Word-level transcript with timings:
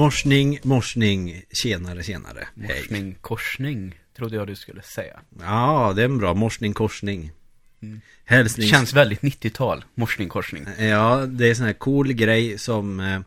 Morsning, 0.00 0.58
morsning, 0.62 1.42
tjenare, 1.52 2.02
tjenare. 2.02 2.48
Hej. 2.56 2.76
Morsning, 2.78 3.16
korsning, 3.20 3.94
trodde 4.16 4.36
jag 4.36 4.46
du 4.46 4.56
skulle 4.56 4.82
säga. 4.82 5.20
Ja, 5.40 5.92
det 5.96 6.02
är 6.02 6.04
en 6.04 6.18
bra. 6.18 6.34
Morsning, 6.34 6.72
korsning. 6.74 7.30
Hälsnings... 8.24 8.70
Känns 8.70 8.92
väldigt 8.92 9.20
90-tal, 9.20 9.84
morsning, 9.94 10.28
korsning. 10.28 10.66
Ja, 10.78 11.26
det 11.26 11.50
är 11.50 11.54
sån 11.54 11.66
här 11.66 11.72
cool 11.72 12.12
grej 12.12 12.58
som 12.58 13.00
eh, 13.00 13.20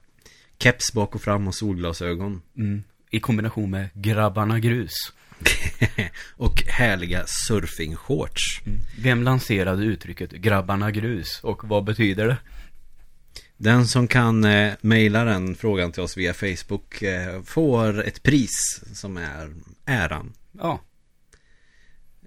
keps 0.60 0.94
bak 0.94 1.16
och 1.16 1.22
fram 1.22 1.48
och 1.48 1.56
solglasögon. 1.56 2.42
Mm. 2.58 2.84
I 3.10 3.20
kombination 3.20 3.70
med 3.70 3.90
grabbarna 3.94 4.60
grus. 4.60 4.94
och 6.38 6.64
härliga 6.68 7.24
surfingshorts. 7.48 8.62
Vem 9.00 9.24
lanserade 9.24 9.84
uttrycket 9.84 10.32
grabbarna 10.32 10.92
grus 10.92 11.40
och 11.44 11.68
vad 11.68 11.84
betyder 11.84 12.28
det? 12.28 12.38
Den 13.58 13.88
som 13.88 14.08
kan 14.08 14.44
eh, 14.44 14.74
mejla 14.82 15.24
den 15.24 15.56
frågan 15.56 15.92
till 15.92 16.04
oss 16.04 16.18
via 16.18 16.34
Facebook 16.34 17.02
eh, 17.02 17.42
får 17.44 18.04
ett 18.04 18.24
pris 18.24 18.84
som 18.94 19.18
är 19.18 19.54
äran. 19.86 20.34
Ja, 20.52 20.80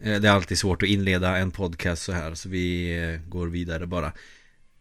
Eh, 0.03 0.21
det 0.21 0.29
är 0.29 0.33
alltid 0.33 0.59
svårt 0.59 0.83
att 0.83 0.89
inleda 0.89 1.37
en 1.37 1.51
podcast 1.51 2.03
så 2.03 2.13
här 2.13 2.35
så 2.35 2.49
vi 2.49 2.99
eh, 2.99 3.29
går 3.29 3.47
vidare 3.47 3.87
bara. 3.87 4.13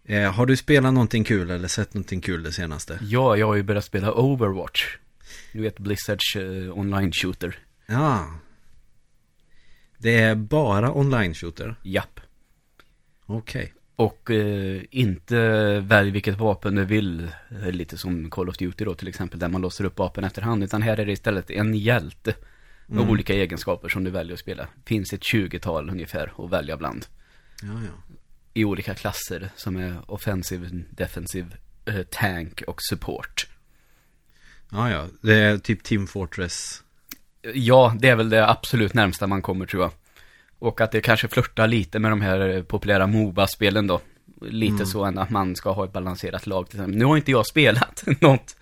Eh, 0.03 0.31
har 0.31 0.45
du 0.45 0.57
spelat 0.57 0.93
någonting 0.93 1.23
kul 1.23 1.49
eller 1.49 1.67
sett 1.67 1.93
någonting 1.93 2.21
kul 2.21 2.43
det 2.43 2.51
senaste? 2.51 2.99
ja 3.01 3.37
jag 3.37 3.47
har 3.47 3.55
ju 3.55 3.63
börjat 3.63 3.85
spela 3.85 4.13
Overwatch. 4.13 4.97
Du 5.53 5.61
vet 5.61 5.79
Blizzards 5.79 6.35
eh, 6.35 6.77
online 6.77 7.11
shooter. 7.11 7.59
Ja. 7.85 8.39
Det 9.97 10.19
är 10.19 10.35
bara 10.35 10.93
online 10.93 11.33
shooter. 11.33 11.75
Japp. 11.83 12.19
Okej. 13.25 13.73
Och 13.95 14.31
eh, 14.31 14.81
inte 14.91 15.39
välj 15.79 16.11
vilket 16.11 16.37
vapen 16.37 16.75
du 16.75 16.85
vill, 16.85 17.31
eh, 17.49 17.71
lite 17.71 17.97
som 17.97 18.29
Call 18.29 18.49
of 18.49 18.57
Duty 18.57 18.85
då 18.85 18.93
till 18.95 19.07
exempel, 19.07 19.39
där 19.39 19.47
man 19.49 19.61
låser 19.61 19.85
upp 19.85 19.97
vapen 19.97 20.23
efterhand. 20.23 20.63
Utan 20.63 20.81
här 20.81 20.99
är 20.99 21.05
det 21.05 21.11
istället 21.11 21.51
en 21.51 21.73
hjälte 21.73 22.33
med 22.87 22.97
Mm. 22.99 23.09
olika 23.09 23.33
egenskaper 23.33 23.89
som 23.89 24.03
du 24.03 24.11
väljer 24.11 24.33
att 24.33 24.39
spela. 24.39 24.67
Finns 24.85 25.13
ett 25.13 25.21
20-tal 25.33 25.89
ungefär 25.89 26.33
att 26.37 26.51
välja 26.51 26.77
bland. 26.77 27.05
Ja, 27.61 27.67
ja. 27.67 28.15
I 28.53 28.65
olika 28.65 28.93
klasser 28.93 29.49
som 29.55 29.75
är 29.75 30.11
offensive, 30.11 30.69
defensive, 30.89 31.47
eh, 31.85 32.01
tank 32.11 32.61
och 32.67 32.81
support. 32.81 33.47
Ja, 34.71 34.89
ja. 34.91 35.07
Det 35.21 35.35
är 35.35 35.57
typ 35.57 35.83
Team 35.83 36.07
Fortress. 36.07 36.83
Ja, 37.53 37.95
det 37.99 38.09
är 38.09 38.15
väl 38.15 38.29
det 38.29 38.49
absolut 38.49 38.93
närmsta 38.93 39.27
man 39.27 39.41
kommer 39.41 39.65
tror 39.65 39.83
jag. 39.83 39.91
Och 40.65 40.81
att 40.81 40.91
det 40.91 41.01
kanske 41.01 41.27
flörtar 41.27 41.67
lite 41.67 41.99
med 41.99 42.11
de 42.11 42.21
här 42.21 42.63
populära 42.67 43.07
Moba-spelen 43.07 43.87
då. 43.87 44.01
Lite 44.41 44.73
Mm. 44.73 44.85
så 44.85 45.03
än 45.05 45.17
att 45.17 45.29
man 45.29 45.55
ska 45.55 45.71
ha 45.71 45.85
ett 45.85 45.93
balanserat 45.93 46.47
lag. 46.47 46.67
Nu 46.87 47.05
har 47.05 47.17
inte 47.17 47.31
jag 47.31 47.45
spelat 47.47 48.03
något 48.21 48.55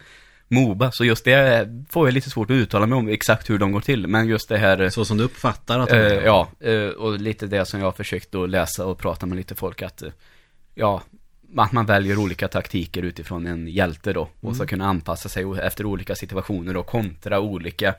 Moba, 0.48 0.92
så 0.92 1.06
just 1.06 1.26
det 1.26 1.70
får 1.90 2.08
jag 2.08 2.14
lite 2.14 2.30
svårt 2.30 2.50
att 2.50 2.56
uttala 2.56 2.86
mig 2.86 2.98
om 2.98 3.08
exakt 3.08 3.50
hur 3.50 3.59
de 3.59 3.72
går 3.72 3.80
till. 3.81 4.08
Men 4.08 4.28
just 4.28 4.50
det 4.50 4.58
här, 4.58 4.90
Så 4.90 5.06
som 5.06 5.18
du 5.18 5.24
uppfattar 5.24 5.80
att 5.80 5.90
de 5.90 5.96
eh, 5.96 6.06
är. 6.06 6.22
ja, 6.22 6.48
eh, 6.59 6.88
och 6.88 7.20
lite 7.20 7.48
det 7.48 7.66
som 7.66 7.80
jag 7.80 7.88
har 7.88 7.92
försökt 7.92 8.36
att 8.36 8.50
läsa 8.50 8.86
och 8.86 8.98
prata 8.98 9.26
med 9.26 9.36
lite 9.36 9.56
folk 9.56 9.81
att, 9.81 10.02
eh, 10.02 10.09
ja, 10.75 11.02
att 11.58 11.72
man 11.72 11.86
väljer 11.86 12.18
olika 12.19 12.47
taktiker 12.47 13.03
utifrån 13.03 13.47
en 13.47 13.68
hjälte 13.68 14.13
då. 14.13 14.30
Och 14.42 14.56
så 14.56 14.68
kunna 14.68 14.86
anpassa 14.88 15.30
sig 15.30 15.46
efter 15.62 15.86
olika 15.86 16.16
situationer 16.16 16.78
och 16.78 16.86
kontra 16.88 17.40
olika. 17.40 17.96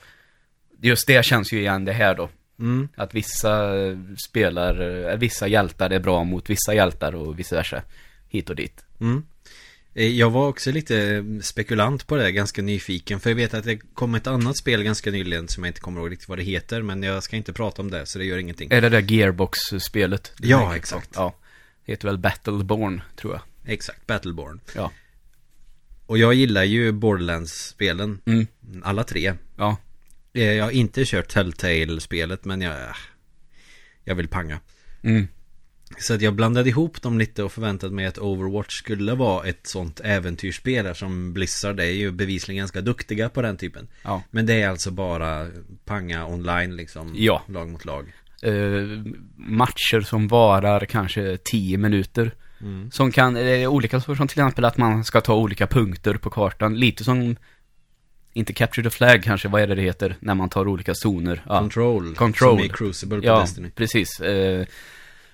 Just 0.81 1.06
det 1.06 1.25
känns 1.25 1.53
ju 1.53 1.59
igen 1.60 1.84
det 1.84 1.93
här 1.93 2.14
då. 2.14 2.28
Mm. 2.59 2.88
Att 2.97 3.15
vissa 3.15 3.76
eh, 3.87 3.98
spelar, 4.26 4.81
eh, 5.10 5.16
vissa 5.16 5.47
hjältar 5.48 5.91
är 5.91 5.98
bra 6.00 6.25
mot 6.25 6.50
vissa 6.50 6.75
hjältar 6.75 7.15
och 7.15 7.38
vice 7.38 7.54
versa. 7.56 7.82
Hit 8.28 8.50
och 8.50 8.56
dit. 8.56 8.84
Mm. 9.00 9.22
Eh, 9.94 10.06
Jag 10.06 10.31
var 10.31 10.48
också 10.48 10.70
lite 10.72 11.25
spekulant 11.43 12.06
på 12.06 12.16
det, 12.16 12.32
ganska 12.32 12.62
nyfiken. 12.62 13.20
För 13.20 13.31
jag 13.31 13.37
vet 13.37 13.54
att 13.54 13.64
det 13.64 13.76
kom 13.94 14.14
ett 14.14 14.26
annat 14.26 14.56
spel 14.56 14.82
ganska 14.82 15.10
nyligen 15.10 15.48
som 15.48 15.64
jag 15.64 15.70
inte 15.70 15.81
kommer 15.81 16.00
ihåg 16.00 16.10
riktigt 16.12 16.28
vad 16.28 16.38
det 16.38 16.43
heter. 16.44 16.82
Men 16.82 17.03
jag 17.03 17.22
ska 17.22 17.37
inte 17.37 17.53
prata 17.53 17.82
om 17.82 17.91
det, 17.91 18.06
så 18.06 18.19
det 18.19 18.25
gör 18.25 18.38
ingenting. 18.38 18.69
Är 18.72 18.81
det 18.81 18.88
där 18.88 19.00
Gearbox-spelet? 19.12 20.32
Ja, 20.41 20.76
exakt. 20.76 21.10
Ja. 21.14 21.34
Det 21.87 21.93
heter 21.93 22.09
väl 22.09 22.19
Battleborn, 22.19 23.03
tror 23.16 23.32
jag. 23.32 23.72
Exakt, 23.72 24.06
Battleborn. 24.06 24.60
Ja. 24.75 24.91
Och 26.06 26.19
jag 26.19 26.34
gillar 26.34 26.64
ju 26.64 26.93
Borderlands-spelen. 26.93 28.20
Mm. 28.26 28.47
Alla 28.82 29.04
tre. 29.04 29.34
Ja. 29.56 29.76
Eh, 30.34 30.52
Jag 30.52 30.64
har 30.64 30.70
inte 30.70 31.04
kört 31.04 31.28
Telltale-spelet, 31.28 32.44
men 32.44 32.60
jag... 32.60 32.74
Jag 34.04 34.14
vill 34.14 34.28
panga. 34.28 34.60
Mm. 35.02 35.28
Så 35.98 36.14
att 36.14 36.22
jag 36.22 36.34
blandade 36.34 36.68
ihop 36.68 37.02
dem 37.02 37.18
lite 37.18 37.42
och 37.42 37.52
förväntade 37.52 37.94
mig 37.94 38.06
att 38.06 38.18
Overwatch 38.18 38.74
skulle 38.78 39.14
vara 39.14 39.46
ett 39.46 39.66
sånt 39.66 40.00
äventyrsspel 40.04 40.94
som 40.94 41.32
Blizzard 41.32 41.80
är 41.80 41.84
ju 41.84 42.10
bevisligen 42.10 42.58
ganska 42.58 42.80
duktiga 42.80 43.28
på 43.28 43.42
den 43.42 43.56
typen. 43.56 43.88
Ja. 44.02 44.22
Men 44.30 44.46
det 44.46 44.62
är 44.62 44.68
alltså 44.68 44.90
bara 44.90 45.46
panga 45.84 46.26
online 46.26 46.76
liksom, 46.76 47.12
Ja. 47.16 47.42
lag 47.48 47.68
mot 47.68 47.84
lag. 47.84 48.12
Eh, 48.42 48.52
matcher 49.36 50.00
som 50.00 50.28
varar 50.28 50.84
kanske 50.84 51.36
10 51.44 51.78
minuter. 51.78 52.34
Mm. 52.60 52.90
Som 52.90 53.12
kan, 53.12 53.36
olika 53.66 54.00
saker 54.00 54.14
som 54.14 54.28
till 54.28 54.40
exempel 54.40 54.64
att 54.64 54.76
man 54.76 55.04
ska 55.04 55.20
ta 55.20 55.34
olika 55.34 55.66
punkter 55.66 56.14
på 56.14 56.30
kartan. 56.30 56.74
Lite 56.78 57.04
som, 57.04 57.36
inte 58.34 58.52
Capture 58.52 58.90
the 58.90 58.96
Flag 58.96 59.22
kanske, 59.24 59.48
vad 59.48 59.62
är 59.62 59.66
det 59.66 59.74
det 59.74 59.82
heter? 59.82 60.16
När 60.20 60.34
man 60.34 60.48
tar 60.48 60.68
olika 60.68 60.94
zoner. 60.94 61.42
Ja. 61.48 61.58
Control, 61.58 62.14
Control. 62.14 62.58
som 62.58 62.66
i 62.66 62.68
Crucible 62.68 63.20
på 63.20 63.26
Ja, 63.26 63.40
Destiny. 63.40 63.70
precis. 63.70 64.20
Eh, 64.20 64.66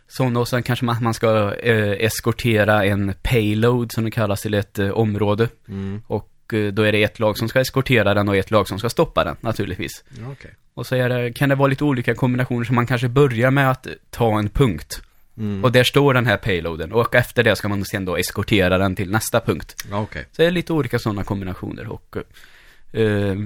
sådana 0.08 0.40
och 0.40 0.48
sen 0.48 0.62
kanske 0.62 0.84
man, 0.84 0.96
man 1.02 1.14
ska 1.14 1.54
eh, 1.54 2.04
eskortera 2.04 2.84
en 2.84 3.14
payload 3.22 3.92
som 3.92 4.04
det 4.04 4.10
kallas 4.10 4.42
till 4.42 4.54
ett 4.54 4.78
eh, 4.78 4.90
område. 4.90 5.48
Mm. 5.68 6.02
Och 6.06 6.30
eh, 6.52 6.66
då 6.72 6.82
är 6.82 6.92
det 6.92 7.02
ett 7.02 7.18
lag 7.18 7.38
som 7.38 7.48
ska 7.48 7.60
eskortera 7.60 8.14
den 8.14 8.28
och 8.28 8.36
ett 8.36 8.50
lag 8.50 8.68
som 8.68 8.78
ska 8.78 8.88
stoppa 8.90 9.24
den 9.24 9.36
naturligtvis. 9.40 10.04
Ja, 10.20 10.24
okej. 10.32 10.50
Och 10.74 10.86
så 10.86 10.94
är 10.96 11.08
det, 11.08 11.32
kan 11.32 11.48
det 11.48 11.54
vara 11.54 11.68
lite 11.68 11.84
olika 11.84 12.14
kombinationer 12.14 12.64
som 12.64 12.74
man 12.74 12.86
kanske 12.86 13.08
börjar 13.08 13.50
med 13.50 13.70
att 13.70 13.86
ta 14.10 14.38
en 14.38 14.48
punkt. 14.48 15.02
Mm. 15.38 15.64
Och 15.64 15.72
där 15.72 15.84
står 15.84 16.14
den 16.14 16.26
här 16.26 16.36
payloaden. 16.36 16.92
Och 16.92 17.14
efter 17.14 17.42
det 17.42 17.56
ska 17.56 17.68
man 17.68 17.84
sen 17.84 18.04
då 18.04 18.16
eskortera 18.16 18.78
den 18.78 18.96
till 18.96 19.10
nästa 19.10 19.40
punkt. 19.40 19.84
Ja, 19.90 20.00
okej. 20.00 20.26
Så 20.32 20.42
det 20.42 20.48
är 20.48 20.50
lite 20.50 20.72
olika 20.72 20.98
sådana 20.98 21.24
kombinationer. 21.24 21.88
Och 21.88 22.16
eh, 22.16 22.22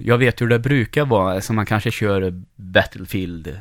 jag 0.04 0.18
vet 0.18 0.40
hur 0.40 0.48
det 0.48 0.58
brukar 0.58 1.04
vara, 1.04 1.40
som 1.40 1.56
man 1.56 1.66
kanske 1.66 1.90
kör 1.90 2.42
Battlefield, 2.56 3.60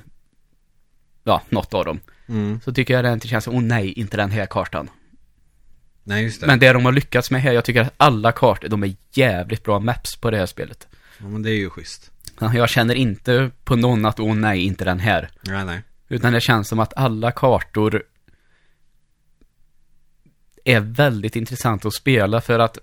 ja, 1.24 1.42
något 1.50 1.74
av 1.74 1.86
dem. 1.86 2.00
Mm. 2.28 2.60
Så 2.62 2.74
tycker 2.74 2.94
jag 2.94 3.04
det 3.04 3.14
inte 3.14 3.28
känns, 3.28 3.48
åh 3.48 3.62
nej, 3.62 3.92
inte 3.92 4.18
den 4.18 4.32
här 4.32 4.46
kartan. 4.46 4.90
Nej, 6.04 6.24
just 6.24 6.42
det. 6.42 6.48
Men 6.48 6.60
det 6.60 6.74
de 6.74 6.86
har 6.86 6.92
lyckats 6.92 7.32
med 7.32 7.42
här, 7.42 7.52
jag 7.52 7.66
tycker 7.66 7.82
att 7.82 7.94
alla 7.98 8.32
kartor, 8.32 8.70
de 8.70 8.84
är 8.84 8.96
jävligt 9.14 9.64
bra 9.64 9.80
maps 9.80 10.16
på 10.16 10.32
det 10.32 10.38
här 10.38 10.46
spelet. 10.46 10.88
Ja, 11.20 11.28
men 11.28 11.44
det 11.44 11.50
är 11.50 11.56
ju 11.56 11.70
schysst. 11.70 12.12
Jag 12.40 12.70
känner 12.70 12.96
inte 12.96 13.52
på 13.64 13.76
någon 13.76 14.06
att, 14.06 14.20
åh 14.20 14.36
nej, 14.36 14.64
inte 14.64 14.86
den 14.86 15.00
här. 15.00 15.30
Ja, 15.42 15.64
nej. 15.64 15.82
Utan 16.08 16.34
det 16.34 16.42
känns 16.42 16.68
som 16.68 16.80
att 16.80 16.94
alla 16.98 17.32
kartor 17.32 18.04
är 20.64 20.80
väldigt 20.80 21.36
intressant 21.36 21.86
att 21.86 21.94
spela 21.94 22.42
för 22.42 22.60
att 22.60 22.78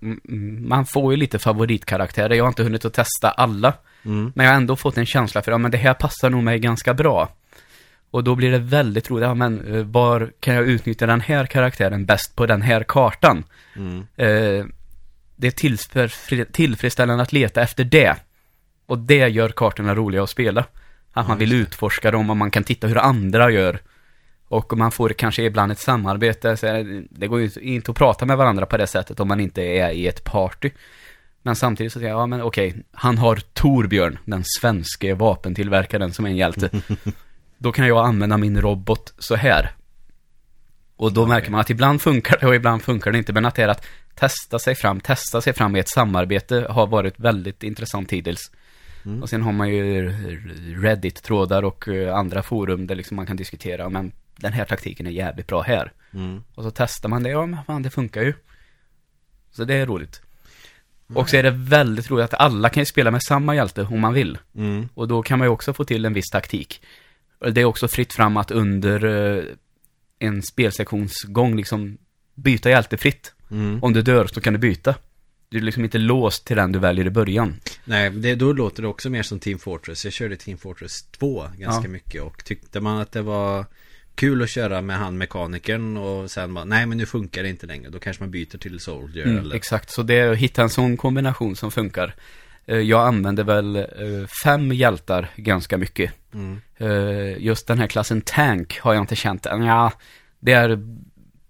man 0.61 0.87
får 0.87 1.13
ju 1.13 1.17
lite 1.17 1.39
favoritkaraktärer. 1.39 2.35
Jag 2.35 2.45
har 2.45 2.49
inte 2.49 2.63
hunnit 2.63 2.85
att 2.85 2.95
testa 2.95 3.31
alla. 3.31 3.75
Mm. 4.05 4.33
Men 4.35 4.47
jag 4.47 4.53
har 4.53 4.57
ändå 4.57 4.77
fått 4.77 4.99
en 4.99 5.07
känsla 5.07 5.43
för 5.43 5.53
att 5.53 5.55
ja, 5.55 5.59
men 5.59 5.71
det 5.71 5.79
här 5.79 5.95
passar 5.95 6.31
nog 6.31 6.43
mig 6.43 6.59
ganska 6.59 6.95
bra. 6.95 7.29
Och 8.11 8.25
då 8.25 8.35
blir 8.35 8.51
det 8.51 8.59
väldigt 8.59 9.11
roligt. 9.11 9.23
Ja, 9.25 9.35
men 9.35 9.75
eh, 9.75 9.83
var 9.85 10.33
kan 10.41 10.55
jag 10.55 10.65
utnyttja 10.67 11.07
den 11.07 11.21
här 11.21 11.47
karaktären 11.47 12.07
bäst 12.07 12.37
på 12.37 12.47
den 12.47 12.63
här 12.63 12.85
kartan? 12.89 13.45
Mm. 13.77 13.99
Eh, 14.17 14.67
det 15.37 15.47
är 15.47 15.51
tillfre- 15.51 16.45
tillfredsställande 16.53 17.23
att 17.23 17.33
leta 17.33 17.63
efter 17.63 17.85
det. 17.85 18.17
Och 18.87 18.99
det 18.99 19.29
gör 19.29 19.49
kartorna 19.49 19.95
roliga 19.95 20.23
att 20.23 20.31
spela. 20.31 20.65
Att 21.13 21.29
man 21.29 21.39
vill 21.39 21.53
utforska 21.53 22.11
dem 22.11 22.31
och 22.31 22.37
man 22.37 22.51
kan 22.51 22.65
titta 22.65 22.87
hur 22.87 22.99
andra 22.99 23.51
gör. 23.51 23.79
Och 24.51 24.79
man 24.79 24.91
får 24.91 25.09
kanske 25.09 25.43
ibland 25.43 25.73
ett 25.73 25.79
samarbete. 25.79 26.57
Så 26.57 26.67
det 27.11 27.27
går 27.27 27.41
ju 27.41 27.51
inte 27.61 27.91
att 27.91 27.97
prata 27.97 28.27
med 28.27 28.37
varandra 28.37 28.67
på 28.67 28.77
det 28.77 28.87
sättet 28.87 29.21
om 29.21 29.29
man 29.29 29.41
inte 29.41 29.63
är 29.63 29.91
i 29.91 30.07
ett 30.07 30.25
party. 30.25 30.71
Men 31.43 31.57
samtidigt 31.57 31.93
så 31.93 31.99
säger 31.99 32.11
jag, 32.11 32.21
ja 32.21 32.27
men 32.27 32.43
okej, 32.43 32.75
han 32.93 33.19
har 33.19 33.37
Torbjörn, 33.37 34.19
den 34.25 34.43
svenske 34.61 35.15
vapentillverkaren 35.15 36.13
som 36.13 36.25
är 36.25 36.31
en 36.31 36.37
hjälte. 36.37 36.71
Då 37.59 37.73
kan 37.73 37.87
jag 37.87 38.07
använda 38.07 38.37
min 38.37 38.61
robot 38.61 39.15
så 39.19 39.37
här. 39.37 39.71
Och 40.97 41.13
då 41.13 41.27
märker 41.27 41.51
man 41.51 41.61
att 41.61 41.71
ibland 41.71 42.03
funkar 42.03 42.39
det 42.41 42.47
och 42.47 42.55
ibland 42.55 42.83
funkar 42.83 43.13
det 43.13 43.19
inte. 43.19 43.33
Men 43.33 43.45
att 43.45 43.55
det 43.55 43.63
är 43.63 43.69
att 43.69 43.87
testa 44.15 44.59
sig 44.59 44.75
fram, 44.75 45.01
testa 45.01 45.41
sig 45.41 45.53
fram 45.53 45.77
i 45.77 45.79
ett 45.79 45.89
samarbete 45.89 46.67
har 46.71 46.87
varit 46.87 47.21
väldigt 47.21 47.63
intressant 47.63 48.13
hittills. 48.13 48.51
Och 49.23 49.29
sen 49.29 49.43
har 49.43 49.53
man 49.53 49.69
ju 49.69 50.11
Reddit-trådar 50.83 51.63
och 51.63 51.89
eh, 51.89 52.17
andra 52.17 52.43
forum 52.43 52.87
där 52.87 52.95
liksom 52.95 53.17
man 53.17 53.27
kan 53.27 53.37
diskutera, 53.37 53.89
men 53.89 54.13
den 54.41 54.53
här 54.53 54.65
taktiken 54.65 55.07
är 55.07 55.11
jävligt 55.11 55.47
bra 55.47 55.63
här. 55.63 55.93
Mm. 56.15 56.43
Och 56.55 56.65
så 56.65 56.71
testar 56.71 57.09
man 57.09 57.23
det, 57.23 57.31
ja 57.31 57.47
men 57.47 57.65
fan 57.65 57.83
det 57.83 57.91
funkar 57.91 58.23
ju. 58.23 58.35
Så 59.51 59.65
det 59.65 59.75
är 59.75 59.87
roligt. 59.87 60.23
Och 61.15 61.31
så 61.31 61.37
är 61.37 61.43
det 61.43 61.51
väldigt 61.51 62.11
roligt 62.11 62.25
att 62.25 62.35
alla 62.35 62.69
kan 62.69 62.81
ju 62.81 62.85
spela 62.85 63.11
med 63.11 63.23
samma 63.23 63.55
hjälte 63.55 63.83
om 63.83 64.01
man 64.01 64.15
vill. 64.15 64.39
Mm. 64.57 64.89
Och 64.95 65.09
då 65.09 65.23
kan 65.23 65.39
man 65.39 65.47
ju 65.49 65.53
också 65.53 65.73
få 65.73 65.85
till 65.85 66.05
en 66.05 66.13
viss 66.13 66.31
taktik. 66.31 66.83
Det 67.53 67.61
är 67.61 67.65
också 67.65 67.89
fritt 67.89 68.13
fram 68.13 68.37
att 68.37 68.51
under 68.51 69.05
eh, 69.05 69.45
en 70.19 70.43
spelsektionsgång 70.43 71.57
liksom 71.57 71.99
byta 72.35 72.71
hjälte 72.71 72.97
fritt. 72.97 73.35
Mm. 73.51 73.83
Om 73.83 73.93
du 73.93 74.03
dör 74.03 74.27
så 74.27 74.41
kan 74.41 74.53
du 74.53 74.59
byta. 74.59 74.95
Du 75.49 75.59
är 75.59 75.63
liksom 75.63 75.85
inte 75.85 75.99
låst 75.99 76.47
till 76.47 76.57
den 76.57 76.73
du 76.73 76.79
väljer 76.79 77.07
i 77.07 77.11
början. 77.11 77.61
Nej, 77.85 78.11
det, 78.11 78.35
då 78.35 78.53
låter 78.53 78.83
det 78.83 78.89
också 78.89 79.11
mer 79.11 79.23
som 79.23 79.39
Team 79.41 79.59
Fortress. 79.59 80.05
Jag 80.05 80.13
körde 80.13 80.37
Team 80.37 80.59
Fortress 80.59 81.03
2 81.03 81.45
ganska 81.57 81.85
Ja. 81.85 81.93
mycket 81.93 82.23
och 82.23 82.45
tyckte 82.45 82.81
man 82.81 83.01
att 83.01 83.13
det 83.13 83.23
var 83.23 83.67
kul 84.21 84.43
att 84.43 84.51
köra 84.51 84.81
med 84.81 84.97
han 84.99 85.19
mekanikern 85.19 85.97
och 85.97 86.31
sen 86.31 86.55
bara, 86.55 86.65
nej 86.65 86.87
men 86.87 86.99
nu 86.99 87.07
funkar 87.07 87.43
det 87.43 87.49
inte 87.49 87.67
längre. 87.67 87.91
Då 87.91 87.99
kanske 87.99 88.23
man 88.23 88.31
byter 88.31 88.59
till 88.59 88.81
Soldier 88.81 89.25
Mm, 89.27 89.39
eller... 89.39 89.57
exakt, 89.57 89.91
så 89.91 90.03
det 90.03 90.15
är 90.15 90.33
att 90.33 90.39
hitta 90.39 90.63
en 90.63 90.71
sån 90.71 90.97
kombination 90.97 91.57
som 91.57 91.71
funkar. 91.71 92.15
Eh, 92.67 92.79
Jag 92.79 93.07
använder 93.07 93.45
väl 93.45 93.77
eh, 93.77 93.85
fem 94.45 94.73
hjältar 94.73 95.29
ganska 95.37 95.79
mycket. 95.79 96.13
Mm. 96.35 96.61
Eh, 96.77 97.43
Just 97.43 97.67
den 97.67 97.79
här 97.79 97.87
klassen 97.87 98.21
tank 98.21 98.79
har 98.81 98.95
jag 98.95 99.03
inte 99.03 99.17
känt, 99.17 99.47
ja, 99.51 99.93
där 100.41 100.79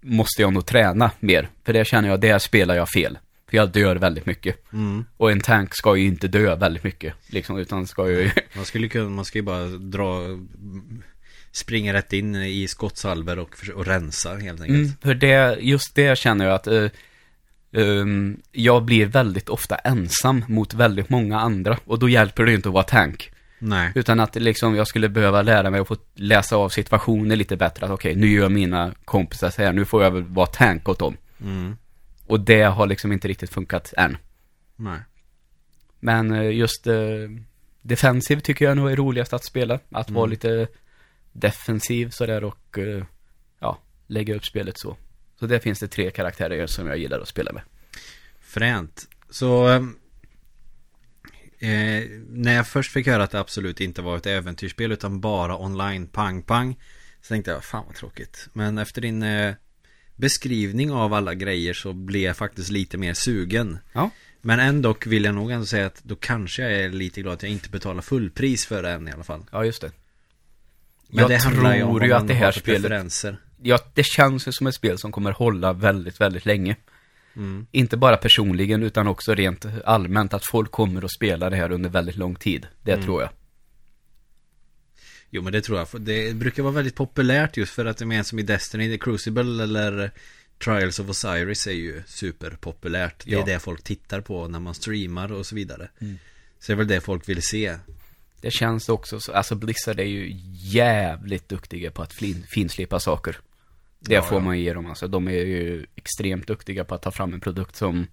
måste 0.01 0.41
jag 0.41 0.53
nog 0.53 0.65
träna 0.65 1.11
mer. 1.19 1.49
För 1.65 1.73
det 1.73 1.85
känner 1.87 2.09
jag, 2.09 2.19
där 2.21 2.39
spelar 2.39 2.75
jag 2.75 2.89
fel. 2.89 3.17
För 3.49 3.57
jag 3.57 3.71
dör 3.71 3.95
väldigt 3.95 4.25
mycket. 4.25 4.73
Mm. 4.73 5.05
Och 5.17 5.31
en 5.31 5.39
tank 5.39 5.75
ska 5.75 5.95
ju 5.95 6.07
inte 6.07 6.27
dö 6.27 6.55
väldigt 6.55 6.83
mycket, 6.83 7.13
liksom, 7.27 7.57
utan 7.57 7.87
ska 7.87 8.09
ju... 8.09 8.29
Man 8.55 8.65
skulle 8.65 8.87
kunna, 8.87 9.09
man 9.09 9.25
ska 9.25 9.37
ju 9.37 9.43
bara 9.43 9.65
dra 9.65 10.21
Springa 11.51 11.93
rätt 11.93 12.13
in 12.13 12.35
i 12.35 12.67
skottsalver 12.67 13.39
och, 13.39 13.55
och 13.75 13.85
rensa 13.85 14.35
helt 14.35 14.61
enkelt. 14.61 14.79
Mm, 14.79 14.91
för 15.01 15.13
det, 15.13 15.57
just 15.61 15.95
det 15.95 16.17
känner 16.17 16.45
jag 16.45 16.53
att 16.55 16.67
eh, 16.67 16.87
ehm, 17.73 18.41
jag 18.51 18.83
blir 18.85 19.05
väldigt 19.05 19.49
ofta 19.49 19.75
ensam 19.75 20.45
mot 20.47 20.73
väldigt 20.73 21.09
många 21.09 21.39
andra. 21.39 21.77
Och 21.85 21.99
då 21.99 22.09
hjälper 22.09 22.45
det 22.45 22.53
inte 22.53 22.69
att 22.69 22.73
vara 22.73 22.83
tank. 22.83 23.31
Nej. 23.59 23.91
Utan 23.95 24.19
att 24.19 24.35
liksom 24.35 24.75
jag 24.75 24.87
skulle 24.87 25.09
behöva 25.09 25.41
lära 25.41 25.69
mig 25.69 25.79
att 25.79 25.87
få 25.87 25.97
läsa 26.15 26.55
av 26.55 26.69
situationer 26.69 27.35
lite 27.35 27.55
bättre. 27.57 27.85
Att 27.85 27.91
okej, 27.91 28.15
nu 28.15 28.27
gör 28.27 28.49
mina 28.49 28.93
kompisar 29.05 29.49
så 29.49 29.61
här, 29.61 29.73
nu 29.73 29.85
får 29.85 30.03
jag 30.03 30.11
väl 30.11 30.23
vara 30.23 30.47
tank 30.47 30.89
åt 30.89 30.99
dem. 30.99 31.17
Mm. 31.41 31.77
Och 32.27 32.39
det 32.39 32.61
har 32.61 32.87
liksom 32.87 33.11
inte 33.11 33.27
riktigt 33.27 33.49
funkat 33.53 33.93
än. 33.97 34.17
Nej. 34.75 34.99
Men 35.99 36.31
eh, 36.31 36.51
just 36.51 36.87
eh, 36.87 36.95
defensiv 37.81 38.39
tycker 38.39 38.65
jag 38.65 38.77
nog 38.77 38.91
är 38.91 38.95
roligast 38.95 39.33
att 39.33 39.43
spela. 39.43 39.79
Att 39.91 40.09
vara 40.09 40.23
Mm. 40.23 40.29
lite 40.31 40.67
defensiv 41.31 42.09
sådär 42.09 42.43
och 42.43 42.77
eh, 42.77 43.03
ja, 43.59 43.79
lägga 44.07 44.35
upp 44.35 44.45
spelet 44.45 44.77
så. 44.77 44.97
Så 45.39 45.47
där 45.47 45.59
finns 45.59 45.79
det 45.79 45.87
tre 45.87 46.11
karaktärer 46.11 46.67
som 46.67 46.87
jag 46.87 46.97
gillar 46.97 47.19
att 47.19 47.27
spela 47.27 47.51
med. 47.53 47.63
Fränt. 48.39 49.07
Så 49.29 49.67
ehm, 49.67 49.95
eh, 51.59 52.03
när 52.29 52.55
jag 52.55 52.67
först 52.67 52.91
fick 52.91 53.07
höra 53.07 53.23
att 53.23 53.31
det 53.31 53.39
absolut 53.39 53.81
inte 53.81 54.01
var 54.01 54.17
ett 54.17 54.25
äventyrsspel 54.25 54.91
utan 54.91 55.21
bara 55.21 55.57
online 55.57 56.07
pang 56.07 56.41
pang 56.41 56.79
så 57.21 57.27
tänkte 57.27 57.51
jag 57.51 57.63
fan 57.63 57.83
vad 57.87 57.95
tråkigt. 57.95 58.47
Men 58.53 58.77
efter 58.77 59.01
din 59.01 59.23
eh, 59.23 59.53
beskrivning 60.15 60.91
av 60.91 61.13
alla 61.13 61.33
grejer 61.33 61.73
så 61.73 61.93
blev 61.93 62.21
jag 62.21 62.37
faktiskt 62.37 62.69
lite 62.69 62.97
mer 62.97 63.13
sugen. 63.13 63.77
Ja. 63.93 64.09
Men 64.41 64.59
ändå 64.59 64.95
vill 65.05 65.25
jag 65.25 65.35
nog 65.35 65.51
ändå 65.51 65.65
säga 65.65 65.85
att 65.85 66.03
då 66.03 66.15
kanske 66.15 66.61
jag 66.61 66.71
är 66.71 66.89
lite 66.89 67.21
glad 67.21 67.33
att 67.33 67.43
jag 67.43 67.51
inte 67.51 67.69
betalar 67.69 68.01
fullpris 68.01 68.65
för 68.65 68.83
det 68.83 68.91
än 68.91 69.07
i 69.07 69.11
alla 69.11 69.23
fall. 69.23 69.45
Ja, 69.51 69.65
just 69.65 69.81
det. 69.81 69.91
Men 71.11 71.21
jag 71.21 71.29
det 71.29 71.37
handlar 71.37 71.75
ju 71.75 71.83
om 71.83 71.89
tror 71.95 72.05
ju 72.05 72.13
att 72.13 72.27
det 72.27 72.33
här 72.33 72.51
spelet, 72.51 73.13
ja, 73.61 73.79
det 73.93 74.03
känns 74.03 74.47
ju 74.47 74.51
som 74.51 74.67
ett 74.67 74.75
spel 74.75 74.97
som 74.97 75.11
kommer 75.11 75.31
hålla 75.31 75.73
väldigt, 75.73 76.21
väldigt 76.21 76.45
länge. 76.45 76.75
Mm. 77.35 77.65
Inte 77.71 77.97
bara 77.97 78.17
personligen 78.17 78.83
utan 78.83 79.07
också 79.07 79.35
rent 79.35 79.65
allmänt 79.85 80.33
att 80.33 80.45
folk 80.45 80.71
kommer 80.71 81.05
att 81.05 81.11
spela 81.11 81.49
det 81.49 81.55
här 81.55 81.71
under 81.71 81.89
väldigt 81.89 82.15
lång 82.15 82.35
tid. 82.35 82.67
Det 82.83 82.91
Mm. 82.93 83.05
tror 83.05 83.21
jag. 83.21 83.29
Jo 85.29 85.41
men 85.41 85.53
det 85.53 85.61
tror 85.61 85.77
jag. 85.77 86.01
Det 86.01 86.35
brukar 86.35 86.63
vara 86.63 86.73
väldigt 86.73 86.95
populärt 86.95 87.57
just 87.57 87.73
för 87.73 87.85
att 87.85 87.97
det 87.97 88.05
är 88.15 88.23
som 88.23 88.39
i 88.39 88.41
Destiny, 88.41 88.91
The 88.91 88.97
Crucible 88.97 89.63
eller 89.63 90.11
Trials 90.63 90.99
of 90.99 91.09
Osiris 91.09 91.67
är 91.67 91.71
ju 91.71 92.03
superpopulärt. 92.07 93.25
Det 93.25 93.31
är 93.33 93.37
Ja. 93.39 93.45
det 93.45 93.59
folk 93.59 93.83
tittar 93.83 94.21
på 94.21 94.47
när 94.47 94.59
man 94.59 94.73
streamar 94.73 95.31
och 95.31 95.45
så 95.45 95.55
vidare. 95.55 95.89
Mm. 96.01 96.17
Så 96.59 96.71
det 96.71 96.73
är 96.73 96.77
väl 96.77 96.87
det 96.87 97.01
folk 97.01 97.29
vill 97.29 97.41
se. 97.41 97.75
Det 98.41 98.51
känns 98.51 98.89
också 98.89 99.19
så, 99.19 99.33
alltså 99.33 99.55
Blizzard 99.55 99.99
är 99.99 100.03
ju 100.03 100.31
jävligt 100.53 101.49
duktiga 101.49 101.91
på 101.91 102.01
att 102.01 102.13
flin, 102.13 102.45
finslipa 102.49 102.99
saker. 102.99 103.37
Det 103.99 104.13
Ja, 104.13 104.21
får 104.21 104.37
ja. 104.37 104.43
man 104.43 104.59
ge 104.59 104.73
dem 104.73 104.85
alltså. 104.85 105.07
De 105.07 105.27
är 105.27 105.31
ju 105.31 105.85
extremt 105.95 106.47
duktiga 106.47 106.83
på 106.83 106.95
att 106.95 107.01
ta 107.01 107.11
fram 107.11 107.33
en 107.33 107.39
produkt 107.39 107.75
som 107.75 108.07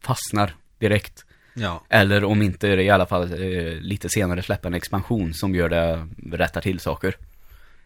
fastnar 0.00 0.54
direkt. 0.78 1.24
Ja. 1.54 1.84
Eller 1.88 2.24
om 2.24 2.42
inte 2.42 2.68
i 2.68 2.90
alla 2.90 3.06
fall 3.06 3.22
eh, 3.32 3.72
lite 3.80 4.08
senare 4.08 4.42
släppa 4.42 4.68
en 4.68 4.74
expansion 4.74 5.34
som 5.34 5.54
gör 5.54 5.68
det, 5.68 6.08
rättar 6.32 6.60
till 6.60 6.80
saker. 6.80 7.16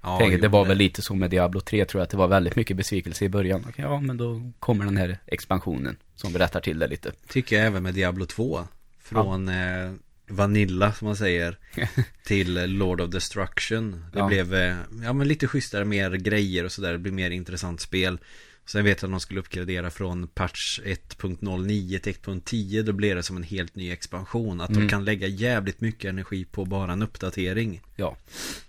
ja 0.03 0.17
Tänk, 0.21 0.33
jo, 0.33 0.39
det 0.41 0.49
var 0.49 0.65
väl 0.65 0.79
lite 0.79 1.03
så 1.03 1.15
med 1.15 1.31
Diablo 1.31 1.61
3 1.61 1.85
tror 1.85 2.01
jag 2.01 2.05
att 2.05 2.11
det 2.11 2.17
var 2.17 2.29
väldigt 2.29 2.57
mycket 2.57 2.77
besvikelse 2.77 3.25
i 3.25 3.29
början. 3.29 3.61
Okej, 3.69 3.85
Ja, 3.85 4.01
men 4.01 4.17
då 4.17 4.53
kommer 4.59 4.85
den 4.85 4.97
här 4.97 5.19
expansionen 5.27 5.97
som 6.15 6.35
rättar 6.39 6.61
till 6.61 6.79
det 6.79 6.87
lite. 6.87 7.13
Tycker 7.29 7.57
jag 7.57 7.67
även 7.67 7.83
med 7.83 7.95
Diablo 7.95 8.27
2. 8.27 8.61
Från 9.03 9.49
eh, 9.49 9.93
Vanilla 10.29 10.93
som 10.93 11.07
man 11.07 11.17
säger. 11.17 11.59
till 12.25 12.77
Lord 12.79 13.01
of 13.01 13.11
Destruction. 13.11 14.05
Det 14.13 14.19
Ja. 14.19 14.27
blev 14.29 14.55
eh, 14.55 14.77
ja, 15.05 15.13
men 15.13 15.29
lite 15.29 15.47
schysstare, 15.49 15.85
mer 15.85 16.11
grejer 16.11 16.65
och 16.65 16.73
sådär. 16.73 16.93
Det 16.93 16.99
blir 16.99 17.13
mer 17.13 17.31
intressant 17.31 17.81
spel. 17.81 18.19
Sen 18.67 18.85
vet 18.85 19.03
jag 19.03 19.09
att 19.09 19.13
de 19.13 19.21
skulle 19.21 19.41
uppgradera 19.41 19.91
från 19.91 20.29
patch 20.29 20.81
1.09 20.85 21.99
till 21.99 22.15
1.10. 22.15 22.83
Då 22.83 22.93
blir 22.93 23.15
det 23.15 23.23
som 23.23 23.37
en 23.37 23.43
helt 23.43 23.77
ny 23.77 23.91
expansion. 23.93 24.61
Att 24.61 24.69
de 24.69 24.77
Mm. 24.77 24.89
kan 24.89 25.05
lägga 25.05 25.27
jävligt 25.27 25.81
mycket 25.81 26.09
energi 26.09 26.45
på 26.45 26.65
bara 26.65 26.93
en 26.93 27.03
uppdatering. 27.03 27.81
Ja. 27.97 28.17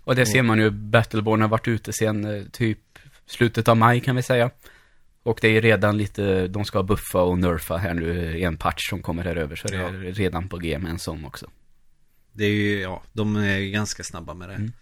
Och 0.04 0.16
det 0.16 0.26
ser 0.26 0.42
man 0.42 0.58
ju, 0.58 0.70
Battleborn 0.70 1.40
har 1.40 1.48
varit 1.48 1.68
ute 1.68 1.92
sen 1.92 2.24
eh, 2.24 2.42
typ 2.52 2.78
slutet 3.26 3.68
av 3.68 3.76
maj 3.76 4.00
kan 4.00 4.16
vi 4.16 4.22
säga. 4.22 4.50
Och 5.22 5.38
det 5.42 5.48
är 5.48 5.60
redan 5.60 5.98
lite, 5.98 6.46
de 6.48 6.64
ska 6.64 6.82
buffa 6.82 7.22
och 7.22 7.38
nerfa 7.38 7.76
här 7.76 7.94
nu 7.94 8.38
i 8.38 8.44
en 8.44 8.56
patch 8.56 8.88
som 8.90 9.02
kommer 9.02 9.24
här 9.24 9.36
över. 9.36 9.56
Så 9.56 9.68
det 9.68 9.76
Ja. 9.76 9.88
är 9.88 9.92
redan 10.12 10.48
på 10.48 10.56
G 10.58 10.78
med 10.78 10.90
en 10.90 10.98
sån 10.98 11.24
också. 11.24 11.50
Det 12.32 12.44
är 12.44 12.50
ju, 12.50 12.80
ja, 12.80 13.02
de 13.12 13.36
är 13.36 13.60
ganska 13.60 14.02
snabba 14.02 14.34
med 14.34 14.48
det. 14.48 14.54
Mm. 14.54 14.72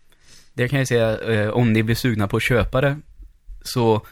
Det 0.55 0.69
kan 0.69 0.79
jag 0.79 0.89
säga, 0.89 1.21
eh, 1.21 1.49
om 1.49 1.73
ni 1.73 1.83
blir 1.83 1.95
sugna 1.95 2.29
på 2.29 2.37
att 2.37 2.43
köpa 2.43 2.81
det, 2.81 2.99
så 3.63 4.07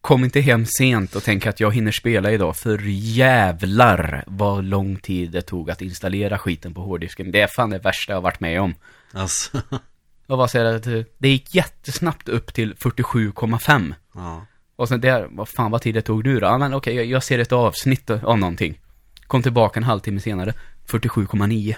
kom 0.00 0.24
inte 0.24 0.40
hem 0.40 0.66
sent 0.66 1.16
och 1.16 1.22
tänk 1.24 1.46
att 1.46 1.60
jag 1.60 1.74
hinner 1.74 1.92
spela 1.92 2.30
idag, 2.30 2.56
för 2.56 2.78
jävlar 2.88 4.24
vad 4.26 4.64
lång 4.64 4.96
tid 4.96 5.30
det 5.30 5.42
tog 5.42 5.70
att 5.70 5.82
installera 5.82 6.38
skiten 6.38 6.74
på 6.74 6.80
hårddisken. 6.80 7.30
Det 7.30 7.40
är 7.40 7.46
fan 7.46 7.70
det 7.70 7.78
värsta 7.78 8.12
jag 8.12 8.20
varit 8.20 8.40
med 8.40 8.60
om. 8.60 8.74
Alltså, 9.12 9.58
Och 10.26 10.38
vad 10.38 10.50
säger 10.50 10.64
att 10.76 10.86
eh, 10.86 11.00
det 11.18 11.28
gick 11.28 11.54
jättesnabbt 11.54 12.28
upp 12.28 12.54
till 12.54 12.74
47,5. 12.74 13.94
ja. 14.14 14.46
Och 14.80 14.88
sen 14.88 15.00
där, 15.00 15.28
vad 15.30 15.48
fan 15.48 15.70
vad 15.70 15.82
tid 15.82 15.94
det 15.94 16.02
tog 16.02 16.24
du 16.24 16.40
då? 16.40 16.46
Ja 16.46 16.58
men 16.58 16.74
okej, 16.74 16.94
jag, 16.94 17.06
jag 17.06 17.22
ser 17.22 17.38
ett 17.38 17.52
avsnitt 17.52 18.10
av 18.10 18.38
någonting. 18.38 18.80
Kom 19.26 19.42
tillbaka 19.42 19.80
en 19.80 19.84
halvtimme 19.84 20.20
senare, 20.20 20.52
47,9. 20.88 21.74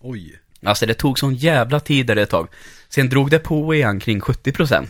Oj. 0.00 0.38
Alltså 0.64 0.86
det 0.86 0.94
tog 0.94 1.18
sån 1.18 1.34
jävla 1.34 1.80
tid 1.80 2.06
där 2.06 2.16
ett 2.16 2.30
tag. 2.30 2.48
Sen 2.88 3.08
drog 3.08 3.30
det 3.30 3.38
på 3.38 3.74
igen 3.74 4.00
kring 4.00 4.20
70%. 4.20 4.86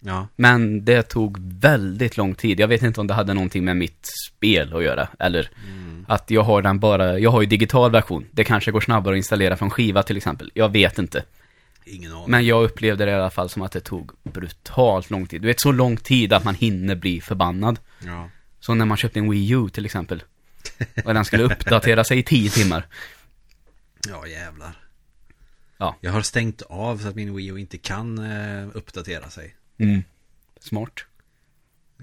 Ja. 0.00 0.28
Men 0.36 0.84
det 0.84 1.02
tog 1.02 1.36
väldigt 1.60 2.16
lång 2.16 2.34
tid. 2.34 2.60
Jag 2.60 2.68
vet 2.68 2.82
inte 2.82 3.00
om 3.00 3.06
det 3.06 3.14
hade 3.14 3.34
någonting 3.34 3.64
med 3.64 3.76
mitt 3.76 4.08
spel 4.28 4.74
att 4.76 4.84
göra. 4.84 5.08
Eller 5.18 5.50
Mm. 5.68 6.04
att 6.08 6.30
jag 6.30 6.42
har 6.42 6.62
den 6.62 6.78
bara, 6.78 7.18
jag 7.18 7.30
har 7.30 7.40
ju 7.40 7.46
digital 7.46 7.90
version. 7.90 8.26
Det 8.30 8.44
kanske 8.44 8.70
går 8.70 8.80
snabbare 8.80 9.14
att 9.14 9.16
installera 9.16 9.56
från 9.56 9.70
skiva 9.70 10.02
till 10.02 10.16
exempel. 10.16 10.50
Jag 10.54 10.72
vet 10.72 10.98
inte. 10.98 11.22
Ingen 11.86 12.12
aning. 12.12 12.30
Men 12.30 12.46
jag 12.46 12.64
upplevde 12.64 13.04
det 13.04 13.10
i 13.10 13.14
alla 13.14 13.30
fall 13.30 13.48
som 13.48 13.62
att 13.62 13.72
det 13.72 13.80
tog 13.80 14.12
brutalt 14.22 15.10
lång 15.10 15.26
tid. 15.26 15.42
Du 15.42 15.48
vet 15.48 15.60
så 15.60 15.72
lång 15.72 15.96
tid 15.96 16.32
att 16.32 16.44
man 16.44 16.54
hinner 16.54 16.94
bli 16.94 17.20
förbannad. 17.20 17.78
Ja. 18.04 18.30
Så 18.60 18.74
när 18.74 18.84
man 18.84 18.96
köpte 18.96 19.18
en 19.18 19.30
Wii 19.30 19.50
U 19.50 19.68
till 19.68 19.84
exempel. 19.84 20.22
Och 21.04 21.14
den 21.14 21.24
skulle 21.24 21.42
uppdatera 21.52 22.04
sig 22.04 22.18
i 22.18 22.22
10 22.22 22.50
timmar. 22.50 22.86
Ja, 24.08 24.26
jävlar. 24.26 24.78
Ja. 25.78 25.96
Jag 26.00 26.12
har 26.12 26.22
stängt 26.22 26.62
av 26.62 26.98
så 26.98 27.08
att 27.08 27.14
min 27.14 27.36
Wii 27.36 27.46
U 27.46 27.58
inte 27.58 27.78
kan 27.78 28.18
eh, 28.18 28.68
uppdatera 28.74 29.30
sig. 29.30 29.56
Mm. 29.78 30.02
Smart. 30.60 31.04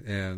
Eh, 0.06 0.36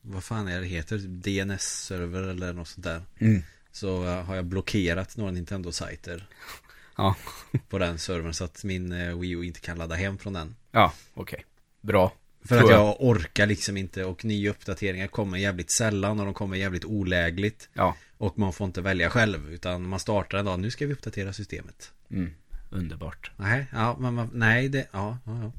vad 0.00 0.24
fan 0.24 0.48
är 0.48 0.60
det 0.60 0.66
heter? 0.66 0.98
DNS-server 0.98 2.22
eller 2.22 2.52
något 2.52 2.68
sånt 2.68 2.84
där. 2.84 3.02
Mm. 3.18 3.42
Så 3.72 4.06
eh, 4.06 4.24
har 4.24 4.36
jag 4.36 4.44
blockerat 4.44 5.16
några 5.16 5.30
Nintendo-sajter 5.30 6.26
Ja. 6.96 7.16
på 7.68 7.78
den 7.78 7.98
servern 7.98 8.34
så 8.34 8.44
att 8.44 8.64
min 8.64 8.92
eh, 8.92 9.18
Wii 9.18 9.30
U 9.30 9.44
inte 9.44 9.60
kan 9.60 9.78
ladda 9.78 9.94
hem 9.94 10.18
från 10.18 10.32
den. 10.32 10.54
Ja, 10.70 10.92
okej. 11.14 11.44
Bra. 11.80 12.12
För 12.42 12.58
Tror 12.58 12.64
att 12.64 12.70
jag. 12.70 12.86
jag 12.86 12.96
orkar 13.00 13.46
liksom 13.46 13.76
inte 13.76 14.04
och 14.04 14.24
nya 14.24 14.50
uppdateringar 14.50 15.06
kommer 15.06 15.38
jävligt 15.38 15.72
sällan 15.72 16.20
och 16.20 16.24
de 16.24 16.34
kommer 16.34 16.56
jävligt 16.56 16.84
olägligt. 16.84 17.68
Ja. 17.72 17.96
Och 18.18 18.38
man 18.38 18.52
får 18.52 18.66
inte 18.66 18.80
välja 18.80 19.10
själv 19.10 19.52
utan 19.52 19.88
man 19.88 20.00
startar 20.00 20.38
en 20.38 20.44
dag, 20.44 20.60
nu 20.60 20.70
ska 20.70 20.86
vi 20.86 20.92
uppdatera 20.92 21.32
systemet. 21.32 21.92
Mm. 22.10 22.30
Underbart. 22.70 23.30
Nej, 23.36 23.66
ja, 23.72 23.96
men 24.00 24.14
man, 24.14 24.30
nej, 24.32 24.68
det, 24.68 24.86
ja, 24.92 25.18
ja, 25.24 25.42
ja. 25.42 25.52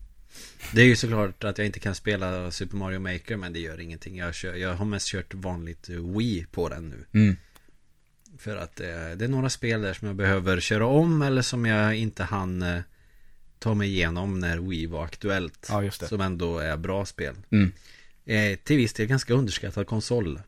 Det 0.73 0.81
är 0.81 0.85
ju 0.85 0.95
såklart 0.95 1.43
att 1.43 1.57
jag 1.57 1.67
inte 1.67 1.79
kan 1.79 1.95
spela 1.95 2.51
Super 2.51 2.77
Mario 2.77 2.99
Maker 2.99 3.37
men 3.37 3.53
det 3.53 3.59
gör 3.59 3.79
ingenting. 3.79 4.17
Jag, 4.17 4.35
kör, 4.35 4.55
jag 4.55 4.73
har 4.73 4.85
mest 4.85 5.07
kört 5.07 5.33
vanligt 5.33 5.89
eh, 5.89 6.17
Wii 6.17 6.45
på 6.51 6.69
den 6.69 6.89
nu. 6.89 7.19
Mm. 7.19 7.35
För 8.41 8.57
att 8.57 8.79
eh, 8.79 8.87
det 9.15 9.25
är 9.25 9.27
några 9.27 9.49
spel 9.49 9.81
där 9.81 9.93
som 9.93 10.07
jag 10.07 10.15
behöver 10.15 10.59
köra 10.59 10.85
om 10.85 11.21
eller 11.21 11.41
som 11.41 11.65
jag 11.65 11.95
inte 11.95 12.23
hann 12.23 12.61
eh, 12.61 12.81
ta 13.59 13.73
mig 13.73 13.89
igenom 13.89 14.39
när 14.39 14.57
Wii 14.57 14.85
var 14.85 15.03
aktuellt. 15.03 15.67
Ja, 15.69 15.83
just 15.83 15.99
det. 15.99 16.07
Som 16.07 16.21
ändå 16.21 16.57
är 16.59 16.77
bra 16.77 17.05
spel. 17.05 17.35
Mm. 17.49 17.71
Eh, 18.25 18.57
till 18.63 18.77
viss 18.77 18.93
del 18.93 19.07
ganska 19.07 19.33
underskattad 19.33 19.87
konsol. 19.87 20.39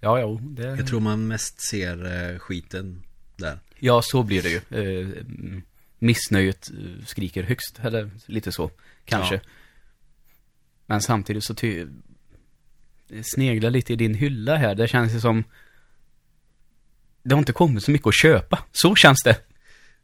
Ja, 0.00 0.20
jo, 0.20 0.38
det... 0.42 0.62
Jag 0.62 0.86
tror 0.86 1.00
man 1.00 1.26
mest 1.26 1.60
ser 1.60 2.30
eh, 2.32 2.38
skiten 2.38 3.02
där. 3.36 3.58
Ja, 3.78 4.02
så 4.02 4.22
blir 4.22 4.42
det 4.42 4.48
ju. 4.48 4.60
Eh, 4.82 5.24
missnöjet 5.98 6.70
eh, 6.70 7.04
skriker 7.06 7.42
högst, 7.42 7.78
eller 7.82 8.10
lite 8.26 8.52
så, 8.52 8.70
kanske. 9.04 9.34
Ja. 9.34 9.40
Men 10.86 11.00
samtidigt 11.00 11.44
så 11.44 11.54
ty... 11.54 11.86
det 13.08 13.24
Sneglar 13.24 13.70
lite 13.70 13.92
i 13.92 13.96
din 13.96 14.14
hylla 14.14 14.56
här, 14.56 14.74
det 14.74 14.88
känns 14.88 15.14
ju 15.14 15.20
som... 15.20 15.44
Det 17.22 17.34
har 17.34 17.38
inte 17.38 17.52
kommit 17.52 17.84
så 17.84 17.90
mycket 17.90 18.06
att 18.06 18.14
köpa. 18.22 18.58
Så 18.72 18.94
känns 18.94 19.22
det. 19.22 19.36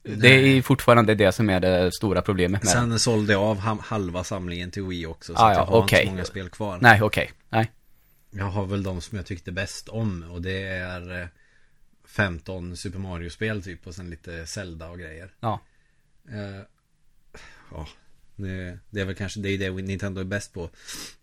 Det 0.03 0.29
är 0.29 0.63
fortfarande 0.63 1.15
det 1.15 1.33
som 1.33 1.51
är 1.51 1.61
det 1.61 1.93
stora 1.93 2.23
problemet 2.23 2.63
med 2.63 2.73
det. 2.73 2.79
Sen 2.81 2.99
sålde 2.99 3.33
jag 3.33 3.43
av 3.43 3.59
halva 3.81 4.25
samlingen 4.25 4.71
till 4.71 4.83
Wii 4.83 5.07
också. 5.07 5.35
Så 5.35 5.41
Ah, 5.43 5.51
att 5.51 5.57
jag 5.57 5.67
ja, 5.67 5.71
har 5.71 5.79
okej. 5.83 5.99
inte 6.01 6.07
så 6.09 6.13
många 6.13 6.25
spel 6.25 6.49
kvar. 6.49 6.79
Nej, 6.81 7.03
okej. 7.03 7.31
Nej. 7.49 7.73
Jag 8.31 8.45
har 8.45 8.67
väl 8.67 8.83
de 8.83 9.01
som 9.01 9.17
jag 9.17 9.27
tyckte 9.27 9.53
bäst 9.53 9.89
om. 9.89 10.23
Och 10.31 10.43
det 10.43 10.63
är 10.69 11.21
eh, 11.23 11.27
15 12.07 12.77
Super 12.77 12.99
Mario-spel 12.99 13.63
typ. 13.63 13.87
Och 13.87 13.95
sen 13.95 14.11
lite 14.11 14.47
Zelda 14.47 14.89
och 14.89 14.99
grejer. 14.99 15.31
Ja. 15.41 15.61
Eh, 16.29 16.63
Ja, 17.73 17.89
det, 18.37 18.79
det 18.91 19.01
är 19.01 19.05
väl 19.05 19.15
kanske 19.15 19.41
det, 19.41 19.49
är 19.49 19.59
det 19.59 19.71
Nintendo 19.71 20.21
är 20.21 20.25
bäst 20.25 20.53
på. 20.53 20.71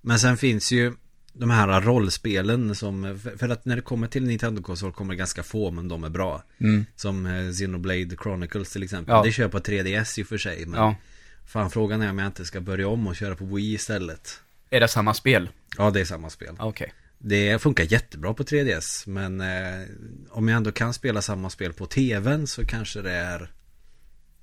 Men 0.01 0.19
sen 0.19 0.37
finns 0.37 0.71
ju 0.71 0.93
de 1.37 1.49
här 1.49 1.81
rollspelen 1.81 2.75
som, 2.75 3.19
för 3.37 3.49
att 3.49 3.65
när 3.65 3.75
det 3.75 3.81
kommer 3.81 4.07
till 4.07 4.25
Nintendo-konsol 4.27 4.91
kommer 4.93 5.13
det 5.13 5.17
ganska 5.17 5.43
få 5.43 5.71
men 5.71 5.87
de 5.87 6.03
är 6.03 6.09
bra. 6.09 6.43
Mm. 6.59 6.85
Som 6.95 7.25
eh, 7.25 7.51
Xenoblade 7.51 8.15
Chronicles 8.23 8.71
till 8.73 8.83
exempel. 8.83 9.15
Ja. 9.15 9.23
Det 9.23 9.31
kör 9.31 9.43
jag 9.43 9.51
på 9.51 9.59
3DS 9.59 10.19
i 10.19 10.23
och 10.23 10.27
för 10.27 10.37
sig. 10.37 10.65
Men 10.65 10.79
Ja. 10.79 10.95
fan 11.45 11.69
frågan 11.71 12.01
är 12.01 12.09
om 12.09 12.19
jag 12.19 12.25
inte 12.27 12.45
ska 12.45 12.61
börja 12.61 12.87
om 12.87 13.07
och 13.07 13.15
köra 13.15 13.35
på 13.35 13.45
Wii 13.45 13.73
istället. 13.73 14.39
Är 14.69 14.79
det 14.79 14.87
samma 14.87 15.13
spel? 15.13 15.49
Ja, 15.77 15.91
det 15.91 16.01
är 16.01 16.05
samma 16.05 16.29
spel. 16.29 16.55
Okej. 16.59 16.93
Det 17.17 17.61
funkar 17.61 17.83
jättebra 17.83 18.33
på 18.33 18.43
3DS. 18.43 19.09
Men 19.09 19.41
eh, 19.41 19.87
om 20.29 20.47
jag 20.47 20.57
ändå 20.57 20.71
kan 20.71 20.93
spela 20.93 21.21
samma 21.21 21.49
spel 21.49 21.73
på 21.73 21.85
TVn 21.85 22.47
så 22.47 22.65
kanske 22.65 23.01
det 23.01 23.11
är 23.11 23.51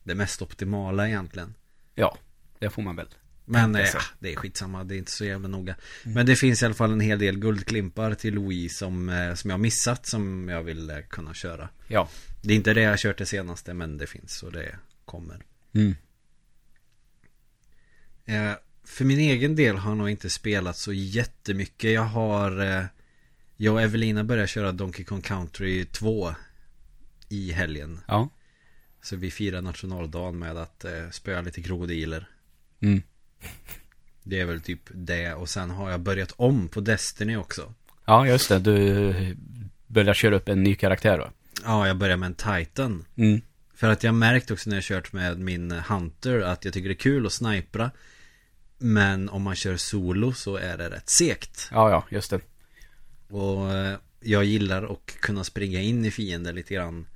det 0.03 0.15
mest 0.15 0.43
optimala 0.43 1.09
egentligen. 1.09 1.55
Ja, 1.95 2.19
det 2.59 2.71
får 2.71 2.83
man 2.83 2.97
väl. 2.97 3.07
Men 3.45 3.73
Tänka 3.73 3.89
eh, 3.89 3.93
sig. 3.93 4.01
det 4.19 4.33
är 4.33 4.37
skitsamma, 4.37 4.85
det 4.85 4.95
är 4.95 4.99
inte 4.99 5.13
så 5.13 5.25
jävla 5.25 5.49
noga. 5.49 5.75
Men 6.03 6.27
det 6.27 6.37
finns 6.37 6.63
i 6.63 6.65
alla 6.65 6.75
fall 6.75 6.93
en 6.93 7.01
hel 7.01 7.19
del 7.19 7.39
guldklimpar 7.39 8.15
till 8.15 8.39
Wii 8.39 8.69
som, 8.69 9.09
eh, 9.09 9.35
som 9.35 9.51
jag 9.51 9.61
missat 9.61 10.07
som 10.07 10.49
jag 10.49 10.63
vill 10.63 10.91
eh, 10.91 10.99
kunna 11.09 11.35
köra. 11.35 11.69
Ja. 11.89 12.09
Det 12.43 12.53
är 12.53 12.57
inte 12.57 12.75
det 12.75 12.83
jag 12.83 12.99
kört 12.99 13.19
det 13.19 13.27
senaste 13.27 13.75
men 13.75 13.99
det 13.99 14.07
finns 14.07 14.43
och 14.43 14.53
det 14.53 14.77
kommer. 15.05 15.43
Mm. 15.73 15.95
Eh, 18.25 18.57
för 18.85 19.05
min 19.05 19.19
egen 19.19 19.57
del 19.57 19.77
har 19.77 19.91
jag 19.91 19.99
nog 19.99 20.11
inte 20.11 20.31
spelat 20.31 20.77
så 20.77 20.93
jättemycket. 20.93 21.93
Jag 21.93 22.03
har 22.03 22.61
eh, 22.61 22.85
Jag 23.57 23.75
och 23.75 23.83
Evelina 23.83 24.25
började 24.25 24.49
köra 24.49 24.73
Donkey 24.73 25.05
Kong 25.05 25.21
Country 25.23 25.85
2 25.85 26.35
I 27.29 27.53
helgen. 27.53 28.01
Ja. 28.09 28.29
Så 29.03 29.17
vi 29.17 29.31
firar 29.31 29.63
nationaldagen 29.63 30.39
med 30.39 30.57
att 30.57 30.85
eh, 30.85 31.11
spöa 31.11 31.41
lite 31.41 31.63
krokodiler. 31.63 32.29
Mm. 32.81 33.03
Det 34.23 34.41
är 34.41 34.45
väl 34.45 34.61
typ 34.61 34.81
det 34.91 35.35
och 35.35 35.49
sen 35.49 35.71
har 35.71 35.91
jag 35.91 36.01
börjat 36.01 36.33
om 36.37 36.69
på 36.69 36.81
Destiny 36.81 37.37
också. 37.37 37.75
Ja, 38.05 38.27
just 38.27 38.49
det. 38.49 38.59
Du 38.59 39.37
börjar 39.87 40.15
köra 40.15 40.37
upp 40.37 40.49
en 40.49 40.63
ny 40.63 40.75
karaktär 40.75 41.19
va? 41.19 41.31
Ja, 41.65 41.87
jag 41.87 41.97
börjar 41.97 42.17
med 42.17 42.27
en 42.27 42.35
Titan. 42.35 43.05
Mm. 43.17 43.41
För 43.75 43.91
att 43.91 44.03
jag 44.03 44.15
märkt 44.15 44.51
också 44.51 44.71
när 44.71 44.77
jag 44.77 44.85
kört 44.85 45.13
med 45.13 45.39
min 45.39 45.71
Hunter 45.71 46.41
att 46.41 46.65
jag 46.65 46.75
tycker 46.75 46.89
det 46.89 46.95
är 46.95 46.97
kul 46.97 47.27
att 47.27 47.33
snipra. 47.33 47.91
Men 48.79 49.29
om 49.29 49.43
man 49.43 49.55
kör 49.55 49.77
solo 49.77 50.33
så 50.33 50.57
är 50.57 50.79
det 50.79 50.91
rätt 50.91 51.09
segt. 51.09 51.69
Ja, 51.73 51.91
ja, 51.91 52.05
just 52.11 52.31
det. 52.31 52.41
Och 53.29 53.73
eh, 53.73 53.97
jag 54.21 54.45
gillar 54.45 54.93
att 54.93 55.07
kunna 55.21 55.45
springa 55.45 55.81
in 55.81 56.05
i 56.05 56.11
fiender 56.11 56.53
lite 56.53 56.75
grann. 56.75 57.07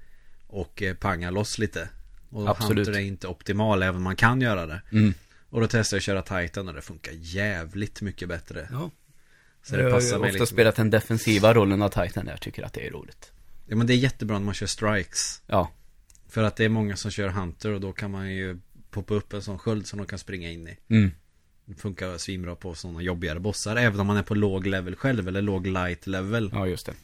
Och 0.46 0.82
eh, 0.82 0.94
panga 0.94 1.30
loss 1.30 1.58
lite. 1.58 1.88
Och 2.30 2.48
Absolut. 2.48 2.86
Hunter 2.86 3.00
är 3.00 3.04
inte 3.04 3.28
optimal 3.28 3.82
även 3.82 3.96
om 3.96 4.02
man 4.02 4.16
kan 4.16 4.40
göra 4.40 4.66
det. 4.66 4.82
Mm. 4.92 5.14
Och 5.56 5.62
då 5.62 5.68
testade 5.68 5.96
jag 5.96 5.98
att 5.98 6.28
köra 6.28 6.42
Titan 6.42 6.68
och 6.68 6.74
det 6.74 6.82
funkar 6.82 7.12
jävligt 7.12 8.02
mycket 8.02 8.28
bättre. 8.28 8.68
Ja. 8.70 8.90
Så 9.62 9.74
jag 9.74 9.80
det 9.80 9.84
har 9.84 9.90
passar 9.90 10.06
ju 10.06 10.20
mig 10.20 10.28
ofta 10.28 10.38
liksom. 10.38 10.46
spelat 10.46 10.76
den 10.76 10.90
defensiva 10.90 11.54
rollen 11.54 11.82
av 11.82 11.88
Titan. 11.88 12.26
Jag 12.26 12.40
tycker 12.40 12.62
att 12.62 12.72
det 12.72 12.86
är 12.86 12.90
roligt. 12.90 13.32
Ja 13.66 13.76
men 13.76 13.86
det 13.86 13.92
är 13.92 13.96
jättebra 13.96 14.38
när 14.38 14.44
man 14.44 14.54
kör 14.54 14.66
strikes. 14.66 15.42
Ja. 15.46 15.70
För 16.28 16.42
att 16.42 16.56
det 16.56 16.64
är 16.64 16.68
många 16.68 16.96
som 16.96 17.10
kör 17.10 17.28
Hunter 17.28 17.70
och 17.70 17.80
då 17.80 17.92
kan 17.92 18.10
man 18.10 18.32
ju 18.32 18.58
poppa 18.90 19.14
upp 19.14 19.32
en 19.32 19.42
sån 19.42 19.58
sköld 19.58 19.86
som 19.86 19.98
de 19.98 20.06
kan 20.06 20.18
springa 20.18 20.50
in 20.50 20.68
i. 20.68 20.78
Mm. 20.88 21.10
Det 21.64 21.74
funkar 21.74 22.18
svinbra 22.18 22.56
på 22.56 22.74
sådana 22.74 23.02
jobbigare 23.02 23.40
bossar 23.40 23.76
även 23.76 24.00
om 24.00 24.06
man 24.06 24.16
är 24.16 24.22
på 24.22 24.34
låg 24.34 24.66
level 24.66 24.96
själv 24.96 25.28
eller 25.28 25.42
låg 25.42 25.66
light 25.66 26.06
level. 26.06 26.50
Ja, 26.52 26.66
just 26.66 26.86
det. 26.86 26.94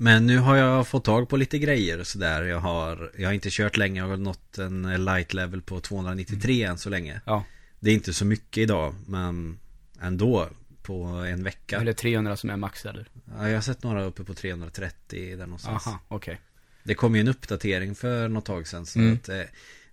Men 0.00 0.26
nu 0.26 0.38
har 0.38 0.56
jag 0.56 0.88
fått 0.88 1.04
tag 1.04 1.28
på 1.28 1.36
lite 1.36 1.58
grejer 1.58 2.00
och 2.00 2.06
sådär. 2.06 2.42
Jag 2.42 2.60
har, 2.60 3.12
jag 3.18 3.28
har 3.28 3.32
inte 3.32 3.48
kört 3.52 3.76
länge, 3.76 4.00
jag 4.00 4.08
har 4.08 4.16
nått 4.16 4.58
en 4.58 5.04
light 5.04 5.34
level 5.34 5.62
på 5.62 5.80
293 5.80 6.62
än 6.62 6.78
så 6.78 6.90
länge. 6.90 7.20
Ja. 7.24 7.44
Det 7.80 7.90
är 7.90 7.94
inte 7.94 8.14
så 8.14 8.24
mycket 8.24 8.58
idag, 8.62 8.94
men 9.06 9.58
ändå 10.00 10.48
på 10.82 11.02
en 11.04 11.44
vecka. 11.44 11.80
Eller 11.80 11.92
300 11.92 12.36
som 12.36 12.50
är 12.50 12.56
max 12.56 12.86
eller? 12.86 13.06
Ja, 13.38 13.48
jag 13.48 13.56
har 13.56 13.60
sett 13.60 13.82
några 13.82 14.04
uppe 14.04 14.24
på 14.24 14.34
330 14.34 15.36
där 15.36 15.46
någonstans. 15.46 15.86
Aha, 15.86 15.98
okej. 16.08 16.40
Det 16.82 16.94
kom 16.94 17.14
ju 17.14 17.20
en 17.20 17.28
uppdatering 17.28 17.94
för 17.94 18.28
något 18.28 18.44
tag 18.44 18.66
sedan 18.66 18.86
så 18.86 18.98
Mm. 18.98 19.14
att 19.14 19.28
eh, 19.28 19.40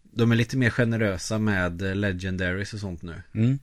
de 0.04 0.32
är 0.32 0.36
lite 0.36 0.58
mer 0.58 0.70
generösa 0.70 1.38
med 1.40 1.82
eh, 1.82 1.96
legendaries 1.96 2.74
och 2.74 2.80
sånt 2.80 3.02
nu. 3.02 3.22
Mm. 3.34 3.60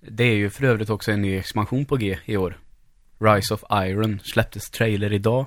Det 0.00 0.24
är 0.24 0.34
ju 0.34 0.50
för 0.50 0.64
övrigt 0.64 0.90
också 0.90 1.12
en 1.12 1.22
ny 1.22 1.36
expansion 1.38 1.84
på 1.84 1.96
G 1.96 2.18
i 2.24 2.36
år. 2.36 2.58
Rise 3.18 3.54
of 3.54 3.64
Iron 3.72 4.20
släpptes 4.24 4.70
trailer 4.70 5.12
idag. 5.12 5.46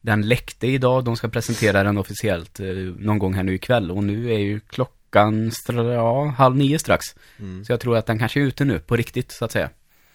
Den 0.00 0.28
läckte 0.28 0.66
idag, 0.66 1.04
de 1.04 1.16
ska 1.16 1.28
presentera 1.28 1.82
den 1.82 1.98
officiellt 1.98 2.60
eh, 2.60 2.66
någon 2.98 3.18
gång 3.18 3.34
här 3.34 3.42
nu 3.42 3.54
ikväll. 3.54 3.90
Och 3.90 4.04
nu 4.04 4.32
är 4.32 4.38
ju 4.38 4.60
klockan 4.60 5.50
ja, 5.66 6.26
halv 6.26 6.56
nio 6.56 6.78
strax. 6.78 7.06
Mm. 7.38 7.64
Så 7.64 7.72
jag 7.72 7.80
tror 7.80 7.96
att 7.96 8.06
den 8.06 8.18
kanske 8.18 8.40
är 8.40 8.44
ute 8.44 8.64
nu, 8.64 8.78
på 8.78 8.96
riktigt 8.96 9.32
så 9.32 9.44
att 9.44 9.52
säga. 9.52 9.70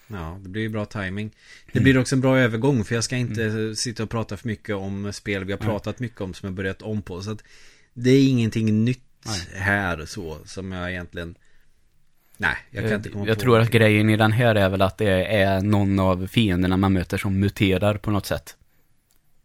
Ja, 0.08 0.38
det 0.42 0.48
blir 0.48 0.62
ju 0.62 0.68
bra 0.68 0.84
timing. 0.84 1.30
Det 1.72 1.80
blir 1.80 1.98
också 1.98 2.14
en 2.14 2.20
bra 2.20 2.38
övergång 2.38 2.84
för 2.84 2.94
jag 2.94 3.04
ska 3.04 3.16
inte 3.16 3.44
Mm. 3.44 3.74
sitta 3.74 4.02
och 4.02 4.10
prata 4.10 4.36
för 4.36 4.48
mycket 4.48 4.76
om 4.76 5.12
spel 5.12 5.44
vi 5.44 5.52
har 5.52 5.58
pratat 5.58 5.98
mycket 5.98 6.20
om 6.20 6.34
som 6.34 6.46
jag 6.46 6.54
börjat 6.54 6.82
om 6.82 7.02
på. 7.02 7.22
Så 7.22 7.30
att 7.30 7.42
det 7.94 8.10
är 8.10 8.28
ingenting 8.28 8.84
nytt 8.84 9.02
Nej. 9.26 9.62
här 9.62 10.04
så 10.06 10.38
som 10.44 10.72
jag 10.72 10.90
egentligen... 10.90 11.34
Nej, 12.36 12.56
jag 12.70 12.84
kan 12.84 12.94
inte 12.94 13.08
komma 13.08 13.24
Eh, 13.24 13.28
jag 13.28 13.36
på 13.36 13.42
tror 13.42 13.60
att 13.60 13.70
grejen 13.70 14.10
i 14.10 14.16
den 14.16 14.32
här 14.32 14.54
är 14.54 14.68
väl 14.68 14.82
att 14.82 14.98
det 14.98 15.26
är 15.26 15.60
någon 15.60 15.98
av 15.98 16.26
fienderna 16.26 16.76
man 16.76 16.92
möter 16.92 17.18
som 17.18 17.40
muterar 17.40 17.94
på 17.94 18.10
något 18.10 18.26
sätt. 18.26 18.56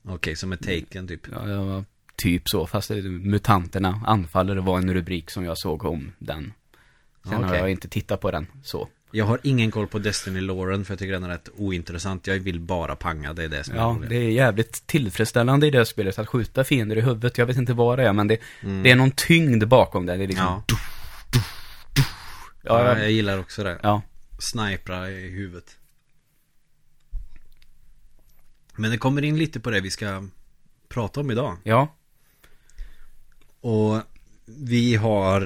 Okej, 0.08 0.36
som 0.36 0.51
är 0.51 0.55
taken 0.58 1.08
typ. 1.08 1.27
Ja, 1.31 1.50
ja, 1.50 1.84
typ 2.15 2.41
så, 2.46 2.67
fast 2.67 2.88
det- 2.88 3.01
mutanterna 3.01 4.01
anfaller 4.05 4.55
var 4.55 4.77
en 4.77 4.93
rubrik 4.93 5.29
som 5.31 5.46
jag 5.46 5.58
såg 5.58 5.86
om 5.86 6.12
den. 6.20 6.53
Sen 7.24 7.34
har 7.34 7.48
Okej. 7.48 7.60
jag 7.60 7.72
inte 7.72 7.88
tittat 7.88 8.22
på 8.22 8.31
den 8.31 8.48
så. 8.63 8.88
Jag 9.13 9.25
har 9.25 9.39
ingen 9.43 9.72
koll 9.72 9.88
på 9.88 10.00
Destiny 10.00 10.41
Lauren 10.41 10.86
för 10.86 10.93
jag 10.93 11.00
tycker 11.00 11.13
den 11.13 11.24
är 11.24 11.29
rätt 11.29 11.50
ointressant. 11.58 12.27
Jag 12.27 12.39
vill 12.39 12.60
bara 12.60 12.96
panga, 12.96 13.34
det 13.34 13.43
är 13.43 13.50
det 13.50 13.63
som 13.63 13.74
är 13.75 13.79
Ja, 13.79 13.86
roligt. 13.98 14.10
det 14.10 14.15
är 14.15 14.29
jävligt 14.31 14.88
tillfredsställande 14.88 15.67
i 15.67 15.70
det 15.70 15.86
spelet 15.86 16.20
att 16.20 16.27
skjuta 16.27 16.63
fiender 16.63 16.96
i 16.98 17.01
huvudet. 17.01 17.38
Jag 17.38 17.46
vet 17.46 17.58
inte 17.58 17.74
vad 17.74 18.00
det 18.00 18.08
är, 18.08 18.13
men 18.13 18.27
det, 18.27 18.38
Mm. 18.63 18.84
det 18.84 18.91
är 18.91 18.96
någon 18.96 19.12
tyngd 19.12 19.67
bakom 19.67 20.05
det. 20.05 20.17
Det 20.17 20.24
är 20.24 20.27
liksom... 20.27 20.46
Ja. 20.46 20.63
Ja, 22.63 22.79
Ja, 22.84 22.86
ja, 22.86 23.00
jag 23.00 23.12
gillar 23.12 23.38
också 23.39 23.63
det. 23.63 23.77
ja. 23.84 24.01
Snipra 24.39 25.10
i 25.10 25.29
huvudet. 25.29 25.77
Men 28.75 28.91
det 28.91 28.97
kommer 28.97 29.21
in 29.21 29.37
lite 29.37 29.59
på 29.59 29.69
det 29.69 29.81
vi 29.81 29.91
ska 29.91 30.27
prata 30.89 31.19
om 31.19 31.31
idag. 31.31 31.57
ja. 31.63 31.95
Och 33.61 34.01
vi 34.45 34.95
har, 34.95 35.41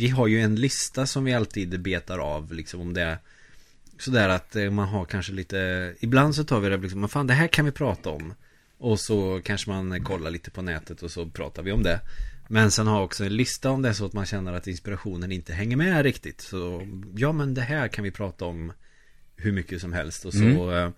vi 0.00 0.08
har 0.08 0.26
ju 0.26 0.40
en 0.40 0.54
lista 0.56 1.06
som 1.06 1.24
vi 1.24 1.34
alltid 1.34 1.80
betar 1.80 2.18
av 2.18 2.52
liksom 2.52 2.80
om 2.80 2.94
det 2.94 3.02
är 3.02 3.18
Sådär 3.98 4.28
att 4.28 4.56
eh, 4.56 4.70
man 4.70 4.88
har 4.88 5.04
kanske 5.04 5.32
lite 5.32 5.94
Ibland 6.00 6.34
så 6.34 6.44
tar 6.44 6.60
vi 6.60 6.68
det 6.68 6.76
liksom, 6.76 7.00
men 7.00 7.08
fan 7.08 7.26
det 7.26 7.34
här 7.34 7.46
kan 7.46 7.64
vi 7.64 7.72
prata 7.72 8.10
om 8.10 8.34
Och 8.78 9.00
så 9.00 9.40
kanske 9.44 9.70
man 9.70 10.04
kollar 10.04 10.30
lite 10.30 10.50
på 10.50 10.62
nätet 10.62 11.02
och 11.02 11.10
så 11.10 11.26
pratar 11.26 11.62
vi 11.62 11.72
om 11.72 11.82
det 11.82 12.00
Men 12.48 12.70
sen 12.70 12.86
har 12.86 13.02
också 13.02 13.24
en 13.24 13.36
lista 13.36 13.70
om 13.70 13.82
det 13.82 13.94
så 13.94 14.06
att 14.06 14.12
man 14.12 14.26
känner 14.26 14.52
att 14.52 14.66
inspirationen 14.66 15.32
inte 15.32 15.52
hänger 15.52 15.76
med 15.76 16.02
riktigt 16.02 16.40
Så 16.40 16.86
ja 17.16 17.32
men 17.32 17.54
det 17.54 17.62
här 17.62 17.88
kan 17.88 18.04
vi 18.04 18.10
prata 18.10 18.44
om 18.44 18.72
Hur 19.36 19.52
mycket 19.52 19.80
som 19.80 19.92
helst 19.92 20.24
och 20.24 20.32
så 20.32 20.70
Mm. 20.70 20.92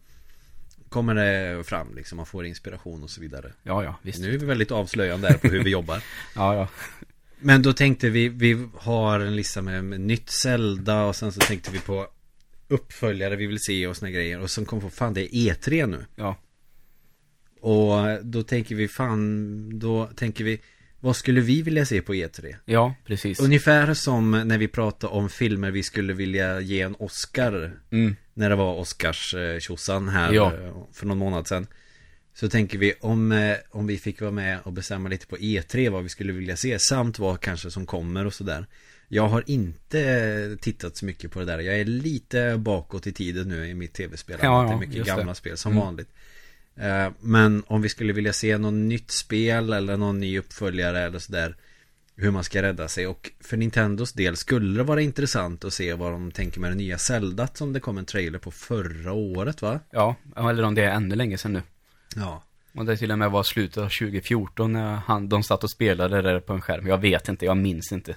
Kommer 0.92 1.14
det 1.14 1.64
fram 1.64 1.94
liksom, 1.94 2.16
man 2.16 2.26
får 2.26 2.46
inspiration 2.46 3.02
och 3.02 3.10
så 3.10 3.20
vidare 3.20 3.52
Ja, 3.62 3.84
ja, 3.84 3.98
visst. 4.02 4.20
Nu 4.20 4.34
är 4.34 4.38
vi 4.38 4.46
väldigt 4.46 4.70
avslöjande 4.70 5.28
här 5.28 5.38
på 5.38 5.48
hur 5.48 5.64
vi 5.64 5.70
jobbar 5.78 6.02
Ja, 6.34 6.54
ja. 6.54 6.68
men 7.40 7.62
då 7.62 7.72
tänkte 7.72 8.10
vi, 8.10 8.28
vi 8.28 8.68
har 8.76 9.20
en 9.20 9.36
lista 9.36 9.62
med, 9.62 9.84
med 9.84 10.00
nytt 10.00 10.30
Zelda 10.30 11.04
och 11.04 11.16
sen 11.16 11.32
så 11.32 11.40
tänkte 11.40 11.70
vi 11.70 11.78
på 11.78 12.06
uppföljare 12.68 13.36
vi 13.36 13.46
vill 13.46 13.60
se 13.60 13.86
och 13.86 13.96
såna 13.96 14.10
grejer. 14.10 14.40
Och 14.40 14.50
sen 14.50 14.64
kom 14.64 14.78
vi 14.78 14.84
på, 14.84 14.90
fan 14.90 15.14
det 15.14 15.36
är 15.36 15.54
E3 15.54 15.86
nu. 15.86 16.06
Ja. 16.16 16.36
Och 17.60 18.24
då 18.24 18.42
tänker 18.42 18.74
vi, 18.74 18.88
fan, 18.88 19.78
då 19.78 20.06
tänker 20.06 20.44
vi, 20.44 20.60
Vad 21.04 21.16
skulle 21.16 21.40
vi 21.40 21.62
vilja 21.62 21.86
se 21.86 22.02
på 22.02 22.14
E3? 22.14 22.56
Ja, 22.64 22.94
precis. 23.06 23.40
Ungefär 23.40 23.94
som 23.94 24.30
när 24.30 24.58
vi 24.58 24.68
pratade 24.68 25.12
om 25.12 25.28
filmer 25.28 25.70
vi 25.70 25.82
skulle 25.82 26.12
vilja 26.12 26.60
ge 26.60 26.80
en 26.80 26.94
Oscar 26.98 27.72
Mm. 27.90 28.16
När 28.34 28.50
det 28.50 28.56
var 28.56 28.74
Oscars 28.74 29.34
eh, 29.34 30.08
här 30.10 30.32
Ja. 30.32 30.54
eh, 30.54 30.74
för 30.92 31.06
någon 31.06 31.18
månad 31.18 31.48
sedan 31.48 31.66
Så 32.34 32.48
tänker 32.48 32.78
vi 32.78 32.94
om, 33.00 33.32
eh, 33.32 33.56
om 33.70 33.86
vi 33.86 33.98
fick 33.98 34.20
vara 34.20 34.30
med 34.30 34.58
och 34.62 34.72
bestämma 34.72 35.08
lite 35.08 35.26
på 35.26 35.36
E3 35.36 35.90
vad 35.90 36.02
vi 36.02 36.08
skulle 36.08 36.32
vilja 36.32 36.56
se 36.56 36.78
Samt 36.78 37.18
vad 37.18 37.40
kanske 37.40 37.70
som 37.70 37.86
kommer 37.86 38.26
och 38.26 38.34
sådär 38.34 38.66
Jag 39.08 39.28
har 39.28 39.44
inte 39.46 40.56
tittat 40.60 40.96
så 40.96 41.04
mycket 41.04 41.30
på 41.30 41.38
det 41.38 41.44
där 41.44 41.58
Jag 41.58 41.80
är 41.80 41.84
lite 41.84 42.56
bakåt 42.58 43.06
i 43.06 43.12
tiden 43.12 43.48
nu 43.48 43.68
i 43.68 43.74
mitt 43.74 43.92
tv-spel 43.92 44.38
Ja, 44.42 44.62
Det 44.62 44.68
är 44.68 44.72
ja, 44.72 44.78
mycket 44.80 44.94
just 44.96 45.10
det. 45.10 45.16
gamla 45.16 45.34
spel 45.34 45.56
som 45.56 45.72
Mm. 45.72 45.84
vanligt 45.84 46.08
Men 47.20 47.62
om 47.66 47.82
vi 47.82 47.88
skulle 47.88 48.12
vilja 48.12 48.32
se 48.32 48.58
något 48.58 48.74
nytt 48.74 49.10
spel 49.10 49.72
eller 49.72 49.96
någon 49.96 50.20
ny 50.20 50.38
uppföljare 50.38 51.00
eller 51.00 51.18
sådär 51.18 51.56
hur 52.16 52.30
man 52.30 52.44
ska 52.44 52.62
rädda 52.62 52.88
sig 52.88 53.06
och 53.06 53.30
för 53.40 53.56
Nintendos 53.56 54.12
del 54.12 54.36
skulle 54.36 54.78
det 54.78 54.84
vara 54.84 55.00
intressant 55.00 55.64
att 55.64 55.72
se 55.72 55.94
vad 55.94 56.12
de 56.12 56.30
tänker 56.30 56.60
med 56.60 56.70
det 56.70 56.74
nya 56.74 56.98
Zelda 56.98 57.48
som 57.54 57.72
det 57.72 57.80
kom 57.80 57.98
en 57.98 58.04
trailer 58.04 58.38
på 58.38 58.50
förra 58.50 59.12
året 59.12 59.62
va? 59.62 59.80
Ja, 59.90 60.16
eller 60.36 60.62
om 60.62 60.74
det 60.74 60.82
är 60.82 60.90
ännu 60.90 61.14
länge 61.14 61.38
sedan 61.38 61.52
nu. 61.52 61.62
Ja. 62.16 62.42
Och 62.74 62.84
det 62.84 62.96
till 62.96 63.12
och 63.12 63.18
med 63.18 63.30
var 63.30 63.42
slutet 63.42 63.76
av 63.76 63.88
2014 63.88 64.72
när 64.72 64.94
han, 64.94 65.28
de 65.28 65.42
satt 65.42 65.64
och 65.64 65.70
spelade 65.70 66.22
där 66.22 66.40
på 66.40 66.52
en 66.52 66.60
skärm. 66.60 66.86
Jag 66.86 66.98
vet 66.98 67.28
inte, 67.28 67.44
jag 67.44 67.56
minns 67.56 67.92
inte. 67.92 68.16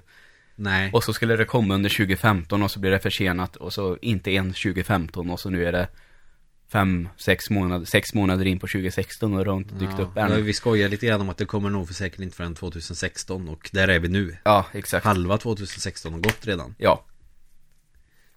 Nej. 0.55 0.91
Och 0.93 1.03
så 1.03 1.13
skulle 1.13 1.35
det 1.35 1.45
komma 1.45 1.73
under 1.73 1.89
2015 1.89 2.63
och 2.63 2.71
så 2.71 2.79
blir 2.79 2.91
det 2.91 2.99
försenat 2.99 3.55
och 3.55 3.73
så 3.73 3.97
inte 4.01 4.31
ens 4.31 4.61
2015 4.61 5.29
och 5.29 5.39
så 5.39 5.49
nu 5.49 5.65
är 5.65 5.71
det 5.71 5.87
fem, 6.71 7.09
sex 7.17 7.49
månader, 7.49 7.85
sex 7.85 8.13
månader 8.13 8.45
in 8.45 8.59
på 8.59 8.67
2016 8.67 9.33
och 9.33 9.45
det 9.45 9.51
har 9.51 9.57
inte 9.57 9.75
dykt 9.75 9.93
ja. 9.97 10.03
upp 10.03 10.11
Ja, 10.15 10.27
än. 10.27 10.45
Vi 10.45 10.53
skojar 10.53 10.89
lite 10.89 11.05
grann 11.05 11.21
om 11.21 11.29
att 11.29 11.37
det 11.37 11.45
kommer 11.45 11.69
nog 11.69 11.87
för 11.87 11.93
säkert 11.93 12.19
inte 12.19 12.35
förrän 12.35 12.55
2016 12.55 13.49
och 13.49 13.69
där 13.73 13.87
är 13.87 13.99
vi 13.99 14.07
nu. 14.07 14.37
Ja, 14.43 14.65
exakt. 14.73 15.05
Halva 15.05 15.37
2016 15.37 16.13
har 16.13 16.19
gått 16.19 16.45
redan. 16.45 16.75
Ja, 16.77 17.05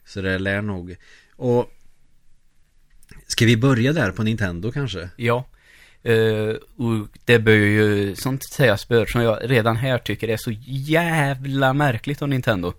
Så 0.04 0.20
det 0.20 0.38
lär 0.38 0.62
nog. 0.62 0.96
Och 1.36 1.72
Ska 3.26 3.44
vi 3.44 3.56
börja 3.56 3.92
där 3.92 4.10
på 4.10 4.22
Nintendo 4.22 4.72
kanske? 4.72 5.08
ja. 5.16 5.44
Eh, 6.02 6.54
och 6.76 7.08
det 7.24 7.38
bör 7.38 7.52
ju, 7.52 8.16
sånt 8.16 8.42
sägas 8.52 8.88
bör, 8.88 9.06
som 9.06 9.22
jag 9.22 9.38
redan 9.42 9.76
här 9.76 9.98
tycker 9.98 10.28
är 10.28 10.36
så 10.36 10.50
jävla 10.66 11.72
märkligt 11.72 12.22
av 12.22 12.28
Nintendo. 12.28 12.72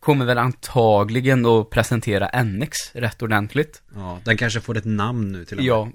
Kommer 0.00 0.24
väl 0.24 0.38
antagligen 0.38 1.46
att 1.46 1.70
presentera 1.70 2.42
NX 2.42 2.76
rätt 2.94 3.22
ordentligt. 3.22 3.82
Ja, 3.94 4.18
den 4.24 4.36
kanske 4.36 4.60
får 4.60 4.76
ett 4.76 4.84
namn 4.84 5.32
nu 5.32 5.44
till 5.44 5.58
och 5.58 5.64
med. 5.64 5.70
Ja, 5.70 5.88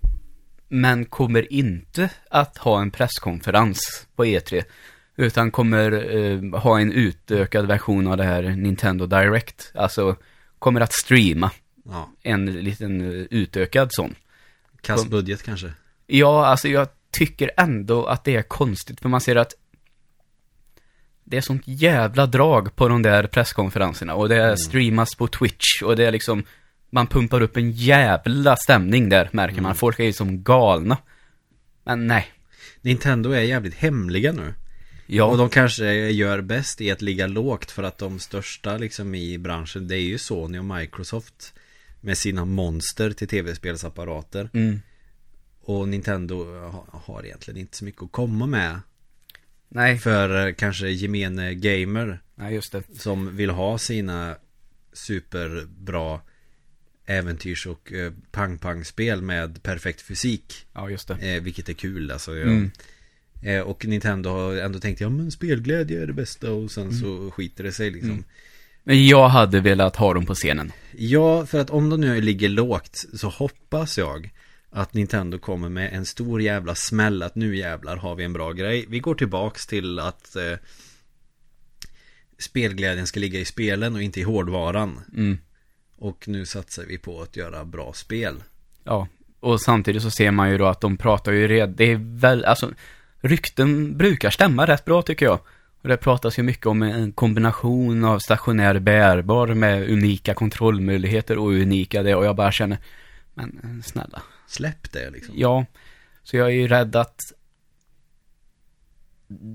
men 0.68 1.06
kommer 1.06 1.54
inte 1.54 2.10
att 2.30 2.58
ha 2.58 2.82
en 2.82 2.92
presskonferens 2.92 4.08
på 4.16 4.26
E3. 4.26 4.64
Utan 5.16 5.52
kommer 5.52 6.16
eh, 6.16 6.60
ha 6.62 6.80
en 6.80 6.92
utökad 6.92 7.68
version 7.68 8.08
av 8.08 8.18
det 8.18 8.24
här 8.24 8.44
Nintendo 8.44 9.06
Direct. 9.06 9.72
Alltså, 9.76 10.16
kommer 10.60 10.82
att 10.82 10.94
streama 10.94 11.52
Ja. 11.86 12.10
en 12.24 12.46
liten 12.46 13.02
eh, 13.02 13.26
utökad 13.30 13.90
sån. 13.94 14.16
Kass 14.82 15.06
budget 15.06 15.44
kanske? 15.44 15.74
Ja, 16.08 16.46
alltså 16.46 16.68
jag 16.68 16.88
tycker 17.12 17.52
ändå 17.58 18.06
att 18.06 18.24
det 18.24 18.36
är 18.36 18.42
konstigt, 18.42 19.00
för 19.02 19.10
man 19.10 19.22
ser 19.22 19.36
att 19.36 19.54
det 21.26 21.38
är 21.38 21.42
sånt 21.42 21.62
jävla 21.66 22.26
drag 22.26 22.76
på 22.76 22.88
de 22.88 23.02
där 23.02 23.28
presskonferenserna 23.28 24.16
och 24.16 24.30
det 24.30 24.58
streamas 24.58 25.16
på 25.16 25.28
Twitch 25.28 25.82
och 25.84 25.96
det 25.96 26.06
är 26.06 26.12
liksom 26.12 26.44
man 26.90 27.08
pumpar 27.08 27.42
upp 27.42 27.58
en 27.58 27.72
jävla 27.72 28.56
stämning 28.56 29.10
där 29.10 29.30
märker 29.34 29.62
man. 29.62 29.76
Folk 29.76 30.00
är 30.00 30.04
ju 30.04 30.14
som 30.14 30.44
galna. 30.44 30.98
Men 31.84 32.08
nej. 32.08 32.28
Nintendo 32.82 33.30
är 33.32 33.42
jävligt 33.42 33.74
hemliga 33.76 34.32
nu. 34.32 34.54
Ja, 35.08 35.26
Och 35.26 35.38
de 35.38 35.50
kanske 35.50 35.86
gör 35.94 36.42
bäst 36.42 36.82
i 36.82 36.92
att 36.92 37.02
ligga 37.02 37.28
lågt 37.28 37.72
för 37.72 37.84
att 37.84 37.98
de 37.98 38.20
största 38.20 38.78
liksom 38.78 39.16
i 39.16 39.38
branschen 39.38 39.88
det 39.88 39.96
är 39.98 40.02
ju 40.02 40.18
Sony 40.18 40.60
och 40.60 40.66
Microsoft 40.66 41.54
med 42.02 42.18
sina 42.18 42.46
monster 42.46 43.12
till 43.12 43.28
tv-spelsapparater. 43.28 44.50
mm, 44.54 44.80
Och 45.62 45.88
Nintendo 45.88 46.60
ha- 46.70 46.86
har 47.06 47.26
egentligen 47.26 47.60
inte 47.60 47.78
så 47.78 47.86
mycket 47.86 48.04
att 48.04 48.12
komma 48.12 48.46
med 48.46 48.80
nej, 49.70 49.98
för 49.98 50.48
eh, 50.48 50.54
kanske 50.54 50.90
gemene 50.90 51.54
gamer 51.54 52.20
nej 52.36 52.54
just 52.54 52.72
det. 52.72 52.84
som 53.00 53.36
vill 53.38 53.50
ha 53.50 53.78
sina 53.78 54.36
superbra 54.94 56.20
äventyrs 57.06 57.68
och 57.68 57.94
eh, 57.94 58.12
pang-pang-spel 58.32 59.22
med 59.22 59.64
perfekt 59.64 60.02
fysik. 60.02 60.54
Ja, 60.74 60.90
just 60.90 61.08
det. 61.08 61.36
Eh, 61.36 61.42
vilket 61.44 61.70
är 61.70 61.74
kul 61.74 62.12
alltså. 62.12 62.36
Jag, 62.38 62.48
Mm. 62.48 62.72
eh, 63.42 63.60
och 63.62 63.86
Nintendo 63.86 64.30
har 64.30 64.56
ändå 64.58 64.80
tänkt, 64.80 65.02
ja 65.02 65.10
men 65.10 65.32
spelglädje 65.32 66.02
är 66.02 66.08
det 66.08 66.14
bästa 66.14 66.52
och 66.52 66.72
sen 66.72 66.94
så 66.94 67.32
skiter 67.32 67.64
det 67.64 67.72
sig 67.72 67.92
liksom. 67.92 68.12
Mm. 68.12 68.24
Men 68.84 69.08
jag 69.08 69.30
hade 69.30 69.60
velat 69.62 69.96
ha 69.96 70.14
dem 70.14 70.26
på 70.26 70.36
scenen. 70.36 70.72
Ja, 70.98 71.46
för 71.46 71.60
att 71.60 71.70
om 71.70 71.90
de 71.90 72.02
nu 72.02 72.22
ligger 72.22 72.50
lågt 72.50 73.06
så 73.14 73.30
hoppas 73.30 73.98
jag 73.98 74.30
att 74.76 74.94
Nintendo 74.94 75.38
kommer 75.40 75.70
med 75.70 75.94
en 75.94 76.06
stor 76.06 76.42
jävla 76.42 76.76
smäll 76.76 77.24
att 77.24 77.36
nu 77.36 77.56
jävlar 77.56 77.98
har 77.98 78.16
vi 78.16 78.24
en 78.24 78.34
bra 78.34 78.52
grej. 78.52 78.86
Vi 78.90 79.00
går 79.00 79.16
tillbaks 79.16 79.68
till 79.68 80.00
att 80.00 80.36
eh, 80.36 80.58
spelglädjen 82.38 83.08
ska 83.08 83.20
ligga 83.20 83.40
i 83.40 83.46
spelen 83.46 83.96
och 83.96 84.02
inte 84.02 84.20
i 84.20 84.24
hårdvaran. 84.24 85.00
Mm. 85.16 85.38
Och 85.98 86.28
nu 86.28 86.46
satsar 86.46 86.84
vi 86.84 86.98
på 86.98 87.22
att 87.22 87.36
göra 87.36 87.66
bra 87.66 87.94
spel. 87.94 88.44
Ja, 88.84 89.08
och 89.40 89.62
samtidigt 89.62 90.02
så 90.02 90.12
ser 90.12 90.32
man 90.32 90.52
ju 90.52 90.58
då 90.58 90.66
att 90.66 90.82
de 90.82 90.98
pratar 90.98 91.32
ju 91.32 91.48
redan, 91.48 91.76
det 91.76 91.92
är 91.92 92.00
väl, 92.02 92.46
alltså, 92.46 92.72
rykten 93.20 93.98
brukar 93.98 94.30
stämma 94.30 94.68
rätt 94.68 94.86
bra 94.86 95.02
tycker 95.02 95.26
jag. 95.26 95.40
Och 95.82 95.90
det 95.90 95.98
pratas 95.98 96.40
ju 96.40 96.44
mycket 96.44 96.66
om 96.66 96.82
en 96.82 97.12
kombination 97.12 98.04
av 98.04 98.20
stationär 98.20 98.80
bärbar 98.80 99.48
med 99.48 99.90
unika 99.90 100.34
kontrollmöjligheter 100.34 101.38
och 101.38 101.50
unika 101.50 102.04
det, 102.04 102.16
och 102.16 102.26
jag 102.26 102.36
bara 102.36 102.52
känner, 102.52 102.78
men 103.34 103.60
eh, 103.64 103.84
snälla. 103.84 104.22
Släpp 104.48 104.92
det 104.92 105.10
liksom. 105.10 105.36
Ja, 105.38 105.66
så 106.24 106.38
jag 106.38 106.48
är 106.48 106.52
ju 106.52 106.68
rädd 106.68 106.96
att 106.96 107.20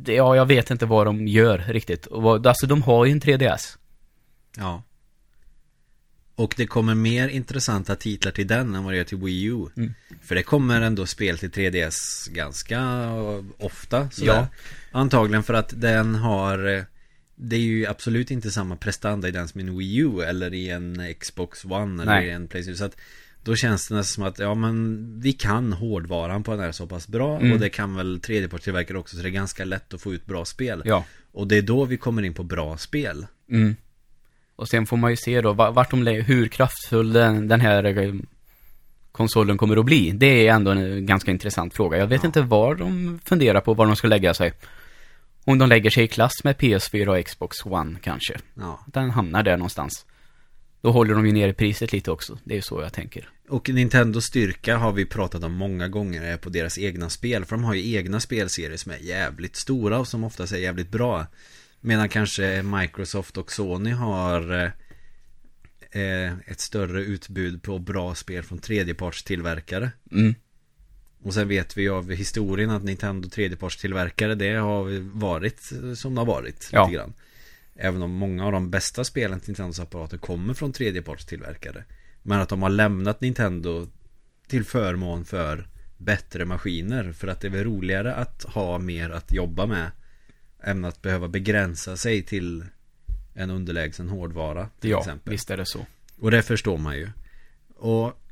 ja, 0.05 0.37
jag 0.37 0.46
vet 0.46 0.70
inte 0.70 0.87
vad 0.87 1.07
de 1.07 1.29
gör 1.29 1.59
riktigt. 1.59 2.09
Alltså 2.12 2.66
de 2.66 2.83
har 2.83 3.05
ju 3.05 3.12
en 3.12 3.20
3DS. 3.20 3.76
Ja. 4.57 4.83
Och 6.35 6.55
det 6.57 6.66
kommer 6.66 6.94
mer 6.94 7.29
intressanta 7.29 7.96
titlar 7.96 8.33
till 8.33 8.46
den 8.46 8.74
än 8.74 8.85
vad 8.85 8.92
det 8.92 8.96
gör 8.96 9.05
till 9.05 9.18
Wii 9.18 9.44
U. 9.44 9.66
Mm. 9.76 9.94
För 10.22 10.35
det 10.35 10.42
kommer 10.42 10.81
ändå 10.81 11.07
spel 11.07 11.38
till 11.38 11.50
3DS 11.50 12.31
ganska 12.31 13.11
ofta. 13.59 14.11
Sådär. 14.11 14.33
Ja. 14.33 14.46
Antagligen 14.92 15.42
för 15.42 15.55
att 15.55 15.81
den 15.81 16.14
har 16.14 16.68
eh, 16.68 16.83
Det 17.35 17.57
är 17.57 17.61
ju 17.61 17.87
absolut 17.87 18.31
inte 18.31 18.50
samma 18.50 18.76
prestanda 18.76 19.29
i 19.29 19.31
den 19.31 19.48
som 19.48 19.61
i 19.61 19.64
en 19.64 19.79
Wii 19.79 19.96
U 19.96 20.22
eller 20.22 20.55
i 20.55 20.70
en 20.70 21.14
Xbox 21.20 21.64
One 21.64 22.03
eller 22.03 22.12
Nej. 22.12 22.26
i 22.26 22.31
en 22.31 22.48
Playstation. 22.48 22.79
Så 22.79 22.85
att 22.85 22.96
då 23.42 23.55
känns 23.57 23.88
det 23.88 23.94
nästan 23.94 24.14
som 24.14 24.24
att 24.24 24.38
ja 24.38 24.55
men 24.55 25.07
vi 25.20 25.33
kan 25.33 25.72
hårdvaran 25.72 26.42
på 26.42 26.50
den 26.50 26.61
här 26.61 26.72
så 26.72 26.87
pass 26.87 27.09
bra 27.09 27.37
Mm. 27.40 27.53
och 27.53 27.59
det 27.61 27.68
kan 27.68 27.96
väl 27.96 28.20
tredjepartstillverkare 28.20 28.98
också 28.98 29.16
så 29.16 29.22
det 29.22 29.29
är 29.29 29.31
ganska 29.31 29.64
lätt 29.64 29.94
att 29.94 30.00
få 30.03 30.14
ut 30.14 30.26
bra 30.26 30.44
spel. 30.44 30.83
Ja. 30.85 31.05
Och 31.33 31.46
det 31.48 31.57
är 31.57 31.62
då 31.62 31.85
vi 31.85 31.96
kommer 31.96 32.22
in 32.22 32.35
på 32.35 32.42
bra 32.42 32.76
spel. 32.76 33.26
Mm. 33.50 33.76
Och 34.57 34.68
sen 34.68 34.87
får 34.87 34.96
man 34.96 35.11
ju 35.11 35.16
se 35.16 35.40
då 35.40 35.53
va- 35.53 35.70
vart 35.70 35.90
de 35.90 36.07
hur 36.07 36.48
kraftfull 36.48 37.12
den, 37.12 37.48
den 37.48 37.61
här 37.61 37.85
eh, 37.98 38.14
konsolen 39.12 39.59
kommer 39.59 39.76
att 39.76 39.85
bli. 39.85 40.11
Det 40.11 40.46
är 40.48 40.55
ändå 40.55 40.70
en 40.70 41.07
ganska 41.07 41.31
intressant 41.31 41.74
fråga. 41.74 41.98
Jag 41.98 42.07
vet 42.07 42.22
Ja. 42.22 42.26
inte 42.26 42.42
var 42.42 42.74
de 42.74 43.18
funderar 43.24 43.61
på 43.61 43.74
var 43.74 43.87
de 43.87 43.96
ska 43.96 44.09
lägga 44.09 44.35
sig. 44.35 44.53
Om 45.44 45.59
de 45.59 45.68
lägger 45.68 45.90
sig 45.90 46.05
i 46.05 46.09
klass 46.09 46.44
med 46.44 46.57
PS4 46.57 47.07
och 47.18 47.26
Xbox 47.26 47.57
One 47.66 47.98
kanske. 48.03 48.35
Ja. 48.55 48.81
Den 48.87 49.11
hamnar 49.11 49.42
där 49.42 49.57
någonstans. 49.57 50.07
Då 50.81 50.90
håller 50.90 51.14
de 51.14 51.27
ju 51.27 51.33
ner 51.33 51.53
priset 51.53 51.93
lite 51.93 52.11
också. 52.11 52.38
Det 52.45 52.55
är 52.55 52.57
ju 52.57 52.62
så 52.62 52.81
jag 52.81 52.93
tänker. 52.93 53.29
Och 53.49 53.69
Nintendos 53.69 54.25
styrka 54.25 54.77
har 54.77 54.93
vi 54.93 55.07
pratat 55.07 55.45
om 55.45 55.53
många 55.53 55.88
gånger 55.88 56.23
är 56.23 56.37
på 56.37 56.51
deras 56.51 56.79
egna 56.79 57.11
spel. 57.11 57.45
För 57.45 57.57
de 57.57 57.64
har 57.64 57.75
ju 57.75 57.97
egna 57.97 58.21
spelserier 58.21 58.77
som 58.77 58.93
är 58.93 58.97
jävligt 58.97 59.57
stora 59.57 59.99
och 59.99 60.09
som 60.09 60.25
oftast 60.25 60.53
är 60.53 60.59
jävligt 60.59 60.90
bra. 60.90 61.27
Medan 61.81 62.09
kanske 62.09 62.62
Microsoft 62.62 63.37
och 63.37 63.53
Sony 63.53 63.90
har 63.90 64.53
eh, 64.53 64.71
eh, 66.03 66.33
ett 66.47 66.61
större 66.61 67.03
utbud 67.03 67.62
på 67.62 67.79
bra 67.79 68.14
spel 68.14 68.43
från 68.43 68.59
tredjepartstillverkare. 68.59 69.90
Mm. 70.12 70.35
Och 71.23 71.35
sen 71.35 71.49
vet 71.49 71.77
vi 71.77 71.83
ju 71.83 71.90
av 71.90 72.11
historien 72.11 72.71
att 72.71 72.85
Nintendo 72.85 73.29
tredjepartstillverkare 73.29 74.35
det 74.35 74.55
har 74.55 75.01
varit 75.19 75.61
som 75.95 76.14
det 76.14 76.21
har 76.21 76.27
varit. 76.27 76.69
Ja. 76.73 76.87
Lite 76.87 76.95
grann. 76.97 77.14
Även 77.83 78.03
om 78.03 78.11
många 78.11 78.47
av 78.47 78.53
de 78.53 78.71
bästa 78.71 79.05
spelen 79.05 79.40
till 79.40 79.49
Nintendos 79.49 79.81
apparater 79.81 80.19
kommer 80.19 80.55
från 80.55 80.73
tredjepartstillverkare. 80.73 81.85
Men 82.23 82.40
att 82.40 82.49
de 82.49 82.62
har 82.62 82.71
lämnat 82.71 83.21
Nintendo 83.21 83.88
till 84.49 84.64
förmån 84.64 85.25
för 85.25 85.69
bättre 85.99 86.45
maskiner. 86.45 87.12
För 87.12 87.29
att 87.29 87.40
det 87.40 87.49
är 87.49 87.51
väl 87.51 87.64
roligare 87.64 88.14
att 88.14 88.43
ha 88.45 88.79
mer 88.79 89.11
att 89.11 89.33
jobba 89.33 89.66
med. 89.66 89.90
Än 90.62 90.85
att 90.85 91.03
behöva 91.03 91.29
begränsa 91.29 91.97
sig 91.97 92.23
till 92.23 92.64
en 93.35 93.51
underlägsen 93.51 94.09
hårdvara 94.09 94.69
till 94.81 94.90
Ja, 94.90 94.99
exempel. 95.01 95.31
visst 95.31 95.51
är 95.51 95.57
det 95.57 95.66
så. 95.66 95.87
Och 96.21 96.31
det 96.31 96.43
förstår 96.43 96.79
man 96.79 96.97
ju. 96.97 97.11
Och 97.77 98.23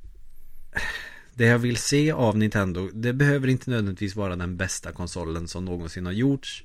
det 1.35 1.47
jag 1.47 1.59
vill 1.59 1.77
se 1.77 2.13
av 2.13 2.39
Nintendo, 2.39 2.91
det 2.95 3.13
behöver 3.13 3.49
inte 3.49 3.71
nödvändigtvis 3.71 4.17
vara 4.17 4.37
den 4.37 4.57
bästa 4.57 4.93
konsolen 4.93 5.49
som 5.49 5.65
någonsin 5.65 6.07
har 6.07 6.13
gjorts. 6.13 6.65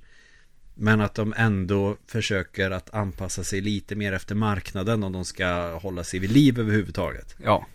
Men 0.75 1.01
att 1.01 1.15
de 1.15 1.33
ändå 1.37 1.97
försöker 2.07 2.71
att 2.71 2.93
anpassa 2.93 3.43
sig 3.43 3.61
lite 3.61 3.95
mer 3.95 4.13
efter 4.13 4.35
marknaden 4.35 5.03
om 5.03 5.11
de 5.11 5.25
ska 5.25 5.77
hålla 5.77 6.03
sig 6.03 6.19
vid 6.19 6.31
liv 6.31 6.59
överhuvudtaget. 6.59 7.35
Ja. 7.43 7.67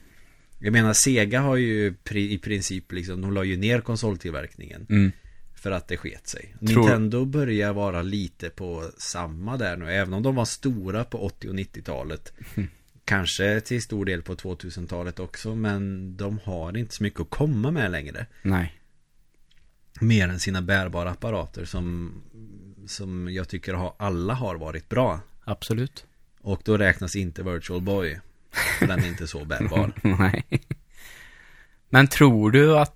Jag 0.59 0.73
menar 0.73 0.93
Sega 0.93 1.41
har 1.41 1.57
ju 1.57 1.91
pri- 2.05 2.31
i 2.31 2.39
princip 2.39 2.93
liksom, 2.93 3.21
de 3.21 3.33
la 3.33 3.45
ju 3.45 3.57
ner 3.57 3.81
konsoltillverkningen. 3.81 4.87
Mm. 4.91 5.13
För 5.55 5.71
att 5.71 5.89
det 5.89 5.97
sket 5.97 6.29
sig. 6.29 6.55
Tror- 6.59 6.69
Nintendo 6.81 7.25
börjar 7.25 7.73
vara 7.73 8.03
lite 8.03 8.51
på 8.51 8.91
samma 8.99 9.57
där 9.57 9.77
nu. 9.77 9.91
Även 9.93 10.15
om 10.15 10.23
de 10.23 10.35
var 10.35 10.45
stora 10.45 11.05
på 11.05 11.19
80 11.25 11.49
och 11.49 11.55
90-talet. 11.55 12.33
Kanske 13.05 13.61
till 13.61 13.83
stor 13.83 14.05
del 14.05 14.23
på 14.23 14.35
2000-talet 14.35 15.19
också. 15.21 15.55
Men 15.55 16.17
de 16.17 16.39
har 16.45 16.77
inte 16.77 16.95
så 16.95 17.03
mycket 17.03 17.21
att 17.21 17.31
komma 17.31 17.71
med 17.71 17.91
längre. 17.91 18.27
Nej. 18.43 18.75
Mer 20.01 20.29
än 20.29 20.41
sina 20.41 20.63
bärbara 20.63 21.11
apparater 21.11 21.65
som, 21.65 22.13
som 22.89 23.29
jag 23.33 23.49
tycker 23.49 23.75
har, 23.75 23.95
alla 23.99 24.35
har 24.35 24.57
varit 24.57 24.89
bra. 24.89 25.21
Absolut. 25.45 26.07
Och 26.41 26.61
då 26.65 26.77
räknas 26.77 27.17
inte 27.17 27.43
Virtual 27.43 27.81
Boy. 27.81 28.21
För 28.79 28.87
den 28.87 29.01
är 29.01 29.09
inte 29.09 29.27
så 29.27 29.45
bärbar. 29.45 29.93
Nej. 30.03 30.45
Men 31.89 32.07
tror 32.07 32.51
du 32.51 32.79
att 32.79 32.95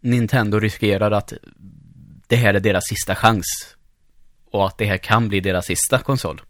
Nintendo 0.00 0.58
riskerar 0.58 1.10
att 1.10 1.32
det 2.26 2.36
här 2.36 2.54
är 2.54 2.60
deras 2.60 2.84
sista 2.88 3.14
chans? 3.14 3.76
Och 4.44 4.66
att 4.66 4.78
det 4.78 4.84
här 4.84 4.96
kan 4.96 5.28
bli 5.28 5.40
deras 5.40 5.66
sista 5.66 5.98
konsol? 5.98 6.42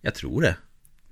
Jag 0.00 0.14
tror 0.14 0.42
det. 0.42 0.56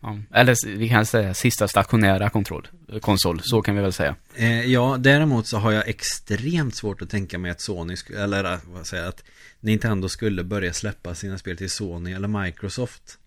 Ja. 0.04 0.18
Eller 0.34 0.76
vi 0.76 0.88
kan 0.88 1.06
säga 1.06 1.34
sista 1.34 1.68
stationära 1.68 2.30
kontroll, 2.30 2.68
konsol, 3.00 3.40
så 3.42 3.62
kan 3.62 3.76
vi 3.76 3.82
väl 3.82 3.92
säga. 3.92 4.16
Eh, 4.34 4.64
ja, 4.64 4.96
däremot 5.00 5.46
så 5.46 5.58
har 5.58 5.72
jag 5.72 5.88
extremt 5.88 6.74
svårt 6.74 7.02
att 7.02 7.10
tänka 7.10 7.38
mig 7.38 7.50
att 7.50 7.60
Sony, 7.60 7.96
eller 8.16 8.52
eh, 8.52 8.58
vad 8.66 8.86
säger 8.86 9.04
att 9.08 9.24
Nintendo 9.60 10.08
skulle 10.08 10.44
börja 10.44 10.72
släppa 10.72 11.14
sina 11.14 11.38
spel 11.38 11.56
till 11.56 11.70
Sony 11.70 12.12
eller 12.12 12.28
Microsoft. 12.28 13.18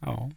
Ja. 0.00 0.30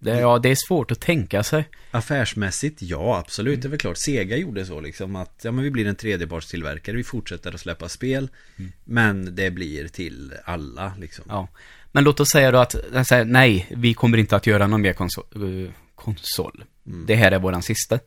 Det, 0.00 0.20
ja, 0.20 0.38
det 0.38 0.50
är 0.50 0.56
svårt 0.68 0.90
att 0.90 1.00
tänka 1.00 1.42
sig. 1.42 1.68
Affärsmässigt, 1.90 2.82
ja 2.82 3.18
absolut, 3.18 3.62
det 3.62 3.68
är 3.68 3.70
väl 3.70 3.78
klart. 3.78 3.98
Sega 3.98 4.36
gjorde 4.36 4.66
så 4.66 4.80
liksom 4.80 5.16
att, 5.16 5.40
ja 5.42 5.52
men 5.52 5.64
vi 5.64 5.70
blir 5.70 5.86
en 5.86 5.96
tredjepartstillverkare, 5.96 6.96
vi 6.96 7.04
fortsätter 7.04 7.54
att 7.54 7.60
släppa 7.60 7.88
spel. 7.88 8.28
Men 8.84 9.34
det 9.34 9.50
blir 9.50 9.88
till 9.88 10.34
alla 10.44 10.94
liksom. 10.98 11.24
Ja. 11.28 11.48
Men 11.94 12.04
låt 12.04 12.20
oss 12.20 12.30
säga 12.30 12.50
då 12.50 12.58
att, 12.58 12.74
säger, 13.06 13.24
nej, 13.24 13.66
vi 13.70 13.94
kommer 13.94 14.18
inte 14.18 14.36
att 14.36 14.46
göra 14.46 14.66
någon 14.66 14.80
mer 14.82 14.92
konsol. 14.92 15.24
eh, 15.34 15.70
konsol. 15.94 16.64
Det 16.82 17.14
här 17.14 17.32
är 17.32 17.38
våran 17.38 17.62
sista. 17.62 17.98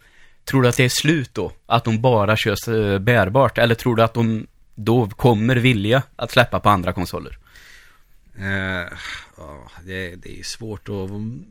Tror 0.45 0.62
du 0.62 0.67
att 0.67 0.78
det 0.78 0.84
är 0.84 0.89
slut 0.89 1.34
då? 1.34 1.52
Att 1.65 1.84
de 1.84 2.02
bara 2.02 2.38
kör 2.38 2.93
eh, 2.93 3.00
bärbart? 3.00 3.58
Eller 3.58 3.76
tror 3.76 3.95
du 3.95 4.04
att 4.04 4.13
de 4.13 4.47
då 4.76 5.10
kommer 5.10 5.56
vilja 5.56 6.04
att 6.15 6.32
släppa 6.32 6.60
på 6.60 6.69
andra 6.69 6.93
konsoler? 6.93 7.38
Eh, 8.39 8.97
ja, 9.38 9.71
det, 9.86 10.15
det 10.15 10.39
är 10.39 10.43
svårt 10.43 10.89
att 10.89 11.10
mm, 11.10 11.45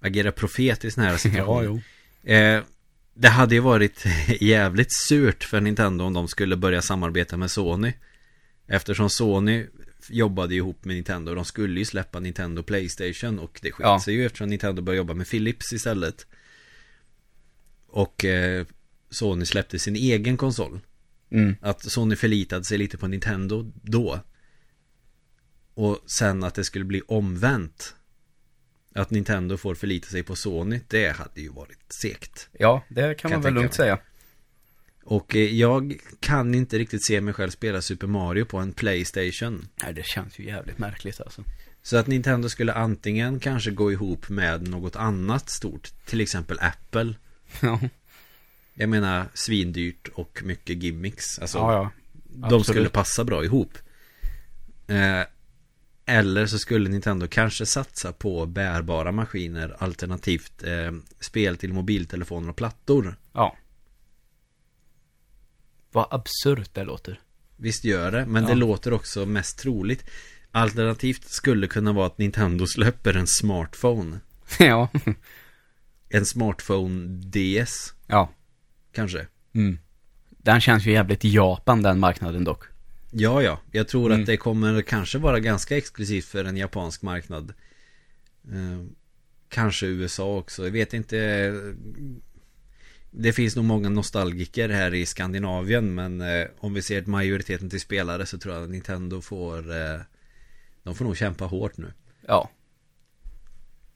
agera 0.00 0.32
profet 0.32 0.84
i 0.84 0.90
sådana 0.90 1.10
här 1.10 1.18
situationer. 1.18 1.82
Eh, 2.24 2.62
det 3.14 3.28
hade 3.28 3.54
ju 3.54 3.60
varit 3.60 4.04
jävligt 4.40 4.92
surt 5.08 5.44
för 5.44 5.60
Nintendo 5.60 6.04
om 6.04 6.14
de 6.14 6.28
skulle 6.28 6.56
börja 6.56 6.82
samarbeta 6.82 7.36
med 7.36 7.50
Sony. 7.50 7.92
Eftersom 8.66 9.10
Sony 9.10 9.66
jobbade 10.10 10.54
ju 10.54 10.58
ihop 10.60 10.84
med 10.84 10.94
Nintendo. 10.96 11.34
De 11.34 11.44
skulle 11.44 11.78
ju 11.80 11.84
släppa 11.84 12.20
Nintendo 12.20 12.62
Playstation 12.62 13.38
och 13.38 13.58
det 13.62 13.72
sket 13.72 13.84
Ja. 13.84 14.00
sig 14.00 14.14
ju 14.14 14.26
eftersom 14.26 14.48
Nintendo 14.48 14.82
började 14.82 14.96
jobba 14.98 15.14
med 15.14 15.28
Philips 15.30 15.72
istället. 15.72 16.26
Och 17.86 18.24
eh, 18.24 18.66
Sony 19.10 19.44
släppte 19.44 19.78
sin 19.78 19.96
egen 19.96 20.36
konsol. 20.36 20.80
Mm. 21.30 21.56
Att 21.60 21.90
Sony 21.90 22.16
förlitade 22.16 22.64
sig 22.64 22.78
lite 22.78 22.98
på 22.98 23.06
Nintendo 23.08 23.72
då. 23.82 24.20
Och 25.74 25.98
sen 26.18 26.44
att 26.44 26.54
det 26.54 26.64
skulle 26.64 26.84
bli 26.84 27.02
omvänt. 27.08 27.94
Att 28.94 29.10
Nintendo 29.10 29.56
får 29.56 29.74
förlita 29.74 30.08
sig 30.08 30.22
på 30.22 30.36
Sony, 30.36 30.80
det 30.88 31.08
hade 31.16 31.40
ju 31.40 31.48
varit 31.48 31.92
segt. 32.02 32.48
Ja, 32.58 32.84
det 32.88 33.14
kan, 33.14 33.30
Kan 33.30 33.30
man 33.30 33.42
väl 33.42 33.54
lugnt 33.54 33.70
mig. 33.70 33.76
säga. 33.76 33.98
Och 35.06 35.36
eh, 35.36 35.54
jag 35.54 35.96
kan 36.20 36.54
inte 36.54 36.78
riktigt 36.78 37.06
se 37.06 37.20
mig 37.20 37.34
själv 37.34 37.50
spela 37.50 37.82
Super 37.82 38.06
Mario 38.06 38.44
på 38.44 38.58
en 38.58 38.72
Playstation. 38.72 39.68
Nej, 39.82 39.94
det 39.94 40.06
känns 40.06 40.38
ju 40.38 40.44
jävligt 40.44 40.78
märkligt 40.78 41.20
alltså. 41.20 41.42
Så 41.82 41.96
att 41.96 42.06
Nintendo 42.06 42.48
skulle 42.48 42.72
antingen 42.72 43.40
kanske 43.40 43.70
gå 43.70 43.92
ihop 43.92 44.28
med 44.28 44.68
något 44.68 44.96
annat 44.96 45.50
stort, 45.50 45.92
till 46.04 46.20
exempel 46.20 46.58
Apple. 46.60 47.14
Ja, 47.60 47.80
Jag 48.74 48.88
menar 48.88 49.26
svindyrt 49.34 50.08
och 50.14 50.42
mycket 50.44 50.82
gimmicks. 50.82 51.38
Alltså, 51.38 51.58
ja. 51.58 51.90
ja. 52.40 52.48
de 52.48 52.64
skulle 52.64 52.88
passa 52.88 53.24
bra 53.24 53.44
ihop. 53.44 53.78
Eh, 54.86 55.22
eller 56.06 56.46
så 56.46 56.58
skulle 56.58 56.88
Nintendo 56.88 57.26
kanske 57.28 57.66
satsa 57.66 58.12
på 58.12 58.46
bärbara 58.46 59.12
maskiner 59.12 59.76
alternativt 59.78 60.62
eh, 60.62 60.92
spel 61.20 61.56
till 61.56 61.72
mobiltelefoner 61.72 62.48
och 62.48 62.56
plattor. 62.56 63.16
Ja. 63.32 63.56
Vad 65.92 66.06
absurt 66.10 66.70
det 66.74 66.84
låter. 66.84 67.20
Visst 67.56 67.84
gör 67.84 68.12
det, 68.12 68.26
men 68.26 68.42
Ja. 68.42 68.48
det 68.48 68.54
låter 68.54 68.92
också 68.92 69.26
mest 69.26 69.58
troligt. 69.58 70.04
Alternativt 70.52 71.28
skulle 71.28 71.66
kunna 71.66 71.92
vara 71.92 72.06
att 72.06 72.18
Nintendo 72.18 72.66
släpper 72.66 73.14
en 73.14 73.26
smartphone. 73.26 74.20
ja. 74.58 74.88
En 76.08 76.26
smartphone 76.26 77.06
DS, 77.22 77.94
Ja. 78.06 78.32
kanske. 78.92 79.26
Mm. 79.54 79.78
Den 80.30 80.60
känns 80.60 80.86
ju 80.86 80.92
jävligt 80.92 81.24
Japan, 81.24 81.82
den 81.82 81.98
marknaden 81.98 82.44
dock. 82.44 82.64
Ja, 83.10 83.42
ja. 83.42 83.60
Jag 83.72 83.88
tror 83.88 84.06
Mm. 84.10 84.20
att 84.20 84.26
det 84.26 84.36
kommer 84.36 84.82
kanske 84.82 85.18
vara 85.18 85.40
ganska 85.40 85.76
exklusivt 85.76 86.24
för 86.24 86.44
en 86.44 86.56
japansk 86.56 87.02
marknad. 87.02 87.52
Eh, 88.52 88.84
kanske 89.48 89.86
USA 89.86 90.36
också. 90.38 90.64
Jag 90.64 90.70
vet 90.70 90.94
inte. 90.94 91.16
Det 93.10 93.32
finns 93.32 93.56
nog 93.56 93.64
många 93.64 93.88
nostalgiker 93.88 94.68
här 94.68 94.94
i 94.94 95.06
Skandinavien. 95.06 95.94
Men 95.94 96.20
eh, 96.20 96.46
om 96.58 96.74
vi 96.74 96.82
ser 96.82 97.02
majoriteten 97.02 97.70
till 97.70 97.80
spelare 97.80 98.26
så 98.26 98.38
tror 98.38 98.54
jag 98.54 98.64
att 98.64 98.70
Nintendo 98.70 99.20
får... 99.20 99.76
Eh, 99.76 100.00
de 100.82 100.94
får 100.94 101.04
nog 101.04 101.16
kämpa 101.16 101.44
hårt 101.44 101.76
nu. 101.76 101.92
Ja. 102.26 102.50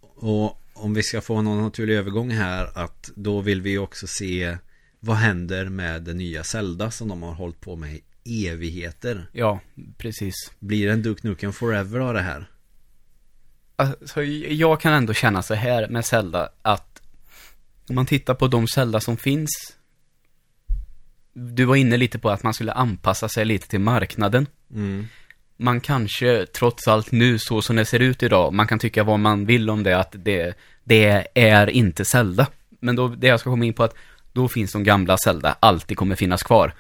Och 0.01 0.62
om 0.73 0.94
vi 0.94 1.03
ska 1.03 1.20
få 1.20 1.42
någon 1.42 1.62
naturlig 1.62 1.94
övergång 1.94 2.31
här 2.31 2.79
att 2.79 3.11
då 3.14 3.40
vill 3.40 3.62
vi 3.62 3.79
också 3.79 4.07
se 4.07 4.59
vad 5.01 5.16
händer 5.16 5.68
med 5.68 6.03
det 6.03 6.14
nya 6.14 6.44
Zelda 6.44 6.90
som 6.90 7.09
de 7.09 7.23
har 7.23 7.35
hållit 7.35 7.61
på 7.61 7.77
med 7.77 8.01
i 8.25 8.49
evigheter. 8.49 9.27
Ja, 9.33 9.61
precis. 9.99 10.35
Blir 10.59 10.87
det 10.87 10.92
en 10.92 11.03
Duke 11.03 11.29
Nukem 11.29 11.53
Forever 11.53 12.01
av 12.01 12.14
det 12.14 12.20
här? 12.20 12.51
Alltså, 13.77 14.23
jag 14.23 14.81
kan 14.81 14.92
ändå 14.92 15.14
känna 15.14 15.42
så 15.42 15.55
här 15.55 15.88
med 15.88 16.05
Zelda 16.05 16.49
att 16.62 16.89
om 17.90 17.94
man 17.94 18.07
tittar 18.07 18.35
på 18.35 18.48
de 18.48 18.68
Zelda 18.68 19.00
som 19.00 19.16
finns 19.16 19.50
Du 21.33 21.64
var 21.64 21.76
inne 21.76 21.96
lite 21.96 22.18
på 22.18 22.31
att 22.31 22.42
man 22.42 22.55
skulle 22.55 22.72
anpassa 22.72 23.29
sig 23.29 23.44
lite 23.44 23.68
till 23.68 23.81
marknaden 23.81 24.46
Mm. 24.74 25.07
Man 25.57 25.81
kanske, 25.81 26.46
trots 26.46 26.88
allt 26.88 27.12
nu, 27.12 27.38
så 27.38 27.62
som 27.62 27.76
det 27.76 27.85
ser 27.85 28.00
ut 28.00 28.22
idag 28.22 28.53
Man 28.53 28.66
kan 28.66 28.79
tycka 28.79 29.05
vad 29.05 29.18
man 29.18 29.46
vill 29.46 29.70
om 29.70 29.83
det, 29.83 29.98
att 29.98 30.14
det, 30.18 30.55
det 30.85 31.26
är 31.35 31.70
inte 31.70 32.05
Zelda 32.05 32.46
Men 32.81 32.96
då, 32.96 33.09
det 33.09 33.26
jag 33.26 33.40
ska 33.40 33.50
komma 33.50 33.64
in 33.64 33.74
på 33.74 33.83
att 33.85 33.94
Då 34.33 34.48
finns 34.48 34.72
de 34.72 34.85
gamla 34.85 35.18
Zelda, 35.18 35.57
alltid 35.61 35.96
kommer 35.96 36.16
finnas 36.16 36.42
kvar 36.42 36.74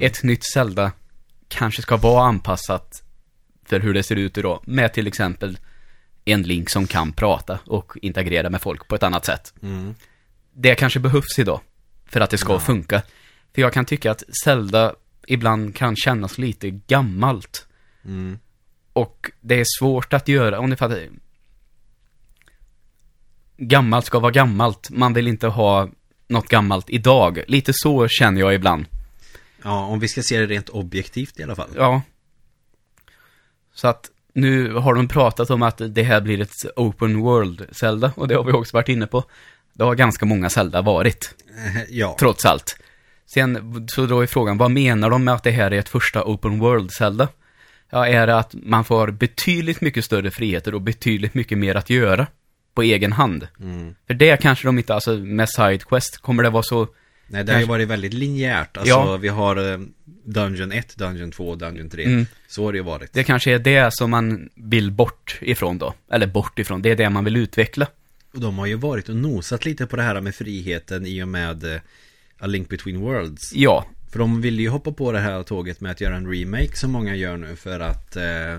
Ett 0.00 0.22
nytt 0.22 0.44
Zelda 0.52 0.92
Kanske 1.48 1.82
ska 1.82 1.96
vara 1.96 2.24
anpassat 2.24 3.02
För 3.64 3.80
hur 3.80 3.94
det 3.94 4.02
ser 4.02 4.16
ut 4.16 4.38
idag, 4.38 4.62
med 4.66 4.92
till 4.92 5.06
exempel 5.06 5.58
en 6.24 6.42
Link 6.42 6.70
som 6.70 6.86
kan 6.86 7.12
prata 7.12 7.58
och 7.66 7.92
integrera 8.02 8.50
med 8.50 8.60
folk 8.60 8.88
på 8.88 8.94
ett 8.94 9.02
annat 9.02 9.24
sätt. 9.24 9.54
Mm. 9.62 9.94
Det 10.52 10.74
kanske 10.74 11.00
behövs 11.00 11.38
idag 11.38 11.60
för 12.06 12.20
att 12.20 12.30
det 12.30 12.38
ska 12.38 12.52
Ja. 12.52 12.60
funka. 12.60 13.02
För 13.54 13.62
jag 13.62 13.72
kan 13.72 13.84
tycka 13.84 14.10
att 14.10 14.22
Zelda 14.44 14.94
ibland 15.26 15.76
kan 15.76 15.96
kännas 15.96 16.38
lite 16.38 16.70
gammalt. 16.70 17.66
Mm. 18.04 18.38
Och 18.92 19.30
det 19.40 19.60
är 19.60 19.64
svårt 19.80 20.12
att 20.12 20.28
göra, 20.28 20.58
om 20.58 20.70
ni 20.70 20.76
fattar. 20.76 21.08
Gammalt 23.56 24.06
ska 24.06 24.18
vara 24.18 24.32
gammalt. 24.32 24.90
Man 24.90 25.12
vill 25.14 25.28
inte 25.28 25.46
ha 25.46 25.88
något 26.28 26.48
gammalt 26.48 26.90
idag. 26.90 27.40
Lite 27.46 27.72
så 27.74 28.08
känner 28.08 28.40
jag 28.40 28.54
ibland. 28.54 28.84
Ja, 29.62 29.84
om 29.84 29.98
vi 30.00 30.08
ska 30.08 30.22
se 30.22 30.38
det 30.38 30.46
rent 30.46 30.68
objektivt 30.68 31.40
i 31.40 31.42
alla 31.42 31.54
fall. 31.56 31.70
Ja. 31.76 32.02
Så 33.74 33.88
att 33.88 34.10
nu 34.32 34.74
har 34.74 34.94
de 34.94 35.08
pratat 35.08 35.50
om 35.50 35.62
att 35.62 35.80
det 35.88 36.02
här 36.02 36.20
blir 36.20 36.40
ett 36.40 36.52
open 36.76 37.20
world 37.20 37.66
Zelda 37.72 38.12
och 38.16 38.28
det 38.28 38.34
har 38.34 38.44
vi 38.44 38.52
också 38.52 38.76
varit 38.76 38.88
inne 38.88 39.06
på. 39.06 39.24
Det 39.80 39.84
har 39.84 39.94
ganska 39.94 40.26
många 40.26 40.50
Zelda 40.50 40.82
varit, 40.82 41.34
Eh, 41.66 41.82
Ja. 41.90 42.16
trots 42.18 42.44
allt. 42.44 42.76
Sen 43.26 43.84
så 43.90 44.06
då 44.06 44.20
är 44.20 44.26
frågan, 44.26 44.58
vad 44.58 44.70
menar 44.70 45.10
de 45.10 45.24
med 45.24 45.34
att 45.34 45.42
det 45.42 45.50
här 45.50 45.70
är 45.70 45.78
ett 45.78 45.88
första 45.88 46.24
open 46.24 46.58
world 46.58 46.90
Zelda? 46.92 47.28
Ja, 47.90 48.06
är 48.06 48.26
det 48.26 48.36
att 48.38 48.54
man 48.54 48.84
får 48.84 49.10
betydligt 49.10 49.80
mycket 49.80 50.04
större 50.04 50.30
friheter 50.30 50.74
och 50.74 50.80
betydligt 50.80 51.34
mycket 51.34 51.58
mer 51.58 51.74
att 51.74 51.90
göra 51.90 52.26
på 52.74 52.82
egen 52.82 53.12
hand? 53.12 53.48
Mm. 53.60 53.94
För 54.06 54.14
det 54.14 54.36
kanske 54.42 54.68
de 54.68 54.78
inte, 54.78 54.94
alltså 54.94 55.12
med 55.16 55.48
Sidequest 55.48 56.18
kommer 56.18 56.42
det 56.42 56.50
vara 56.50 56.62
så 56.62 56.88
Nej, 57.26 57.44
det 57.44 57.52
har 57.52 57.60
ju 57.60 57.66
varit 57.66 57.88
väldigt 57.88 58.14
linjärt. 58.14 58.76
Alltså, 58.76 58.94
Ja. 58.94 59.16
vi 59.16 59.28
har 59.28 59.72
eh, 59.72 59.78
Dungeon 60.24 60.72
1, 60.72 60.96
Dungeon 60.96 61.30
2, 61.32 61.54
Dungeon 61.54 61.90
3. 61.90 62.04
Mm. 62.04 62.26
Så 62.48 62.64
har 62.64 62.72
det 62.72 62.78
ju 62.78 62.84
varit. 62.84 63.12
Det 63.12 63.24
kanske 63.24 63.54
är 63.54 63.58
det 63.58 63.94
som 63.94 64.10
man 64.10 64.48
vill 64.54 64.90
bort 64.90 65.38
ifrån 65.40 65.78
då. 65.78 65.94
Eller 66.12 66.26
bort 66.26 66.58
ifrån, 66.58 66.82
det 66.82 66.90
är 66.90 66.96
det 66.96 67.10
man 67.10 67.24
vill 67.24 67.36
utveckla. 67.36 67.86
Och 68.34 68.40
de 68.40 68.58
har 68.58 68.66
ju 68.66 68.74
varit 68.74 69.08
och 69.08 69.16
nosat 69.16 69.64
lite 69.64 69.86
på 69.86 69.96
det 69.96 70.02
här 70.02 70.20
med 70.20 70.34
friheten 70.34 71.06
i 71.06 71.22
och 71.22 71.28
med 71.28 71.64
eh, 71.74 71.80
A 72.38 72.46
Link 72.46 72.68
Between 72.68 73.00
Worlds. 73.00 73.52
Ja, 73.54 73.86
För 74.12 74.18
de 74.18 74.40
vill 74.40 74.60
ju 74.60 74.68
hoppa 74.68 74.92
på 74.92 75.12
det 75.12 75.18
här 75.20 75.42
tåget 75.42 75.80
med 75.80 75.92
att 75.92 76.00
göra 76.00 76.16
en 76.16 76.26
remake 76.32 76.76
som 76.76 76.90
många 76.90 77.14
gör 77.14 77.36
nu 77.36 77.56
för 77.56 77.80
att 77.80 78.16
eh, 78.16 78.58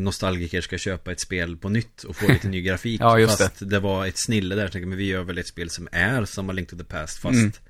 nostalgiker 0.00 0.60
ska 0.60 0.78
köpa 0.78 1.12
ett 1.12 1.20
spel 1.20 1.56
på 1.56 1.68
nytt 1.68 2.02
och 2.02 2.16
få 2.16 2.32
lite 2.32 2.48
ny 2.48 2.62
grafik. 2.68 3.00
Ja, 3.00 3.18
just 3.18 3.38
fast 3.38 3.70
det. 3.70 3.78
var 3.80 4.06
ett 4.06 4.18
snille 4.18 4.54
där, 4.54 4.68
tänkte 4.68 4.86
men 4.86 4.98
vi 4.98 5.04
gör 5.06 5.22
väl 5.22 5.38
ett 5.38 5.46
spel 5.46 5.70
som 5.70 5.88
är 5.92 6.24
som 6.24 6.50
A 6.50 6.52
Link 6.52 6.68
to 6.70 6.76
the 6.76 6.84
Past 6.84 7.18
fast 7.18 7.60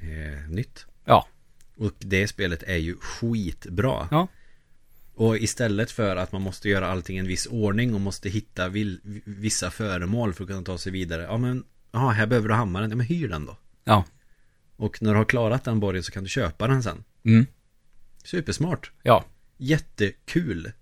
Mm. 0.00 0.32
eh, 0.32 0.48
nytt. 0.48 0.86
ja, 1.04 1.28
Och 1.76 1.92
det 1.98 2.28
spelet 2.28 2.62
är 2.62 2.76
ju 2.76 2.96
skitbra. 3.00 4.08
ja, 4.10 4.28
Och 5.16 5.36
istället 5.38 5.90
för 5.90 6.16
att 6.16 6.32
man 6.32 6.42
måste 6.42 6.68
göra 6.68 6.86
allting 6.88 7.16
i 7.16 7.20
en 7.20 7.26
viss 7.26 7.46
ordning 7.46 7.94
och 7.94 8.00
måste 8.00 8.28
hitta 8.28 8.68
vissa 9.24 9.70
föremål 9.70 10.34
för 10.34 10.44
att 10.44 10.48
kunna 10.50 10.62
ta 10.62 10.78
sig 10.78 10.92
vidare. 10.92 11.22
Ja 11.22 11.36
men, 11.36 11.64
ja 11.92 12.08
här 12.08 12.26
behöver 12.26 12.48
du 12.48 12.54
hammaren. 12.54 12.90
Ja 12.90 12.96
men 12.96 13.06
hyr 13.06 13.28
den 13.28 13.46
då. 13.46 13.56
ja. 13.84 14.04
Och 14.78 15.02
när 15.02 15.10
du 15.12 15.16
har 15.16 15.24
klarat 15.24 15.64
den 15.64 15.80
borgen 15.80 16.02
så 16.02 16.12
kan 16.12 16.22
du 16.22 16.28
köpa 16.28 16.66
den 16.66 16.82
sen. 16.82 17.04
Mm. 17.24 17.46
Supersmart. 18.24 18.90
Ja, 19.02 19.24
Jättekul. 19.56 20.72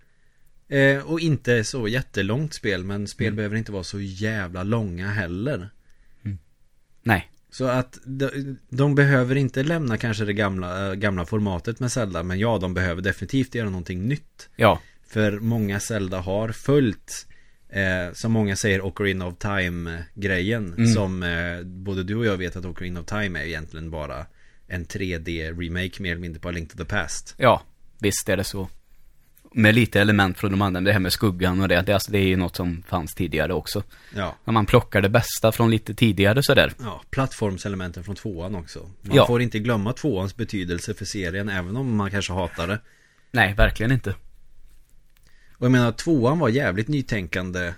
Eh, 0.69 0.99
och 0.99 1.21
inte 1.21 1.65
så 1.65 1.89
jättelångt 1.89 2.55
spel, 2.55 2.85
men 2.85 3.09
spel 3.09 3.27
Mm. 3.27 3.37
behöver 3.37 3.57
inte 3.57 3.73
vara 3.73 3.85
så 3.85 4.01
jävla 4.01 4.63
långa 4.63 5.09
heller. 5.09 5.71
nej. 7.03 7.31
Så 7.55 7.65
att 7.65 7.99
de, 8.05 8.59
de 8.69 8.95
behöver 8.95 9.37
inte 9.37 9.63
lämna 9.63 9.97
kanske 9.97 10.25
det 10.25 10.33
gamla, 10.33 10.89
eh, 10.89 10.95
gamla 10.95 11.27
formatet 11.27 11.81
med 11.81 11.93
Zelda, 11.93 12.23
men 12.23 12.39
ja, 12.39 12.59
de 12.59 12.75
behöver 12.75 13.03
definitivt 13.03 13.55
göra 13.55 13.71
någonting 13.71 14.09
nytt. 14.09 14.49
Ja, 14.57 14.81
För 15.07 15.39
många 15.39 15.81
Zelda 15.81 16.21
har 16.21 16.49
följt 16.49 17.27
eh, 17.69 18.13
Som 18.13 18.33
många 18.33 18.57
säger 18.57 18.81
Ocarina 18.81 19.27
of 19.27 19.39
Time-grejen 19.39 20.75
Mm. 20.75 20.87
Som 20.87 21.23
eh, 21.23 21.63
både 21.63 22.03
du 22.03 22.17
och 22.17 22.27
jag 22.27 22.37
vet 22.37 22.57
att 22.57 22.65
Ocarina 22.65 23.01
of 23.01 23.07
Time 23.07 23.41
är 23.41 23.45
egentligen 23.45 23.91
bara 23.91 24.27
En 24.69 24.87
3D-remake 24.87 26.03
mer 26.03 26.11
eller 26.11 26.21
mindre 26.21 26.41
på 26.41 26.49
A 26.49 26.53
Link 26.53 26.71
to 26.71 26.77
the 26.77 26.85
Past 26.85 27.35
ja. 27.39 27.63
Visst 28.01 28.29
är 28.29 28.37
det 28.37 28.45
så. 28.45 28.69
Med 29.57 29.75
lite 29.75 30.01
element 30.01 30.39
från 30.39 30.51
de 30.51 30.63
andra, 30.63 30.81
det 30.81 30.93
här 30.93 31.01
med 31.01 31.13
skuggan 31.13 31.61
och 31.61 31.69
det, 31.69 31.83
det, 31.83 31.93
alltså, 31.93 32.13
det 32.13 32.19
är 32.19 32.27
ju 32.27 32.37
något 32.37 32.57
som 32.57 32.83
fanns 32.89 33.15
tidigare 33.15 33.55
också. 33.55 33.83
Ja, 34.17 34.37
När 34.45 34.53
man 34.53 34.67
plockar 34.67 35.03
det 35.03 35.09
bästa 35.09 35.53
från 35.53 35.71
lite 35.71 35.95
tidigare 35.95 36.43
sådär. 36.43 36.73
ja 36.81 37.03
plattformselementen 37.11 38.05
från 38.05 38.15
tvåan 38.15 38.55
också 38.55 38.91
Man 39.01 39.17
Ja. 39.17 39.27
får 39.27 39.43
inte 39.43 39.59
glömma 39.59 39.93
tvåans 39.93 40.37
betydelse 40.37 40.95
för 40.95 41.05
serien 41.05 41.49
Även 41.49 41.77
om 41.77 41.97
man 41.97 42.11
kanske 42.11 42.33
hatar 42.33 42.67
det 42.69 42.79
Nej, 43.31 43.55
verkligen 43.55 43.93
inte. 43.93 44.11
Och 45.57 45.65
jag 45.67 45.73
menar 45.73 45.93
tvåan 45.93 46.39
var 46.39 46.49
jävligt 46.49 46.89
nytänkande 46.89 47.73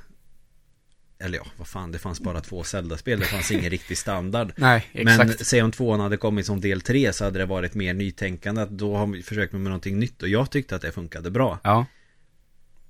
Eller 1.19 1.39
ja, 1.39 1.47
vad 1.57 1.67
fan, 1.69 1.93
det 1.93 1.99
fanns 1.99 2.21
bara 2.21 2.41
två 2.41 2.65
Zelda-spel 2.65 3.21
Det 3.21 3.27
fanns 3.27 3.51
ingen 3.51 3.71
riktig 3.71 3.99
standard 3.99 4.53
Nej, 4.57 4.87
Men 4.93 5.09
exakt. 5.21 5.47
säg 5.47 5.63
om 5.63 5.73
tvåan 5.73 6.01
hade 6.01 6.17
kommit 6.17 6.47
som 6.47 6.61
del 6.61 6.81
tre 6.81 7.13
så 7.13 7.25
hade 7.25 7.39
det 7.39 7.47
varit 7.47 7.75
mer 7.75 7.95
nytänkande 7.95 8.63
att 8.63 8.71
då 8.71 8.97
har 8.97 9.07
vi 9.07 9.23
försökt 9.23 9.53
med 9.53 9.63
någonting 9.63 9.99
nytt 9.99 10.23
och 10.23 10.29
jag 10.29 10.51
tyckte 10.51 10.77
att 10.77 10.83
det 10.83 10.93
funkade 10.93 11.31
bra. 11.31 11.59
Ja, 11.65 11.87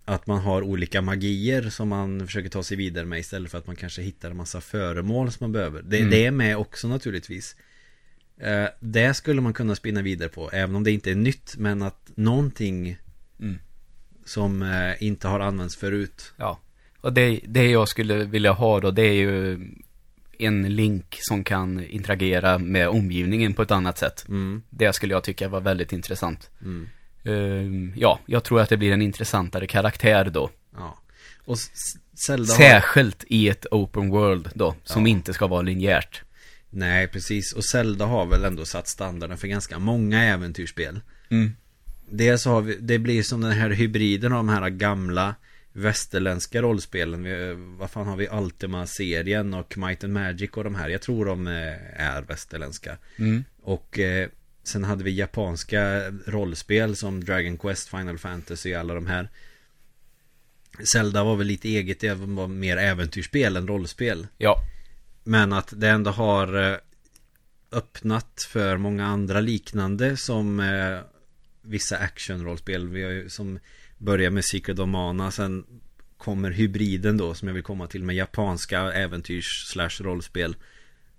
Att 0.05 0.27
man 0.27 0.39
har 0.41 0.63
olika 0.63 1.03
magier 1.03 1.71
som 1.71 1.89
man 1.89 2.27
försöker 2.27 2.49
ta 2.49 2.63
sig 2.63 2.77
vidare 2.77 3.05
med 3.05 3.19
istället 3.19 3.51
för 3.51 3.59
att 3.59 3.67
man 3.67 3.77
kanske 3.77 4.03
hittar 4.03 4.31
en 4.31 4.37
massa 4.37 4.61
föremål 4.61 5.33
som 5.33 5.45
man 5.45 5.53
behöver. 5.53 5.83
Det, 5.83 5.99
Mm. 5.99 6.11
det 6.11 6.27
är 6.27 6.31
med 6.31 6.57
också 6.57 6.89
naturligtvis. 6.89 7.57
Eh, 8.41 8.65
det 8.81 9.15
skulle 9.15 9.41
man 9.41 9.53
kunna 9.53 9.75
spinna 9.75 10.03
vidare 10.03 10.29
på 10.29 10.51
även 10.53 10.77
om 10.77 10.85
det 10.85 10.91
inte 10.91 11.11
är 11.11 11.15
nytt 11.15 11.55
men 11.59 11.83
att 11.83 12.11
någonting 12.15 12.97
Mm. 13.41 13.59
som 14.25 14.63
eh, 14.63 15.03
inte 15.03 15.29
har 15.29 15.41
använts 15.41 15.77
förut. 15.77 16.33
ja. 16.37 16.61
Och 17.07 17.13
det, 17.13 17.41
det 17.49 17.71
jag 17.71 17.89
skulle 17.89 18.25
vilja 18.25 18.53
ha 18.53 18.81
då, 18.81 18.91
det 18.91 19.03
är 19.03 19.13
ju 19.13 19.61
en 20.39 20.63
link 20.77 21.17
som 21.21 21.45
kan 21.45 21.85
interagera 21.85 22.59
med 22.59 22.89
omgivningen 22.89 23.53
på 23.55 23.63
ett 23.63 23.71
annat 23.71 23.99
sätt. 23.99 24.25
Mm, 24.29 24.63
Det 24.71 24.93
skulle 24.93 25.15
jag 25.15 25.25
tycka 25.25 25.49
var 25.49 25.61
väldigt 25.61 25.93
intressant. 25.93 26.51
mm, 26.63 26.89
Ehm, 27.25 27.93
ja, 27.97 28.21
jag 28.27 28.45
tror 28.45 28.61
att 28.61 28.69
det 28.69 28.77
blir 28.77 28.93
en 28.93 29.03
intressantare 29.03 29.67
karaktär 29.67 30.25
då. 30.25 30.51
ja. 30.77 30.99
Och 31.45 31.59
Zelda 32.27 32.53
har... 32.53 32.59
Särskilt 32.59 33.25
i 33.29 33.49
ett 33.49 33.67
open 33.71 34.09
world 34.11 34.49
då, 34.55 34.75
som 34.85 35.03
Ja. 35.03 35.09
inte 35.09 35.33
ska 35.35 35.47
vara 35.47 35.63
linjärt. 35.63 36.23
Nej, 36.71 37.09
precis. 37.09 37.53
Och 37.53 37.65
Zelda 37.65 38.05
har 38.07 38.27
väl 38.27 38.45
ändå 38.45 38.65
satt 38.65 38.89
standarden 38.89 39.39
för 39.39 39.49
ganska 39.49 39.79
många 39.79 40.25
äventyrsspel. 40.25 41.01
Mm. 41.31 41.53
Dels 42.11 42.45
har 42.45 42.61
vi, 42.61 42.77
det 42.81 42.99
blir 42.99 43.23
som 43.23 43.41
den 43.41 43.53
här 43.53 43.71
hybriden 43.71 44.33
av 44.33 44.37
de 44.39 44.49
här 44.49 44.71
gamla 44.71 45.35
västerländska 45.77 46.63
rollspelen. 46.63 47.23
Vi, 47.23 47.55
vad 47.79 47.91
fan 47.91 48.07
har 48.07 48.17
vi? 48.17 48.29
Ultima-serien 48.29 49.55
och 49.55 49.79
Might 49.79 50.05
and 50.05 50.13
Magic 50.13 50.51
och 50.51 50.65
de 50.65 50.75
här. 50.75 50.89
Jag 50.89 51.03
tror 51.03 51.25
de 51.25 51.47
eh, 51.47 52.01
är 52.01 52.23
västerländska. 52.23 52.97
Mm. 53.17 53.45
Och 53.63 53.99
eh, 53.99 54.29
sen 54.63 54.85
hade 54.85 55.05
vi 55.05 55.11
japanska 55.11 56.11
rollspel 56.27 56.97
som 56.97 57.25
Dragon 57.25 57.59
Quest, 57.59 57.89
Final 57.89 58.19
Fantasy 58.19 58.75
och 58.75 58.81
alla 58.81 58.95
de 58.95 59.07
här. 59.07 59.29
Zelda 60.85 61.25
var 61.25 61.37
väl 61.37 61.47
lite 61.47 61.69
eget, 61.69 62.01
det 62.01 62.15
var 62.15 62.49
mer 62.49 62.77
äventyrsspel 62.77 63.57
än 63.57 63.69
rollspel. 63.69 64.27
Ja, 64.39 64.57
Men 65.25 65.53
att 65.53 65.73
det 65.77 65.89
ändå 65.89 66.11
har 66.11 66.73
eh, 66.73 66.77
öppnat 67.73 68.47
för 68.49 68.77
många 68.77 69.07
andra 69.07 69.41
liknande 69.41 70.17
som 70.17 70.61
eh, 70.61 70.99
vissa 71.63 71.97
actionrollspel. 71.97 72.89
Vi 72.89 73.03
har 73.05 73.11
ju 73.11 73.29
som 73.29 73.59
börjar 73.99 74.31
med 74.31 74.45
Secret 74.45 74.79
of 74.79 74.89
Mana, 74.89 75.31
sen 75.31 75.65
kommer 76.17 76.51
hybriden 76.51 77.17
då 77.17 77.35
som 77.35 77.49
jag 77.49 77.55
vill 77.55 77.63
komma 77.63 77.87
till 77.87 78.05
med 78.05 78.17
japanska 78.17 78.81
äventyrs 78.81 79.67
slash 79.67 79.91
rollspel 80.01 80.57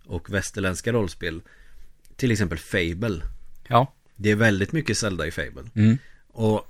och 0.06 0.34
västerländska 0.34 0.94
rollspel. 0.94 1.42
Till 2.16 2.32
exempel 2.32 2.58
Fable. 2.58 3.22
ja. 3.68 3.94
Det 4.16 4.32
är 4.32 4.36
väldigt 4.36 4.72
mycket 4.72 4.98
Zelda 4.98 5.28
i 5.28 5.32
Fable. 5.32 5.64
Mm. 5.76 5.98
Och 6.28 6.68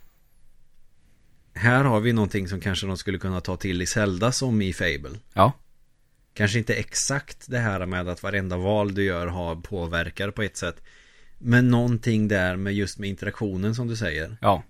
här 1.53 1.83
har 1.83 1.99
vi 1.99 2.13
någonting 2.13 2.47
som 2.47 2.61
kanske 2.61 2.87
de 2.87 2.97
skulle 2.97 3.17
kunna 3.17 3.41
ta 3.41 3.57
till 3.57 3.81
i 3.81 3.85
Zelda 3.85 4.31
som 4.31 4.61
i 4.61 4.73
Fable. 4.73 5.19
Ja, 5.33 5.53
Kanske 6.33 6.57
inte 6.57 6.73
exakt 6.73 7.45
det 7.47 7.59
här 7.59 7.85
med 7.85 8.07
att 8.09 8.23
varenda 8.23 8.57
val 8.57 8.93
du 8.93 9.03
gör 9.03 9.27
har 9.27 9.55
påverkar 9.55 10.31
på 10.31 10.43
ett 10.43 10.57
sätt. 10.57 10.83
Men 11.37 11.67
någonting 11.69 12.27
där 12.27 12.55
med 12.55 12.73
just 12.73 12.99
med 12.99 13.09
interaktionen 13.09 13.75
som 13.75 13.87
du 13.87 13.95
säger. 13.95 14.37
ja. 14.41 14.63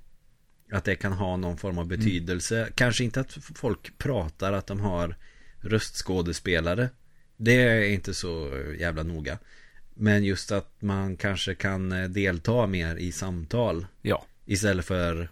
Att 0.72 0.84
det 0.84 0.96
kan 0.96 1.14
ha 1.14 1.38
någon 1.38 1.58
form 1.58 1.78
av 1.78 1.88
betydelse. 1.88 2.70
Kanske 2.76 3.04
inte 3.04 3.20
att 3.20 3.38
folk 3.56 3.98
pratar 3.98 4.54
att 4.54 4.68
de 4.68 4.80
har 4.80 5.16
röstskådespelare. 5.62 6.90
Det 7.38 7.54
är 7.54 7.82
inte 7.82 8.14
så 8.14 8.64
jävla 8.80 9.04
noga. 9.04 9.40
Men 9.94 10.24
just 10.24 10.52
att 10.52 10.82
man 10.82 11.18
kanske 11.18 11.56
kan 11.56 11.92
eh, 11.92 12.10
delta 12.10 12.68
mer 12.68 12.96
i 12.96 13.12
samtal. 13.12 13.88
Ja. 14.02 14.26
Istället 14.46 14.86
för 14.86 15.30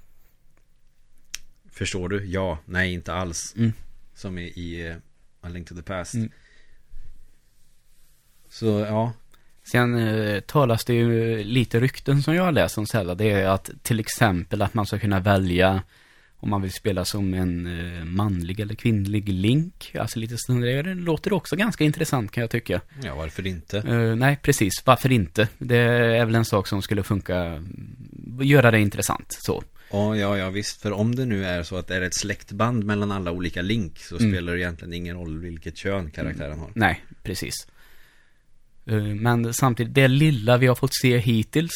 Förstår 1.76 2.10
du? 2.10 2.26
Ja, 2.26 2.60
nej 2.65 2.93
inte 2.93 3.13
alls. 3.13 3.54
Mm. 3.58 3.74
Som 4.13 4.38
i, 4.38 4.43
i 4.43 4.88
eh, 4.88 4.95
A 5.41 5.50
Link 5.50 5.67
to 5.67 5.76
the 5.76 5.82
Past. 5.82 6.13
Mm. 6.13 6.32
Så 8.50 8.65
ja. 8.65 9.13
Sen 9.71 9.95
eh, 10.08 10.39
talas 10.39 10.86
det 10.86 10.93
ju 10.93 11.43
lite 11.43 11.80
rykten 11.80 12.23
som 12.23 12.36
jag 12.36 12.43
har 12.43 12.51
läst 12.51 12.78
om 12.78 12.86
Zelda. 12.86 13.15
Det 13.15 13.32
är 13.32 13.47
att 13.47 13.69
till 13.84 13.99
exempel 13.99 14.62
att 14.62 14.73
man 14.73 14.86
ska 14.86 14.99
kunna 14.99 15.19
välja 15.19 15.82
om 16.38 16.49
man 16.49 16.62
vill 16.62 16.71
spela 16.71 17.06
som 17.06 17.34
en 17.34 17.67
eh, 17.97 18.04
manlig 18.06 18.60
eller 18.60 18.75
kvinnlig 18.75 19.30
Link. 19.30 19.95
Alltså 19.99 20.19
lite 20.19 20.36
sådär. 20.38 20.84
Det 20.84 20.93
låter 20.93 21.34
också 21.34 21.56
ganska 21.56 21.84
intressant 21.84 22.32
kan 22.32 22.41
jag 22.41 22.49
tycka. 22.49 22.82
Ja, 23.04 23.15
varför 23.15 23.47
inte? 23.47 23.78
Eh, 23.78 24.15
nej, 24.15 24.38
precis. 24.41 24.73
Varför 24.86 25.12
inte? 25.12 25.47
Det 25.58 25.78
är 25.78 26.25
väl 26.25 26.36
en 26.36 26.45
sak 26.45 26.67
som 26.67 26.82
skulle 26.82 27.04
funka, 27.04 27.36
mm, 27.38 28.39
göra 28.41 28.71
det 28.71 28.80
intressant 28.80 29.38
så. 29.41 29.63
Ja, 29.91 30.15
ja, 30.15 30.38
ja 30.38 30.49
visst. 30.49 30.82
För 30.82 30.91
om 30.91 31.15
det 31.15 31.25
nu 31.25 31.45
är 31.45 31.63
så 31.63 31.78
att 31.78 31.88
det 31.88 31.95
är 31.95 32.01
ett 32.01 32.15
släktband 32.15 32.84
mellan 32.84 33.12
alla 33.12 33.32
olika 33.32 33.62
Link 33.62 33.99
så 33.99 34.17
Mm. 34.17 34.32
spelar 34.32 34.54
det 34.54 34.60
egentligen 34.60 34.93
ingen 34.93 35.15
roll 35.17 35.39
vilket 35.39 35.78
kön 35.78 36.12
karaktären 36.12 36.60
har. 36.60 36.69
Nej, 36.75 37.06
precis. 37.23 37.67
Eh, 38.88 39.04
Men 39.04 39.54
samtidigt, 39.54 39.93
det 39.93 40.08
lilla 40.08 40.58
vi 40.58 40.67
har 40.67 40.76
fått 40.76 40.93
se 40.93 41.17
hittills, 41.17 41.74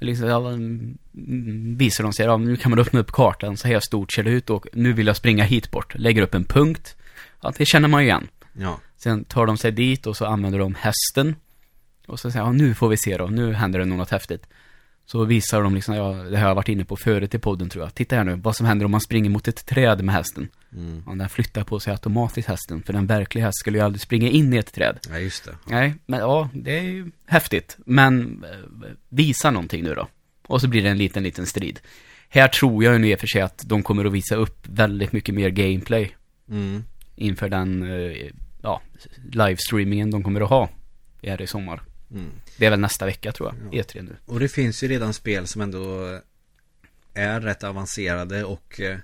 liksom, 0.00 0.28
ja, 0.28 0.48
mm, 0.48 0.98
visar 1.76 2.04
de 2.04 2.12
sig, 2.12 2.26
ja, 2.26 2.36
nu 2.36 2.56
kan 2.56 2.70
man 2.70 2.78
öppna 2.78 3.00
upp 3.00 3.12
kartan, 3.12 3.56
så 3.56 3.68
här 3.68 3.80
stort 3.80 4.12
ser 4.12 4.22
det 4.22 4.30
ut 4.30 4.50
och 4.50 4.66
nu 4.72 4.92
vill 4.92 5.06
jag 5.06 5.16
springa 5.16 5.44
hit 5.44 5.70
bort. 5.70 5.94
Lägger 5.94 6.22
upp 6.22 6.34
en 6.34 6.44
punkt. 6.44 6.96
Ja, 7.42 7.52
det 7.58 7.66
känner 7.66 7.88
man 7.88 8.02
ju 8.02 8.08
igen. 8.08 8.28
Ja, 8.52 8.80
Sen 8.96 9.24
tar 9.24 9.46
de 9.46 9.56
sig 9.56 9.72
dit 9.72 10.06
och 10.06 10.16
så 10.16 10.26
använder 10.26 10.58
de 10.58 10.74
hästen. 10.74 11.36
Och 12.06 12.20
så 12.20 12.30
säger 12.30 12.44
ja, 12.44 12.52
nu 12.52 12.74
får 12.74 12.88
vi 12.88 12.96
se 12.96 13.16
då, 13.16 13.26
nu 13.26 13.52
händer 13.52 13.78
det 13.78 13.84
något 13.84 14.10
häftigt. 14.10 14.46
Så 15.06 15.24
visar 15.24 15.62
de 15.62 15.74
liksom, 15.74 15.94
ja, 15.94 16.12
det 16.12 16.38
har 16.38 16.48
jag 16.48 16.54
varit 16.54 16.68
inne 16.68 16.84
på 16.84 16.96
förut 16.96 17.34
i 17.34 17.38
podden 17.38 17.68
tror 17.68 17.84
jag. 17.84 17.94
Titta 17.94 18.16
här 18.16 18.24
nu, 18.24 18.34
vad 18.34 18.56
som 18.56 18.66
händer 18.66 18.84
om 18.84 18.90
man 18.90 19.00
springer 19.00 19.30
mot 19.30 19.48
ett 19.48 19.66
träd 19.66 20.04
med 20.04 20.14
hästen. 20.14 20.48
Mm. 20.72 21.02
Ja, 21.06 21.14
den 21.14 21.28
flyttar 21.28 21.64
på 21.64 21.80
sig 21.80 21.90
automatiskt 21.92 22.48
hästen, 22.48 22.82
för 22.82 22.92
den 22.92 23.06
verkliga 23.06 23.44
häst 23.44 23.58
skulle 23.58 23.78
ju 23.78 23.84
aldrig 23.84 24.00
springa 24.00 24.28
in 24.28 24.52
i 24.54 24.56
ett 24.56 24.72
träd. 24.74 24.98
Ja, 25.10 25.18
just 25.18 25.44
det. 25.44 25.56
Nej, 25.66 25.94
men 26.06 26.20
ja, 26.20 26.48
det 26.52 26.78
är 26.78 26.82
ju 26.82 27.10
häftigt. 27.26 27.76
Men 27.86 28.44
eh, 28.52 28.58
visa 29.08 29.50
någonting 29.50 29.84
nu 29.84 29.94
då. 29.94 30.08
Och 30.46 30.60
så 30.60 30.68
blir 30.68 30.82
det 30.82 30.88
en 30.88 30.98
liten, 30.98 31.22
liten 31.22 31.46
strid. 31.46 31.80
Här 32.28 32.48
tror 32.48 32.84
jag 32.84 33.00
nu 33.00 33.08
i 33.10 33.14
och 33.14 33.20
för 33.20 33.26
sig 33.26 33.40
att 33.42 33.62
de 33.66 33.82
kommer 33.82 34.04
att 34.04 34.12
visa 34.12 34.34
upp 34.34 34.66
väldigt 34.68 35.12
mycket 35.12 35.34
mer 35.34 35.48
gameplay 35.48 36.16
Mm. 36.50 36.84
inför 37.16 37.48
den, 37.48 37.82
eh, 37.82 38.30
ja, 38.62 38.80
livestreamingen 39.32 40.10
de 40.10 40.22
kommer 40.22 40.40
att 40.40 40.48
ha 40.48 40.68
här 41.22 41.42
i 41.42 41.46
sommar. 41.46 41.82
Mm. 42.10 42.30
Det 42.56 42.66
är 42.66 42.70
väl 42.70 42.80
nästa 42.80 43.06
vecka 43.06 43.32
tror 43.32 43.48
jag, 43.48 43.74
Ja. 43.74 43.82
E3 43.82 44.02
nu. 44.02 44.16
Och 44.24 44.40
det 44.40 44.48
finns 44.48 44.84
ju 44.84 44.88
redan 44.88 45.14
spel 45.14 45.46
som 45.46 45.60
ändå 45.60 46.20
är 47.14 47.40
rätt 47.40 47.64
avancerade 47.64 48.44
och 48.44 48.80
eh, 48.80 48.98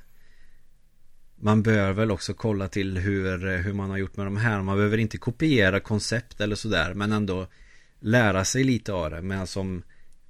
man 1.37 1.63
bör 1.63 1.93
väl 1.93 2.11
också 2.11 2.35
kolla 2.35 2.69
till 2.69 2.99
hur, 2.99 3.49
eh, 3.49 3.57
hur 3.57 3.73
man 3.73 3.91
har 3.91 3.97
gjort 3.97 4.17
med 4.17 4.27
de 4.27 4.37
här. 4.37 4.63
Man 4.63 4.77
behöver 4.77 4.99
inte 4.99 5.19
kopiera 5.19 5.81
koncept 5.81 6.41
eller 6.41 6.57
sådär 6.57 6.95
men 6.95 7.13
ändå 7.13 7.47
lära 8.01 8.45
sig 8.45 8.65
lite 8.65 8.93
av 8.93 9.11
det. 9.11 9.23
Men 9.23 9.47
som 9.47 9.83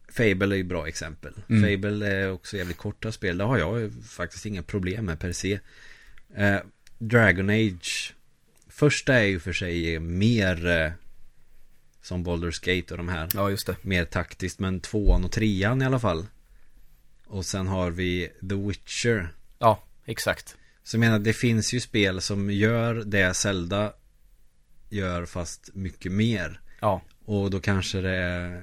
Fable 0.09 0.55
är 0.55 0.57
ju 0.57 0.61
ett 0.61 0.67
bra 0.67 0.89
exempel. 0.89 1.35
Mm. 1.49 1.63
Fable 1.63 2.07
är 2.07 2.33
också 2.33 2.57
jävligt 2.57 2.77
korta 2.77 3.13
spel. 3.13 3.39
Det 3.39 3.45
har 3.45 3.59
jag 3.59 3.93
faktiskt 4.09 4.47
inga 4.47 4.63
problem 4.63 5.05
med 5.05 5.21
per 5.21 5.33
se. 5.33 5.61
Eh, 6.37 6.59
Dragon 6.99 7.51
Age 7.51 8.15
Första 8.81 9.15
är 9.15 9.25
ju 9.25 9.41
för 9.41 9.53
sig 9.53 9.99
mer 9.99 10.67
eh, 10.67 10.93
som 12.03 12.27
Baldur's 12.27 12.65
Gate 12.65 12.95
och 12.95 12.99
de 12.99 13.09
här 13.09 13.29
Ja, 13.35 13.51
just 13.51 13.67
det. 13.67 13.77
mer 13.83 14.05
taktiskt 14.05 14.59
men 14.59 14.81
tvåan 14.81 15.25
och 15.25 15.33
trean 15.33 15.83
i 15.83 15.85
alla 15.85 15.99
fall. 16.01 16.27
Och 17.27 17.47
sen 17.47 17.67
har 17.67 17.91
vi 17.91 18.29
The 18.49 18.55
Witcher. 18.55 19.35
Ja, 19.59 19.83
exakt. 20.05 20.57
Så 20.83 20.97
jag 20.97 21.01
menar 21.01 21.19
det 21.19 21.33
finns 21.33 21.73
ju 21.75 21.81
spel 21.81 22.21
som 22.21 22.51
gör 22.51 22.95
det 22.95 23.35
Zelda 23.35 23.93
gör 24.89 25.27
fast 25.27 25.71
mycket 25.75 26.13
mer. 26.13 26.61
Ja, 26.81 27.03
Och 27.25 27.51
då 27.51 27.61
kanske 27.61 28.01
det 28.01 28.17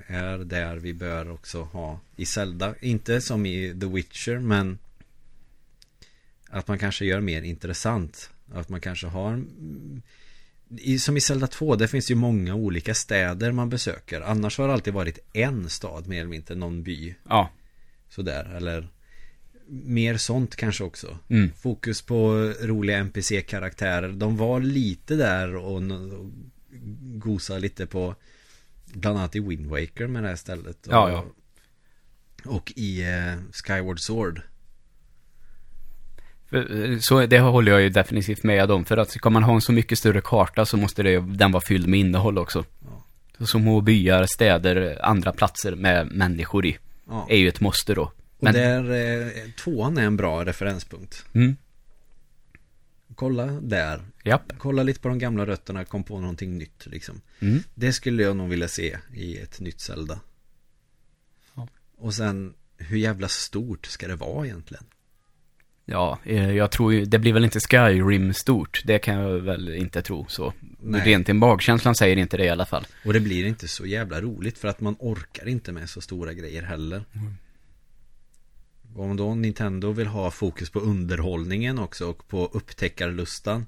är 0.07 0.37
där 0.37 0.75
vi 0.75 0.93
bör 0.93 1.31
också 1.31 1.61
ha 1.61 1.99
i 2.15 2.25
Zelda. 2.25 2.75
Inte 2.81 3.21
som 3.21 3.45
i 3.45 3.77
The 3.81 3.85
Witcher 3.87 4.39
men 4.39 4.79
att 6.49 6.67
man 6.67 6.79
kanske 6.79 7.05
gör 7.05 7.19
mer 7.21 7.41
intressant. 7.41 8.29
Att 8.53 8.69
man 8.69 8.81
kanske 8.81 9.07
har 9.07 9.43
i, 10.69 10.99
Som 10.99 11.17
i 11.17 11.21
Zelda 11.21 11.47
2, 11.47 11.75
där 11.75 11.87
finns 11.87 12.11
ju 12.11 12.15
många 12.15 12.55
olika 12.55 12.93
städer 12.93 13.51
man 13.51 13.69
besöker. 13.69 14.21
Annars 14.21 14.57
har 14.57 14.67
det 14.67 14.73
alltid 14.73 14.93
varit 14.93 15.19
en 15.33 15.69
stad 15.69 16.07
mer 16.07 16.19
eller 16.19 16.29
mindre, 16.29 16.55
någon 16.55 16.83
by. 16.83 17.15
ja. 17.29 17.49
Sådär, 18.09 18.53
eller 18.55 18.89
mer 19.67 20.17
sånt 20.17 20.55
kanske 20.55 20.83
också. 20.83 21.17
Mm. 21.29 21.51
Fokus 21.53 22.01
på 22.01 22.53
roliga 22.61 22.97
NPC-karaktärer. 22.97 24.11
De 24.11 24.37
var 24.37 24.59
lite 24.59 25.15
där 25.15 25.55
och, 25.55 25.75
och 25.75 26.31
gosade 27.01 27.59
lite 27.59 27.85
på 27.85 28.15
bland 28.93 29.17
annat 29.17 29.35
i 29.35 29.39
Wind 29.39 29.65
Waker 29.65 30.07
med 30.07 30.23
det 30.23 30.29
här 30.29 30.35
stället. 30.35 30.87
Och, 30.87 30.93
Ja, 30.93 31.09
ja. 31.09 31.25
Och 32.45 32.73
i 32.75 33.01
eh, 33.01 33.35
Skyward 33.51 33.99
Sword. 33.99 34.41
Eh, 36.51 36.99
Så 36.99 37.25
det 37.25 37.39
håller 37.39 37.71
jag 37.71 37.81
ju 37.81 37.89
definitivt 37.89 38.43
med 38.43 38.71
om. 38.71 38.85
För 38.85 38.97
att 38.97 39.09
ska 39.11 39.29
man 39.29 39.43
ha 39.43 39.55
en 39.55 39.61
så 39.61 39.71
mycket 39.71 39.97
större 39.99 40.21
karta 40.21 40.65
så 40.65 40.77
måste 40.77 41.03
det, 41.03 41.19
den 41.19 41.51
vara 41.51 41.63
fylld 41.67 41.87
med 41.87 41.99
innehåll 41.99 42.37
också. 42.37 42.65
Ja. 42.85 43.03
Så 43.39 43.45
Små 43.45 43.81
byar, 43.81 44.25
städer, 44.25 45.05
andra 45.05 45.31
platser 45.33 45.75
med 45.75 46.11
människor 46.11 46.65
i. 46.65 46.77
Ja. 47.07 47.27
Är 47.29 47.37
ju 47.37 47.47
ett 47.47 47.59
måste 47.61 47.93
då. 47.93 48.01
Och 48.03 48.43
Men, 48.43 48.53
där, 48.53 48.91
eh, 48.91 49.51
tvåan 49.63 49.97
är 49.97 50.03
en 50.03 50.17
bra 50.17 50.45
referenspunkt. 50.45 51.25
mm, 51.33 51.55
Kolla 53.15 53.45
där. 53.45 54.01
japp. 54.23 54.53
Kolla 54.57 54.83
lite 54.83 54.99
på 54.99 55.07
de 55.07 55.19
gamla 55.19 55.45
rötterna, 55.45 55.85
kom 55.85 56.03
på 56.03 56.19
någonting 56.19 56.57
nytt 56.57 56.85
liksom. 56.85 57.21
Mm. 57.39 57.63
Det 57.75 57.93
skulle 57.93 58.23
jag 58.23 58.35
nog 58.37 58.49
vilja 58.49 58.67
se 58.67 58.97
i 59.13 59.37
ett 59.37 59.59
nytt 59.59 59.79
Zelda. 59.79 60.19
Ja. 61.55 61.67
Och 61.97 62.13
sen, 62.13 62.53
hur 62.77 62.97
jävla 62.97 63.27
stort 63.27 63.85
ska 63.85 64.07
det 64.07 64.15
vara 64.15 64.45
egentligen? 64.45 64.83
Ja, 65.89 66.19
eh, 66.23 66.51
jag 66.51 66.71
tror 66.71 66.93
ju, 66.93 67.05
det 67.05 67.19
blir 67.19 67.33
väl 67.33 67.43
inte 67.43 67.59
Skyrim 67.59 68.33
stort. 68.33 68.81
Det 68.85 68.99
kan 68.99 69.15
jag 69.15 69.39
väl 69.39 69.69
inte 69.69 70.01
tro 70.01 70.25
så. 70.29 70.53
Nej. 70.79 71.01
Rent 71.05 71.29
i 71.29 71.33
magkänslan 71.33 71.95
säger 71.95 72.17
inte 72.17 72.37
det 72.37 72.45
i 72.45 72.49
alla 72.49 72.65
fall. 72.65 72.87
Och 73.05 73.13
det 73.13 73.19
blir 73.19 73.45
inte 73.45 73.67
så 73.67 73.85
jävla 73.85 74.21
roligt 74.21 74.57
för 74.57 74.67
att 74.67 74.81
man 74.81 74.95
orkar 74.99 75.47
inte 75.47 75.71
med 75.71 75.89
så 75.89 76.01
stora 76.01 76.33
grejer 76.33 76.63
heller. 76.63 77.05
Och 78.95 79.03
om 79.03 79.17
då 79.17 79.35
Nintendo 79.35 79.91
vill 79.91 80.07
ha 80.07 80.31
fokus 80.31 80.69
på 80.69 80.79
underhållningen 80.79 81.79
också 81.79 82.09
och 82.09 82.27
på 82.27 82.45
upptäckarlustan. 82.45 83.65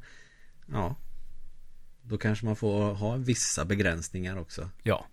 Ja. 0.71 0.95
Då 2.01 2.17
kanske 2.17 2.45
man 2.45 2.55
får 2.55 2.93
ha 2.93 3.15
vissa 3.15 3.65
begränsningar 3.65 4.37
också. 4.37 4.69
Ja. 4.83 5.05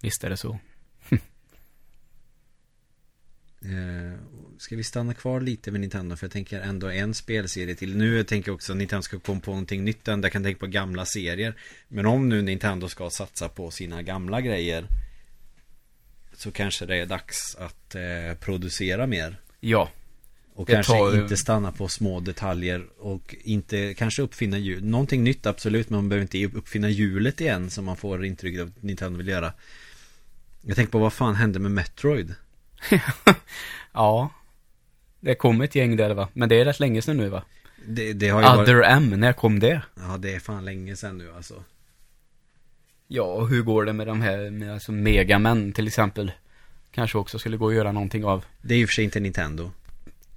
Visst 0.00 0.24
är 0.24 0.30
det 0.30 0.36
så. 0.36 0.58
Eh, 3.60 4.18
ska 4.58 4.76
vi 4.76 4.84
stanna 4.84 5.14
kvar 5.14 5.40
lite 5.40 5.70
vid 5.70 5.80
Nintendo? 5.80 6.16
För 6.16 6.26
jag 6.26 6.32
tänker 6.32 6.60
ändå 6.60 6.90
en 6.90 7.14
spelserie 7.14 7.74
till. 7.74 7.96
Nu 7.96 8.24
tänker 8.24 8.48
jag 8.48 8.54
också 8.54 8.72
att 8.72 8.78
Nintendo 8.78 9.02
ska 9.02 9.18
komma 9.18 9.40
på 9.40 9.50
någonting 9.50 9.84
nytt. 9.84 10.00
Jag 10.04 10.32
kan 10.32 10.42
tänka 10.42 10.58
på 10.60 10.66
gamla 10.66 11.04
serier. 11.06 11.54
Men 11.88 12.06
om 12.06 12.28
nu 12.28 12.42
Nintendo 12.42 12.88
ska 12.88 13.10
satsa 13.10 13.48
på 13.48 13.70
sina 13.70 14.02
gamla 14.02 14.40
grejer. 14.40 14.86
Så 16.34 16.50
kanske 16.52 16.86
det 16.86 16.96
är 16.96 17.06
dags 17.06 17.56
att 17.58 17.94
eh, 17.94 18.34
producera 18.40 19.06
mer. 19.06 19.40
Ja. 19.60 19.90
Och 20.54 20.68
kanske 20.68 20.92
tar- 20.92 21.22
inte 21.22 21.36
stanna 21.36 21.72
på 21.72 21.88
små 21.88 22.20
detaljer. 22.20 22.86
Och 22.98 23.34
inte 23.44 23.94
kanske 23.94 24.22
uppfinna 24.22 24.58
hjul. 24.58 24.84
Någonting 24.84 25.24
nytt 25.24 25.46
absolut. 25.46 25.90
Men 25.90 25.96
man 25.96 26.08
behöver 26.08 26.22
inte 26.22 26.58
uppfinna 26.58 26.88
hjulet 26.88 27.40
igen. 27.40 27.70
Som 27.70 27.84
man 27.84 27.96
får 27.96 28.24
intrycket 28.24 28.60
av 28.62 28.68
att 28.76 28.82
Nintendo 28.82 29.16
vill 29.18 29.28
göra. 29.28 29.52
Jag 30.62 30.76
tänker 30.76 30.92
på 30.92 30.98
vad 30.98 31.12
fan 31.12 31.34
hände 31.34 31.58
med 31.58 31.70
Metroid? 31.70 32.34
Ja. 33.92 34.30
Det 35.20 35.34
kom 35.34 35.60
ett 35.60 35.74
gäng 35.74 35.96
där 35.96 36.14
va? 36.14 36.28
Men 36.32 36.48
det 36.48 36.60
är 36.60 36.64
rätt 36.64 36.80
länge 36.80 37.02
sedan 37.02 37.16
nu 37.16 37.28
va? 37.28 37.42
Det, 37.86 38.12
det 38.12 38.28
har 38.28 38.40
ju 38.40 38.46
varit... 38.46 38.68
Other 38.68 38.82
M, 38.82 39.10
när 39.16 39.32
kom 39.32 39.58
det? 39.60 39.80
Ja, 39.94 40.16
det 40.18 40.34
är 40.34 40.40
fan 40.40 40.64
länge 40.64 40.96
sedan 40.96 41.18
nu 41.18 41.32
alltså. 41.36 41.64
Ja, 43.08 43.22
och 43.22 43.48
hur 43.48 43.62
går 43.62 43.84
det 43.84 43.92
med 43.92 44.06
de 44.06 44.20
här, 44.20 44.50
med 44.50 44.72
alltså 44.74 44.92
Megamen 44.92 45.72
till 45.72 45.86
exempel? 45.86 46.32
Kanske 46.90 47.18
också 47.18 47.38
skulle 47.38 47.56
gå 47.56 47.68
att 47.68 47.74
göra 47.74 47.92
någonting 47.92 48.24
av. 48.24 48.44
Det 48.62 48.74
är 48.74 48.78
ju 48.78 48.86
för 48.86 48.94
sig 48.94 49.04
inte 49.04 49.20
Nintendo. 49.20 49.70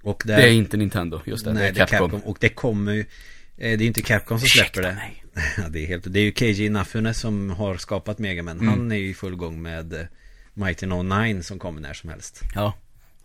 Och 0.02 0.22
där, 0.26 0.36
Det 0.36 0.42
är 0.42 0.52
inte 0.52 0.76
Nintendo, 0.76 1.20
just 1.24 1.44
det. 1.44 1.52
nej, 1.52 1.72
det 1.72 1.80
är 1.80 1.86
Capcom. 1.86 2.20
Och 2.24 2.36
det 2.40 2.48
kommer 2.48 2.92
ju... 2.92 3.00
eh, 3.00 3.06
Det 3.56 3.66
är 3.66 3.76
ju 3.78 3.86
inte 3.86 4.02
Capcom 4.02 4.38
som 4.38 4.48
släpper 4.48 4.82
det. 4.82 4.92
mig. 4.94 5.16
Ja, 5.56 5.68
det 5.68 5.78
är 5.84 5.86
helt... 5.86 6.12
Det 6.12 6.18
är 6.20 6.22
ju 6.22 6.32
Keiji 6.32 6.66
Inafune 6.66 7.14
som 7.14 7.50
har 7.50 7.76
skapat 7.76 8.18
Mega 8.18 8.42
Man. 8.42 8.56
Mm. 8.60 8.68
Han 8.68 8.92
är 8.92 8.96
ju 8.96 9.08
i 9.08 9.14
full 9.14 9.36
gång 9.36 9.62
med 9.62 9.92
eh, 9.92 10.00
Mighty 10.54 10.86
No 10.86 11.02
9 11.02 11.42
som 11.42 11.58
kommer 11.58 11.80
när 11.80 11.94
som 11.94 12.10
helst. 12.10 12.40
Ja. 12.54 12.74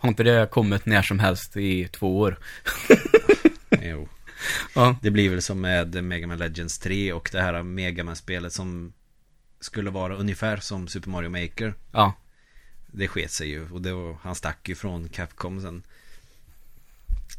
Har 0.06 0.10
inte 0.10 0.24
det 0.24 0.50
kommit 0.52 0.86
när 0.86 1.02
som 1.02 1.20
helst 1.20 1.58
i 1.58 1.88
två 1.88 2.20
år? 2.20 2.40
jo. 3.82 4.08
Ja. 4.76 4.98
Det 5.02 5.12
blir 5.12 5.30
väl 5.30 5.42
som 5.42 5.62
med 5.62 6.04
Mega 6.04 6.28
Man 6.28 6.38
Legends 6.38 6.80
3 6.80 7.14
och 7.14 7.30
det 7.32 7.42
här 7.42 7.64
Mega 7.64 8.04
Man-spelet 8.04 8.54
som 8.54 8.94
skulle 9.60 9.90
vara 9.90 10.16
ungefär 10.16 10.58
som 10.58 10.88
Super 10.88 11.10
Mario 11.10 11.30
Maker. 11.30 11.74
Ja. 11.92 12.14
Det 12.88 13.08
sket 13.08 13.32
sig 13.32 13.50
ju 13.50 13.70
och 13.70 13.86
var, 13.86 14.18
han 14.22 14.36
stack 14.36 14.70
ju 14.70 14.76
från 14.76 15.10
Capcom 15.10 15.62
sen. 15.62 15.84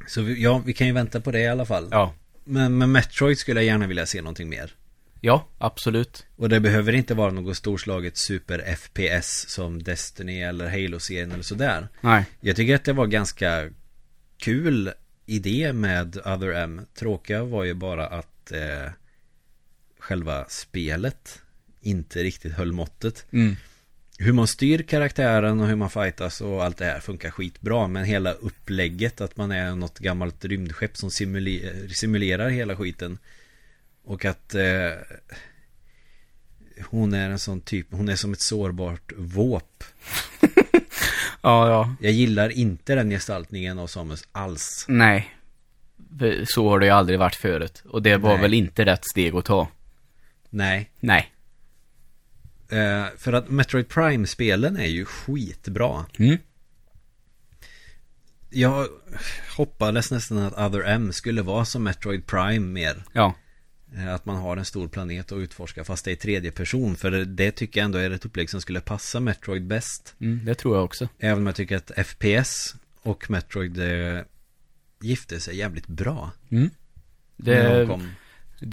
Så 0.06 0.22
vi, 0.22 0.42
ja, 0.42 0.62
vi 0.66 0.72
kan 0.72 0.86
ju 0.86 0.92
vänta 0.92 1.20
på 1.20 1.30
det 1.30 1.40
i 1.40 1.48
alla 1.48 1.66
fall. 1.66 1.88
Ja. 1.90 2.14
Men 2.44 2.78
med 2.78 2.88
Metroid 2.88 3.38
skulle 3.38 3.60
jag 3.60 3.66
gärna 3.66 3.86
vilja 3.86 4.06
se 4.06 4.22
någonting 4.22 4.48
mer. 4.48 4.74
Ja, 5.26 5.48
absolut. 5.58 6.26
Och 6.36 6.48
det 6.48 6.60
behöver 6.60 6.92
inte 6.92 7.14
vara 7.14 7.30
något 7.32 7.56
storslaget 7.56 8.16
super 8.16 8.76
FPS 8.76 9.48
som 9.48 9.82
Destiny 9.82 10.40
eller 10.40 10.68
Halo-serien 10.70 11.32
eller 11.32 11.42
sådär. 11.42 11.88
Nej. 12.00 12.24
Jag 12.40 12.56
tycker 12.56 12.74
att 12.74 12.84
det 12.84 12.92
var 12.92 13.06
ganska 13.06 13.70
kul 14.38 14.92
idé 15.26 15.72
med 15.72 16.16
Other 16.16 16.52
M. 16.52 16.80
Tråkiga 16.94 17.44
var 17.44 17.64
ju 17.64 17.74
bara 17.74 18.06
att 18.06 18.52
eh, 18.52 18.90
själva 19.98 20.44
spelet 20.48 21.42
inte 21.80 22.22
riktigt 22.22 22.52
höll 22.52 22.72
måttet. 22.72 23.26
Mm. 23.30 23.56
Hur 24.18 24.32
man 24.32 24.46
styr 24.46 24.82
karaktären 24.82 25.60
och 25.60 25.66
hur 25.66 25.76
man 25.76 25.90
fightas 25.90 26.40
och 26.40 26.64
allt 26.64 26.76
det 26.76 26.84
här 26.84 27.00
funkar 27.00 27.30
skitbra. 27.30 27.88
Men 27.88 28.04
hela 28.04 28.32
upplägget 28.32 29.20
att 29.20 29.36
man 29.36 29.50
är 29.50 29.74
något 29.74 29.98
gammalt 29.98 30.44
rymdskepp 30.44 30.96
som 30.96 31.10
simulerar 31.90 32.48
hela 32.48 32.76
skiten. 32.76 33.18
Och 34.06 34.24
att 34.24 34.54
eh, 34.54 34.92
hon 36.90 37.14
är 37.14 37.30
en 37.30 37.38
sån 37.38 37.60
typ, 37.60 37.86
hon 37.90 38.08
är 38.08 38.16
som 38.16 38.32
ett 38.32 38.40
sårbart 38.40 39.12
våp. 39.16 39.84
Ja, 41.46 41.68
ja. 41.68 41.94
Jag 42.00 42.12
gillar 42.12 42.48
inte 42.48 42.94
den 42.94 43.10
gestaltningen 43.10 43.78
av 43.78 43.86
Samus 43.86 44.28
alls. 44.32 44.84
Nej. 44.88 45.34
Så 46.46 46.68
har 46.68 46.78
det 46.78 46.86
ju 46.86 46.92
aldrig 46.92 47.18
varit 47.18 47.34
förut. 47.34 47.82
Och 47.88 48.02
det 48.02 48.16
var 48.16 48.32
Nej. 48.32 48.42
väl 48.42 48.54
inte 48.54 48.84
rätt 48.84 49.04
steg 49.04 49.34
att 49.34 49.44
ta. 49.44 49.68
Nej, 50.50 50.90
Nej. 51.00 51.32
Eh, 52.68 53.04
för 53.16 53.32
att 53.32 53.48
Metroid 53.48 53.88
Prime-spelen 53.88 54.76
är 54.76 54.86
ju 54.86 55.04
skitbra. 55.04 56.06
Mm. 56.18 56.38
Jag 58.50 58.88
hoppades 59.56 60.10
nästan 60.10 60.38
att 60.38 60.58
Other 60.58 60.82
M 60.84 61.12
skulle 61.12 61.42
vara 61.42 61.64
som 61.64 61.84
Metroid 61.84 62.26
Prime 62.26 62.66
mer. 62.66 63.04
Ja. 63.12 63.34
Eh, 63.94 64.14
Att 64.14 64.26
man 64.26 64.36
har 64.36 64.56
en 64.56 64.64
stor 64.64 64.88
planet 64.88 65.32
att 65.32 65.38
utforska 65.38 65.84
fast 65.84 66.04
det 66.04 66.12
är 66.12 66.16
tredje 66.16 66.50
person. 66.50 66.96
För 66.96 67.10
det 67.10 67.50
tycker 67.50 67.80
jag 67.80 67.84
ändå 67.84 67.98
är 67.98 68.10
ett 68.10 68.24
upplägg 68.24 68.50
som 68.50 68.60
skulle 68.60 68.80
passa 68.80 69.20
Metroid 69.20 69.66
bäst. 69.66 70.14
Mm, 70.20 70.40
det 70.44 70.54
tror 70.54 70.76
jag 70.76 70.84
också. 70.84 71.08
Även 71.18 71.38
om 71.38 71.46
jag 71.46 71.56
tycker 71.56 71.76
att 71.76 72.06
FPS 72.06 72.74
och 73.02 73.30
Metroid 73.30 73.78
eh, 73.78 74.20
gifte 75.00 75.40
sig 75.40 75.56
jävligt 75.56 75.86
bra. 75.86 76.30
Mm. 76.50 76.70
när 77.36 77.84
de 77.86 78.10
Det, 78.60 78.66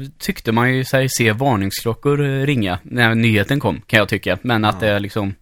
det 0.00 0.10
tyckte 0.18 0.52
man 0.52 0.74
ju 0.76 0.84
sig 0.84 1.08
se 1.08 1.32
varningsklockor 1.32 2.24
eh, 2.24 2.46
ringa 2.46 2.78
när 2.82 3.14
nyheten 3.14 3.60
kom, 3.60 3.80
kan 3.80 3.98
jag 3.98 4.08
tycka. 4.08 4.38
Men 4.42 4.64
att 4.64 4.82
Ja. 4.82 4.88
det 4.92 4.98
liksom, 4.98 5.34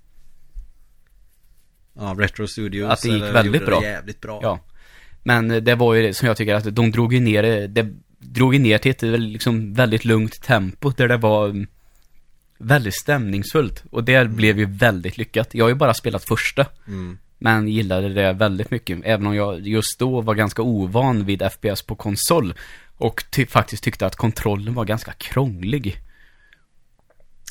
Ja, 1.95 2.15
Retro 2.19 2.47
Studios. 2.47 2.91
Att 2.91 3.03
det 3.03 3.09
gick 3.09 3.23
eller 3.23 3.33
väldigt 3.33 3.67
bra. 3.67 3.81
Det 3.81 3.87
jävligt 3.87 4.21
bra. 4.21 4.41
ja. 4.43 4.61
Men 5.23 5.49
det 5.65 5.75
var 5.75 5.95
ju 5.95 6.03
det 6.03 6.15
som 6.15 6.29
jag 6.29 6.37
tycker 6.37 6.55
att 6.55 6.75
de 6.77 6.91
drog 6.91 7.13
ju 7.15 7.21
ner 7.21 7.43
det, 7.43 7.67
det 7.67 7.95
drog 8.19 8.61
ner 8.61 8.79
till 8.79 8.91
ett 8.91 9.21
liksom 9.21 9.75
väldigt 9.75 10.05
lugnt 10.05 10.43
tempo 10.43 10.91
där 10.91 11.09
det 11.09 11.17
var 11.17 11.49
mm, 11.49 11.67
väldigt 12.59 12.95
stämningsfullt. 13.01 13.85
Och 13.91 14.05
det 14.05 14.31
blev 14.31 14.59
ju 14.59 14.65
väldigt 14.65 15.19
lyckat. 15.19 15.55
Jag 15.55 15.65
har 15.65 15.69
ju 15.69 15.75
bara 15.75 15.95
spelat 15.95 16.25
första. 16.25 16.67
Mm. 16.87 17.19
Men 17.39 17.69
gillade 17.69 18.09
det 18.09 18.33
väldigt 18.33 18.71
mycket. 18.71 18.99
Även 19.05 19.27
om 19.27 19.35
jag 19.35 19.67
just 19.67 19.99
då 19.99 20.21
var 20.21 20.35
ganska 20.35 20.63
ovan 20.63 21.25
vid 21.25 21.43
FPS 21.53 21.83
på 21.83 21.95
konsol. 21.95 22.55
Och 22.97 23.25
ty- 23.31 23.47
faktiskt 23.47 23.83
tyckte 23.85 24.07
att 24.07 24.17
kontrollen 24.17 24.75
var 24.75 24.85
ganska 24.85 25.13
krånglig. 25.13 26.01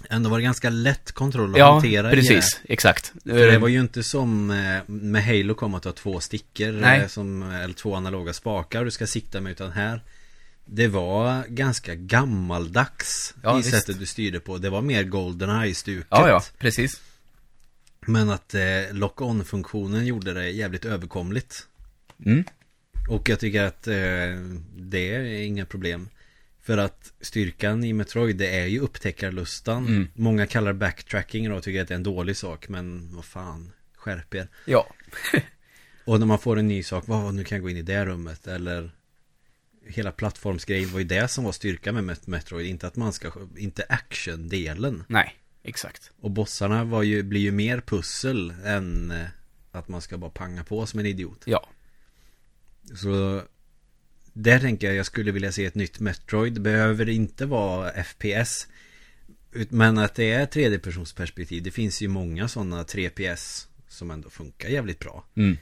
Ändå 0.10 0.30
var 0.30 0.38
det 0.38 0.44
ganska 0.44 0.70
lätt 0.70 1.12
kontroll 1.12 1.52
att 1.52 1.58
Ja, 1.58 1.72
hantera 1.72 2.12
i 2.12 2.16
precis. 2.16 2.62
Exakt. 2.64 3.14
För 3.24 3.52
det 3.52 3.58
var 3.58 3.68
ju 3.68 3.80
inte 3.80 4.04
som 4.04 4.52
eh, 4.52 4.80
med 4.86 5.24
Halo 5.26 5.54
kom 5.54 5.76
att 5.76 5.86
ha 5.86 5.92
två 5.92 6.20
stickor 6.20 6.72
Nej. 6.72 7.00
eh, 7.02 7.08
som, 7.08 7.44
eller 7.44 7.74
två 7.74 7.96
analoga 7.96 8.34
spakar 8.34 8.86
du 8.86 8.92
ska 8.92 9.08
sikta 9.08 9.42
med 9.42 9.52
utan 9.52 9.72
här 9.72 10.02
Det 10.70 10.88
var 10.88 11.46
ganska 11.48 11.96
gammaldags 11.96 13.36
Ja, 13.44 13.54
i 13.54 13.58
visst. 13.58 13.72
sättet 13.72 14.00
du 14.00 14.06
styrde 14.06 14.40
på. 14.40 14.58
Det 14.58 14.70
var 14.70 14.82
mer 14.82 15.04
Goldeneye-stuket. 15.04 16.08
Ja, 16.10 16.30
ja, 16.30 16.44
precis. 16.58 17.02
Men 18.02 18.30
att 18.30 18.54
eh, 18.54 18.62
lock-on-funktionen 18.92 20.06
gjorde 20.06 20.34
det 20.34 20.50
jävligt 20.50 20.86
överkomligt. 20.86 21.68
Mm. 22.26 22.44
Och 23.10 23.30
jag 23.30 23.40
tycker 23.40 23.64
att 23.64 23.88
eh, 23.88 23.96
det 24.76 25.16
är 25.16 25.24
inga 25.24 25.66
problem. 25.66 26.10
För 26.62 26.78
att 26.78 27.14
styrkan 27.22 27.84
i 27.84 27.94
Metroid 27.94 28.38
det 28.38 28.60
är 28.60 28.66
ju 28.66 28.80
upptäckarlustan. 28.80 29.88
Mm. 29.88 30.08
Många 30.14 30.48
kallar 30.48 30.74
backtracking 30.74 31.52
och 31.52 31.64
tycker 31.64 31.82
att 31.82 31.88
det 31.88 31.94
är 31.94 31.96
en 31.96 32.04
dålig 32.04 32.38
sak. 32.38 32.70
Men 32.70 33.16
vad 33.16 33.26
fan, 33.26 33.72
skärp 33.96 34.36
er. 34.36 34.48
Ja. 34.66 34.88
Och 36.06 36.20
när 36.20 36.26
man 36.26 36.40
får 36.40 36.60
en 36.60 36.68
ny 36.68 36.84
sak, 36.84 37.04
vad 37.08 37.34
nu 37.34 37.44
kan 37.44 37.56
jag 37.56 37.64
gå 37.64 37.70
in 37.70 37.78
i 37.78 37.82
det 37.82 38.06
rummet. 38.06 38.48
Eller 38.48 38.92
hela 39.90 40.12
plattformsgrejen 40.12 40.92
var 40.92 41.00
ju 41.00 41.06
det 41.06 41.28
som 41.28 41.44
var 41.44 41.52
styrkan 41.52 41.96
med 41.96 42.04
Met- 42.04 42.30
Metroid. 42.30 42.68
Inte 42.68 42.88
att 42.88 42.96
man 42.96 43.14
ska, 43.14 43.32
inte 43.58 43.86
action-delen. 43.90 45.04
Nej, 45.08 45.36
exakt. 45.64 46.12
Och 46.22 46.32
bossarna 46.32 46.84
var 46.84 47.04
ju, 47.04 47.24
blir 47.24 47.42
ju 47.42 47.52
mer 47.52 47.82
pussel 47.82 48.54
än 48.66 49.12
eh, 49.12 49.26
att 49.72 49.88
man 49.88 50.02
ska 50.02 50.18
bara 50.18 50.32
panga 50.32 50.64
på 50.64 50.86
som 50.86 51.00
en 51.00 51.06
idiot. 51.06 51.44
Ja. 51.46 51.70
Så 52.96 53.42
där 54.34 54.60
tänker 54.60 54.88
jag 54.88 54.96
jag 54.96 55.06
skulle 55.06 55.32
vilja 55.32 55.52
se 55.52 55.66
ett 55.66 55.76
nytt 55.76 56.00
Metroid. 56.00 56.62
Behöver 56.62 57.10
inte 57.10 57.46
vara 57.46 58.04
FPS. 58.04 58.68
Men 59.70 59.98
att 59.98 60.16
det 60.16 60.32
är 60.32 60.46
tredjepersonsperspektiv. 60.46 61.64
Det 61.64 61.72
finns 61.72 62.02
ju 62.02 62.08
många 62.08 62.48
sådana 62.48 62.84
3PS 62.84 63.68
som 63.88 64.12
ändå 64.12 64.30
funkar 64.30 64.70
jävligt 64.70 65.00
bra. 65.00 65.26
Mm. 65.36 65.58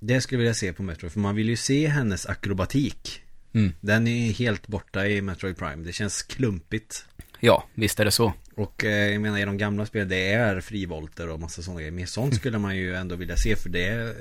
Det 0.00 0.20
skulle 0.20 0.36
jag 0.36 0.40
vilja 0.40 0.54
se 0.54 0.72
på 0.72 0.82
Metroid. 0.82 1.12
För 1.12 1.20
man 1.20 1.34
vill 1.34 1.48
ju 1.48 1.56
se 1.56 1.86
hennes 1.86 2.26
akrobatik. 2.26 3.22
Mm. 3.52 3.72
Den 3.80 4.06
är 4.06 4.32
helt 4.32 4.66
borta 4.66 5.06
i 5.06 5.22
Metroid 5.22 5.56
Prime. 5.58 5.84
Det 5.84 5.92
känns 5.92 6.22
klumpigt. 6.22 7.06
Ja, 7.40 7.64
visst 7.74 8.00
är 8.00 8.04
det 8.04 8.10
så. 8.10 8.32
Och 8.54 8.84
eh, 8.84 9.12
jag 9.12 9.20
menar 9.20 9.38
i 9.38 9.44
de 9.44 9.58
gamla 9.58 9.86
spelen 9.86 10.08
det 10.08 10.32
är 10.32 10.60
frivolter 10.60 11.28
och 11.28 11.40
massa 11.40 11.62
sådana 11.62 11.80
grejer. 11.80 11.92
Men 11.92 12.06
sånt 12.06 12.34
skulle 12.34 12.58
man 12.58 12.76
ju 12.76 12.94
ändå 12.94 13.16
vilja 13.16 13.36
se 13.36 13.56
för 13.56 13.68
det 13.68 14.14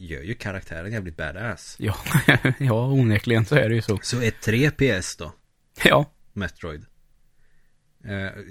gör 0.00 0.22
ju 0.22 0.34
karaktären 0.34 0.92
jävligt 0.92 1.16
badass. 1.16 1.76
Ja, 1.78 1.96
ja 2.58 2.86
onekligen 2.86 3.44
så 3.44 3.54
är 3.54 3.68
det 3.68 3.74
ju 3.74 3.82
så. 3.82 3.98
Så 4.02 4.20
ett 4.20 4.40
3 4.40 4.70
PS 4.70 5.16
då, 5.16 5.34
Ja. 5.84 6.12
Metroid. 6.32 6.86
Eh, 8.04 8.42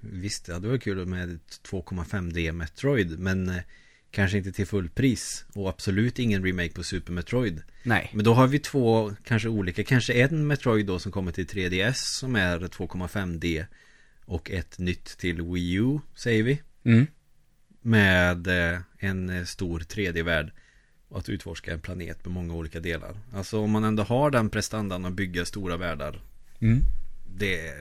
visst, 0.00 0.46
det 0.46 0.52
hade 0.52 0.68
varit 0.68 0.82
kul 0.82 1.06
med 1.06 1.34
ett 1.34 1.60
2,5D 1.70 2.52
Metroid, 2.52 3.18
men 3.18 3.48
eh, 3.48 3.62
kanske 4.14 4.38
inte 4.38 4.52
till 4.52 4.66
full 4.66 4.88
pris. 4.88 5.44
Och 5.54 5.68
absolut 5.68 6.18
ingen 6.18 6.44
remake 6.44 6.72
på 6.72 6.82
Super 6.82 7.12
Metroid. 7.12 7.62
Nej. 7.82 8.10
Men 8.14 8.24
då 8.24 8.34
har 8.34 8.46
vi 8.46 8.58
två 8.58 9.12
kanske 9.24 9.48
olika, 9.48 9.84
kanske 9.84 10.12
en 10.12 10.46
Metroid 10.46 10.86
då 10.86 10.98
som 10.98 11.12
kommer 11.12 11.32
till 11.32 11.46
3DS 11.46 11.94
som 11.94 12.36
är 12.36 12.58
2,5D. 12.58 13.66
Och 14.24 14.50
ett 14.50 14.78
nytt 14.78 15.04
till 15.04 15.42
Wii 15.42 15.72
U, 15.72 15.98
säger 16.14 16.42
vi. 16.42 16.62
Mm. 16.84 17.06
Med 17.80 18.46
eh, 18.46 18.80
en 18.98 19.30
eh, 19.30 19.44
stor 19.44 19.80
3D-värld 19.80 20.52
och 21.08 21.18
att 21.18 21.28
utforska 21.28 21.72
en 21.72 21.80
planet 21.80 22.24
med 22.24 22.34
många 22.34 22.54
olika 22.54 22.80
delar. 22.80 23.16
Alltså 23.34 23.58
om 23.58 23.70
man 23.70 23.84
ändå 23.84 24.02
har 24.02 24.30
den 24.30 24.50
prestandan 24.50 25.04
att 25.04 25.12
bygga 25.12 25.44
stora 25.44 25.76
världar. 25.76 26.22
Mm. 26.58 26.80
Det, 27.36 27.68
eh, 27.68 27.74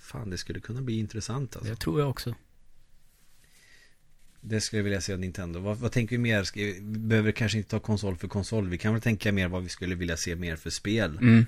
fan 0.00 0.30
det 0.30 0.38
skulle 0.38 0.60
kunna 0.60 0.82
bli 0.82 0.98
intressant 0.98 1.56
alltså. 1.56 1.70
Det 1.70 1.76
tror 1.80 2.00
jag 2.00 2.10
också. 2.10 2.34
Det 4.46 4.60
skulle 4.60 4.78
jag 4.78 4.84
vilja 4.84 5.00
se 5.00 5.12
av 5.12 5.18
Nintendo. 5.18 5.60
Vad, 5.60 5.76
vad 5.76 5.92
tänker 5.92 6.16
vi 6.16 6.22
mer? 6.22 6.46
Vi 6.54 6.80
behöver 6.80 7.32
kanske 7.32 7.58
inte 7.58 7.70
ta 7.70 7.78
konsol 7.78 8.16
för 8.16 8.28
konsol. 8.28 8.68
Vi 8.68 8.78
kan 8.78 8.92
väl 8.92 9.02
tänka 9.02 9.32
mer 9.32 9.48
vad 9.48 9.62
vi 9.62 9.68
skulle 9.68 9.94
vilja 9.94 10.16
se 10.16 10.36
mer 10.36 10.56
för 10.56 10.70
spel. 10.70 11.18
Mm. 11.20 11.46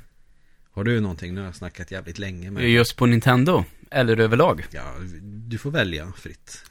Har 0.70 0.84
du 0.84 1.00
någonting? 1.00 1.34
Nu 1.34 1.40
har 1.40 1.46
jag 1.46 1.54
snackat 1.54 1.90
jävligt 1.90 2.18
länge 2.18 2.50
med. 2.50 2.68
Just 2.70 2.96
på 2.96 3.06
Nintendo? 3.06 3.64
Eller 3.90 4.20
överlag? 4.20 4.64
Ja, 4.70 4.94
du 5.22 5.58
får 5.58 5.70
välja 5.70 6.12
fritt. 6.16 6.64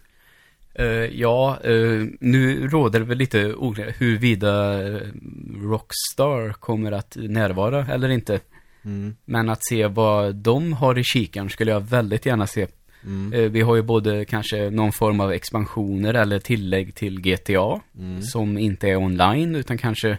Eh, 0.74 0.86
ja, 0.88 1.60
eh, 1.64 2.06
nu 2.20 2.68
råder 2.68 3.00
det 3.00 3.06
väl 3.06 3.18
lite 3.18 3.54
oklarhet 3.54 4.02
huruvida 4.02 4.84
uh, 4.84 5.02
Rockstar 5.56 6.54
kommer 6.54 6.92
att 6.92 7.16
närvara 7.16 7.88
eller 7.88 8.10
inte. 8.10 8.40
Mm. 8.86 9.16
Men 9.26 9.50
att 9.50 9.66
se 9.66 9.88
vad 9.88 10.36
de 10.36 10.74
har 10.74 10.98
i 10.98 11.04
kikaren 11.04 11.50
skulle 11.50 11.72
jag 11.72 11.82
väldigt 11.82 12.26
gärna 12.26 12.48
se. 12.48 12.68
Mm. 13.06 13.34
Eh, 13.34 13.52
vi 13.52 13.62
har 13.62 13.76
ju 13.76 13.82
både 13.82 14.26
kanske 14.26 14.70
någon 14.70 14.92
form 14.92 15.20
av 15.20 15.32
expansioner 15.32 16.14
eller 16.14 16.40
tillägg 16.40 16.96
till 16.96 17.22
GTA. 17.22 17.82
Mm. 18.00 18.22
Som 18.22 18.58
inte 18.58 18.90
är 18.90 18.96
online 18.96 19.56
utan 19.56 19.78
kanske 19.78 20.18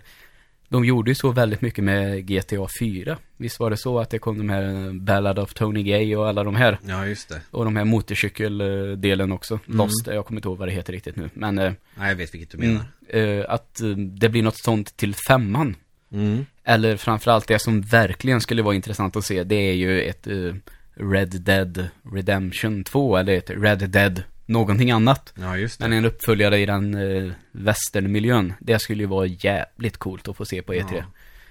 de 0.68 0.84
gjorde 0.84 1.10
ju 1.10 1.14
så 1.14 1.30
väldigt 1.30 1.60
mycket 1.60 1.84
med 1.84 2.26
GTA 2.26 2.66
4. 2.80 3.18
Visst 3.36 3.60
var 3.60 3.70
det 3.70 3.76
så 3.76 3.98
att 3.98 4.10
det 4.10 4.18
kom 4.18 4.38
de 4.38 4.48
här 4.48 4.92
Ballad 5.00 5.38
of 5.38 5.54
Tony 5.54 5.82
Gay 5.82 6.16
och 6.16 6.28
alla 6.28 6.44
de 6.44 6.56
här. 6.56 6.78
Ja, 6.86 7.06
just 7.06 7.28
det. 7.28 7.40
Och 7.50 7.64
de 7.64 7.76
här 7.76 7.84
motorcykeldelen 7.84 9.32
också. 9.32 9.58
Mm. 9.66 9.78
Lost, 9.78 10.06
jag 10.06 10.26
kommer 10.26 10.38
inte 10.38 10.48
ihåg 10.48 10.58
vad 10.58 10.68
det 10.68 10.72
heter 10.72 10.92
riktigt 10.92 11.16
nu. 11.16 11.30
Men 11.34 11.58
eh, 11.58 11.72
Nej, 11.94 12.08
jag 12.08 12.16
vet 12.16 12.34
vilket 12.34 12.50
du 12.50 12.58
menar. 12.58 12.84
eh, 13.08 13.44
att 13.48 13.80
eh, 13.80 13.88
det 13.88 14.28
blir 14.28 14.42
något 14.42 14.56
sånt 14.58 14.96
till 14.96 15.14
femman. 15.14 15.76
Mm. 16.12 16.46
Eller 16.64 16.96
framförallt 16.96 17.48
det 17.48 17.58
som 17.58 17.80
verkligen 17.80 18.40
skulle 18.40 18.62
vara 18.62 18.74
intressant 18.74 19.16
att 19.16 19.24
se. 19.24 19.44
Det 19.44 19.54
är 19.70 19.74
ju 19.74 20.02
ett 20.02 20.26
eh, 20.26 20.54
Red 20.96 21.40
Dead 21.40 21.88
Redemption 22.12 22.84
2. 22.84 23.16
Eller 23.16 23.32
ett 23.32 23.50
Red 23.50 23.90
Dead 23.90 24.22
någonting 24.46 24.90
annat. 24.90 25.32
Ja, 25.36 25.58
just 25.58 25.78
det. 25.78 25.88
Men 25.88 25.98
en 25.98 26.04
uppföljare 26.04 26.58
i 26.58 26.66
den 26.66 26.94
eh, 26.94 27.32
västernmiljön. 27.52 28.52
Det 28.60 28.78
skulle 28.78 29.02
ju 29.02 29.06
vara 29.06 29.26
jävligt 29.26 29.96
coolt 29.96 30.28
att 30.28 30.36
få 30.36 30.44
se 30.44 30.62
på 30.62 30.74
E3. 30.74 30.96
Ja. 30.96 31.04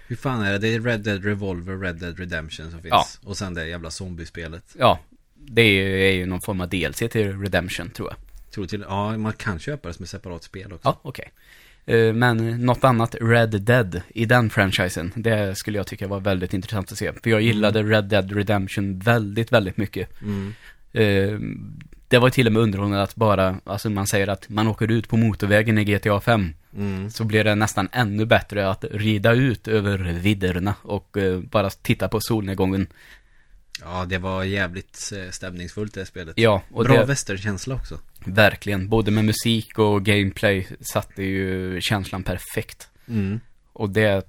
Hur 0.07 0.15
fan 0.15 0.41
är 0.41 0.51
det? 0.51 0.57
Det 0.57 0.73
är 0.73 0.79
Red 0.79 0.99
Dead 0.99 1.25
Revolver, 1.25 1.77
Red 1.77 1.95
Dead 1.95 2.19
Redemption 2.19 2.71
som 2.71 2.81
finns. 2.81 2.91
Ja. 2.91 3.05
Och 3.23 3.37
sen 3.37 3.53
det 3.53 3.67
jävla 3.67 3.91
zombiespelet. 3.91 4.75
Ja, 4.79 4.99
det 5.33 5.61
är 5.61 6.11
ju, 6.11 6.25
någon 6.25 6.41
form 6.41 6.61
av 6.61 6.69
DLC 6.69 6.97
till 6.97 7.39
Redemption 7.41 7.89
tror 7.89 8.09
jag. 8.09 8.17
Tror 8.51 8.65
till, 8.65 8.85
ja, 8.87 9.17
man 9.17 9.33
kan 9.33 9.59
köpa 9.59 9.87
det 9.87 9.93
som 9.93 10.03
ett 10.03 10.09
separat 10.09 10.43
spel 10.43 10.73
också. 10.73 10.87
Ja, 10.87 10.99
okej. 11.01 11.25
Eh, 11.25 11.31
Men 12.13 12.65
något 12.65 12.83
annat 12.83 13.15
Red 13.21 13.61
Dead 13.61 14.01
i 14.09 14.25
den 14.25 14.49
franchisen, 14.49 15.11
det 15.15 15.57
skulle 15.57 15.77
jag 15.77 15.87
tycka 15.87 16.07
var 16.07 16.19
väldigt 16.19 16.53
intressant 16.53 16.91
att 16.91 16.97
se. 16.97 17.11
För 17.23 17.29
jag 17.29 17.41
gillade 17.41 17.83
Red 17.83 18.03
Dead 18.05 18.31
Redemption 18.31 18.99
väldigt, 18.99 19.51
väldigt 19.51 19.77
mycket. 19.77 20.09
Mm. 20.21 20.53
Eh, 20.93 21.39
Det 22.07 22.19
var 22.19 22.29
till 22.29 22.47
och 22.47 22.53
med 22.53 22.61
underhållande 22.61 23.03
att 23.03 23.15
bara, 23.15 23.59
alltså 23.63 23.89
man 23.89 24.07
säger 24.07 24.27
att 24.27 24.49
man 24.49 24.67
åker 24.67 24.91
ut 24.91 25.09
på 25.09 25.17
motorvägen 25.17 25.77
i 25.77 25.83
GTA 25.83 26.19
5. 26.21 26.53
Mm. 26.77 27.09
Så 27.09 27.23
blir 27.23 27.43
det 27.43 27.55
nästan 27.55 27.89
ännu 27.91 28.25
bättre 28.25 28.69
att 28.69 28.85
rida 28.91 29.33
ut 29.33 29.67
över 29.67 29.97
vidderna 29.97 30.73
och 30.81 31.17
eh, 31.17 31.39
bara 31.39 31.69
titta 31.69 32.07
på 32.07 32.19
solnedgången. 32.19 32.87
Ja, 33.81 34.05
det 34.05 34.17
var 34.17 34.43
jävligt 34.43 35.11
eh, 35.15 35.31
stämningsfullt 35.31 35.93
det 35.93 36.05
spelet. 36.05 36.37
Ja, 36.37 36.61
och 36.71 36.83
Bra 36.85 36.97
det, 36.97 37.05
västernkänsla 37.05 37.75
också. 37.75 37.99
verkligen. 38.25 38.89
Både 38.89 39.11
med 39.11 39.25
musik 39.25 39.79
och 39.79 40.05
gameplay 40.05 40.67
satte 40.93 41.23
ju 41.23 41.77
känslan 41.81 42.23
perfekt. 42.23 42.89
Mm. 43.07 43.39
Och 43.73 43.89
det 43.89 44.27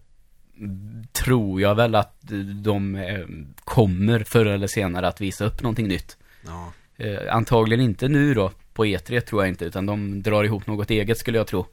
tror 1.12 1.60
jag 1.60 1.74
väl 1.74 1.94
att 1.94 2.16
de 2.62 2.94
eh, 2.94 3.26
kommer 3.64 4.24
förr 4.24 4.46
eller 4.46 4.66
senare 4.66 5.08
att 5.08 5.20
visa 5.20 5.44
upp 5.44 5.62
någonting 5.62 5.88
nytt. 5.88 6.16
Ja. 6.46 6.72
Eh, 6.96 7.34
antagligen 7.34 7.84
inte 7.84 8.08
nu 8.08 8.34
då, 8.34 8.52
på 8.74 8.84
E3 8.84 9.20
tror 9.20 9.42
jag 9.42 9.48
inte, 9.48 9.64
utan 9.64 9.86
de 9.86 10.22
drar 10.22 10.44
ihop 10.44 10.66
något 10.66 10.90
eget 10.90 11.18
skulle 11.18 11.38
jag 11.38 11.46
tro. 11.46 11.66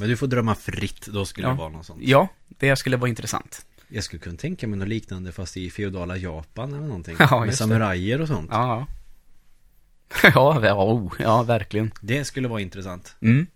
Men 0.00 0.08
du 0.08 0.16
får 0.16 0.26
drömma 0.26 0.54
fritt, 0.54 1.06
då 1.06 1.24
skulle 1.24 1.46
Ja. 1.46 1.50
det 1.52 1.58
vara 1.58 1.68
något 1.68 1.86
sånt. 1.86 2.02
Ja, 2.02 2.28
det 2.48 2.76
skulle 2.76 2.96
vara 2.96 3.08
intressant. 3.08 3.66
Jag 3.88 4.04
skulle 4.04 4.20
kunna 4.20 4.36
tänka 4.36 4.66
mig 4.66 4.78
något 4.78 4.88
liknande 4.88 5.32
fast 5.32 5.56
i 5.56 5.70
feodala 5.70 6.16
Japan 6.16 6.74
eller 6.74 6.86
någonting. 6.86 7.16
Ja, 7.30 7.44
med 7.44 7.54
samurajer 7.54 8.20
och 8.20 8.28
sånt. 8.28 8.48
Ja, 8.52 8.86
ja. 10.22 10.66
ja, 10.66 10.84
oh, 10.84 11.12
ja, 11.18 11.42
verkligen. 11.42 11.92
Det 12.00 12.24
skulle 12.24 12.48
vara 12.48 12.60
intressant. 12.60 13.16
Mm. 13.20 13.46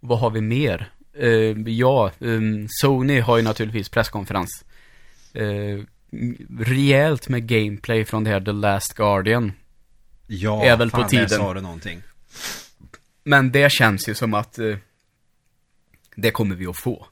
Vad 0.00 0.18
har 0.18 0.30
vi 0.30 0.40
mer? 0.40 0.92
Eh, 1.12 1.28
ja, 1.70 2.10
ehm, 2.20 2.66
Sony 2.70 3.20
har 3.20 3.36
ju 3.36 3.42
naturligtvis 3.42 3.88
presskonferens. 3.88 4.64
Uh, 5.36 5.84
rejält 6.58 7.28
med 7.28 7.46
gameplay 7.46 8.04
från 8.04 8.24
det 8.24 8.30
här 8.30 8.40
The 8.40 8.52
Last 8.52 8.94
Guardian. 8.94 9.52
Ja, 10.26 10.64
Är 10.64 10.76
väl 10.76 10.90
på 10.90 10.96
fan, 10.96 11.08
tiden. 11.08 11.28
där 11.28 11.36
sa 11.36 11.54
du 11.54 11.60
någonting. 11.60 12.02
Men 13.24 13.52
det 13.52 13.72
känns 13.72 14.08
ju 14.08 14.14
som 14.14 14.34
att 14.34 14.58
eh, 14.58 14.76
det 16.16 16.30
kommer 16.30 16.54
vi 16.54 16.66
att 16.66 16.76
få. 16.76 17.06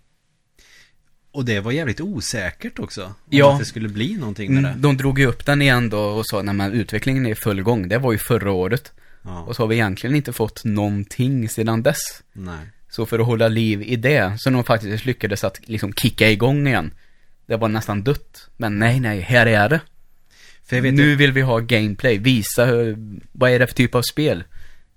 Och 1.33 1.45
det 1.45 1.61
var 1.61 1.73
jävligt 1.73 2.01
osäkert 2.01 2.79
också. 2.79 3.05
Om 3.05 3.13
Ja. 3.31 3.53
att 3.53 3.59
det 3.59 3.65
skulle 3.65 3.89
bli 3.89 4.17
någonting 4.17 4.55
med 4.55 4.59
Mm, 4.65 4.73
det. 4.77 4.81
de 4.89 4.97
drog 4.97 5.19
ju 5.19 5.27
upp 5.27 5.47
den 5.47 5.63
igen 5.63 5.89
då 5.89 6.01
och 6.01 6.27
sa, 6.27 6.43
nej 6.43 6.55
men 6.55 6.73
utvecklingen 6.73 7.27
är 7.27 7.31
i 7.31 7.35
full 7.35 7.63
gång. 7.63 7.89
Det 7.89 7.99
var 7.99 8.13
ju 8.13 8.19
förra 8.19 8.53
året. 8.53 8.93
Ja, 9.23 9.41
Och 9.41 9.57
så 9.57 9.63
har 9.63 9.69
vi 9.69 9.75
egentligen 9.75 10.17
inte 10.17 10.33
fått 10.33 10.65
någonting 10.65 11.49
sedan 11.49 11.83
dess. 11.83 12.01
nej. 12.33 12.67
Så 12.91 13.07
för 13.07 13.19
att 13.19 13.27
hålla 13.27 13.49
liv 13.49 13.83
i 13.83 13.97
det, 13.97 14.35
så 14.39 14.51
de 14.51 14.65
faktiskt 14.65 15.05
lyckades 15.05 15.45
att 15.45 15.69
liksom 15.69 15.93
kicka 15.93 16.31
igång 16.31 16.67
igen. 16.67 16.95
Det 17.47 17.57
var 17.57 17.69
nästan 17.69 18.03
dött. 18.03 18.49
Men 18.57 18.79
nej, 18.79 19.01
nej, 19.01 19.21
här 19.21 19.47
är 19.47 19.69
det. 19.69 19.81
Vet 20.71 20.95
nu 20.95 21.17
vill 21.17 21.33
vi 21.33 21.41
ha 21.41 21.59
gameplay, 21.59 22.19
visa 22.19 22.65
hur, 22.65 22.97
vad 23.33 23.51
är 23.51 23.59
det 23.59 23.67
för 23.67 23.75
typ 23.75 23.95
av 23.95 24.03
spel. 24.03 24.45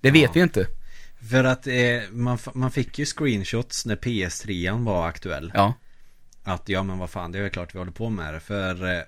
Det 0.00 0.10
vet 0.10 0.22
Ja. 0.22 0.30
vi 0.34 0.40
inte. 0.40 0.66
För 1.30 1.44
att 1.44 1.66
eh, 1.66 1.74
man, 2.10 2.38
man 2.54 2.70
fick 2.70 2.98
ju 2.98 3.04
screenshots 3.06 3.86
när 3.86 3.96
PS3 3.96 4.84
var 4.84 5.08
aktuell. 5.08 5.52
Ja, 5.54 5.74
Att 6.46 6.68
ja 6.68 6.82
men 6.82 6.98
vad 6.98 7.10
fan, 7.10 7.32
det 7.32 7.38
är 7.38 7.42
väl 7.42 7.50
klart 7.50 7.74
vi 7.74 7.78
håller 7.78 7.92
på 7.92 8.10
med 8.10 8.34
det. 8.34 8.40
För 8.40 8.94
eh, 8.96 9.02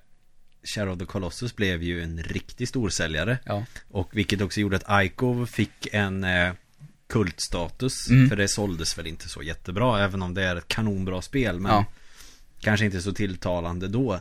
Shadow 0.62 0.93
of 0.93 0.99
the 0.99 1.05
Colossus 1.05 1.57
blev 1.57 1.82
ju 1.82 2.03
en 2.03 2.22
riktig 2.22 2.68
storsäljare. 2.68 3.39
ja, 3.45 3.64
Och 3.89 4.16
vilket 4.16 4.41
också 4.41 4.61
gjorde 4.61 4.76
att 4.76 5.05
Ico 5.05 5.47
fick 5.47 5.89
en 5.93 6.24
eh, 6.24 6.53
kultstatus. 7.07 8.11
Mm. 8.11 8.28
För 8.28 8.36
det 8.36 8.49
såldes 8.49 8.99
väl 8.99 9.07
inte 9.07 9.28
så 9.28 9.43
jättebra. 9.43 10.05
Även 10.05 10.22
om 10.22 10.34
det 10.34 10.43
är 10.43 10.57
ett 10.57 10.68
kanonbra 10.68 11.22
spel. 11.22 11.61
Men 11.61 11.72
ja. 11.72 11.84
kanske 12.61 12.86
inte 12.86 13.03
så 13.03 13.12
tilltalande 13.12 13.89
då. 13.89 14.20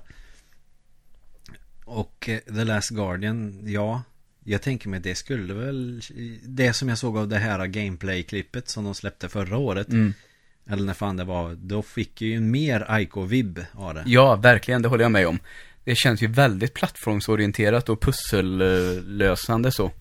Och 1.85 2.29
eh, 2.29 2.39
The 2.39 2.63
Last 2.63 2.89
Guardian, 2.89 3.61
ja. 3.65 4.03
Jag 4.43 4.61
tänker 4.61 4.89
mig 4.89 4.99
det 4.99 5.15
skulle 5.15 5.53
väl 5.53 6.01
Det 6.43 6.73
som 6.73 6.89
jag 6.89 6.97
såg 6.97 7.17
av 7.17 7.27
det 7.27 7.37
här 7.37 7.67
gameplay-klippet 7.67 8.69
som 8.69 8.83
de 8.83 8.95
släppte 8.95 9.29
förra 9.29 9.57
året 9.57 9.89
Mm. 9.89 10.13
Eller 10.69 10.83
när 10.83 10.93
fan 10.93 11.17
det 11.17 11.23
var 11.23 11.55
Då 11.55 11.81
fick 11.81 12.21
ju 12.21 12.33
en 12.33 12.51
mer 12.51 12.99
Ico-vibb 12.99 13.65
av 13.73 13.93
det 13.93 14.03
Ja, 14.05 14.35
verkligen, 14.35 14.81
det 14.81 14.87
håller 14.89 15.03
jag 15.03 15.11
med 15.11 15.27
om. 15.27 15.39
Det 15.83 15.95
känns 15.95 16.21
ju 16.21 16.27
väldigt 16.27 16.73
plattformsorienterat 16.73 17.89
och 17.89 18.01
pussellösande 18.01 19.71
så. 19.71 19.85
Och 19.85 19.93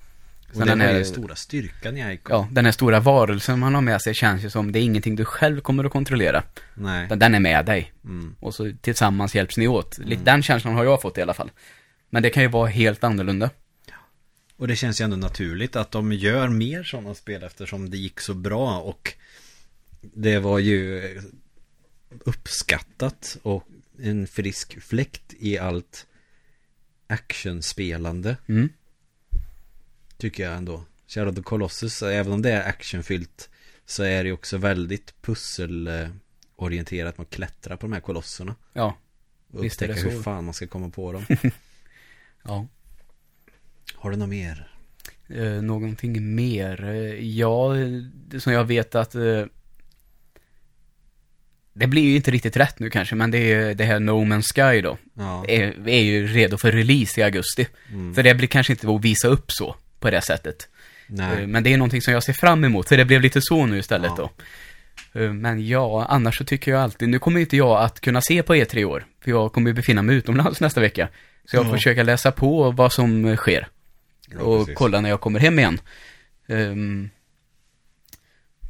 Sen 0.52 0.66
den 0.66 0.78
var 0.78 0.86
här- 0.86 0.98
ju 0.98 1.04
stora 1.04 1.34
styrkan 1.34 1.96
i 1.96 2.12
Ico 2.14 2.32
Ja, 2.32 2.48
den 2.52 2.64
här 2.64 2.72
stora 2.72 3.00
varelsen 3.00 3.58
man 3.58 3.74
har 3.74 3.82
med 3.82 4.02
sig 4.02 4.14
känns 4.14 4.44
ju 4.44 4.50
som 4.50 4.72
det 4.72 4.78
är 4.78 4.82
ingenting 4.82 5.16
du 5.16 5.24
själv 5.24 5.60
kommer 5.60 5.84
att 5.84 5.92
kontrollera. 5.92 6.42
Nej 6.74 7.08
Den 7.16 7.34
är 7.34 7.40
med 7.40 7.66
dig. 7.66 7.92
mm. 8.04 8.34
Och 8.40 8.54
så 8.54 8.72
tillsammans 8.80 9.34
hjälps 9.34 9.56
ni 9.56 9.68
åt. 9.68 9.98
Lite 9.98 10.22
Den 10.24 10.42
känslan 10.42 10.74
har 10.74 10.84
jag 10.84 11.02
fått 11.02 11.18
i 11.18 11.22
alla 11.22 11.34
fall. 11.34 11.50
Men 12.10 12.22
det 12.22 12.30
kan 12.30 12.42
ju 12.42 12.48
vara 12.48 12.66
helt 12.68 13.04
annorlunda. 13.04 13.50
Och 14.58 14.68
det 14.68 14.76
känns 14.76 15.00
ju 15.00 15.04
ändå 15.04 15.16
naturligt 15.16 15.76
att 15.76 15.90
de 15.90 16.12
gör 16.12 16.48
mer 16.48 16.82
sådana 16.82 17.14
spel 17.14 17.42
eftersom 17.42 17.90
det 17.90 17.96
gick 17.96 18.20
så 18.20 18.34
bra 18.34 18.78
och 18.80 19.12
det 20.00 20.38
var 20.38 20.58
ju 20.58 21.02
uppskattat 22.24 23.38
och 23.42 23.68
en 23.98 24.26
frisk 24.26 24.82
fläkt 24.82 25.34
i 25.38 25.58
allt 25.58 26.06
actionspelande 27.06 28.36
Mm. 28.48 28.68
tycker 30.16 30.42
jag 30.44 30.56
ändå. 30.56 30.84
Shadow 31.08 31.28
of 31.28 31.36
the 31.36 31.42
Colossus, 31.42 32.02
även 32.02 32.32
om 32.32 32.42
det 32.42 32.50
är 32.52 32.68
actionfyllt 32.68 33.50
så 33.84 34.02
är 34.02 34.24
det 34.24 34.32
också 34.32 34.56
väldigt 34.58 35.22
pusselorienterat 35.22 37.18
med 37.18 37.24
att 37.24 37.30
klättra 37.30 37.76
på 37.76 37.86
de 37.86 37.92
här 37.92 38.00
kolosserna. 38.00 38.54
Ja. 38.72 38.96
Och 39.52 39.64
Visst 39.64 39.82
upptäcka 39.82 40.00
hur 40.08 40.22
fan 40.22 40.44
man 40.44 40.54
ska 40.54 40.66
komma 40.66 40.90
på 40.90 41.12
dem. 41.12 41.26
Ja. 42.48 42.66
Har 43.94 44.10
du 44.10 44.16
något 44.16 44.28
mer? 44.28 44.72
Eh, 45.28 45.62
någonting 45.62 46.34
mer? 46.34 46.84
Eh, 46.84 47.28
ja, 47.38 47.74
som 48.38 48.52
jag 48.52 48.64
vet 48.64 48.94
att 48.94 49.14
eh, 49.14 49.44
det 51.78 51.86
blir 51.86 52.02
ju 52.02 52.16
inte 52.16 52.30
riktigt 52.30 52.56
rätt 52.56 52.78
nu 52.78 52.90
kanske, 52.90 53.14
men 53.14 53.30
det 53.30 53.52
är 53.52 53.74
det 53.74 53.84
här 53.84 54.00
No 54.00 54.10
Man's 54.24 54.52
Sky 54.54 54.80
då. 54.80 54.98
Ja. 55.14 55.44
Är, 55.48 55.88
är 55.88 56.02
ju 56.02 56.26
redo 56.26 56.56
för 56.58 56.72
release 56.72 57.20
i 57.20 57.24
augusti. 57.24 57.66
Mm. 57.92 58.14
För 58.14 58.22
det 58.22 58.34
blir 58.34 58.48
kanske 58.48 58.72
inte 58.72 58.90
att 58.90 59.04
visa 59.04 59.28
upp 59.28 59.52
så, 59.52 59.76
på 60.00 60.10
det 60.10 60.20
sättet. 60.20 60.68
Nej. 61.08 61.42
Eh, 61.42 61.46
Men 61.46 61.62
det 61.62 61.72
är 61.72 61.76
någonting 61.76 62.02
som 62.02 62.12
jag 62.14 62.22
ser 62.22 62.32
fram 62.32 62.64
emot, 62.64 62.88
för 62.88 62.96
det 62.96 63.04
blev 63.04 63.20
lite 63.20 63.40
så 63.42 63.66
nu 63.66 63.78
istället 63.78 64.12
Ja. 64.16 64.30
då. 65.14 65.20
Eh, 65.20 65.32
Men 65.32 65.66
ja, 65.66 66.06
annars 66.08 66.38
så 66.38 66.44
tycker 66.44 66.70
jag 66.70 66.80
alltid, 66.80 67.08
nu 67.08 67.18
kommer 67.18 67.40
inte 67.40 67.56
jag 67.56 67.82
att 67.82 68.00
kunna 68.00 68.20
se 68.20 68.42
på 68.42 68.54
E3 68.54 68.78
i 68.78 68.84
år, 68.84 69.06
för 69.24 69.30
jag 69.30 69.52
kommer 69.52 69.70
ju 69.70 69.74
befinna 69.74 70.02
mig 70.02 70.16
utomlands 70.16 70.60
nästa 70.66 70.80
vecka. 70.80 71.08
Så 71.44 71.56
jag 71.56 71.64
får 71.64 71.72
Ja. 71.72 71.76
försöka 71.78 72.02
läsa 72.02 72.32
på 72.32 72.70
vad 72.70 72.92
som 72.92 73.36
sker. 73.36 73.68
Och 74.38 74.58
precis. 74.60 74.74
kolla 74.78 75.00
när 75.00 75.08
jag 75.08 75.20
kommer 75.20 75.40
hem 75.40 75.58
igen. 75.58 75.80
Ehm, 76.48 77.10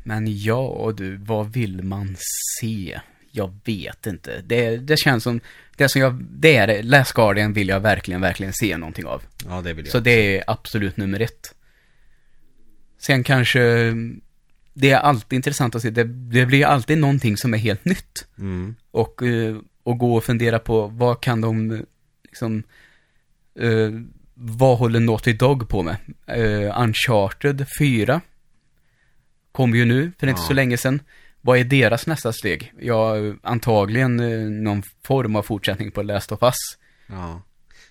men 0.06 0.38
ja, 0.38 0.92
du, 0.96 1.16
vad 1.16 1.52
vill 1.52 1.82
man 1.82 2.16
se? 2.60 3.00
Jag 3.30 3.58
vet 3.64 4.06
inte. 4.06 4.42
Det, 4.46 4.76
det 4.76 4.96
känns 4.98 5.22
som, 5.22 5.40
det 5.76 5.88
som 5.88 6.00
jag, 6.00 6.24
det 6.30 6.56
är 6.56 6.82
Last 6.82 7.12
Guardian 7.12 7.52
vill 7.52 7.68
jag 7.68 7.80
verkligen, 7.80 8.20
verkligen 8.20 8.52
se 8.52 8.76
någonting 8.76 9.06
av. 9.06 9.22
Ja, 9.48 9.60
det 9.60 9.72
vill 9.72 9.84
jag. 9.84 9.92
Så 9.92 10.00
det 10.00 10.36
är 10.36 10.44
absolut 10.46 10.96
nummer 10.96 11.20
ett. 11.20 11.54
Sen 12.98 13.24
kanske, 13.24 13.60
det 14.74 14.90
är 14.90 14.98
alltid 14.98 15.36
intressant 15.36 15.74
att 15.74 15.82
se, 15.82 15.90
det, 15.90 16.04
det 16.04 16.46
blir 16.46 16.66
alltid 16.66 16.98
någonting 16.98 17.36
som 17.36 17.54
är 17.54 17.58
helt 17.58 17.84
nytt. 17.84 18.26
Mm. 18.38 18.74
Och, 18.90 19.22
eh, 19.22 19.56
och 19.82 19.98
gå 19.98 20.16
och 20.16 20.24
fundera 20.24 20.58
på 20.58 20.86
vad 20.86 21.20
kan 21.20 21.40
de, 21.40 21.70
eh, 21.70 21.80
liksom, 22.24 22.62
eh, 23.58 23.90
vad 24.34 24.78
håller 24.78 25.00
Naughty 25.00 25.32
Dog 25.32 25.68
på 25.68 25.82
med? 25.82 25.96
Eh, 26.26 26.82
Uncharted 26.82 27.66
4 27.78 28.20
kom 29.56 29.74
ju 29.74 29.84
nu 29.84 30.12
för 30.20 30.26
inte 30.26 30.40
Ja. 30.40 30.46
så 30.46 30.52
länge 30.54 30.76
sedan. 30.76 31.00
Vad 31.40 31.58
är 31.58 31.64
deras 31.64 32.06
nästa 32.06 32.32
steg? 32.32 32.72
Ja, 32.80 33.14
antagligen 33.42 34.20
eh, 34.20 34.38
någon 34.50 34.82
form 35.04 35.36
av 35.36 35.42
fortsättning 35.42 35.90
på 35.90 36.02
Last 36.02 36.32
of 36.32 36.42
Us. 36.42 36.54
Ja. 37.06 37.42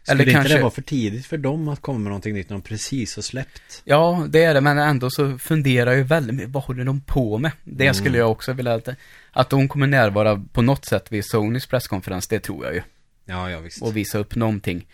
Eller 0.07 0.15
Skulle 0.17 0.23
inte 0.23 0.33
kanske- 0.33 0.53
det 0.55 0.61
vara 0.61 0.71
för 0.71 0.81
tidigt 0.81 1.25
för 1.25 1.37
dem 1.37 1.67
att 1.67 1.81
komma 1.81 1.99
med 1.99 2.09
någonting 2.09 2.33
nytt 2.33 2.49
när 2.49 2.57
de 2.57 2.61
precis 2.61 3.15
har 3.15 3.23
släppt? 3.23 3.81
Ja, 3.85 4.25
det 4.29 4.43
är 4.43 4.53
det, 4.53 4.61
men 4.61 4.77
ändå 4.77 5.09
så 5.09 5.37
funderar 5.37 5.91
jag 5.93 6.03
väldigt 6.05 6.35
mycket, 6.35 6.49
vad 6.51 6.63
håller 6.63 6.85
de 6.85 7.01
på 7.01 7.37
med? 7.37 7.51
Det 7.63 7.83
Mm. 7.83 7.93
skulle 7.93 8.17
jag 8.17 8.31
också 8.31 8.53
vilja, 8.53 8.73
att, 8.73 8.87
att 9.31 9.49
de 9.49 9.67
kommer 9.67 9.87
närvara 9.87 10.43
på 10.53 10.61
något 10.61 10.85
sätt 10.85 11.11
vid 11.11 11.25
Sonys 11.25 11.67
presskonferens, 11.67 12.27
det 12.27 12.39
tror 12.39 12.65
jag 12.65 12.73
ju. 12.75 12.81
Ja, 13.25 13.51
ja 13.51 13.59
visst. 13.59 13.81
och 13.81 13.97
visa 13.97 14.17
upp 14.17 14.35
någonting. 14.35 14.85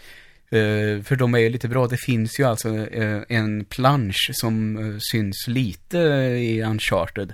Eh, 0.52 1.04
för 1.04 1.16
de 1.16 1.36
är 1.36 1.40
ju 1.40 1.50
lite 1.50 1.68
bra, 1.68 1.88
det 1.88 1.98
finns 1.98 2.40
ju 2.40 2.44
alltså 2.44 2.78
eh, 2.78 3.22
en 3.30 3.66
plansch 3.66 4.30
som 4.34 4.78
eh, 4.78 4.98
syns 5.00 5.48
lite 5.48 5.98
i 5.98 6.64
Uncharted. 6.64 7.34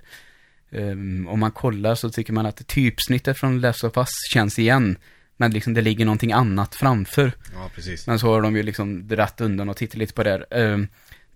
Om 1.27 1.39
man 1.39 1.51
kollar 1.51 1.95
så 1.95 2.09
tycker 2.09 2.33
man 2.33 2.45
att 2.45 2.67
typsnittet 2.67 3.37
från 3.37 3.61
Last 3.61 3.83
of 3.83 3.97
Us 3.97 4.09
känns 4.33 4.59
igen. 4.59 4.97
Men 5.37 5.51
liksom 5.51 5.73
det 5.73 5.81
ligger 5.81 6.05
någonting 6.05 6.31
annat 6.31 6.75
framför. 6.75 7.31
Ja, 7.53 7.69
precis. 7.75 8.07
Men 8.07 8.19
så 8.19 8.27
har 8.27 8.41
de 8.41 8.55
ju 8.55 8.63
liksom 8.63 9.07
dratt 9.07 9.41
undan 9.41 9.69
och 9.69 9.77
tittat 9.77 9.97
lite 9.97 10.13
på 10.13 10.23
det 10.23 10.29
här. 10.29 10.87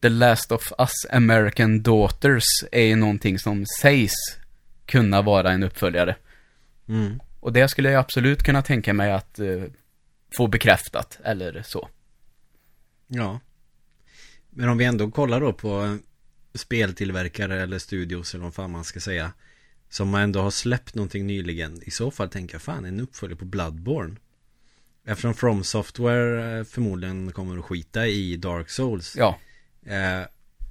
The 0.01 0.09
Last 0.09 0.51
of 0.51 0.71
Us 0.79 0.91
American 1.11 1.82
Daughters 1.82 2.43
är 2.71 2.84
ju 2.84 2.95
någonting 2.95 3.39
som 3.39 3.65
sägs 3.82 4.13
kunna 4.86 5.21
vara 5.21 5.51
en 5.51 5.63
uppföljare. 5.63 6.15
Mm. 6.89 7.19
Och 7.39 7.53
det 7.53 7.67
skulle 7.67 7.91
jag 7.91 7.99
absolut 7.99 8.43
kunna 8.43 8.61
tänka 8.61 8.93
mig 8.93 9.11
att 9.11 9.39
få 10.36 10.47
bekräftat, 10.47 11.19
eller 11.23 11.61
så. 11.63 11.89
Ja. 13.07 13.39
Men 14.49 14.69
om 14.69 14.77
vi 14.77 14.86
ändå 14.86 15.11
kollar 15.11 15.41
då 15.41 15.53
på 15.53 15.97
speltillverkare 16.53 17.61
eller 17.61 17.79
studios 17.79 18.34
eller 18.34 18.43
vad 18.43 18.53
fan 18.53 18.71
man 18.71 18.84
ska 18.84 18.99
säga. 18.99 19.32
Som 19.89 20.15
ändå 20.15 20.41
har 20.41 20.51
släppt 20.51 20.95
någonting 20.95 21.27
nyligen. 21.27 21.82
I 21.86 21.91
så 21.91 22.11
fall 22.11 22.29
tänker 22.29 22.55
jag 22.55 22.61
fan 22.61 22.86
en 22.86 22.99
uppföljare 22.99 23.39
på 23.39 23.45
Bloodborne. 23.45 24.15
Eftersom 25.05 25.34
From 25.34 25.63
Software 25.63 26.57
eh, 26.59 26.63
förmodligen 26.63 27.32
kommer 27.32 27.57
att 27.57 27.65
skita 27.65 28.07
i 28.07 28.36
Dark 28.38 28.69
Souls. 28.69 29.15
Ja, 29.17 29.39
Eh, 29.86 30.21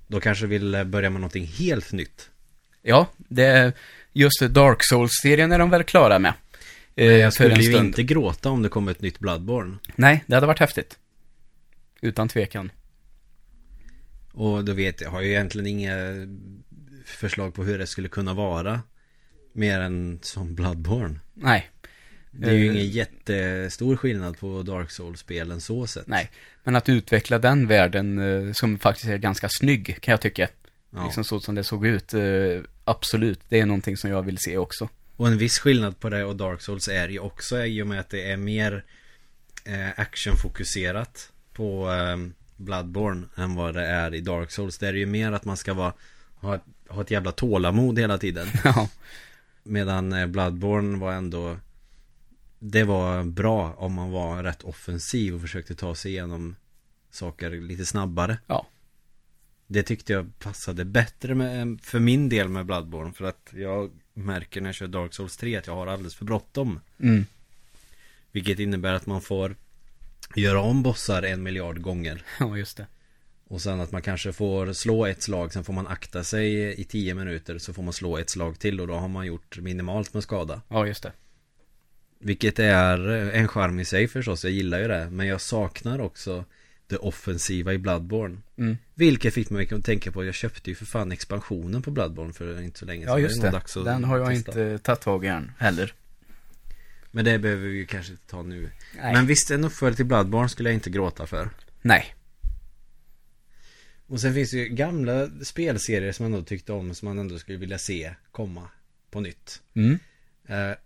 då 0.06 0.20
kanske 0.20 0.46
vill 0.46 0.84
börja 0.86 1.10
med 1.10 1.20
någonting 1.20 1.46
helt 1.46 1.92
nytt. 1.92 2.30
ja, 2.82 3.06
det 3.16 3.44
är 3.44 3.72
just 4.12 4.40
Dark 4.40 4.82
Souls-serien 4.82 5.52
är 5.52 5.58
de 5.58 5.70
väl 5.70 5.84
klara 5.84 6.18
med. 6.18 6.32
Eh, 7.00 7.06
Jag 7.16 7.32
skulle 7.32 7.62
ju 7.62 7.76
inte 7.76 8.02
gråta 8.02 8.50
om 8.50 8.62
det 8.62 8.68
kommer 8.68 8.90
ett 8.92 9.00
nytt 9.02 9.18
Bloodborne. 9.18 9.76
Nej, 9.96 10.24
det 10.26 10.34
hade 10.34 10.46
varit 10.46 10.58
häftigt. 10.60 10.98
utan 12.00 12.28
tvekan. 12.28 12.72
Och 14.32 14.64
då 14.64 14.72
vet 14.72 15.00
jag, 15.00 15.10
har 15.10 15.20
ju 15.20 15.28
egentligen 15.28 15.66
inga 15.66 15.96
förslag 17.04 17.54
på 17.54 17.64
hur 17.64 17.78
det 17.78 17.86
skulle 17.86 18.08
kunna 18.08 18.34
vara. 18.34 18.80
Mer 19.52 19.80
än 19.80 20.18
som 20.22 20.54
Bloodborne. 20.54 21.18
Nej. 21.34 21.70
Det 22.30 22.50
är 22.50 22.54
ju 22.54 22.66
Eh, 22.68 22.74
ingen 22.74 22.88
jättestor 22.90 23.96
skillnad 23.96 24.38
på 24.38 24.62
Dark 24.62 24.90
Souls-spelen 24.90 25.60
så 25.60 25.86
sett. 25.86 26.06
Nej, 26.06 26.30
men 26.64 26.76
att 26.76 26.88
utveckla 26.88 27.38
den 27.38 27.66
världen 27.66 28.18
eh, 28.48 28.52
som 28.52 28.78
faktiskt 28.78 29.08
är 29.08 29.18
ganska 29.18 29.48
snygg 29.48 29.98
kan 30.00 30.12
jag 30.12 30.20
tycka. 30.20 30.48
Ja. 30.90 31.04
Liksom 31.04 31.24
så 31.24 31.40
som 31.40 31.54
det 31.54 31.64
såg 31.64 31.86
ut, 31.86 32.14
eh, 32.14 32.20
absolut. 32.84 33.40
Det 33.48 33.60
är 33.60 33.66
någonting 33.66 33.96
som 33.96 34.10
jag 34.10 34.22
vill 34.22 34.38
se 34.38 34.56
också. 34.58 34.88
Och 35.20 35.28
en 35.28 35.38
viss 35.38 35.58
skillnad 35.58 36.00
på 36.00 36.08
det 36.08 36.24
och 36.24 36.36
Dark 36.36 36.60
Souls 36.60 36.88
är 36.88 37.08
ju 37.08 37.18
också 37.18 37.64
i 37.64 37.82
och 37.82 37.86
med 37.86 38.00
att 38.00 38.10
det 38.10 38.30
är 38.30 38.36
mer 38.36 38.84
eh, 39.64 39.88
actionfokuserat 39.96 41.32
på 41.52 41.90
eh, 41.90 42.16
Bloodborne 42.56 43.26
än 43.36 43.54
vad 43.54 43.74
det 43.74 43.86
är 43.86 44.14
i 44.14 44.20
Dark 44.20 44.50
Souls. 44.50 44.78
Det 44.78 44.88
är 44.88 44.92
ju 44.92 45.06
mer 45.06 45.32
att 45.32 45.44
man 45.44 45.56
ska 45.56 45.74
vara, 45.74 45.92
ha, 46.34 46.54
ett, 46.54 46.62
ha 46.88 47.02
ett 47.02 47.10
jävla 47.10 47.32
tålamod 47.32 47.98
hela 47.98 48.18
tiden. 48.18 48.46
Ja, 48.64 48.88
Medan 49.62 50.12
eh, 50.12 50.26
Bloodborne 50.26 50.98
var 50.98 51.12
ändå 51.12 51.56
Det 52.58 52.84
var 52.84 53.24
bra 53.24 53.74
om 53.76 53.94
man 53.94 54.10
var 54.10 54.42
rätt 54.42 54.62
offensiv 54.62 55.34
och 55.34 55.40
försökte 55.40 55.74
ta 55.74 55.94
sig 55.94 56.10
igenom 56.10 56.56
saker 57.10 57.50
lite 57.50 57.86
snabbare. 57.86 58.38
ja, 58.46 58.66
Det 59.66 59.82
tyckte 59.82 60.12
jag 60.12 60.38
passade 60.38 60.84
bättre 60.84 61.34
med, 61.34 61.80
för 61.82 61.98
min 61.98 62.28
del 62.28 62.48
med 62.48 62.66
Bloodborne 62.66 63.12
för 63.12 63.24
att 63.24 63.52
jag 63.54 63.90
märker 64.24 64.60
när 64.60 64.68
jag 64.68 64.74
kör 64.74 64.86
Dark 64.86 65.14
Souls 65.14 65.36
3 65.36 65.56
att 65.56 65.66
jag 65.66 65.74
har 65.74 65.86
alldeles 65.86 66.14
för 66.14 66.24
bråttom. 66.24 66.80
mm. 67.00 67.26
Vilket 68.32 68.58
innebär 68.58 68.92
att 68.92 69.06
man 69.06 69.20
får 69.20 69.56
göra 70.34 70.60
om 70.60 70.82
bossar 70.82 71.22
en 71.22 71.42
miljard 71.42 71.80
gånger. 71.80 72.22
ja 72.40 72.56
just 72.56 72.76
det. 72.76 72.86
Och 73.48 73.60
sen 73.60 73.80
att 73.80 73.92
man 73.92 74.02
kanske 74.02 74.32
får 74.32 74.72
slå 74.72 75.06
ett 75.06 75.22
slag, 75.22 75.52
sen 75.52 75.64
får 75.64 75.72
man 75.72 75.86
akta 75.86 76.24
sig 76.24 76.80
i 76.80 76.84
tio 76.84 77.14
minuter 77.14 77.58
så 77.58 77.72
får 77.72 77.82
man 77.82 77.92
slå 77.92 78.18
ett 78.18 78.30
slag 78.30 78.58
till 78.58 78.80
och 78.80 78.86
då 78.86 78.94
har 78.94 79.08
man 79.08 79.26
gjort 79.26 79.58
minimalt 79.58 80.14
med 80.14 80.22
skada. 80.22 80.62
Ja, 80.68 80.86
just 80.86 81.02
det. 81.02 81.12
Vilket 82.18 82.58
är 82.58 83.08
en 83.08 83.48
charm 83.48 83.80
i 83.80 83.84
sig 83.84 84.08
förstås, 84.08 84.44
jag 84.44 84.52
gillar 84.52 84.80
ju 84.80 84.88
det. 84.88 85.10
Men 85.10 85.26
jag 85.26 85.40
saknar 85.40 86.00
också 86.00 86.44
det 86.90 86.96
offensiva 86.96 87.72
i 87.72 87.78
Bloodborne. 87.78 88.38
Mm. 88.58 88.76
Vilket 88.94 89.34
fick 89.34 89.50
mig 89.50 89.74
att 89.74 89.84
tänka 89.84 90.12
på, 90.12 90.24
jag 90.24 90.34
köpte 90.34 90.70
ju 90.70 90.74
för 90.76 90.84
fan 90.86 91.12
expansionen 91.12 91.82
på 91.82 91.90
Bloodborne 91.90 92.32
för 92.32 92.62
inte 92.62 92.78
så 92.78 92.84
länge 92.84 93.06
sedan. 93.06 93.12
Ja, 93.12 93.18
just 93.18 93.42
det. 93.42 93.56
att 93.56 93.74
Den 93.74 94.04
har 94.04 94.18
jag 94.18 94.28
testa. 94.28 94.50
inte 94.50 94.78
tagit 94.78 95.00
tag 95.00 95.24
i 95.24 95.28
än 95.28 95.52
heller. 95.58 95.94
Men 97.10 97.24
det 97.24 97.38
behöver 97.38 97.68
vi 97.68 97.76
ju 97.76 97.86
kanske 97.86 98.12
inte 98.12 98.26
ta 98.26 98.42
nu. 98.42 98.70
Nej. 98.96 99.12
Men 99.12 99.26
visst, 99.26 99.50
en 99.50 99.64
uppföljare 99.64 99.96
till 99.96 100.04
Bloodborne 100.04 100.48
skulle 100.48 100.68
jag 100.68 100.74
inte 100.74 100.90
gråta 100.90 101.26
för. 101.26 101.50
Nej. 101.82 102.14
Och 104.06 104.20
sen 104.20 104.34
finns 104.34 104.50
det 104.50 104.56
ju 104.56 104.68
gamla 104.68 105.30
spelserier 105.42 106.12
som 106.12 106.24
man 106.24 106.32
ändå 106.34 106.44
tyckte 106.44 106.72
om, 106.72 106.94
som 106.94 107.08
man 107.08 107.18
ändå 107.18 107.38
skulle 107.38 107.58
vilja 107.58 107.78
se 107.78 108.14
komma 108.32 108.68
på 109.10 109.20
nytt. 109.20 109.62
Mm. 109.74 109.98
Eh, 110.46 110.76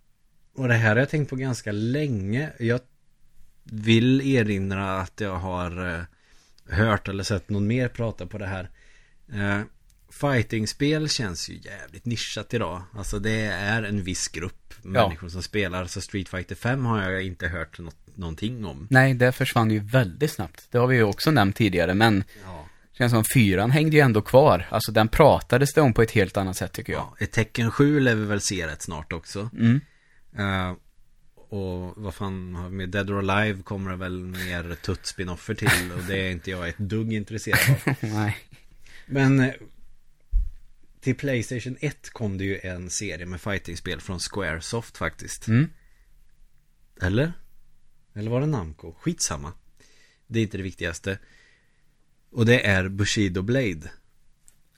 och 0.55 0.69
det 0.69 0.75
här 0.75 0.91
har 0.91 0.97
jag 0.97 1.09
tänkt 1.09 1.31
på 1.31 1.37
ganska 1.37 1.73
länge. 1.73 2.53
Jag 2.59 2.81
vill 3.65 4.21
erinra 4.37 5.01
att 5.01 5.21
jag 5.21 5.37
har 5.37 5.95
eh, 5.95 6.03
hört 6.77 7.09
eller 7.09 7.25
sett 7.25 7.49
någon 7.51 7.67
mer 7.67 7.89
prata 7.89 8.27
på 8.27 8.39
det 8.39 8.47
här. 8.47 8.71
Eh, 9.33 9.61
fightingspel 10.13 11.09
känns 11.09 11.49
ju 11.51 11.55
jävligt 11.59 12.05
nischat 12.05 12.55
idag. 12.55 12.83
Alltså 12.93 13.19
det 13.19 13.41
är 13.47 13.83
en 13.83 14.03
viss 14.03 14.29
grupp 14.29 14.75
människor 14.83 15.29
som 15.29 15.43
spelar. 15.43 15.85
Så 15.85 16.01
Street 16.01 16.29
Fighter 16.29 16.55
5 16.55 16.85
har 16.85 17.03
jag 17.03 17.23
inte 17.23 17.49
hört 17.49 17.79
något, 17.79 17.97
någonting 18.17 18.65
om. 18.65 18.87
Nej, 18.91 19.15
det 19.15 19.33
försvann 19.33 19.71
ju 19.71 19.79
väldigt 19.79 20.31
snabbt. 20.33 20.67
Det 20.71 20.79
har 20.79 20.87
vi 20.87 20.97
ju 20.97 21.03
också 21.03 21.31
nämnt 21.31 21.57
tidigare, 21.57 21.95
men 21.95 22.25
Ja. 22.45 22.67
känns 22.99 23.13
som 23.13 23.25
fyran 23.35 23.71
hängde 23.71 23.97
ju 23.97 24.03
ändå 24.03 24.23
kvar. 24.23 24.67
Alltså 24.71 24.93
den 24.93 25.09
pratades 25.09 25.75
det 25.75 25.81
om 25.81 25.93
på 25.95 26.03
ett 26.03 26.11
helt 26.11 26.37
annat 26.37 26.57
sätt 26.57 26.73
tycker 26.73 26.93
jag. 26.93 27.01
ja. 27.03 27.25
Ett 27.25 27.33
tecken 27.33 27.71
7 27.71 28.01
lär 28.01 28.15
vi 28.15 28.25
väl 28.25 28.41
se 28.41 28.67
rätt 28.67 28.83
snart 28.83 29.13
också. 29.13 29.51
Mm. 29.53 29.81
Eh, 30.39 30.77
och 31.55 31.95
vad 31.97 32.15
fan 32.15 32.55
har 32.55 32.69
vi 32.69 32.77
med 32.77 32.89
Dead 32.89 33.11
or 33.11 33.31
Alive 33.31 33.63
kommer 33.63 33.91
det 33.91 33.97
väl 33.97 34.25
mer 34.25 34.77
tutt-spinoffer 34.83 35.55
till 35.55 35.93
och 35.97 36.03
det 36.09 36.17
är 36.17 36.31
inte 36.31 36.51
jag 36.51 36.69
ett 36.69 36.79
dugg 36.79 37.13
intresserad 37.13 37.59
av. 37.71 37.95
Nej. 38.01 38.37
Men 39.07 39.41
eh, 39.41 39.55
till 41.01 41.15
Playstation 41.15 41.77
1 41.81 42.11
kom 42.11 42.39
det 42.39 42.45
ju 42.45 42.61
en 42.63 42.91
serie 42.91 43.27
med 43.27 43.41
fightingspel 43.41 44.01
från 44.01 44.19
Squaresoft 44.19 44.97
faktiskt. 44.97 45.49
Mm. 45.49 45.71
Eller? 47.01 47.33
Eller 48.15 48.31
var 48.31 48.41
det 48.41 48.47
Namco? 48.47 48.95
Skitsamma. 49.01 49.53
Det 50.27 50.39
är 50.39 50.43
inte 50.43 50.57
det 50.57 50.63
viktigaste. 50.63 51.19
Och 52.31 52.47
det 52.47 52.67
är 52.67 52.89
Bushido 52.89 53.43
Blade. 53.43 53.91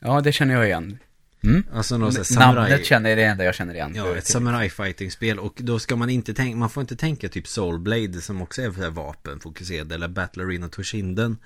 Ja, 0.01 0.21
det 0.21 0.33
känner 0.33 0.55
jag 0.55 0.67
igen. 0.67 0.99
Mm. 1.43 1.65
Alltså 1.73 1.99
här 1.99 2.11
samurai... 2.11 2.55
Namnet 2.55 2.87
känner 2.87 3.11
jag 3.11 3.19
det 3.19 3.25
enda 3.25 3.45
jag 3.45 3.55
känner 3.55 3.75
igen. 3.75 3.93
Ja, 3.97 4.17
ett 4.17 4.27
samurai 4.27 4.71
fighting 4.71 5.11
spel 5.11 5.39
och 5.39 5.55
då 5.57 5.79
ska 5.79 5.97
man 5.97 6.11
inte 6.11 6.35
tänka, 6.35 6.57
man 6.57 6.71
får 6.71 6.81
inte 6.81 6.97
tänka 6.97 7.29
typ 7.29 7.47
Soul 7.47 7.79
Blade 7.79 8.21
som 8.21 8.43
också 8.43 8.63
är 8.63 8.71
för 8.71 8.91
vapenfokuserad 8.91 9.93
eller 9.93 10.09
Battle 10.09 10.45
Arena 10.45 10.69
Toshinden. 10.69 11.37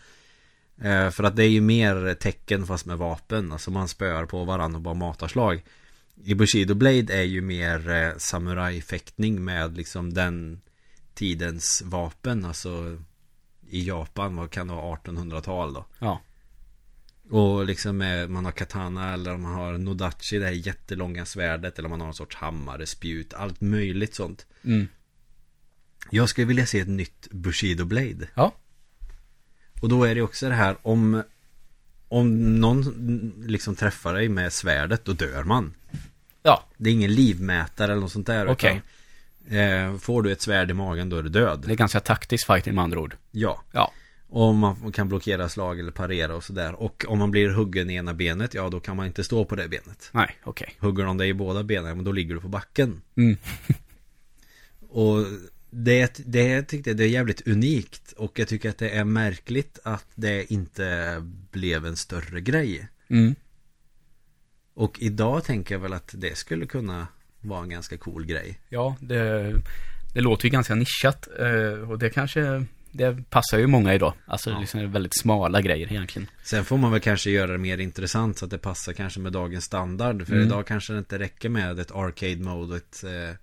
Eh, 0.82 1.10
för 1.10 1.24
att 1.24 1.36
det 1.36 1.44
är 1.44 1.48
ju 1.48 1.60
mer 1.60 2.14
tecken 2.14 2.66
fast 2.66 2.86
med 2.86 2.98
vapen, 2.98 3.52
alltså 3.52 3.70
man 3.70 3.88
spöar 3.88 4.26
på 4.26 4.44
varandra 4.44 4.76
och 4.76 4.82
bara 4.82 4.94
matar 4.94 5.28
slag. 5.28 5.62
I 6.24 6.34
Bushido 6.34 6.74
Blade 6.74 7.14
är 7.14 7.22
ju 7.22 7.40
mer 7.40 7.90
eh, 7.90 8.16
samurajfäktning 8.16 9.44
med 9.44 9.76
liksom 9.76 10.14
den 10.14 10.60
tidens 11.14 11.82
vapen, 11.84 12.44
alltså 12.44 12.98
i 13.68 13.88
Japan, 13.88 14.36
vad 14.36 14.50
kan 14.50 14.68
det 14.68 14.74
vara, 14.74 14.96
1800-tal 14.96 15.74
då. 15.74 15.84
Ja. 15.98 16.20
Och 17.30 17.66
liksom 17.66 17.96
med, 17.96 18.30
man 18.30 18.44
har 18.44 18.52
katana 18.52 19.12
eller 19.14 19.36
man 19.36 19.54
har 19.54 19.78
nodachi, 19.78 20.38
det 20.38 20.44
här 20.44 20.52
jättelånga 20.52 21.24
svärdet 21.24 21.78
eller 21.78 21.88
man 21.88 22.00
har 22.00 22.08
en 22.08 22.14
sorts 22.14 22.36
hammare, 22.36 22.86
spjut, 22.86 23.34
allt 23.34 23.60
möjligt 23.60 24.14
sånt. 24.14 24.46
Mm. 24.64 24.88
Jag 26.10 26.28
skulle 26.28 26.46
vilja 26.46 26.66
se 26.66 26.80
ett 26.80 26.88
nytt 26.88 27.28
Bushido 27.30 27.84
Blade. 27.84 28.28
Ja. 28.34 28.54
Och 29.80 29.88
då 29.88 30.04
är 30.04 30.14
det 30.14 30.22
också 30.22 30.48
det 30.48 30.54
här 30.54 30.76
om 30.82 31.22
om 32.08 32.60
någon 32.60 33.32
liksom 33.46 33.76
träffar 33.76 34.14
dig 34.14 34.28
med 34.28 34.52
svärdet, 34.52 35.04
då 35.04 35.12
dör 35.12 35.44
man. 35.44 35.74
Ja. 36.42 36.64
Det 36.76 36.90
är 36.90 36.94
ingen 36.94 37.14
livmätare 37.14 37.92
eller 37.92 38.00
något 38.00 38.12
sånt 38.12 38.26
där. 38.26 38.48
Okej. 38.48 38.82
utan, 39.46 39.58
eh, 39.58 39.98
får 39.98 40.22
du 40.22 40.32
ett 40.32 40.42
svärd 40.42 40.70
i 40.70 40.74
magen, 40.74 41.08
då 41.08 41.16
är 41.16 41.22
du 41.22 41.28
död. 41.28 41.64
Det 41.66 41.72
är 41.72 41.76
ganska 41.76 42.00
taktisk 42.00 42.46
fighting 42.46 42.74
med 42.74 42.84
andra 42.84 43.00
ord. 43.00 43.16
Ja. 43.30 43.62
Ja. 43.72 43.92
Och 44.32 44.54
man 44.54 44.92
kan 44.92 45.08
blockera 45.08 45.48
slag 45.48 45.80
eller 45.80 45.92
parera 45.92 46.36
och 46.36 46.44
sådär. 46.44 46.72
Och 46.74 47.04
om 47.08 47.18
man 47.18 47.30
blir 47.30 47.50
huggen 47.50 47.90
i 47.90 47.94
ena 47.94 48.14
benet, 48.14 48.54
ja 48.54 48.68
då 48.68 48.80
kan 48.80 48.96
man 48.96 49.06
inte 49.06 49.24
stå 49.24 49.44
på 49.44 49.56
det 49.56 49.68
benet. 49.68 50.10
Nej, 50.12 50.36
okej. 50.44 50.74
Hugger 50.78 51.04
de 51.04 51.16
dig 51.18 51.28
i 51.28 51.34
båda 51.34 51.62
benen, 51.62 51.96
men 51.96 52.04
då 52.04 52.12
ligger 52.12 52.34
du 52.34 52.40
på 52.40 52.48
backen. 52.48 53.02
Mm. 53.16 53.36
Och 54.88 55.26
det, 55.70 56.20
det 56.26 56.62
tyckte 56.62 56.90
jag 56.90 56.96
det 56.96 57.04
är 57.04 57.08
jävligt 57.08 57.46
unikt. 57.48 58.12
Och 58.12 58.38
jag 58.38 58.48
tycker 58.48 58.70
att 58.70 58.78
det 58.78 58.90
är 58.90 59.04
märkligt 59.04 59.78
att 59.84 60.06
det 60.14 60.52
inte 60.52 61.16
blev 61.50 61.86
en 61.86 61.96
större 61.96 62.40
grej. 62.40 62.88
Mm. 63.08 63.34
Och 64.74 64.96
idag 65.00 65.44
tänker 65.44 65.74
jag 65.74 65.80
väl 65.80 65.92
att 65.92 66.14
det 66.16 66.38
skulle 66.38 66.66
kunna 66.66 67.06
vara 67.40 67.62
en 67.62 67.70
ganska 67.70 67.96
cool 67.96 68.26
grej. 68.26 68.60
Ja, 68.68 68.96
det, 69.00 69.54
det 70.14 70.20
låter 70.20 70.44
ju 70.44 70.50
ganska 70.50 70.74
nischat. 70.74 71.28
eh, 71.38 71.90
Och 71.90 71.98
det 71.98 72.10
kanske, 72.10 72.64
det 72.92 73.30
passar 73.30 73.58
ju 73.58 73.66
många 73.66 73.94
idag. 73.94 74.14
Alltså 74.26 74.50
Ja. 74.50 74.60
liksom 74.60 74.92
väldigt 74.92 75.18
smala 75.18 75.60
grejer 75.60 75.92
egentligen. 75.92 76.28
Sen 76.42 76.64
får 76.64 76.76
man 76.78 76.92
väl 76.92 77.00
kanske 77.00 77.30
göra 77.30 77.52
det 77.52 77.58
mer 77.58 77.78
intressant 77.78 78.38
så 78.38 78.44
att 78.44 78.50
det 78.50 78.58
passar 78.58 78.92
kanske 78.92 79.20
med 79.20 79.32
dagens 79.32 79.64
standard. 79.64 80.26
För 80.26 80.32
Mm. 80.34 80.46
idag 80.46 80.66
kanske 80.66 80.92
det 80.92 80.98
inte 80.98 81.18
räcker 81.18 81.48
med 81.48 81.78
ett 81.78 81.90
arcade 81.90 82.36
mode 82.36 82.70
och 82.72 82.76
ett 82.76 83.04
eh, 83.04 83.36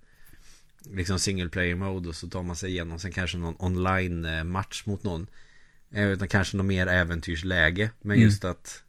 liksom 0.94 1.18
single 1.18 1.48
player 1.48 1.74
mode 1.74 2.08
och 2.08 2.14
så 2.16 2.28
tar 2.28 2.42
man 2.42 2.56
sig 2.56 2.70
igenom 2.70 2.98
sen 2.98 3.12
kanske 3.12 3.38
någon 3.38 3.56
online 3.58 4.24
eh, 4.24 4.44
match 4.44 4.82
mot 4.86 5.02
någon. 5.04 5.26
Eh, 5.90 6.04
utan 6.08 6.28
kanske 6.28 6.56
något 6.56 6.66
mer 6.66 6.86
äventyrsläge. 6.86 7.90
Men 8.00 8.16
Mm. 8.16 8.24
just 8.28 8.44
att 8.44 8.82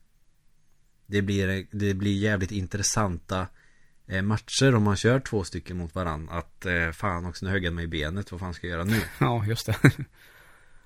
det 1.05 1.21
blir, 1.21 1.65
det 1.71 1.93
blir 1.93 2.17
jävligt 2.17 2.51
intressanta 2.51 3.47
eh, 4.07 4.21
matcher 4.21 4.75
om 4.75 4.83
man 4.83 4.95
kör 4.95 5.19
två 5.19 5.43
stycken 5.43 5.77
mot 5.77 5.95
varann. 5.95 6.29
Att 6.29 6.65
eh, 6.65 6.91
fan 6.91 7.25
också 7.25 7.45
nu 7.45 7.51
högg 7.51 7.65
jag 7.65 7.73
mig 7.73 7.83
i 7.83 7.87
benet, 7.87 8.31
vad 8.31 8.39
fan 8.39 8.53
ska 8.53 8.67
jag 8.67 8.71
göra 8.73 8.83
nu? 8.83 9.01
Ja, 9.19 9.45
just 9.45 9.65
det. 9.65 9.75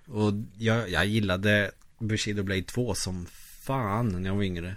Och 0.08 0.34
jag, 0.58 0.90
jag 0.90 1.06
gillade 1.06 1.72
Bushido 2.00 2.44
Blade 2.44 2.64
2 2.64 2.96
som 2.96 3.26
fan 3.62 4.08
när 4.08 4.30
jag 4.30 4.36
var 4.36 4.44
yngre. 4.44 4.76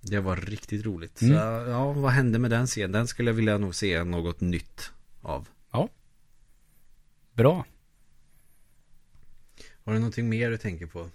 Det 0.00 0.20
var 0.20 0.36
riktigt 0.36 0.86
roligt. 0.86 1.22
Mm. 1.22 1.34
Så 1.34 1.40
ja, 1.70 1.92
vad 1.92 2.12
hände 2.12 2.38
med 2.38 2.50
den 2.50 2.68
serien? 2.68 2.92
Den 2.92 3.06
skulle 3.06 3.30
jag 3.30 3.34
vilja 3.34 3.58
nog 3.58 3.74
se 3.74 4.04
något 4.04 4.40
nytt 4.40 4.90
av. 5.22 5.48
Bra. 7.38 7.64
Har 9.84 9.92
du 9.92 9.98
någonting 9.98 10.28
mer 10.28 10.50
du 10.50 10.56
tänker 10.56 10.86
på? 10.86 11.08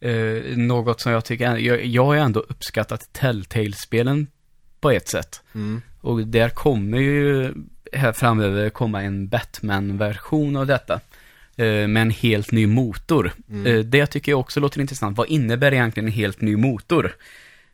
Eh, 0.00 0.56
något 0.56 1.00
som 1.00 1.12
jag 1.12 1.24
tycker, 1.24 1.56
jag, 1.56 1.84
jag 1.84 2.04
har 2.04 2.16
ändå 2.16 2.40
uppskattat 2.40 3.00
Telltale-spelen 3.12 4.26
på 4.80 4.90
ett 4.90 5.08
sätt. 5.08 5.42
Mm. 5.54 5.82
Och 6.00 6.26
där 6.26 6.48
kommer 6.48 6.98
ju 6.98 7.54
här 7.92 8.12
framöver 8.12 8.70
komma 8.70 9.02
en 9.02 9.28
Batman-version 9.28 10.56
av 10.56 10.66
detta. 10.66 11.00
eh, 11.56 11.88
med 11.88 12.02
en 12.02 12.10
helt 12.10 12.52
ny 12.52 12.66
motor. 12.66 13.32
Mm. 13.50 13.66
Eh, 13.66 13.84
det 13.84 14.06
tycker 14.06 14.32
jag 14.32 14.40
också 14.40 14.60
låter 14.60 14.80
intressant. 14.80 15.18
Vad 15.18 15.28
innebär 15.28 15.72
egentligen 15.72 16.06
en 16.06 16.12
helt 16.12 16.40
ny 16.40 16.56
motor? 16.56 17.16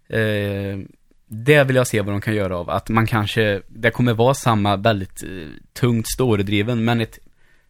Eh, 0.09 0.79
det 1.27 1.65
vill 1.65 1.77
jag 1.77 1.87
se 1.87 2.01
vad 2.01 2.15
de 2.15 2.21
kan 2.21 2.35
göra 2.35 2.57
av. 2.57 2.71
Att 2.71 2.89
man 2.89 3.07
kanske, 3.07 3.63
det 3.69 3.91
kommer 3.91 4.13
vara 4.15 4.35
samma 4.35 4.77
väldigt 4.77 5.25
tungt 5.73 6.07
storydriven, 6.09 6.85
men 6.85 7.01
ett 7.01 7.19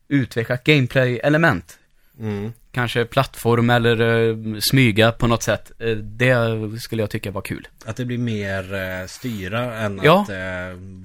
utvecklat 0.09 0.65
gameplay-element. 0.65 1.79
Mm. 2.23 2.53
Kanske 2.73 3.05
plattform 3.05 3.71
eller 3.71 4.01
eh, 4.31 4.37
smyga 4.61 5.13
på 5.13 5.27
något 5.27 5.43
sätt. 5.43 5.73
Eh, 5.79 5.89
det 5.97 6.37
skulle 6.81 7.03
jag 7.03 7.11
tycka 7.11 7.31
var 7.31 7.43
kul. 7.43 7.69
Att 7.85 7.97
det 7.97 8.05
blir 8.05 8.19
mer 8.19 8.75
eh, 8.75 9.07
styra 9.07 9.77
än 9.79 10.01
Ja. 10.05 10.21
att 10.23 10.29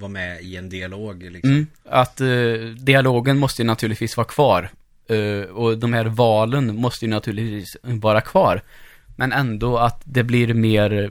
vara 0.00 0.08
med 0.10 0.42
i 0.42 0.56
en 0.56 0.68
dialog 0.68 1.22
liksom. 1.22 1.50
Mm, 1.50 1.66
att 1.84 2.20
dialogen 2.78 3.38
måste 3.38 3.62
ju 3.62 3.66
naturligtvis 3.66 4.16
vara 4.16 4.26
kvar. 4.26 4.70
Och 5.52 5.78
de 5.78 5.92
här 5.92 6.04
valen 6.04 6.76
måste 6.76 7.04
ju 7.04 7.10
naturligtvis 7.10 7.76
vara 7.82 8.20
kvar. 8.20 8.62
Men 9.16 9.32
ändå 9.32 9.78
att 9.78 10.00
det 10.04 10.22
blir 10.22 10.54
mer, 10.54 11.10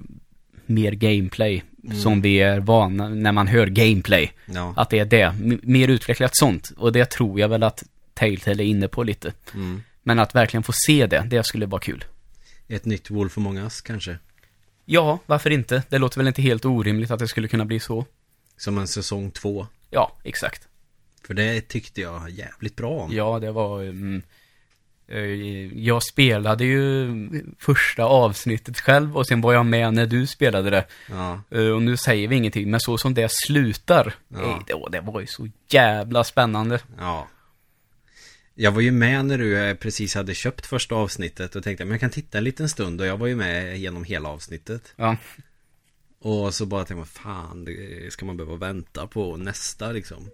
mer 0.65 0.91
gameplay. 0.91 1.63
Som 2.03 2.21
vi 2.21 2.37
är 2.41 2.59
vana 2.59 3.09
när 3.09 3.31
man 3.31 3.47
hör 3.47 3.67
gameplay. 3.67 4.31
Ja. 4.45 4.73
Att 4.77 4.89
det 4.89 4.99
är 4.99 5.05
det. 5.05 5.21
M- 5.21 5.59
mer 5.63 5.87
utvecklat 5.87 6.37
sånt. 6.37 6.69
Och 6.77 6.91
det 6.91 7.05
tror 7.05 7.39
jag 7.39 7.49
väl 7.49 7.63
att 7.63 7.83
Telltale 8.13 8.63
är 8.63 8.67
inne 8.67 8.87
på 8.87 9.03
lite. 9.03 9.33
Mm. 9.53 9.83
Men 10.07 10.19
att 10.19 10.35
verkligen 10.35 10.63
få 10.63 10.71
se 10.87 11.07
det, 11.07 11.27
det 11.29 11.43
skulle 11.43 11.65
vara 11.65 11.81
kul. 11.81 12.05
Ett 12.67 12.85
nytt 12.85 13.09
Wolf 13.11 13.37
Among 13.37 13.57
Us 13.57 13.81
kanske. 13.81 14.17
Ja, 14.85 15.19
varför 15.25 15.49
inte? 15.49 15.83
Det 15.89 15.97
låter 15.97 16.17
väl 16.17 16.27
inte 16.27 16.41
helt 16.41 16.65
orimligt 16.65 17.11
att 17.11 17.19
det 17.19 17.27
skulle 17.27 17.47
kunna 17.47 17.65
bli 17.65 17.79
så. 17.79 18.05
Som 18.57 18.77
en 18.77 18.87
säsong 18.87 19.31
två. 19.31 19.67
Ja, 19.89 20.11
exakt. 20.23 20.67
För 21.27 21.33
det 21.33 21.61
tyckte 21.61 22.01
jag 22.01 22.29
jävligt 22.29 22.75
bra 22.75 22.89
om. 22.89 23.11
Ja, 23.15 23.39
det 23.39 23.51
var... 23.51 23.83
mm, 23.83 24.21
eh, 25.07 25.19
jag 25.83 26.03
spelade 26.03 26.65
ju 26.65 27.07
första 27.59 28.03
avsnittet 28.03 28.79
själv 28.79 29.17
och 29.17 29.27
sen 29.27 29.41
var 29.41 29.53
jag 29.53 29.65
med 29.65 29.93
när 29.93 30.05
du 30.05 30.27
spelade 30.27 30.69
det. 30.69 30.85
Ja. 31.09 31.41
Eh, 31.51 31.67
Och 31.67 31.81
nu 31.81 31.97
säger 31.97 32.27
vi 32.27 32.35
ingenting, 32.35 32.71
men 32.71 32.79
så 32.79 32.97
som 32.97 33.13
det 33.13 33.31
slutar, 33.31 34.13
Ja. 34.27 34.39
eh, 34.41 34.59
det, 34.67 34.89
det 34.91 35.01
var 35.01 35.19
ju 35.21 35.27
så 35.27 35.47
jävla 35.69 36.23
spännande. 36.23 36.79
ja. 36.99 37.27
Jag 38.59 38.71
var 38.71 38.81
ju 38.81 38.91
med 38.91 39.25
när 39.25 39.37
du 39.37 39.57
eh, 39.57 39.75
precis 39.75 40.15
hade 40.15 40.33
köpt 40.33 40.65
första 40.65 40.95
avsnittet 40.95 41.55
och 41.55 41.63
tänkte 41.63 41.85
men 41.85 41.91
jag 41.91 41.99
kan 41.99 42.09
titta 42.09 42.37
en 42.37 42.43
liten 42.43 42.69
stund 42.69 43.01
och 43.01 43.07
jag 43.07 43.17
var 43.17 43.27
ju 43.27 43.35
med 43.35 43.79
genom 43.79 44.03
hela 44.03 44.29
avsnittet. 44.29 44.93
Ja, 44.95 45.17
Och 46.19 46.53
så 46.53 46.65
bara 46.65 46.81
tänkte 46.81 46.95
man 46.95 47.05
fan, 47.05 47.65
det 47.65 48.13
ska 48.13 48.25
man 48.25 48.37
behöva 48.37 48.55
vänta 48.55 49.07
på 49.07 49.37
nästa 49.37 49.91
liksom. 49.91 50.29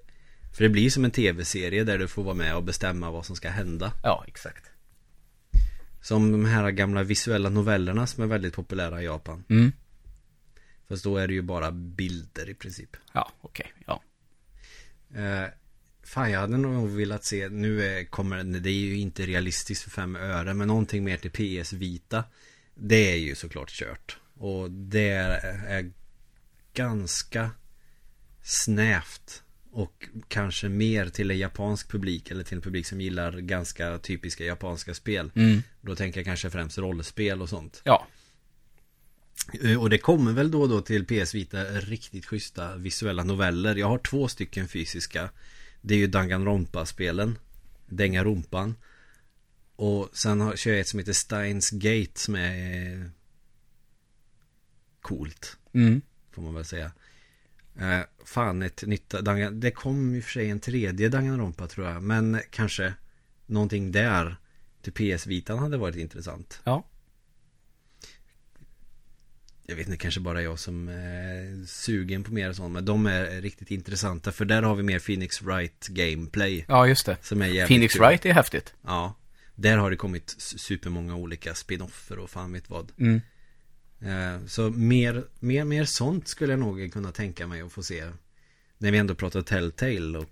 För 0.56 0.64
det 0.64 0.70
blir 0.70 0.90
som 0.90 1.06
en 1.06 1.12
tv-serie 1.12 1.84
där 1.84 1.98
du 1.98 2.08
får 2.08 2.24
vara 2.24 2.36
med 2.36 2.56
och 2.56 2.64
bestämma 2.64 3.12
vad 3.12 3.26
som 3.26 3.36
ska 3.36 3.50
hända. 3.50 3.94
ja 4.04 4.24
exakt. 4.28 4.72
Som 6.02 6.32
de 6.32 6.46
här 6.46 6.72
gamla 6.72 7.04
visuella 7.04 7.50
novellerna 7.50 8.08
som 8.08 8.24
är 8.24 8.28
väldigt 8.28 8.54
populära 8.54 9.02
i 9.02 9.06
Japan. 9.06 9.44
Mm. 9.50 9.72
Fast 10.88 11.04
då 11.04 11.18
är 11.18 11.28
det 11.28 11.34
ju 11.34 11.42
bara 11.42 11.72
bilder 11.72 12.50
i 12.50 12.54
princip. 12.54 12.98
Ja, 13.14 13.32
okej, 13.42 13.74
ja. 13.86 14.02
Fan, 16.14 16.32
jag 16.32 16.40
hade 16.40 16.58
nog 16.58 16.90
velat 16.90 17.24
se, 17.26 17.50
nu 17.50 17.84
är, 17.84 18.04
kommer 18.06 18.44
det 18.44 18.70
är 18.70 18.74
ju 18.74 18.98
inte 18.98 19.26
realistiskt 19.26 19.84
för 19.84 19.90
fem 19.90 20.16
öre, 20.16 20.54
men 20.54 20.68
någonting 20.68 21.04
mer 21.04 21.18
till 21.18 21.32
PS 21.62 21.74
Vita. 21.74 22.24
Det 22.76 23.12
är 23.12 23.16
ju 23.16 23.36
såklart 23.36 23.72
kört. 23.72 24.18
Och 24.34 24.72
det 24.72 25.08
är, 25.10 25.30
är 25.68 25.92
ganska 26.74 27.52
snävt. 28.44 29.44
Och 29.72 30.10
kanske 30.28 30.70
mer 30.70 31.10
till 31.10 31.32
en 31.32 31.38
japansk 31.38 31.92
publik 31.92 32.32
eller 32.32 32.44
till 32.44 32.56
en 32.58 32.62
publik 32.62 32.86
som 32.86 33.02
gillar 33.02 33.32
ganska 33.32 33.98
typiska 33.98 34.46
japanska 34.46 34.94
spel. 34.94 35.32
Mm. 35.36 35.64
Då 35.82 35.96
tänker 35.96 36.20
jag 36.20 36.26
kanske 36.26 36.50
främst 36.50 36.78
rollspel 36.78 37.42
och 37.42 37.50
sånt. 37.50 37.82
Ja, 37.84 38.08
Eh, 39.64 39.82
Och 39.82 39.90
det 39.90 39.98
kommer 39.98 40.32
väl 40.32 40.52
då 40.52 40.62
och 40.62 40.70
då 40.70 40.82
till 40.82 41.06
PS 41.06 41.34
Vita 41.34 41.64
riktigt 41.64 42.26
schyssta 42.26 42.76
visuella 42.76 43.24
noveller. 43.24 43.76
Jag 43.76 43.88
har 43.88 43.98
två 43.98 44.28
stycken 44.28 44.68
fysiska. 44.68 45.30
Det 45.86 45.94
är 45.94 45.98
ju 45.98 46.08
Danganronpa-spelen. 46.08 47.38
Dänga 47.86 48.24
rumpan. 48.24 48.76
Och 49.76 50.10
sen 50.14 50.42
har, 50.42 50.56
kör 50.56 50.72
jag 50.72 50.80
ett 50.80 50.88
som 50.88 51.00
heter 51.00 51.14
Steins 51.14 51.70
Gate 51.70 52.12
som 52.20 52.36
är 52.36 53.02
eh, 53.02 53.06
coolt. 55.02 55.58
mm. 55.74 56.02
Får 56.32 56.42
man 56.42 56.54
väl 56.56 56.66
säga. 56.66 56.92
Eh, 57.80 58.00
fan 58.26 58.62
ett 58.62 58.84
nytt 58.88 59.10
Dangan, 59.10 59.60
Det 59.60 59.72
kom 59.72 60.16
i 60.16 60.20
och 60.20 60.24
för 60.24 60.32
sig 60.32 60.50
en 60.50 60.60
tredje 60.60 61.10
Danganronpa 61.10 61.68
tror 61.68 61.88
jag. 61.90 62.04
Men 62.04 62.40
kanske 62.50 62.94
någonting 63.46 63.92
där 63.92 64.36
till 64.82 64.94
PS 64.94 65.28
Vitan 65.28 65.60
hade 65.60 65.78
varit 65.78 65.96
intressant. 65.96 66.62
ja. 66.64 66.86
Jag 69.66 69.76
vet 69.76 69.88
inte, 69.88 69.98
kanske 69.98 70.20
bara 70.20 70.42
jag 70.42 70.60
som 70.60 70.88
är 70.88 71.66
sugen 71.68 72.24
på 72.24 72.34
mer 72.34 72.54
sånt. 72.54 72.74
Men 72.74 72.86
de 72.86 73.06
är 73.06 73.42
riktigt 73.42 73.72
intressanta. 73.72 74.32
För 74.32 74.46
där 74.46 74.62
har 74.64 74.76
vi 74.76 74.84
mer 74.84 75.00
Phoenix 75.00 75.42
Wright 75.42 75.88
gameplay. 75.88 76.66
Ja, 76.68 76.88
just 76.88 77.06
det. 77.06 77.18
Som 77.22 77.42
är 77.42 77.68
Phoenix 77.68 77.94
kul. 77.94 78.02
Wright 78.06 78.26
är 78.26 78.34
häftigt. 78.34 78.74
Ja. 78.82 79.16
Där 79.56 79.78
har 79.78 79.90
det 79.92 79.96
kommit 79.98 80.36
supermånga 80.38 81.16
olika 81.16 81.54
spin-offer 81.56 82.20
och 82.20 82.30
fan 82.30 82.54
vet 82.54 82.70
vad. 82.70 82.92
Mm. 82.98 83.22
Eh, 84.02 84.46
Så 84.48 84.70
mer, 84.70 85.24
mer, 85.40 85.64
mer 85.64 85.86
sånt 85.86 86.28
skulle 86.28 86.54
jag 86.54 86.60
nog 86.60 86.94
kunna 86.94 87.12
tänka 87.12 87.48
mig 87.48 87.62
att 87.62 87.72
få 87.72 87.84
se. 87.84 88.04
När 88.78 88.92
vi 88.92 88.98
ändå 88.98 89.16
pratar 89.16 89.42
Telltale 89.42 90.18
och 90.18 90.30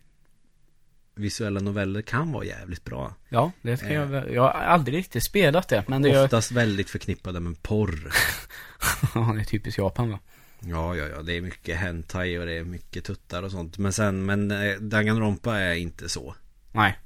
visuella 1.16 1.60
noveller 1.60 2.02
kan 2.02 2.32
vara 2.32 2.46
jävligt 2.46 2.84
bra. 2.84 3.16
Ja, 3.30 3.52
det 3.62 3.82
Eh. 3.84 3.94
jag 3.94 4.06
väl- 4.06 4.34
Jag 4.34 4.42
har 4.42 4.50
aldrig 4.52 4.98
riktigt 4.98 5.24
spelat 5.24 5.68
det, 5.70 5.84
men 5.88 6.02
det 6.02 6.10
är, 6.12 6.24
Oftast 6.24 6.52
väldigt 6.52 6.90
förknippade 6.90 7.40
med 7.40 7.62
porr. 7.64 8.12
ja, 9.16 9.32
det 9.36 9.42
är 9.42 9.46
typiskt 9.46 9.78
Japan 9.78 10.10
va? 10.10 10.20
Ja, 10.60 10.96
ja, 10.96 11.08
ja, 11.16 11.22
det 11.22 11.34
är 11.38 11.42
mycket 11.42 11.78
hentai 11.78 12.38
och 12.38 12.46
det 12.46 12.54
är 12.54 12.64
mycket 12.64 13.04
tuttar 13.04 13.44
och 13.44 13.52
sånt. 13.52 13.78
Men 13.78 13.94
sen, 13.94 14.26
men 14.26 14.52
eh, 14.52 14.76
Danganronpa 14.80 15.58
är 15.58 15.74
inte 15.76 16.10
så. 16.10 16.36
Nej. 16.72 17.00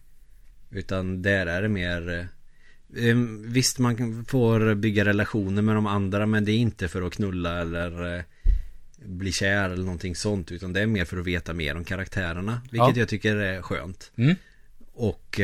Utan 0.69 1.21
där 1.21 1.47
är 1.47 1.61
det 1.61 1.69
mer 1.69 2.09
eh, 2.09 3.15
Visst 3.45 3.79
man 3.79 4.25
får 4.25 4.75
bygga 4.75 5.05
relationer 5.05 5.61
med 5.61 5.75
de 5.75 5.87
andra 5.87 6.25
men 6.25 6.45
det 6.45 6.51
är 6.51 6.57
inte 6.57 6.87
för 6.87 7.01
att 7.01 7.13
knulla 7.13 7.61
eller 7.61 8.17
eh, 8.17 8.23
bli 9.05 9.31
kär 9.31 9.69
eller 9.69 9.83
någonting 9.83 10.15
sånt 10.15 10.51
utan 10.51 10.73
det 10.73 10.81
är 10.81 10.85
mer 10.85 11.05
för 11.05 11.17
att 11.17 11.25
veta 11.25 11.53
mer 11.53 11.75
om 11.75 11.83
karaktärerna 11.83 12.61
Vilket 12.71 12.95
Ja. 12.95 13.01
jag 13.01 13.09
tycker 13.09 13.35
är 13.35 13.61
skönt 13.61 14.11
Mm. 14.15 14.35
Och 14.93 15.39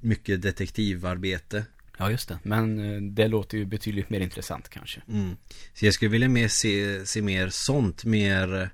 mycket 0.00 0.42
detektivarbete 0.42 1.64
Ja, 1.96 2.10
just 2.10 2.28
det. 2.28 2.38
Men 2.42 2.78
eh, 2.94 3.02
det 3.02 3.28
låter 3.28 3.58
ju 3.58 3.64
betydligt 3.64 4.10
mer 4.10 4.20
intressant 4.20 4.68
kanske. 4.68 5.02
mm. 5.08 5.36
Så 5.74 5.84
jag 5.84 5.94
skulle 5.94 6.10
vilja 6.10 6.28
mer 6.28 6.48
se, 6.48 7.06
se 7.06 7.22
mer 7.22 7.48
sånt 7.48 8.04
Mer 8.04 8.70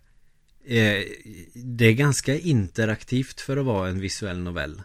eh, 0.65 1.03
Det 1.55 1.85
är 1.87 1.93
ganska 1.93 2.35
interaktivt 2.39 3.41
för 3.41 3.57
att 3.57 3.65
vara 3.67 3.89
en 3.89 4.01
visuell 4.01 4.39
novell 4.39 4.83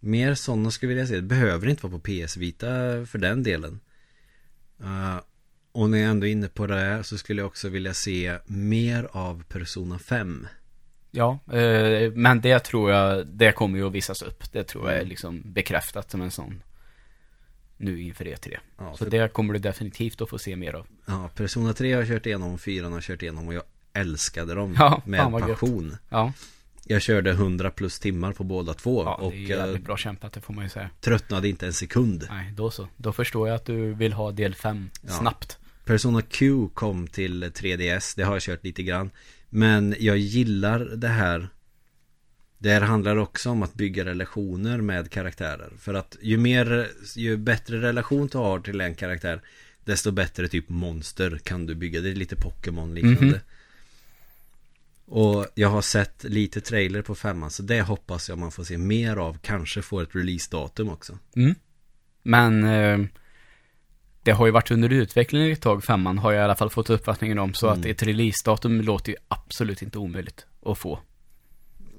Mer 0.00 0.34
sådana 0.34 0.70
skulle 0.70 0.92
jag 0.92 0.96
vilja 0.96 1.06
se. 1.06 1.16
Det 1.16 1.22
behöver 1.22 1.68
inte 1.68 1.86
vara 1.86 2.00
på 2.00 2.24
PS 2.24 2.36
Vita 2.36 2.66
för 3.06 3.18
den 3.18 3.42
delen. 3.42 3.80
Uh, 4.82 5.20
och 5.72 5.90
när 5.90 5.98
jag 5.98 6.10
ändå 6.10 6.26
är 6.26 6.30
inne 6.30 6.48
på 6.48 6.66
det 6.66 7.04
så 7.04 7.18
skulle 7.18 7.40
jag 7.40 7.46
också 7.46 7.68
vilja 7.68 7.94
se 7.94 8.38
mer 8.46 9.08
av 9.12 9.42
Persona 9.48 9.98
5. 9.98 10.46
Ja, 11.10 11.38
eh, 11.52 12.12
men 12.12 12.40
det 12.40 12.58
tror 12.58 12.90
jag, 12.90 13.26
det 13.26 13.52
kommer 13.52 13.78
ju 13.78 13.86
att 13.86 13.92
visas 13.92 14.22
upp. 14.22 14.52
Det 14.52 14.64
tror 14.64 14.84
jag 14.84 14.94
är 14.94 14.98
Mm. 15.00 15.08
liksom 15.08 15.42
bekräftat 15.44 16.10
som 16.10 16.22
en 16.22 16.30
sån 16.30 16.62
nu 17.76 18.02
inför 18.02 18.24
E3. 18.24 18.56
Ja, 18.78 18.92
Så 18.96 19.04
för, 19.04 19.10
det 19.10 19.32
kommer 19.32 19.52
du 19.54 19.58
definitivt 19.60 20.20
att 20.20 20.28
få 20.28 20.38
se 20.38 20.56
mer 20.56 20.72
av. 20.74 20.86
ja, 21.06 21.30
Persona 21.34 21.72
3 21.72 21.92
har 21.92 22.00
jag 22.00 22.08
kört 22.08 22.26
igenom, 22.26 22.58
4 22.58 22.86
har 22.86 22.92
jag 22.92 23.02
kört 23.02 23.22
igenom 23.22 23.48
och 23.48 23.54
jag 23.54 23.62
älskade 23.92 24.54
dem 24.54 24.74
Ja, 24.78 25.02
med 25.06 25.18
gött. 25.32 25.40
passion. 25.48 25.96
Ja, 26.08 26.32
Jag 26.86 27.02
körde 27.02 27.30
100 27.30 27.70
plus 27.70 27.98
timmar 27.98 28.32
på 28.32 28.44
båda 28.44 28.74
två 28.74 29.04
ja 29.04 29.14
och 29.14 29.30
det 29.32 29.36
är 29.38 29.40
eh, 29.42 29.48
jävligt 29.48 29.84
bra 29.84 29.96
kämpat, 29.96 30.32
det 30.32 30.40
får 30.40 30.54
man 30.54 30.64
ju 30.64 30.70
säga. 30.70 30.90
tröttnade 31.00 31.48
inte 31.48 31.66
en 31.66 31.72
sekund. 31.72 32.26
Nej, 32.30 32.52
då 32.56 32.70
så. 32.70 32.88
Då 32.96 33.12
förstår 33.12 33.48
jag 33.48 33.54
att 33.54 33.64
du 33.66 33.94
vill 33.94 34.12
ha 34.12 34.30
del 34.32 34.54
5 34.54 34.90
Ja. 35.02 35.08
snabbt. 35.12 35.58
Persona 35.84 36.22
Q 36.22 36.68
kom 36.74 37.06
till 37.06 37.44
3DS, 37.44 38.12
det 38.16 38.22
har 38.22 38.32
jag 38.34 38.42
kört 38.42 38.64
lite 38.64 38.82
grann. 38.82 39.10
Men 39.48 39.94
jag 39.98 40.16
gillar 40.18 40.78
det 40.78 41.08
här. 41.08 41.48
Det 42.58 42.70
här 42.70 42.80
handlar 42.80 43.16
också 43.16 43.50
om 43.50 43.62
att 43.62 43.74
bygga 43.74 44.04
relationer 44.04 44.78
med 44.78 45.10
karaktärer. 45.10 45.72
För 45.78 45.94
att 45.94 46.16
ju 46.22 46.38
mer, 46.38 46.88
ju 47.16 47.36
bättre 47.36 47.80
relation 47.80 48.28
du 48.32 48.38
har 48.38 48.60
till 48.60 48.80
en 48.80 48.94
karaktär, 48.94 49.40
desto 49.84 50.10
bättre 50.10 50.48
typ 50.48 50.68
monster 50.68 51.38
kan 51.44 51.66
du 51.66 51.74
bygga. 51.74 52.00
Det 52.00 52.10
är 52.10 52.14
lite 52.14 52.36
Pokémon 52.36 52.94
liknande. 52.94 53.26
Mhm. 53.26 53.38
Och 55.08 55.46
jag 55.54 55.68
har 55.68 55.82
sett 55.82 56.24
lite 56.24 56.60
trailer 56.60 57.02
på 57.02 57.14
femman, 57.14 57.50
så 57.50 57.62
det 57.62 57.82
hoppas 57.82 58.28
jag 58.28 58.38
man 58.38 58.50
får 58.52 58.64
se 58.64 58.78
mer 58.78 59.16
av. 59.16 59.38
Kanske 59.42 59.82
får 59.82 60.02
ett 60.02 60.14
releasedatum 60.16 60.88
också. 60.88 61.18
Mm. 61.36 61.54
Men 62.22 62.64
eh, 62.64 63.06
det 64.22 64.30
har 64.32 64.46
ju 64.46 64.52
varit 64.52 64.70
under 64.70 64.92
utveckling 64.92 65.50
ett 65.52 65.60
tag, 65.60 65.84
femman, 65.84 66.18
har 66.18 66.32
jag 66.32 66.40
i 66.40 66.44
alla 66.44 66.56
fall 66.56 66.70
fått 66.70 66.90
uppfattningen 66.90 67.38
om. 67.38 67.54
Så 67.54 67.66
Mm. 67.66 67.80
att 67.80 67.86
ett 67.86 68.02
releasedatum 68.02 68.80
låter 68.80 69.12
ju 69.12 69.18
absolut 69.28 69.82
inte 69.82 69.98
omöjligt 69.98 70.46
att 70.64 70.78
få. 70.78 70.98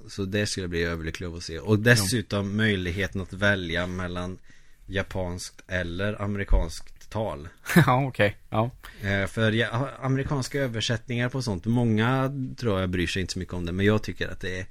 Så 0.10 0.26
det 0.26 0.46
skulle 0.46 0.64
jag 0.64 0.70
bli 0.70 0.84
överlycklig 0.84 1.28
av 1.28 1.36
att 1.36 1.44
se. 1.44 1.60
Och 1.60 1.80
dessutom 1.80 2.58
möjligheten 2.58 3.22
att 3.22 3.34
välja 3.34 3.88
mellan 3.88 4.38
japanskt 4.86 5.64
eller 5.68 6.22
amerikanskt 6.22 7.10
tal. 7.10 7.48
ja, 7.76 8.06
okej. 8.08 8.38
Ja. 8.50 8.72
Eh, 9.02 9.28
För 9.28 9.52
ja, 9.52 9.90
amerikanska 10.02 10.60
översättningar 10.60 11.30
på 11.30 11.42
sånt, 11.42 11.66
många 11.66 12.32
tror 12.58 12.80
jag 12.80 12.90
bryr 12.90 13.08
sig 13.08 13.22
inte 13.22 13.34
så 13.34 13.40
mycket 13.40 13.54
om 13.54 13.66
det. 13.66 13.72
Men 13.72 13.86
jag 13.86 14.04
tycker 14.04 14.28
att 14.28 14.40
det 14.40 14.68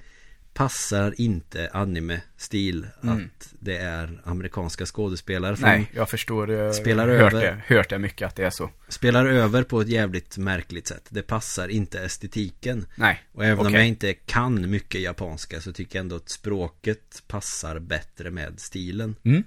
passar 0.57 1.21
inte 1.21 1.71
anime-stil 1.73 2.87
att 3.01 3.55
det 3.59 3.77
är 3.77 4.21
amerikanska 4.25 4.87
skådespelare. 4.87 5.57
Nej, 5.59 5.91
jag 5.95 6.11
förstår. 6.11 6.51
Jag 6.51 6.75
Spelar 6.75 7.09
hört 7.09 7.33
över. 7.35 7.63
det, 7.69 7.75
hört 7.75 7.91
det 7.91 7.99
mycket 7.99 8.29
att 8.29 8.37
det 8.37 8.45
är 8.45 8.51
så. 8.51 8.71
Spelar 8.89 9.27
över 9.27 9.63
på 9.63 9.81
ett 9.81 9.89
jävligt 9.89 10.39
märkligt 10.39 10.87
sätt. 10.87 11.07
Det 11.09 11.23
passar 11.23 11.69
inte 11.69 12.01
estetiken. 12.01 12.87
Nej. 12.95 13.23
Och 13.33 13.45
även 13.45 13.59
om 13.59 13.67
Okej. 13.67 13.79
jag 13.79 13.87
inte 13.89 14.15
kan 14.15 14.71
mycket 14.71 15.01
japanska 15.01 15.61
så 15.61 15.73
tycker 15.73 15.99
jag 15.99 16.03
ändå 16.03 16.17
att 16.17 16.29
språket 16.29 17.23
passar 17.29 17.79
bättre 17.79 18.31
med 18.31 18.61
stilen. 18.61 19.17
Mm. 19.25 19.45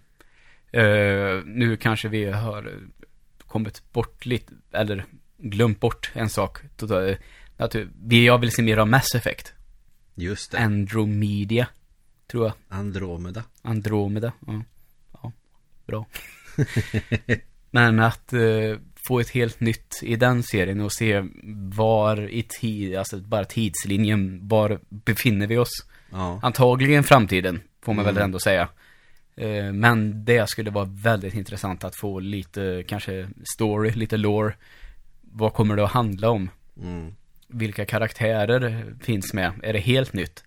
Eh, 0.72 1.44
nu 1.46 1.78
kanske 1.78 2.08
vi 2.08 2.26
har 2.26 2.64
eh, 2.64 2.74
kommit 3.48 3.92
bort 3.94 4.26
lite, 4.26 4.54
eller 4.72 5.06
glömt 5.38 5.80
bort 5.80 6.12
en 6.14 6.30
sak. 6.30 6.60
Att 7.58 7.76
vi, 8.04 8.26
jag 8.26 8.38
vill 8.38 8.52
se 8.52 8.62
mer 8.62 8.78
av 8.78 8.88
Mass 8.88 9.16
Effect. 9.16 9.54
Just 10.20 10.52
det. 10.52 10.58
Andromeda, 10.60 11.68
tror 12.32 12.46
jag. 12.46 12.54
Andromeda. 12.70 13.44
Andromeda. 13.62 14.32
Ja, 14.48 14.62
ja 15.14 15.32
bra. 15.86 16.06
Men 17.72 18.00
att 18.00 18.34
eh, 18.34 18.78
få 18.96 19.20
ett 19.20 19.30
helt 19.30 19.60
nytt 19.60 20.00
i 20.04 20.16
den 20.16 20.44
serien 20.44 20.82
och 20.82 20.94
se 20.94 21.24
var 21.74 22.30
i 22.30 22.44
tid, 22.44 22.96
alltså 22.96 23.18
bara 23.18 23.46
tidslinjen, 23.46 24.48
var 24.48 24.80
befinner 24.90 25.48
vi 25.48 25.58
oss? 25.58 25.86
Ja. 26.12 26.40
Antagligen 26.44 27.04
framtiden, 27.04 27.62
får 27.82 27.94
man 27.94 28.06
Mm. 28.06 28.16
väl 28.16 28.24
ändå 28.24 28.40
säga. 28.40 28.70
Eh, 29.36 29.72
Men 29.74 30.26
det 30.26 30.50
skulle 30.50 30.72
vara 30.72 30.86
väldigt 30.86 31.34
intressant 31.34 31.84
att 31.84 31.96
få 31.96 32.20
lite, 32.20 32.84
kanske 32.88 33.30
story, 33.56 33.92
lite 33.92 34.18
lore. 34.18 34.54
Vad 35.22 35.54
kommer 35.54 35.76
det 35.76 35.84
att 35.84 35.92
handla 35.92 36.30
om? 36.30 36.50
Mm. 36.82 37.14
Vilka 37.50 37.86
karaktärer 37.86 38.96
finns 39.02 39.34
med? 39.34 39.52
Är 39.64 39.74
det 39.74 39.80
helt 39.80 40.14
nytt? 40.14 40.44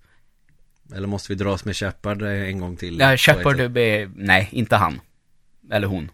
Eller 0.95 1.09
måste 1.09 1.33
vi 1.33 1.35
dras 1.35 1.65
med 1.65 1.77
Shepard 1.77 2.23
en 2.23 2.61
gång 2.61 2.77
till? 2.77 2.99
Nej, 2.99 3.19
Shepard, 3.19 3.61
är, 3.61 4.11
nej, 4.17 4.49
inte 4.53 4.77
han. 4.77 5.01
Eller 5.71 5.87
hon. 5.87 6.11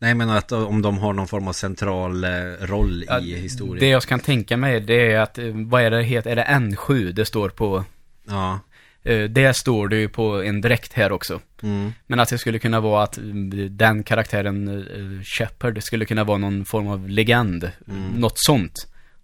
Nej 0.00 0.14
men 0.14 0.30
att 0.30 0.52
eh, 0.52 0.62
om 0.62 0.82
de 0.82 0.98
har 0.98 1.12
någon 1.12 1.28
form 1.28 1.48
av 1.48 1.52
central 1.52 2.24
eh, 2.24 2.30
roll 2.60 3.04
Ja, 3.08 3.20
i 3.20 3.36
historien. 3.36 3.78
Det 3.78 3.88
jag 3.88 4.02
kan 4.02 4.20
tänka 4.20 4.56
mig, 4.56 4.80
det 4.80 5.12
är 5.12 5.20
att, 5.20 5.38
eh, 5.38 5.44
vad 5.54 5.82
är 5.82 5.90
det 5.90 6.02
heter? 6.02 6.30
Är 6.30 6.36
det 6.36 6.44
N7 6.44 7.12
det 7.12 7.24
står 7.24 7.48
på? 7.48 7.84
Ja. 8.28 8.60
Det 9.30 9.56
står 9.56 9.88
det 9.88 9.96
ju 9.96 10.08
på 10.08 10.42
en 10.42 10.60
dräkt 10.60 10.92
här 10.92 11.12
också. 11.12 11.40
Mm. 11.62 11.92
Men 12.06 12.20
att 12.20 12.28
det 12.28 12.38
skulle 12.38 12.58
kunna 12.58 12.80
vara 12.80 13.02
att 13.02 13.18
den 13.70 14.02
karaktären, 14.02 14.84
Shepard, 15.24 15.82
skulle 15.82 16.04
kunna 16.04 16.24
vara 16.24 16.38
någon 16.38 16.64
form 16.64 16.88
av 16.88 17.08
legend. 17.08 17.70
Mm. 17.88 18.08
Något 18.20 18.38
sånt. 18.38 18.74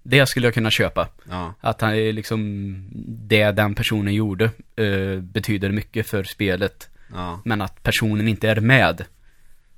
Det 0.08 0.26
skulle 0.28 0.46
jag 0.46 0.54
kunna 0.54 0.70
köpa. 0.70 1.08
Ja. 1.28 1.54
Att 1.60 1.80
han 1.80 1.94
är 1.94 2.12
liksom, 2.12 2.84
det 3.08 3.50
den 3.50 3.74
personen 3.74 4.14
gjorde 4.14 4.44
eh, 4.76 5.20
betyder 5.20 5.70
mycket 5.70 6.06
för 6.06 6.24
spelet. 6.24 6.88
Ja. 7.12 7.40
Men 7.44 7.60
att 7.62 7.82
personen 7.82 8.28
inte 8.28 8.48
är 8.50 8.60
med. 8.60 9.04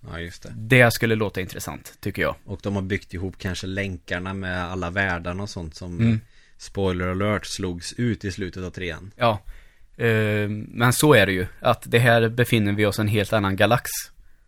Ja 0.01 0.21
just 0.21 0.43
det. 0.43 0.53
Det 0.57 0.91
skulle 0.93 1.15
låta 1.15 1.41
intressant, 1.41 1.93
tycker 2.01 2.23
jag. 2.23 2.35
Och 2.45 2.61
de 2.63 2.75
har 2.75 2.83
byggt 2.83 3.15
ihop 3.15 3.39
kanske 3.39 3.67
länkarna 3.67 4.35
med 4.35 4.65
alla 4.65 4.91
världarna 4.91 5.43
och 5.43 5.51
sånt 5.51 5.75
som 5.75 5.99
Mm. 5.99 6.21
Spoiler 6.61 7.07
alert 7.09 7.47
slogs 7.47 7.93
ut 7.93 8.25
i 8.25 8.33
slutet 8.33 8.65
av 8.65 8.71
trean. 8.71 9.11
Ja, 9.17 9.43
eh, 9.97 10.49
men 10.69 10.93
så 10.93 11.15
är 11.15 11.27
det 11.27 11.33
ju. 11.33 11.47
Att 11.61 11.83
det 11.87 11.99
här 11.99 12.29
befinner 12.29 12.73
vi 12.73 12.87
oss 12.87 12.99
i 12.99 13.03
en 13.03 13.09
helt 13.09 13.33
annan 13.33 13.57
galax. 13.57 13.91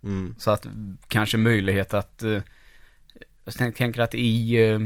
Mm. 0.05 0.35
Så 0.39 0.51
att 0.51 0.67
kanske 1.09 1.37
möjlighet 1.37 1.95
att, 1.95 2.23
eh, 2.23 2.31
jag 3.45 3.55
tänk- 3.59 3.77
tänker 3.77 4.01
att 4.01 4.15
i 4.15 4.55
eh, 4.69 4.79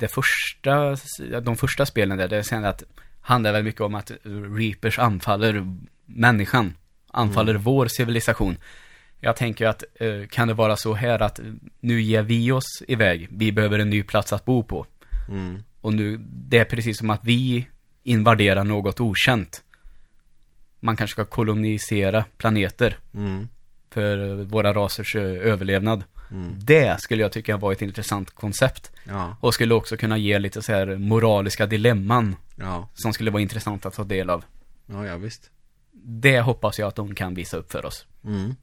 det 0.00 0.08
första, 0.08 0.96
de 1.40 1.56
första 1.56 1.86
spelen 1.86 2.18
där, 2.18 2.28
det 2.28 2.52
är 2.52 2.64
att 2.64 2.82
handlar 3.20 3.52
väl 3.52 3.64
mycket 3.64 3.80
om 3.80 3.94
att 3.94 4.10
Reapers 4.58 4.98
anfaller 4.98 5.76
människan, 6.06 6.74
anfaller 7.10 7.54
vår 7.54 7.86
civilisation. 7.86 8.56
Jag 9.20 9.36
tänker 9.36 9.66
att, 9.66 9.84
eh, 9.94 10.26
kan 10.30 10.48
det 10.48 10.54
vara 10.54 10.76
så 10.76 10.94
här 10.94 11.22
att 11.22 11.40
nu 11.80 12.02
ger 12.02 12.22
vi 12.22 12.52
oss 12.52 12.82
iväg, 12.88 13.28
vi 13.30 13.52
behöver 13.52 13.78
en 13.78 13.90
ny 13.90 14.02
plats 14.02 14.32
att 14.32 14.44
bo 14.44 14.62
på. 14.62 14.86
Mm. 15.28 15.62
Och 15.80 15.94
nu, 15.94 16.16
det 16.30 16.58
är 16.58 16.64
precis 16.64 16.98
som 16.98 17.10
att 17.10 17.24
vi 17.24 17.66
invaderar 18.02 18.64
något 18.64 19.00
okänt. 19.00 19.62
Man 20.80 20.96
kanske 20.96 21.12
ska 21.12 21.24
kolonisera 21.24 22.24
planeter 22.36 22.98
Mm. 23.14 23.48
för 23.90 24.44
våra 24.44 24.72
rasers 24.74 25.16
eh, 25.16 25.22
överlevnad. 25.22 26.04
Mm. 26.36 26.54
Det 26.58 27.00
skulle 27.00 27.22
jag 27.22 27.32
tycka 27.32 27.56
var 27.56 27.72
ett 27.72 27.82
intressant 27.82 28.30
koncept. 28.30 28.90
Ja. 29.04 29.36
Och 29.40 29.54
skulle 29.54 29.74
också 29.74 29.96
kunna 29.96 30.18
ge 30.18 30.38
lite 30.38 30.62
så 30.62 30.72
här 30.72 30.96
moraliska 30.96 31.66
dilemman 31.66 32.36
Ja. 32.56 32.88
som 32.94 33.12
skulle 33.12 33.30
vara 33.30 33.42
intressant 33.42 33.86
att 33.86 33.94
ta 33.94 34.04
del 34.04 34.30
av. 34.30 34.44
Ja, 34.86 35.06
ja 35.06 35.16
visst. 35.16 35.50
Det 35.92 36.40
hoppas 36.40 36.78
jag 36.78 36.88
att 36.88 36.94
de 36.96 37.14
kan 37.14 37.34
visa 37.34 37.56
upp 37.56 37.72
för 37.72 37.86
oss. 37.86 38.06
Mm. 38.24 38.54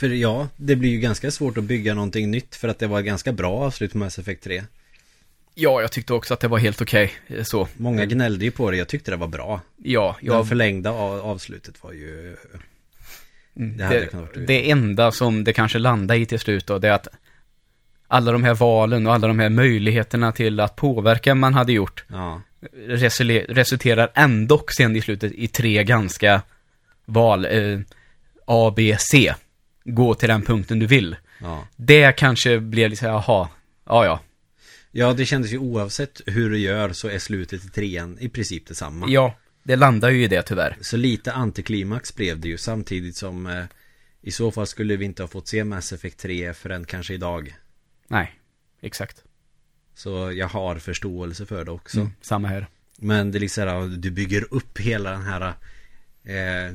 För 0.00 0.08
ja, 0.08 0.48
det 0.56 0.76
blir 0.76 0.90
ju 0.90 0.98
ganska 1.00 1.30
svårt 1.30 1.58
att 1.58 1.64
bygga 1.64 1.94
någonting 1.94 2.30
nytt 2.30 2.54
för 2.56 2.68
att 2.68 2.78
det 2.78 2.86
var 2.86 3.00
ganska 3.00 3.32
bra 3.32 3.52
avslut 3.52 3.92
på 3.92 3.98
Mass 3.98 4.18
Effect 4.18 4.42
3. 4.44 4.62
Ja, 5.54 5.80
jag 5.80 5.92
tyckte 5.92 6.14
också 6.14 6.34
att 6.34 6.40
det 6.40 6.48
var 6.48 6.58
helt 6.58 6.80
okej. 6.82 7.12
eh, 7.26 7.42
Så. 7.42 7.68
Många 7.76 8.04
gnällde 8.06 8.44
ju 8.44 8.50
på 8.50 8.70
det, 8.70 8.76
jag 8.76 8.88
tyckte 8.88 9.10
det 9.10 9.16
var 9.16 9.28
bra. 9.28 9.60
Ja, 9.76 10.16
Det 10.20 10.26
jag, 10.26 10.48
förlängda 10.48 10.90
av- 10.90 11.20
avslutet 11.20 11.82
var 11.82 11.92
ju... 11.92 12.36
Mm, 13.56 13.76
Det 13.76 13.84
hade 13.84 14.00
det, 14.00 14.06
kunnat 14.06 14.36
vara 14.36 14.46
det 14.46 14.70
enda 14.70 15.12
som 15.12 15.44
det 15.44 15.52
kanske 15.52 15.78
landar 15.78 16.14
i 16.14 16.26
till 16.26 16.38
slut 16.40 16.66
då, 16.66 16.78
det 16.78 16.88
är 16.88 16.92
att 16.92 17.08
alla 18.08 18.32
de 18.32 18.44
här 18.44 18.54
valen 18.54 19.06
och 19.06 19.14
alla 19.14 19.28
de 19.28 19.38
här 19.38 19.48
möjligheterna 19.50 20.32
till 20.32 20.60
att 20.60 20.76
påverka 20.76 21.34
man 21.34 21.54
hade 21.54 21.72
gjort 21.72 22.04
Ja. 22.08 22.42
resulterar 23.48 24.10
ändå 24.14 24.64
sen 24.76 24.96
i 24.96 25.00
slutet 25.00 25.32
i 25.32 25.48
tre 25.48 25.84
ganska 25.84 26.42
val. 27.04 27.44
Eh, 27.44 27.78
A, 28.46 28.72
B, 28.76 28.96
C. 28.98 29.34
Gå 29.84 30.14
till 30.14 30.28
den 30.28 30.42
punkten 30.42 30.78
du 30.78 30.86
vill. 30.86 31.16
Ja. 31.40 31.66
Det 31.76 32.12
kanske 32.12 32.58
blir 32.60 32.88
lite 32.88 33.00
så 33.00 33.06
här, 33.06 33.12
jaha, 33.12 33.48
ja 33.86 34.04
ja. 34.04 34.20
Ja, 34.90 35.12
det 35.12 35.26
kändes 35.26 35.52
ju 35.52 35.58
oavsett 35.58 36.20
hur 36.26 36.50
du 36.50 36.58
gör 36.58 36.92
så 36.92 37.08
är 37.08 37.18
slutet 37.18 37.64
i 37.64 37.68
trean 37.68 38.16
i 38.20 38.28
princip 38.28 38.66
detsamma. 38.66 39.06
Ja, 39.08 39.34
det 39.64 39.76
landar 39.76 40.10
ju 40.10 40.24
i 40.24 40.28
det 40.28 40.42
tyvärr. 40.42 40.76
Så 40.80 40.96
lite 40.96 41.32
antiklimax 41.32 42.14
blev 42.14 42.40
det 42.40 42.48
ju 42.48 42.58
samtidigt 42.58 43.16
som 43.16 43.46
eh, 43.46 43.64
i 44.22 44.30
så 44.30 44.50
fall 44.50 44.66
skulle 44.66 44.96
vi 44.96 45.04
inte 45.04 45.22
ha 45.22 45.28
fått 45.28 45.48
se 45.48 45.64
Mass 45.64 45.92
Effect 45.92 46.18
3 46.18 46.54
förrän 46.54 46.84
kanske 46.84 47.14
idag. 47.14 47.54
Nej, 48.08 48.38
exakt. 48.80 49.24
Så 49.94 50.32
jag 50.32 50.48
har 50.48 50.76
förståelse 50.76 51.46
för 51.46 51.64
det 51.64 51.70
också. 51.70 52.00
Mm, 52.00 52.12
samma 52.20 52.48
här. 52.48 52.66
Men 52.96 53.30
det 53.30 53.38
är 53.38 53.40
liksom 53.40 53.68
här, 53.68 53.96
du 53.96 54.10
bygger 54.10 54.54
upp 54.54 54.80
hela 54.80 55.10
den 55.10 55.22
här 55.22 55.54
eh, 56.24 56.74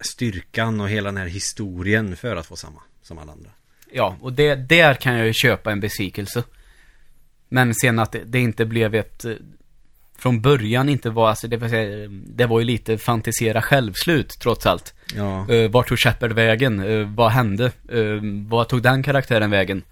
styrkan 0.00 0.80
och 0.80 0.88
hela 0.88 1.08
den 1.08 1.16
här 1.16 1.26
historien 1.26 2.16
för 2.16 2.36
att 2.36 2.46
få 2.46 2.56
samma 2.56 2.82
som 3.02 3.18
alla 3.18 3.32
andra. 3.32 3.50
Ja, 3.92 4.16
och 4.20 4.32
det, 4.32 4.54
där 4.54 4.94
kan 4.94 5.14
jag 5.14 5.26
ju 5.26 5.32
köpa 5.32 5.72
en 5.72 5.80
besvikelse. 5.80 6.44
Men 7.48 7.74
sen 7.74 7.98
att 7.98 8.12
det, 8.12 8.24
det 8.24 8.38
inte 8.38 8.64
blev 8.64 8.94
ett... 8.94 9.24
Från 10.20 10.40
början 10.40 10.88
inte 10.88 11.10
var, 11.10 11.28
alltså 11.28 11.48
det, 11.48 11.68
säga, 11.70 12.08
det 12.10 12.46
var 12.46 12.58
ju 12.60 12.64
lite 12.66 12.98
fantisera 12.98 13.62
självslut 13.62 14.36
trots 14.40 14.66
allt. 14.66 14.94
Ja, 15.16 15.46
Uh, 15.50 15.70
vart 15.70 15.88
tog 15.88 15.98
Shepard 15.98 16.32
vägen? 16.32 16.80
Eh, 16.80 17.08
vad 17.14 17.30
hände? 17.30 17.72
Uh, 17.92 18.20
vad 18.48 18.68
tog 18.68 18.82
den 18.82 19.02
karaktären 19.02 19.50
vägen? 19.50 19.82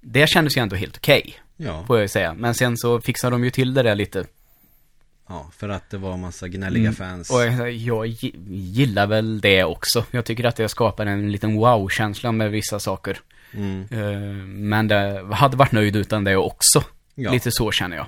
Det 0.00 0.28
kändes 0.28 0.56
ju 0.56 0.60
ändå 0.60 0.76
helt 0.76 0.96
okej, 0.96 1.34
ja, 1.56 1.84
får 1.86 2.00
jag 2.00 2.10
säga. 2.10 2.34
Men 2.34 2.54
sen 2.54 2.76
så 2.76 3.00
fixade 3.00 3.34
de 3.34 3.44
ju 3.44 3.50
till 3.50 3.74
det 3.74 3.82
där 3.82 3.94
lite. 3.94 4.24
ja, 5.28 5.50
för 5.56 5.68
att 5.68 5.90
det 5.90 5.98
var 5.98 6.12
en 6.14 6.20
massa 6.20 6.48
gnälliga 6.48 6.82
Mm. 6.82 6.94
fans. 6.94 7.30
Och 7.30 7.40
jag, 7.46 7.72
jag 7.72 8.06
gi- 8.06 8.34
gillar 8.48 9.06
väl 9.06 9.40
det 9.40 9.64
också. 9.64 10.04
Jag 10.10 10.24
tycker 10.24 10.44
att 10.44 10.56
det 10.56 10.68
skapar 10.68 11.06
en 11.06 11.32
liten 11.32 11.56
wow-känsla 11.56 12.32
med 12.32 12.50
vissa 12.50 12.78
saker. 12.80 13.18
Mm. 13.54 14.68
Men 14.68 14.88
det 14.88 15.24
hade 15.32 15.56
varit 15.56 15.72
nöjd 15.72 15.96
utan 15.96 16.24
det 16.24 16.36
också. 16.36 16.82
Ja. 17.14 17.30
Lite 17.32 17.50
så 17.52 17.70
känner 17.72 17.96
jag. 17.96 18.06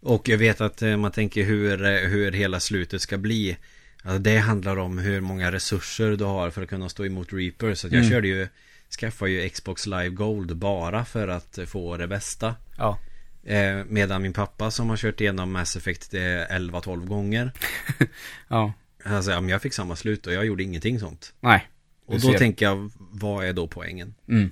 Och 0.00 0.28
jag 0.28 0.38
vet 0.38 0.60
att 0.60 0.82
eh, 0.82 0.96
man 0.96 1.12
tänker 1.12 1.44
hur, 1.44 1.84
eh, 1.84 2.08
hur 2.08 2.32
hela 2.32 2.60
slutet 2.60 3.02
ska 3.02 3.18
bli. 3.18 3.56
Alltså 4.02 4.18
det 4.18 4.36
handlar 4.38 4.76
om 4.76 4.98
hur 4.98 5.20
många 5.20 5.52
resurser 5.52 6.16
du 6.16 6.24
har 6.24 6.50
för 6.50 6.62
att 6.62 6.68
kunna 6.68 6.88
stå 6.88 7.06
emot 7.06 7.32
Reaper. 7.32 7.74
Så 7.74 7.86
jag 7.86 7.94
Mm. 7.94 8.10
körde 8.10 8.28
ju, 8.28 8.48
skaffade 9.00 9.30
ju 9.30 9.48
Xbox 9.48 9.86
Live 9.86 10.08
Gold 10.08 10.56
bara 10.56 11.04
för 11.04 11.28
att 11.28 11.58
eh, 11.58 11.64
få 11.64 11.96
det 11.96 12.06
bästa. 12.08 12.54
Ja. 12.78 12.98
Eh, 13.44 13.84
medan 13.88 14.22
min 14.22 14.32
pappa 14.32 14.70
som 14.70 14.88
har 14.90 14.96
kört 14.96 15.20
igenom 15.20 15.52
Mass 15.52 15.76
Effect 15.76 16.14
eh, 16.14 16.20
11-12 16.20 17.06
gånger. 17.06 17.52
Ja. 18.48 18.72
Alltså, 19.04 19.30
ja, 19.30 19.40
men 19.40 19.50
jag 19.50 19.62
fick 19.62 19.72
samma 19.74 19.96
slut 19.96 20.26
och 20.26 20.32
jag 20.32 20.46
gjorde 20.46 20.62
ingenting 20.62 21.00
sånt. 21.00 21.34
Nej. 21.40 21.68
Och 22.06 22.20
då 22.20 22.32
tänker 22.32 22.66
jag, 22.66 22.90
vad 22.98 23.44
är 23.44 23.52
då 23.52 23.66
poängen? 23.66 24.14
Mm. 24.28 24.50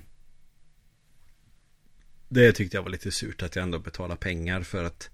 Det 2.29 2.51
tyckte 2.51 2.77
jag 2.77 2.83
var 2.83 2.89
lite 2.89 3.11
surt 3.11 3.41
att 3.43 3.55
jag 3.55 3.63
ändå 3.63 3.79
betalar 3.79 4.15
pengar 4.15 4.61
för 4.61 4.83
att 4.83 5.09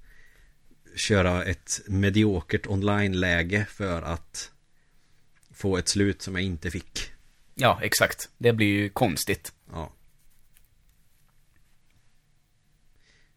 köra 0.95 1.43
ett 1.43 1.81
mediokert 1.87 2.67
online-läge 2.67 3.65
för 3.69 4.01
att 4.01 4.51
få 5.51 5.77
ett 5.77 5.87
slut 5.87 6.21
som 6.21 6.35
jag 6.35 6.43
inte 6.43 6.71
fick. 6.71 7.11
Ja, 7.55 7.79
exakt. 7.81 8.29
Det 8.37 8.53
blir 8.53 8.67
ju 8.67 8.89
konstigt. 8.89 9.53
Ja. 9.71 9.91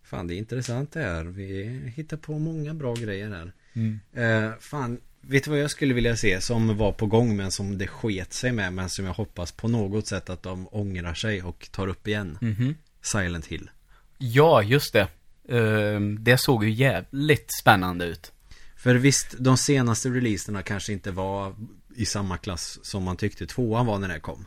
Fan, 0.03 0.27
det 0.27 0.35
är 0.35 0.37
intressant 0.37 0.93
det 0.93 1.01
här. 1.01 1.25
Vi 1.25 1.65
hittar 1.97 2.17
på 2.17 2.39
många 2.39 2.75
bra 2.75 2.95
grejer 2.95 3.31
här. 3.31 3.53
Mm. 3.73 4.01
Eh, 4.13 4.59
fan, 4.61 5.01
vet 5.21 5.45
du 5.45 5.51
vad 5.51 5.61
jag 5.61 5.71
skulle 5.71 5.95
vilja 5.95 6.17
se 6.17 6.41
som 6.41 6.77
var 6.77 6.93
på 6.93 7.07
gång 7.07 7.37
men 7.37 7.51
som 7.51 7.79
det 7.79 7.87
sket 7.87 8.33
sig 8.33 8.53
med 8.53 8.73
men 8.73 8.91
som 8.91 9.05
jag 9.05 9.13
hoppas 9.13 9.53
på 9.53 9.69
något 9.69 10.07
sätt 10.07 10.31
att 10.31 10.43
de 10.43 10.69
ångrar 10.71 11.15
sig 11.15 11.43
och 11.43 11.69
tar 11.73 11.87
upp 11.87 12.09
igen. 12.09 12.39
Mhm. 12.41 12.75
Silent 13.03 13.47
Hill. 13.47 13.71
Ja, 14.19 14.63
just 14.63 14.93
det. 14.93 15.09
Ehm, 15.49 16.25
det 16.25 16.39
såg 16.39 16.65
ju 16.65 16.71
jävligt 16.71 17.51
spännande 17.61 18.05
ut. 18.05 18.33
För 18.77 18.95
visst, 18.95 19.35
de 19.39 19.57
senaste 19.57 20.09
releaserna 20.09 20.63
kanske 20.63 20.93
inte 20.93 21.11
var 21.11 21.55
i 21.97 22.07
samma 22.07 22.37
klass 22.39 22.79
som 22.83 23.03
man 23.03 23.17
tyckte 23.17 23.47
tvåan 23.47 23.87
var 23.87 23.99
när 23.99 24.09
det 24.09 24.21
kom. 24.21 24.47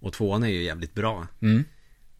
Och 0.00 0.12
tvåan 0.12 0.42
är 0.42 0.48
ju 0.48 0.62
jävligt 0.62 0.94
bra. 0.94 1.26
Mm. 1.40 1.64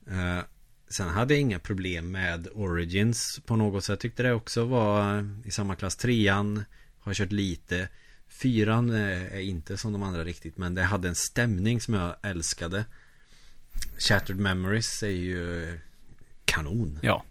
Eh, 0.07 0.45
sen 0.89 1.09
hade 1.09 1.35
jag 1.35 1.41
inga 1.41 1.59
problem 1.59 2.11
med 2.11 2.49
Origins 2.55 3.41
på 3.47 3.57
något 3.57 3.85
sätt. 3.85 3.91
Jag 3.91 4.01
tyckte 4.01 4.23
det 4.23 4.33
också 4.33 4.65
var 4.65 5.29
i 5.45 5.51
samma 5.51 5.77
klass. 5.77 5.97
Trean 5.97 6.65
har 6.99 7.15
kört 7.15 7.33
lite. 7.33 7.89
Fyran 8.29 8.91
eh, 8.91 9.35
är 9.35 9.41
inte 9.41 9.77
som 9.77 9.93
de 9.93 10.03
andra 10.03 10.25
riktigt. 10.25 10.59
Men 10.59 10.75
det 10.75 10.83
hade 10.83 11.09
en 11.09 11.15
stämning 11.15 11.81
som 11.81 11.95
jag 11.95 12.17
älskade. 12.23 12.85
Shattered 13.99 14.41
Memories 14.41 15.03
är 15.03 15.09
ju 15.09 15.79
kanon. 16.45 16.99
Ja. 17.03 17.25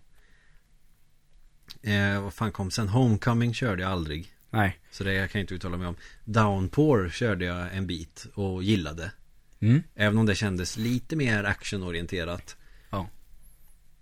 Eh, 1.83 2.21
vad 2.21 2.33
fan 2.33 2.51
kom 2.51 2.71
sen? 2.71 2.89
Homecoming 2.89 3.53
körde 3.53 3.81
jag 3.81 3.91
aldrig. 3.91 4.33
Nej. 4.49 4.79
Så 4.91 5.03
det 5.03 5.13
jag 5.13 5.31
kan 5.31 5.39
jag 5.39 5.43
inte 5.43 5.55
uttala 5.55 5.77
mig 5.77 5.87
om. 5.87 5.95
Downpour 6.25 7.09
körde 7.09 7.45
jag 7.45 7.75
en 7.75 7.87
bit 7.87 8.25
och 8.33 8.63
gillade. 8.63 9.11
Mm. 9.59 9.83
Även 9.95 10.17
om 10.17 10.25
det 10.25 10.35
kändes 10.35 10.77
lite 10.77 11.15
mer 11.15 11.43
actionorienterat. 11.43 12.57
Ja. 12.89 13.07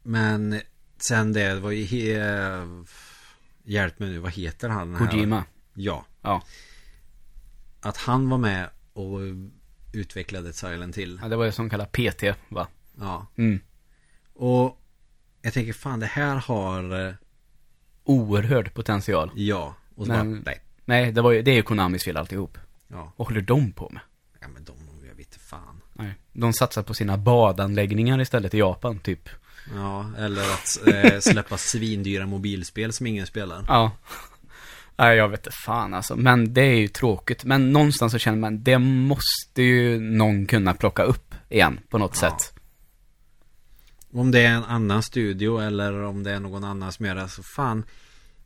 Men 0.03 0.61
sen 0.97 1.33
det, 1.33 1.55
var 1.55 1.71
ju 1.71 1.83
he... 1.83 2.67
Hjälp 3.63 3.99
mig 3.99 4.09
nu, 4.09 4.17
vad 4.17 4.31
heter 4.31 4.69
han? 4.69 4.95
Kojima. 4.95 5.43
Ja. 5.73 6.05
Ja. 6.21 6.43
Att 7.81 7.97
han 7.97 8.29
var 8.29 8.37
med 8.37 8.69
och 8.93 9.19
utvecklade 9.93 10.53
Silent 10.53 10.97
Hill. 10.97 11.19
ja. 11.21 11.27
Det 11.27 11.35
var 11.35 11.45
ju 11.45 11.51
som 11.51 11.69
kallas 11.69 11.89
PT, 11.91 12.23
va? 12.49 12.67
Ja. 12.99 13.27
Mm. 13.35 13.59
Och 14.33 14.81
jag 15.41 15.53
tänker 15.53 15.73
fan 15.73 15.99
det 15.99 16.05
här 16.05 16.35
har... 16.35 17.17
Oerhörd 18.11 18.73
potential. 18.73 19.31
Ja. 19.35 19.75
Och 19.95 20.05
så 20.05 20.11
Men- 20.11 20.33
bara, 20.33 20.41
nej. 20.45 20.61
Nej, 20.85 21.11
det 21.11 21.21
var 21.21 21.31
ju, 21.31 21.41
det 21.41 21.51
är 21.51 21.55
ju 21.55 21.61
Konamis 21.63 22.03
fel 22.03 22.17
alltihop. 22.17 22.57
Ja. 22.87 23.13
Vad 23.15 23.27
håller 23.27 23.41
de 23.41 23.71
på 23.71 23.89
med? 23.89 24.01
ja, 24.41 24.47
men 24.53 24.63
de, 24.63 24.73
jag 25.07 25.15
vet 25.15 25.25
inte 25.27 25.39
fan. 25.39 25.81
Nej. 25.93 26.13
De 26.33 26.53
satsar 26.53 26.83
på 26.83 26.93
sina 26.93 27.17
badanläggningar 27.17 28.21
istället 28.21 28.53
i 28.53 28.57
Japan, 28.57 28.99
typ. 28.99 29.29
Ja, 29.75 30.05
eller 30.17 30.41
att 30.41 30.87
eh, 30.87 31.19
släppa 31.31 31.57
svindyra 31.57 32.25
mobilspel 32.25 32.93
som 32.93 33.07
ingen 33.07 33.27
spelar. 33.27 33.65
Ja. 33.67 33.91
Nej, 34.95 35.17
jag 35.17 35.29
vet 35.29 35.39
inte 35.39 35.57
fan 35.65 35.93
alltså. 35.93 36.15
Men 36.15 36.53
det 36.53 36.61
är 36.61 36.75
ju 36.79 36.87
tråkigt. 36.87 37.43
Men 37.43 37.71
någonstans 37.71 38.11
så 38.11 38.19
känner 38.19 38.37
man, 38.37 38.63
det 38.63 38.77
måste 38.79 39.61
ju 39.61 39.99
någon 39.99 40.45
kunna 40.45 40.73
plocka 40.73 41.03
upp 41.03 41.35
igen 41.49 41.79
på 41.89 41.97
något 41.97 42.19
Ja. 42.21 42.29
sätt. 42.29 42.53
Om 44.13 44.31
det 44.31 44.39
är 44.45 44.51
en 44.53 44.63
annan 44.63 45.03
studio 45.03 45.59
eller 45.61 46.03
om 46.03 46.23
det 46.23 46.31
är 46.31 46.39
någon 46.39 46.63
annan 46.63 46.91
som 46.91 47.05
gör 47.05 47.15
det 47.15 47.27
så 47.29 47.43
fan 47.43 47.83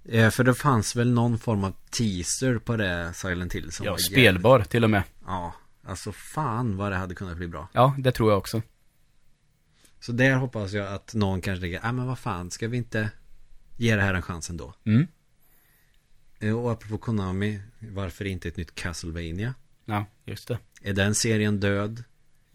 eh, 0.10 0.30
För 0.30 0.44
det 0.44 0.54
fanns 0.54 0.96
väl 0.96 1.12
någon 1.12 1.40
form 1.40 1.64
av 1.64 1.74
teaser 1.90 2.58
på 2.60 2.76
det 2.78 3.14
Silent 3.14 3.54
Hill 3.56 3.72
som 3.72 3.86
Ja, 3.86 3.98
spelbar 3.98 4.60
till 4.60 4.84
och 4.84 4.90
med. 4.90 5.04
Ja, 5.26 5.54
alltså 5.84 6.12
fan 6.12 6.78
vad 6.78 6.92
det 6.92 6.96
hade 6.98 7.16
kunnat 7.16 7.38
bli 7.38 7.48
bra 7.48 7.68
Ja, 7.74 7.96
det 8.00 8.12
tror 8.12 8.32
jag 8.32 8.38
också. 8.38 8.62
Så 10.00 10.12
där 10.12 10.34
hoppas 10.36 10.72
jag 10.74 10.94
att 10.94 11.14
någon 11.14 11.42
kanske 11.42 11.62
tänker, 11.62 11.82
nej 11.84 11.94
men 11.94 12.08
vad 12.08 12.20
fan, 12.20 12.52
ska 12.52 12.68
vi 12.68 12.78
inte 12.78 13.10
ge 13.78 13.96
det 13.96 14.02
här 14.02 14.14
en 14.14 14.22
chans 14.22 14.50
ändå? 14.50 14.74
Mm. 14.84 15.08
Eh, 16.40 16.58
Och 16.60 16.72
apropå 16.72 16.98
Konami, 16.98 17.62
varför 17.80 18.26
inte 18.26 18.48
ett 18.48 18.58
nytt 18.58 18.76
Castlevania? 18.76 19.54
Ja, 19.86 20.06
just 20.26 20.48
det. 20.48 20.60
Är 20.82 20.94
den 20.94 21.16
serien 21.16 21.60
död? 21.60 22.04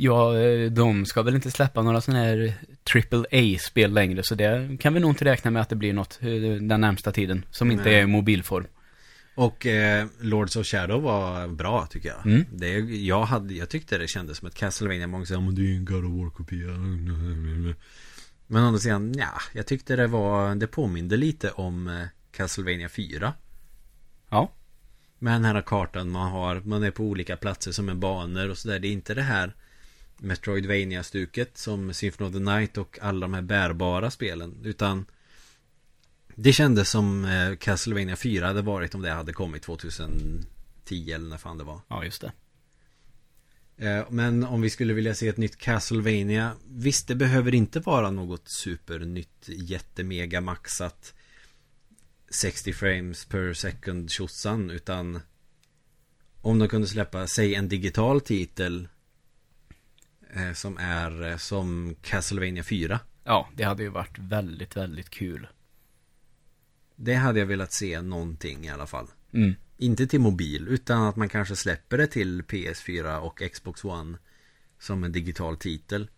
Ja, 0.02 0.38
eh, 0.38 0.70
de 0.70 1.06
ska 1.06 1.22
väl 1.22 1.34
inte 1.34 1.50
släppa 1.50 1.82
några 1.82 2.00
sådana 2.00 2.24
här 2.24 2.54
AAA-spel 2.94 3.92
längre, 3.92 4.22
så 4.22 4.34
det 4.34 4.76
kan 4.80 4.94
vi 4.94 5.00
nog 5.00 5.10
inte 5.10 5.24
räkna 5.24 5.50
med 5.50 5.62
att 5.62 5.68
det 5.68 5.76
blir 5.76 5.92
något 5.92 6.18
eh, 6.22 6.28
den 6.60 6.80
närmsta 6.80 7.12
tiden, 7.12 7.44
som 7.50 7.70
inte 7.70 7.84
Nej. 7.84 7.94
är 7.94 8.02
i 8.02 8.06
mobilform. 8.06 8.66
Och 9.34 9.66
eh, 9.66 10.06
Lords 10.20 10.56
of 10.56 10.66
Shadow 10.66 11.02
var 11.02 11.48
bra 11.48 11.86
tycker 11.86 12.08
jag. 12.08 12.26
Mm. 12.26 12.44
Det, 12.52 12.68
jag, 12.80 13.24
hade, 13.24 13.54
jag 13.54 13.68
tyckte 13.68 13.98
det 13.98 14.08
kändes 14.08 14.38
som 14.38 14.48
ett 14.48 14.54
Castlevania. 14.54 15.06
Många 15.06 15.26
säger 15.26 15.48
att 15.48 15.56
det 15.56 15.62
är 15.62 15.76
en 15.76 15.84
God 15.84 16.04
of 16.04 16.12
War-kopia. 16.12 16.68
Men 18.46 18.62
å 18.62 18.66
andra 18.66 18.78
sidan, 18.78 19.14
ja, 19.18 19.32
jag 19.52 19.66
tyckte 19.66 19.96
det 19.96 20.06
var, 20.06 20.54
det 20.54 20.66
påminde 20.66 21.16
lite 21.16 21.50
om 21.50 21.88
eh, 21.88 22.06
Castlevania 22.32 22.88
4. 22.88 23.32
Ja. 24.30 24.52
Med 25.18 25.32
den 25.32 25.44
här 25.44 25.62
kartan 25.62 26.10
man 26.10 26.30
har, 26.30 26.60
man 26.60 26.82
är 26.82 26.90
på 26.90 27.04
olika 27.04 27.36
platser 27.36 27.72
som 27.72 27.88
är 27.88 27.94
banor 27.94 28.50
och 28.50 28.58
sådär. 28.58 28.78
Det 28.78 28.88
är 28.88 28.92
inte 28.92 29.14
det 29.14 29.22
här 29.22 29.54
Metroidvania-stuket 30.20 31.58
som 31.58 31.94
Symphony 31.94 32.28
of 32.28 32.34
the 32.34 32.40
Night 32.40 32.78
och 32.78 32.98
alla 33.02 33.20
de 33.20 33.34
här 33.34 33.42
bärbara 33.42 34.10
spelen. 34.10 34.56
Utan 34.64 35.06
det 36.34 36.52
kändes 36.52 36.90
som 36.90 37.24
eh, 37.24 37.56
Castlevania 37.56 38.16
4 38.16 38.46
hade 38.46 38.62
varit 38.62 38.94
om 38.94 39.02
det 39.02 39.10
hade 39.10 39.32
kommit 39.32 39.62
2010 39.62 40.42
eller 40.90 41.28
när 41.28 41.38
fan 41.38 41.58
det 41.58 41.64
var. 41.64 41.80
Ja, 41.88 42.04
just 42.04 42.20
det. 42.20 42.32
Eh, 43.88 44.04
Men 44.10 44.44
om 44.44 44.60
vi 44.60 44.70
skulle 44.70 44.94
vilja 44.94 45.14
se 45.14 45.28
ett 45.28 45.36
nytt 45.36 45.56
Castlevania 45.56 46.52
Visst, 46.68 47.08
det 47.08 47.14
behöver 47.14 47.54
inte 47.54 47.80
vara 47.80 48.10
något 48.10 48.48
supernytt 48.48 49.48
jättemega 49.48 50.40
maxat 50.40 51.14
60 52.30 52.72
frames 52.72 53.24
per 53.24 53.52
second 53.52 54.10
tjosan 54.10 54.70
utan 54.70 55.20
Om 56.40 56.58
de 56.58 56.68
kunde 56.68 56.86
släppa, 56.86 57.26
säg 57.26 57.54
en 57.54 57.68
digital 57.68 58.20
titel 58.20 58.88
Som 60.54 60.78
är 60.78 61.30
eh, 61.30 61.36
som 61.36 61.96
Castlevania 62.02 62.62
4 62.62 63.00
Ja, 63.24 63.48
det 63.54 63.64
hade 63.64 63.82
ju 63.82 63.88
varit 63.88 64.18
väldigt, 64.18 64.76
väldigt 64.76 65.10
kul. 65.10 65.46
Det 66.96 67.14
hade 67.14 67.38
jag 67.38 67.46
velat 67.46 67.72
se 67.72 68.00
någonting 68.00 68.64
i 68.64 68.70
alla 68.70 68.86
fall 68.86 69.06
Mm. 69.32 69.54
Inte 69.76 70.06
till 70.06 70.20
mobil 70.20 70.68
utan 70.68 71.02
att 71.02 71.16
man 71.16 71.28
kanske 71.28 71.56
släpper 71.56 71.98
det 71.98 72.06
till 72.06 72.42
PS4 72.42 73.18
och 73.18 73.42
Xbox 73.52 73.84
One 73.84 74.18
Som 74.78 75.04
en 75.04 75.12
digital 75.12 75.56
titel 75.56 76.10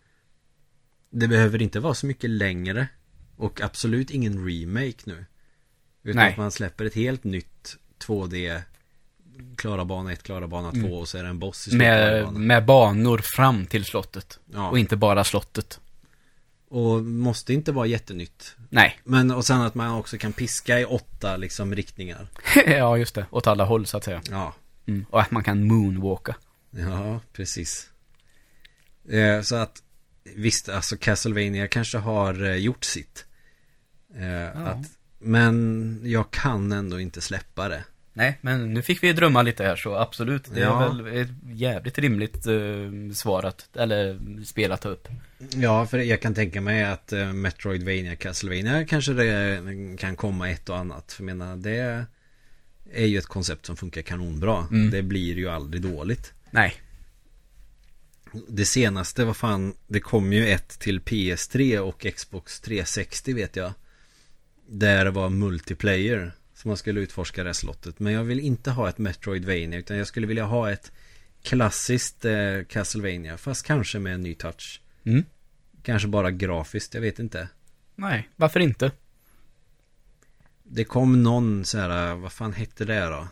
Det 1.09 1.27
behöver 1.27 1.61
inte 1.61 1.79
vara 1.79 1.93
så 1.93 2.05
mycket 2.05 2.29
längre 2.29 2.87
Och 3.35 3.61
absolut 3.61 4.11
ingen 4.11 4.47
remake 4.47 4.97
nu 5.03 5.25
Utan 6.03 6.15
Nej. 6.15 6.31
att 6.31 6.37
man 6.37 6.51
släpper 6.51 6.85
ett 6.85 6.95
helt 6.95 7.23
nytt 7.23 7.77
2D 7.99 8.61
Klara 9.57 9.85
bana 9.85 10.11
1, 10.13 10.23
klara 10.23 10.47
bana 10.47 10.71
2 10.71 10.77
Mm. 10.77 10.93
och 10.93 11.07
så 11.07 11.17
är 11.17 11.23
det 11.23 11.29
en 11.29 11.39
boss 11.39 11.67
i 11.67 11.75
Med, 11.75 12.33
med 12.33 12.65
banor 12.65 13.21
fram 13.23 13.65
till 13.65 13.85
slottet. 13.85 14.39
Ja. 14.53 14.69
Och 14.69 14.79
inte 14.79 14.95
bara 14.95 15.23
slottet. 15.23 15.79
Och 16.69 17.03
måste 17.03 17.53
inte 17.53 17.71
vara 17.71 17.85
jättenytt 17.85 18.55
Nej. 18.69 18.99
Men 19.03 19.31
och 19.31 19.45
sen 19.45 19.61
att 19.61 19.75
man 19.75 19.91
också 19.91 20.17
kan 20.17 20.33
piska 20.33 20.79
i 20.79 20.85
åtta 20.85 21.37
liksom 21.37 21.75
riktningar 21.75 22.27
ja, 22.67 22.97
just 22.97 23.15
det. 23.15 23.25
Åt 23.31 23.47
alla 23.47 23.63
håll, 23.63 23.85
så 23.85 23.97
att 23.97 24.03
säga. 24.03 24.21
Ja 24.29 24.53
Mm. 24.85 25.05
Och 25.09 25.21
att 25.21 25.31
man 25.31 25.43
kan 25.43 25.63
moonwalka. 25.63 26.35
Ja, 26.71 27.19
precis. 27.33 27.89
Eh, 29.09 29.41
så 29.41 29.55
att 29.55 29.83
visst, 30.35 30.69
alltså 30.69 30.97
Castlevania 30.97 31.67
kanske 31.67 31.97
har 31.97 32.43
eh, 32.43 32.55
gjort 32.55 32.83
sitt. 32.83 33.25
Eh, 34.15 34.67
att, 34.67 34.85
men 35.19 35.99
jag 36.03 36.31
kan 36.31 36.71
ändå 36.71 36.99
inte 36.99 37.21
släppa 37.21 37.69
det. 37.69 37.83
Nej, 38.13 38.37
men 38.41 38.73
nu 38.73 38.81
fick 38.81 39.03
vi 39.03 39.13
drömma 39.13 39.41
lite 39.41 39.63
här, 39.63 39.75
så 39.75 39.95
absolut. 39.95 40.53
Det 40.53 40.59
Ja. 40.59 40.85
är 40.85 40.89
väl 41.03 41.17
ett 41.21 41.29
jävligt 41.53 41.97
rimligt 41.99 42.47
uh, 42.47 43.11
svar 43.11 43.43
att, 43.43 43.75
eller 43.77 44.19
spel 44.45 44.71
att 44.71 44.81
ta 44.81 44.89
upp. 44.89 45.07
Ja, 45.55 45.85
för 45.85 45.97
jag 45.97 46.21
kan 46.21 46.33
tänka 46.33 46.61
mig 46.61 46.83
att 46.83 47.13
eh, 47.13 47.33
Metroidvania, 47.33 48.15
Castlevania 48.15 48.85
kanske 48.85 49.13
det 49.13 49.61
kan 49.99 50.15
komma 50.15 50.49
ett 50.49 50.69
och 50.69 50.77
annat. 50.77 51.11
För 51.11 51.23
jag 51.23 51.35
menar, 51.37 51.55
det 51.55 52.05
är 52.93 53.05
ju 53.05 53.17
ett 53.17 53.25
koncept 53.25 53.65
som 53.65 53.77
funkar 53.77 54.01
kanonbra. 54.01 54.67
Mm. 54.71 54.91
Det 54.91 55.01
blir 55.03 55.35
ju 55.35 55.49
aldrig 55.49 55.81
dåligt. 55.83 56.33
Nej. 56.51 56.73
Det 58.47 58.65
senaste, 58.65 59.25
vad 59.25 59.37
fan, 59.37 59.73
det 59.87 59.99
kom 59.99 60.33
ju 60.33 60.47
ett 60.49 60.79
till 60.79 60.99
PS3 61.01 61.77
och 61.77 62.05
Xbox 62.15 62.59
360 62.59 63.33
vet 63.33 63.55
jag. 63.55 63.73
Där 64.67 65.05
det 65.05 65.11
var 65.11 65.29
multiplayer. 65.29 66.31
Som 66.63 66.69
man 66.69 66.77
skulle 66.77 66.99
utforska 66.99 67.43
det 67.43 67.53
slottet. 67.53 67.99
Men 67.99 68.13
jag 68.13 68.23
vill 68.23 68.39
inte 68.39 68.71
ha 68.71 68.89
ett 68.89 68.97
Metroidvania 68.97 69.79
utan 69.79 69.97
jag 69.97 70.07
skulle 70.07 70.27
vilja 70.27 70.43
ha 70.43 70.71
ett 70.71 70.91
klassiskt 71.41 72.25
eh, 72.25 72.63
Castlevania. 72.69 73.37
Fast 73.37 73.65
kanske 73.65 73.99
med 73.99 74.13
en 74.13 74.21
ny 74.21 74.35
touch. 74.35 74.81
Mm. 75.03 75.23
Kanske 75.83 76.07
bara 76.07 76.31
grafiskt, 76.31 76.93
jag 76.93 77.01
vet 77.01 77.19
inte. 77.19 77.49
Nej, 77.95 78.29
varför 78.35 78.59
inte? 78.59 78.91
Det 80.63 80.83
kom 80.83 81.23
någon 81.23 81.65
så 81.65 81.77
här, 81.77 82.15
vad 82.15 82.31
fan 82.31 82.53
hette 82.53 82.85
det 82.85 83.05
då? 83.05 83.27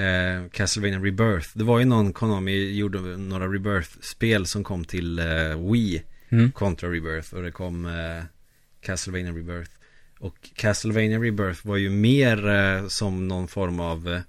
Eh, 0.00 0.48
Castlevania 0.52 0.98
Rebirth. 0.98 1.48
Det 1.54 1.64
var 1.64 1.78
ju 1.78 1.84
någon 1.84 2.12
Konami 2.12 2.72
gjorde 2.72 3.00
några 3.00 3.46
Rebirth-spel 3.46 4.46
som 4.46 4.64
kom 4.64 4.84
till 4.84 5.18
eh, 5.18 5.70
Wii. 5.72 6.02
Mm. 6.28 6.52
Contra 6.52 6.90
Rebirth 6.90 7.34
och 7.34 7.42
det 7.42 7.50
kom 7.50 7.86
eh, 7.86 8.24
Castlevania 8.80 9.32
Rebirth. 9.32 9.70
Och 10.20 10.50
Castlevania 10.54 11.18
Rebirth 11.18 11.66
var 11.66 11.76
ju 11.76 11.90
mer 11.90 12.48
eh, 12.48 12.88
som 12.88 13.28
någon 13.28 13.48
form 13.48 13.80
av 13.80 14.08
eh, 14.08 14.20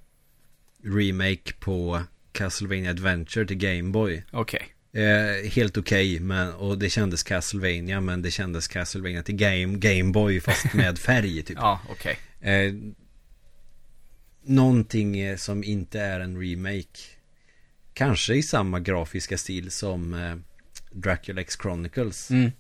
remake 0.84 1.54
på 1.60 2.04
Castlevania 2.32 2.89
Adventure 2.89 3.46
till 3.48 3.58
Game 3.58 3.89
Boy. 3.89 4.24
Okej. 4.32 4.68
Eh, 4.94 5.52
helt 5.52 5.78
okej, 5.78 6.20
men 6.20 6.54
och 6.54 6.78
det 6.78 6.89
kändes 6.89 7.24
Castlevania, 7.24 8.02
men 8.02 8.22
det 8.22 8.32
kändes 8.32 8.68
Castlevania 8.68 9.24
till 9.24 9.36
Game, 9.36 9.78
Game 9.78 10.12
Boy 10.12 10.42
fast 10.42 10.74
med 10.74 11.00
färg 11.00 11.44
typ. 11.44 11.58
Ja, 11.58 11.82
okej. 11.89 12.20
Eh, 12.42 12.74
någonting 14.44 15.20
eh, 15.20 15.38
som 15.38 15.64
inte 15.64 16.00
är 16.00 16.20
en 16.20 16.42
remake. 16.42 17.00
Kanske 17.94 18.34
i 18.34 18.44
samma 18.44 18.80
grafiska 18.80 19.38
stil 19.38 19.72
som 19.72 20.14
eh, 20.14 20.36
Dracula 20.92 21.42
X 21.42 21.58
Chronicles. 21.62 22.32
Mm. 22.32 22.52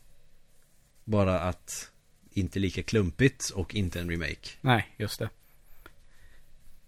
Bara 1.05 1.39
att 1.39 1.90
inte 2.33 2.59
lika 2.59 2.83
klumpigt 2.83 3.49
och 3.49 3.75
inte 3.75 3.99
en 3.99 4.09
remake. 4.09 4.49
Nej, 4.61 4.87
just 4.97 5.19
det. 5.19 5.29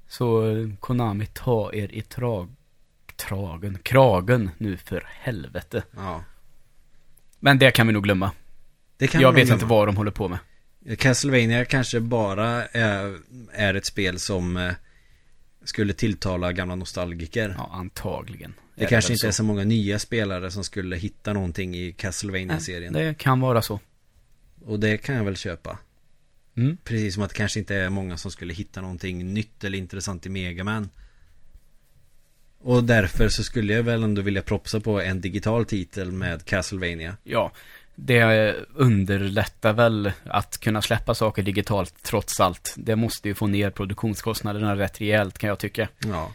Så 0.07 0.43
Konami, 0.79 1.25
ta 1.25 1.73
er 1.73 1.93
i 1.93 2.01
trag... 2.01 2.49
Tragen, 3.15 3.77
kragen 3.83 4.49
nu 4.57 4.77
för 4.77 5.07
helvete. 5.09 5.83
Ja. 5.95 6.23
Men 7.39 7.59
det 7.59 7.71
kan 7.71 7.87
vi 7.87 7.93
nog 7.93 8.03
glömma. 8.03 8.31
Det 8.97 9.07
kan 9.07 9.21
Jag 9.21 9.31
vet 9.31 9.45
glömma. 9.45 9.53
inte 9.53 9.65
vad 9.65 9.87
de 9.87 9.97
håller 9.97 10.11
på 10.11 10.27
med. 10.27 10.39
Castlevania 10.97 11.65
kanske 11.65 11.99
bara 11.99 12.65
är, 12.65 13.17
är 13.53 13.73
ett 13.73 13.85
spel 13.85 14.19
som 14.19 14.57
eh, 14.57 14.73
skulle 15.63 15.93
tilltala 15.93 16.51
gamla 16.51 16.75
nostalgiker. 16.75 17.55
Ja, 17.57 17.69
antagligen. 17.73 18.53
det 18.75 18.85
kanske 18.85 19.13
inte 19.13 19.27
är 19.27 19.31
så 19.31 19.43
många 19.43 19.63
nya 19.63 19.99
spelare 19.99 20.51
som 20.51 20.63
skulle 20.63 20.95
hitta 20.95 21.33
någonting 21.33 21.75
i 21.75 21.91
Castlevania-serien. 21.93 22.93
Det 22.93 23.17
kan 23.17 23.39
vara 23.39 23.61
så. 23.61 23.79
Och 24.65 24.79
det 24.79 24.97
kan 24.97 25.15
jag 25.15 25.23
väl 25.23 25.37
köpa. 25.37 25.77
Mm. 26.57 26.77
Precis 26.83 27.13
som 27.13 27.23
att 27.23 27.29
det 27.29 27.35
kanske 27.35 27.59
inte 27.59 27.75
är 27.75 27.89
många 27.89 28.17
som 28.17 28.31
skulle 28.31 28.53
hitta 28.53 28.81
någonting 28.81 29.33
nytt 29.33 29.63
eller 29.63 29.77
intressant 29.77 30.25
i 30.25 30.29
Megaman. 30.29 30.89
Och 32.59 32.83
därför 32.83 33.29
så 33.29 33.43
skulle 33.43 33.73
jag 33.73 33.83
väl 33.83 34.03
ändå 34.03 34.21
vilja 34.21 34.41
propsa 34.41 34.79
på 34.79 35.01
en 35.01 35.21
digital 35.21 35.65
titel 35.65 36.11
med 36.11 36.45
Castlevania. 36.45 37.17
Ja, 37.23 37.51
det 37.95 38.55
underlättar 38.75 39.73
väl 39.73 40.11
att 40.23 40.57
kunna 40.57 40.81
släppa 40.81 41.15
saker 41.15 41.43
digitalt 41.43 42.03
trots 42.03 42.39
allt. 42.39 42.75
Det 42.77 42.95
måste 42.95 43.27
ju 43.27 43.33
få 43.33 43.47
ner 43.47 43.69
produktionskostnaderna 43.69 44.75
rätt 44.75 45.01
rejält 45.01 45.37
kan 45.37 45.47
jag 45.47 45.59
tycka. 45.59 45.87
Ja. 45.99 46.31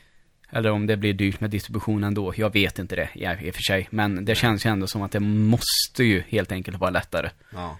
Eller 0.50 0.70
om 0.70 0.86
det 0.86 0.96
blir 0.96 1.12
dyrt 1.12 1.40
med 1.40 1.50
distribution 1.50 2.04
ändå. 2.04 2.34
Jag 2.36 2.52
vet 2.52 2.78
inte 2.78 2.96
det 2.96 3.08
i 3.14 3.46
i 3.46 3.50
och 3.50 3.54
för 3.54 3.62
sig. 3.62 3.88
Men 3.90 4.24
det 4.24 4.34
känns 4.34 4.66
ju 4.66 4.70
ändå 4.70 4.86
som 4.86 5.02
att 5.02 5.12
det 5.12 5.20
måste 5.20 6.04
ju 6.04 6.22
helt 6.28 6.52
enkelt 6.52 6.78
vara 6.78 6.90
lättare. 6.90 7.30
Ja. 7.52 7.78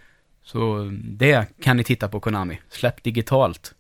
Så 0.48 0.90
det 1.04 1.46
kan 1.62 1.76
ni 1.76 1.84
titta 1.84 2.08
på 2.08 2.20
Konami. 2.20 2.60
Släpp 2.68 3.02
digitalt. 3.02 3.74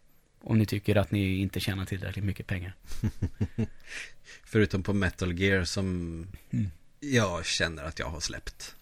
Om 0.44 0.58
ni 0.58 0.66
tycker 0.66 0.96
att 0.96 1.10
ni 1.10 1.36
inte 1.40 1.60
tjänar 1.60 1.84
tillräckligt 1.84 2.24
mycket 2.24 2.46
pengar. 2.46 2.74
Förutom 4.44 4.82
på 4.82 4.92
Metal 4.92 5.38
Gear 5.38 5.64
som 5.64 5.86
Mm. 6.50 6.70
jag 7.00 7.46
känner 7.46 7.84
att 7.84 7.98
jag 7.98 8.06
har 8.06 8.20
släppt. 8.20 8.74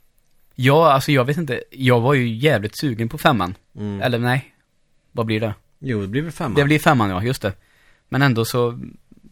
Ja, 0.54 0.92
alltså 0.92 1.12
jag 1.12 1.24
vet 1.24 1.36
inte. 1.36 1.62
Jag 1.70 2.00
var 2.00 2.14
ju 2.14 2.28
jävligt 2.34 2.78
sugen 2.78 3.08
på 3.08 3.18
femman. 3.18 3.54
Mm. 3.76 4.00
Eller 4.02 4.18
nej. 4.18 4.54
Vad 5.12 5.26
blir 5.26 5.40
det? 5.40 5.54
Jo, 5.78 6.00
det 6.00 6.08
blir 6.08 6.22
väl 6.22 6.32
femma. 6.32 6.54
Det 6.54 6.64
blir 6.64 6.78
femman 6.78 7.10
ja, 7.10 7.22
just 7.22 7.42
det. 7.42 7.52
Men 8.08 8.22
ändå 8.22 8.44
så 8.44 8.80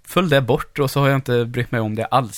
föll 0.05 0.29
det 0.29 0.41
bort 0.41 0.79
och 0.79 0.91
så 0.91 1.01
har 1.01 1.09
jag 1.09 1.17
inte 1.17 1.45
brytt 1.45 1.73
mig 1.73 1.81
om 1.81 1.95
det 1.95 2.05
alls. 2.07 2.35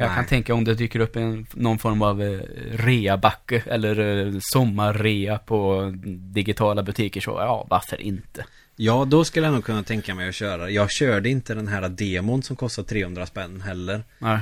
Jag 0.00 0.08
Nej. 0.08 0.16
kan 0.16 0.26
tänka 0.26 0.54
om 0.54 0.64
det 0.64 0.74
dyker 0.74 1.00
upp 1.00 1.16
en, 1.16 1.46
någon 1.54 1.78
form 1.78 2.02
av 2.02 2.22
eh, 2.22 2.40
reabacke 2.72 3.62
eller 3.66 4.26
eh, 4.26 4.34
sommarrea 4.40 5.38
på 5.38 5.92
digitala 6.06 6.82
butiker 6.82 7.20
så 7.20 7.30
ja, 7.30 7.66
varför 7.70 8.00
inte? 8.00 8.44
Ja, 8.76 9.04
då 9.04 9.24
skulle 9.24 9.46
jag 9.46 9.54
nog 9.54 9.64
kunna 9.64 9.82
tänka 9.82 10.14
mig 10.14 10.28
att 10.28 10.34
köra. 10.34 10.70
Jag 10.70 10.90
körde 10.90 11.28
inte 11.28 11.54
den 11.54 11.68
här 11.68 11.88
demon 11.88 12.42
som 12.42 12.56
kostar 12.56 12.82
300 12.82 13.26
spänn 13.26 13.60
heller. 13.60 14.04
Nej. 14.18 14.38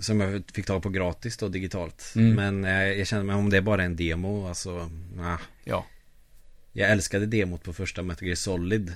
Som 0.00 0.20
jag 0.20 0.42
fick 0.52 0.66
tag 0.66 0.82
på 0.82 0.88
gratis 0.88 1.36
då 1.36 1.48
digitalt. 1.48 2.12
Mm. 2.16 2.34
Men 2.34 2.64
eh, 2.64 2.98
jag 2.98 3.06
känner 3.06 3.24
mig 3.24 3.36
om 3.36 3.50
det 3.50 3.56
är 3.56 3.60
bara 3.60 3.82
en 3.82 3.96
demo, 3.96 4.48
alltså, 4.48 4.90
nah. 5.16 5.40
Ja. 5.64 5.86
Jag 6.72 6.90
älskade 6.90 7.26
demot 7.26 7.62
på 7.62 7.72
första 7.72 8.02
Metal 8.02 8.26
Gear 8.26 8.36
Solid. 8.36 8.92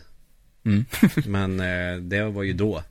Mm. 0.65 0.85
Men 1.27 1.61
eh, 1.61 1.97
det 2.01 2.25
var 2.25 2.43
ju 2.43 2.53
då. 2.53 2.83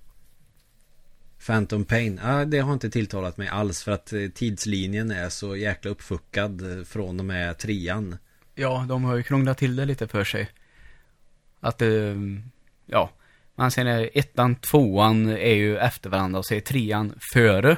Phantom 1.46 1.86
Pain, 1.86 2.20
ah, 2.24 2.46
det 2.46 2.60
har 2.60 2.74
inte 2.74 2.90
tilltalat 2.90 3.38
mig 3.38 3.48
alls 3.48 3.84
för 3.84 3.92
att 3.92 4.14
eh, 4.14 4.28
tidslinjen 4.36 5.12
är 5.12 5.30
så 5.30 5.56
jäkla 5.56 5.92
uppfuckad 5.92 6.78
eh, 6.78 6.84
från 6.84 7.20
och 7.20 7.26
med 7.26 7.58
trean. 7.58 8.18
Ja, 8.56 8.86
de 8.90 9.04
har 9.04 9.16
ju 9.16 9.24
krånglat 9.24 9.58
till 9.58 9.76
det 9.76 9.86
lite 9.86 10.08
för 10.08 10.24
sig. 10.24 10.50
Att, 11.60 11.82
eh, 11.82 12.16
ja. 12.86 13.10
Man 13.56 13.72
ser 13.72 13.84
när 13.84 14.10
ettan, 14.14 14.56
tvåan 14.56 15.30
är 15.30 15.54
ju 15.54 15.78
efter 15.78 16.10
varandra 16.10 16.40
och 16.40 16.46
så 16.46 16.56
är 16.56 16.60
trean 16.60 17.14
före. 17.34 17.78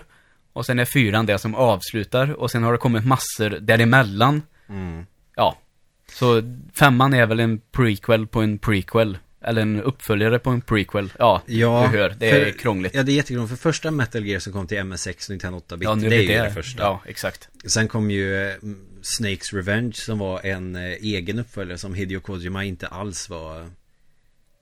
Och 0.54 0.66
sen 0.66 0.80
är 0.80 0.86
fyran 0.86 1.26
det 1.26 1.38
som 1.38 1.56
avslutar 1.56 2.34
och 2.34 2.52
sen 2.52 2.64
har 2.64 2.72
det 2.72 2.78
kommit 2.78 3.06
massor 3.06 3.50
däremellan. 3.50 4.42
Mm. 4.70 5.06
Ja. 5.36 5.58
Så 6.08 6.42
femman 6.74 7.14
är 7.14 7.26
väl 7.26 7.40
en 7.40 7.62
prequel 7.72 8.28
på 8.28 8.42
en 8.42 8.58
prequel. 8.58 9.18
Eller 9.44 9.62
en 9.62 9.82
uppföljare 9.82 10.40
på 10.40 10.50
en 10.50 10.62
prequel. 10.62 11.14
Ja, 11.20 11.42
Ja, 11.46 11.90
du 11.92 11.98
hör. 11.98 12.16
Det 12.20 12.30
är 12.30 12.52
för- 12.52 12.60
krångligt. 12.60 12.96
Ja, 12.96 13.04
det 13.04 13.12
är 13.12 13.16
jättekrångligt. 13.16 13.50
För 13.50 13.70
första 13.72 13.92
Metal 13.92 14.26
Gear 14.26 14.40
som 14.40 14.54
kom 14.54 14.68
till 14.68 14.78
MS6 14.78 15.30
och 15.30 15.36
98-bit, 15.36 15.84
Ja, 15.84 15.96
nu 15.96 16.10
det 16.10 16.16
är 16.16 16.22
ju 16.22 16.28
det 16.28 16.44
det 16.44 16.52
första. 16.54 16.84
Ja, 16.84 17.02
exakt. 17.08 17.50
Sen 17.66 17.88
kom 17.88 18.12
ju 18.12 18.48
eh, 18.50 18.56
Snakes 19.02 19.54
Revenge 19.54 19.94
som 19.94 20.20
var 20.20 20.46
en 20.46 20.76
eh, 20.76 20.82
egen 20.92 21.40
uppföljare 21.40 21.78
som 21.78 21.94
Hideo 21.94 22.20
Kojima 22.20 22.64
inte 22.64 22.88
alls 22.88 23.30
var 23.30 23.70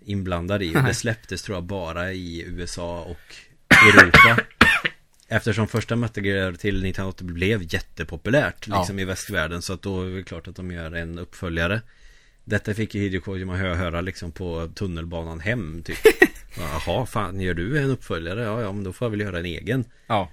inblandad 0.05 0.63
i. 0.63 0.75
Och 0.75 0.83
det 0.83 0.93
släpptes 0.93 1.41
tror 1.41 1.57
jag 1.57 1.63
bara 1.63 2.13
i 2.13 2.43
USA 2.47 3.01
och 3.01 3.35
Europa. 3.87 4.37
Eftersom 5.27 5.67
första 5.67 5.95
Metal 5.95 6.25
Gear 6.25 6.51
till 6.51 6.75
1980 6.75 7.25
blev 7.27 7.73
jättepopulärt 7.73 8.67
Ja. 8.67 8.77
liksom 8.79 8.99
i 8.99 9.05
västvärlden 9.05 9.61
så 9.61 9.73
att 9.73 9.81
då 9.81 10.01
är 10.01 10.09
det 10.09 10.23
klart 10.23 10.47
att 10.47 10.55
de 10.55 10.71
gör 10.71 10.91
en 10.91 11.19
uppföljare. 11.19 11.81
Detta 12.49 12.73
fick 12.73 12.95
ju 12.95 13.01
Hideo 13.01 13.21
Kojima 13.21 13.55
hö- 13.57 13.75
höra 13.75 14.01
liksom 14.01 14.31
på 14.31 14.69
tunnelbanan 14.75 15.39
hem 15.39 15.83
typ. 15.83 15.97
Jaha, 16.57 17.05
fan 17.05 17.41
gör 17.41 17.53
du 17.53 17.79
en 17.79 17.89
uppföljare? 17.89 18.43
Ja, 18.43 18.61
ja, 18.61 18.71
men 18.71 18.83
då 18.83 18.93
får 18.93 19.05
jag 19.05 19.09
väl 19.09 19.21
göra 19.21 19.39
en 19.39 19.45
egen. 19.45 19.85
Ja. 20.07 20.31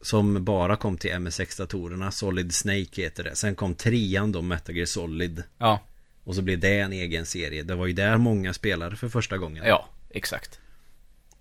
Som 0.00 0.44
bara 0.44 0.76
kom 0.76 0.98
till 0.98 1.10
MS6-datorerna 1.10 2.10
Solid 2.10 2.54
Snake 2.54 3.02
heter 3.02 3.24
det 3.24 3.36
Sen 3.36 3.54
kom 3.54 3.74
trean 3.74 4.32
då, 4.32 4.42
Metal 4.42 4.76
Gear 4.76 4.86
Solid 4.86 5.42
Ja. 5.58 5.80
Och 6.24 6.34
så 6.34 6.42
blev 6.42 6.58
det 6.60 6.78
en 6.78 6.92
egen 6.92 7.26
serie 7.26 7.62
Det 7.62 7.74
var 7.74 7.86
ju 7.86 7.92
där 7.92 8.16
många 8.16 8.52
spelade 8.54 8.96
för 8.96 9.08
första 9.08 9.38
gången 9.38 9.64
Ja, 9.66 9.88
exakt. 10.10 10.60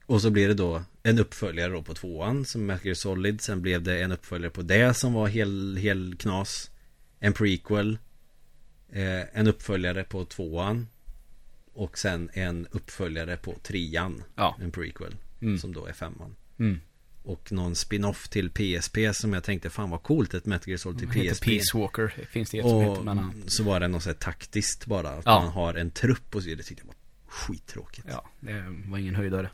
Och 0.06 0.22
så 0.22 0.30
blev 0.30 0.48
det 0.48 0.54
då 0.54 0.84
en 1.04 1.20
uppföljare 1.20 1.72
då 1.72 1.82
på 1.82 1.94
tvåan 1.94 2.46
Som 2.46 2.66
Metal 2.66 2.86
Gear 2.86 2.96
Solid 2.96 3.42
Sen 3.42 3.62
blev 3.62 3.82
det 3.84 4.02
en 4.02 4.12
uppföljare 4.12 4.52
på 4.52 4.62
det 4.62 4.94
som 4.94 5.14
var 5.14 5.28
hel, 5.28 5.78
hel 5.78 6.16
knas 6.20 6.72
En 7.20 7.34
prequel 7.34 7.98
eh, 8.92 9.22
En 9.40 9.48
uppföljare 9.48 10.04
på 10.04 10.26
tvåan 10.26 10.88
Och 11.74 11.98
sen 11.98 12.30
en 12.34 12.68
uppföljare 12.72 13.38
på 13.38 13.56
trean 13.64 14.24
Ja. 14.36 14.58
En 14.62 14.72
prequel 14.72 15.16
Mm. 15.42 15.58
Som 15.58 15.74
då 15.74 15.86
är 15.86 15.94
femman 15.94 16.36
Mm. 16.60 16.80
Och 17.24 17.52
någon 17.52 17.76
spin-off 17.76 18.28
till 18.28 18.50
PSP 18.50 18.98
som 19.14 19.34
jag 19.34 19.44
tänkte 19.44 19.70
fan 19.70 19.90
vad 19.90 20.04
coolt 20.04 20.34
ett 20.34 20.46
Metal 20.46 20.70
Gear 20.70 20.78
Solid 20.78 21.00
till 21.00 21.10
heter 21.10 21.34
PSP 21.36 21.46
Peace 21.46 21.78
Walker. 21.78 22.08
Finns 22.32 22.50
det 22.50 22.58
ett 22.60 22.66
som 22.66 22.80
heter, 22.82 23.00
Och 23.00 23.06
men 23.06 23.44
så 23.48 23.64
var 23.64 23.80
det 23.80 23.88
något 23.88 24.04
så 24.04 24.10
här 24.10 24.16
taktiskt 24.16 24.86
bara 24.86 25.10
Att 25.10 25.26
Ja. 25.26 25.40
man 25.42 25.52
har 25.52 25.74
en 25.74 25.92
trupp 25.92 26.36
och 26.36 26.44
så 26.44 26.50
Det 26.50 26.64
tyckte 26.64 26.74
jag 26.84 26.88
var 26.88 26.96
skittråkigt 27.28 28.08
Ja, 28.10 28.30
det 28.40 28.66
var 28.88 28.98
ingen 28.98 29.16
höjdare. 29.16 29.50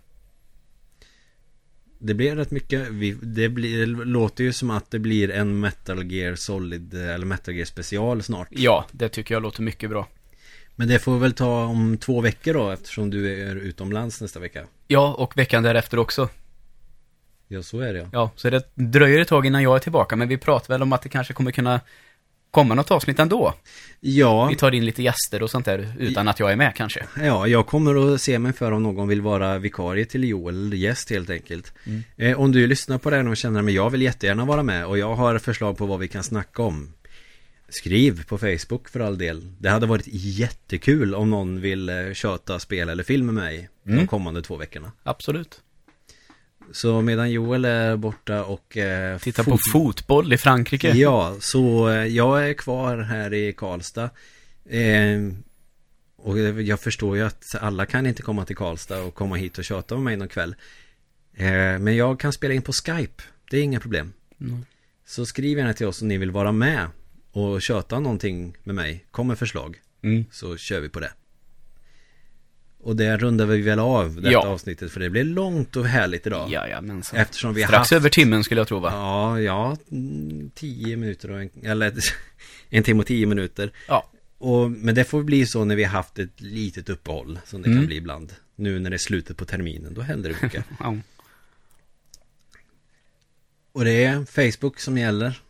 Det 2.04 2.14
blev 2.14 2.36
rätt 2.36 2.52
mycket 2.52 2.88
vi, 2.88 3.12
Det 3.22 3.50
blir, 3.50 3.80
det 3.80 4.06
låter 4.06 4.44
ju 4.44 4.54
som 4.54 4.70
att 4.70 4.92
det 4.92 5.00
blir 5.00 5.32
en 5.32 5.60
Metal 5.60 6.12
Gear 6.12 6.36
Solid 6.36 6.94
Eller 6.94 7.26
Metal 7.26 7.54
Gear 7.54 7.66
special 7.66 8.24
snart 8.24 8.48
Ja, 8.52 8.86
det 8.92 9.10
tycker 9.10 9.36
jag 9.36 9.44
låter 9.44 9.62
mycket 9.62 9.90
bra. 9.90 10.08
Men 10.76 10.88
det 10.88 11.00
får 11.00 11.14
vi 11.14 11.20
väl 11.20 11.34
ta 11.34 11.66
om 11.66 11.98
två 11.98 12.22
veckor 12.22 12.54
då 12.54 12.70
Eftersom 12.70 13.10
du 13.10 13.42
är 13.42 13.56
utomlands 13.56 14.22
nästa 14.22 14.40
vecka 14.40 14.66
Ja, 14.88 15.14
och 15.14 15.38
veckan 15.38 15.64
därefter 15.64 16.00
också. 16.00 16.30
Ja 17.48 17.64
så 17.64 17.80
är 17.80 17.94
det 17.94 18.00
ja 18.00 18.08
Ja, 18.14 18.32
så 18.36 18.50
det 18.50 18.72
dröjer 18.76 19.20
ett 19.20 19.28
tag 19.28 19.46
innan 19.46 19.64
jag 19.64 19.76
är 19.76 19.80
tillbaka, 19.80 20.16
men 20.16 20.28
vi 20.28 20.38
pratar 20.38 20.74
väl 20.74 20.82
om 20.82 20.94
att 20.94 21.02
det 21.02 21.10
kanske 21.10 21.34
kommer 21.34 21.52
kunna 21.52 21.80
komma 22.52 22.74
något 22.76 22.92
avsnitt 22.92 23.20
ändå. 23.20 23.54
Ja, 24.00 24.46
Vi 24.48 24.56
tar 24.56 24.72
in 24.72 24.86
lite 24.86 25.04
gäster 25.04 25.44
och 25.44 25.50
sånt 25.50 25.66
där, 25.66 25.94
utan 26.00 26.28
att 26.28 26.40
jag 26.40 26.52
är 26.52 26.56
med 26.56 26.76
kanske. 26.76 27.06
Ja, 27.24 27.48
jag 27.48 27.68
kommer 27.68 28.14
att 28.14 28.22
se 28.22 28.40
mig 28.40 28.54
för 28.54 28.72
om 28.72 28.84
någon 28.84 29.08
vill 29.08 29.22
vara 29.22 29.58
vikarie 29.58 30.06
till 30.06 30.24
Joel, 30.24 30.74
gäst 30.74 31.10
helt 31.10 31.30
enkelt. 31.30 31.74
Mm. 31.86 32.04
Eh, 32.18 32.40
om 32.40 32.52
du 32.52 32.68
lyssnar 32.68 32.98
på 32.98 33.10
det 33.10 33.16
här 33.16 33.28
och 33.28 33.38
känner 33.38 33.64
att 33.64 33.72
jag 33.74 33.90
vill 33.90 34.02
jättegärna 34.02 34.46
vara 34.46 34.64
med 34.64 34.86
och 34.86 34.98
jag 34.98 35.16
har 35.16 35.38
förslag 35.40 35.78
på 35.78 35.86
vad 35.86 36.00
vi 36.00 36.08
kan 36.08 36.24
snacka 36.24 36.62
om. 36.64 36.94
Skriv 37.70 38.24
på 38.26 38.38
Facebook 38.38 38.90
för 38.90 39.00
all 39.00 39.18
del. 39.18 39.54
Det 39.60 39.70
hade 39.70 39.86
varit 39.86 40.08
jättekul 40.08 41.16
om 41.16 41.30
någon 41.30 41.62
vill 41.62 41.90
eh, 41.90 42.14
köta 42.14 42.60
spel 42.60 42.90
eller 42.90 43.04
film 43.04 43.26
med 43.26 43.36
mig 43.36 43.70
de 43.84 43.92
Mm. 43.92 44.08
kommande 44.08 44.42
två 44.42 44.58
veckorna. 44.58 44.92
Absolut. 45.04 45.60
Så 46.74 47.02
medan 47.02 47.32
Joel 47.32 47.66
är 47.66 47.96
borta 47.98 48.44
och 48.44 48.78
eh, 48.78 49.18
Titta 49.18 49.44
fot- 49.44 49.52
på 49.52 49.58
fotboll 49.74 50.34
i 50.34 50.38
Frankrike. 50.38 50.92
Ja, 50.92 51.36
så 51.40 51.90
eh, 51.90 52.06
jag 52.06 52.50
är 52.50 52.54
kvar 52.54 52.98
här 52.98 53.34
i 53.34 53.54
Karlstad. 53.54 54.10
Eh, 54.70 55.20
och 56.18 56.40
jag 56.40 56.80
förstår 56.80 57.18
ju 57.18 57.24
att 57.24 57.44
alla 57.62 57.86
kan 57.86 58.06
inte 58.06 58.22
komma 58.22 58.46
till 58.46 58.56
Karlstad 58.56 59.02
och 59.02 59.14
komma 59.16 59.36
hit 59.36 59.58
och 59.58 59.64
köta 59.64 59.96
med 59.96 60.04
mig 60.04 60.18
någon 60.18 60.28
kväll. 60.28 60.56
Eh, 61.34 61.46
men 61.80 61.96
jag 61.96 62.20
kan 62.20 62.34
spela 62.34 62.54
in 62.54 62.62
på 62.62 62.72
Skype. 62.74 63.24
Det 63.52 63.58
är 63.58 63.62
inga 63.64 63.80
problem. 63.80 64.14
Mm. 64.42 64.66
Så 65.06 65.26
skriv 65.26 65.58
gärna 65.58 65.74
till 65.74 65.88
oss 65.88 66.02
om 66.02 66.08
ni 66.08 66.18
vill 66.18 66.32
vara 66.32 66.52
med 66.52 66.88
och 67.32 67.62
köta 67.62 68.00
någonting 68.00 68.58
med 68.64 68.76
mig. 68.76 69.06
Kom 69.12 69.28
med 69.28 69.40
förslag. 69.40 69.80
Mm. 70.04 70.26
Så 70.32 70.58
kör 70.58 70.80
vi 70.80 70.90
på 70.90 71.00
det. 71.00 71.12
Och 72.84 72.96
det 72.96 73.18
rundar 73.18 73.46
vi 73.46 73.62
väl 73.62 73.80
av 73.80 74.16
detta 74.16 74.32
Ja. 74.32 74.48
avsnittet 74.48 74.92
för 74.92 75.00
det 75.00 75.10
blir 75.10 75.24
långt 75.24 75.76
och 75.76 75.86
härligt 75.86 76.28
idag. 76.28 76.52
Jajamensan. 76.52 77.20
Eftersom 77.20 77.54
vi 77.54 77.62
Strax 77.64 77.78
haft... 77.78 77.92
över 77.92 78.10
timmen 78.10 78.44
skulle 78.44 78.62
jag 78.62 78.68
tro 78.68 78.80
va? 78.80 78.90
Ja, 78.94 79.40
ja, 79.42 79.78
mm, 79.92 80.52
tio 80.56 80.98
minuter 80.98 81.32
och 81.32 81.42
en, 81.42 81.50
eller 81.64 81.94
en 82.70 82.84
timme 82.84 83.00
och 83.00 83.08
tio 83.08 83.26
minuter. 83.26 83.72
Ja. 83.88 84.08
Och, 84.38 84.72
men 84.72 84.96
det 84.96 85.04
får 85.04 85.24
bli 85.24 85.46
så 85.46 85.66
när 85.66 85.76
vi 85.76 85.84
har 85.84 85.92
haft 85.92 86.20
ett 86.20 86.42
litet 86.42 86.90
uppehåll 86.90 87.40
som 87.46 87.62
det 87.62 87.68
Mm. 87.70 87.80
kan 87.80 87.88
bli 87.88 87.96
ibland. 87.96 88.34
Nu 88.56 88.80
när 88.80 88.90
det 88.90 88.96
är 88.96 88.98
slutet 88.98 89.38
på 89.38 89.46
terminen, 89.46 89.94
då 89.94 90.02
händer 90.02 90.30
det 90.30 90.44
mycket. 90.44 90.66
ja. 90.80 90.96
och 93.72 93.86
det 93.86 94.04
är 94.04 94.26
Facebook 94.26 94.80
som 94.80 94.98
gäller. 94.98 95.42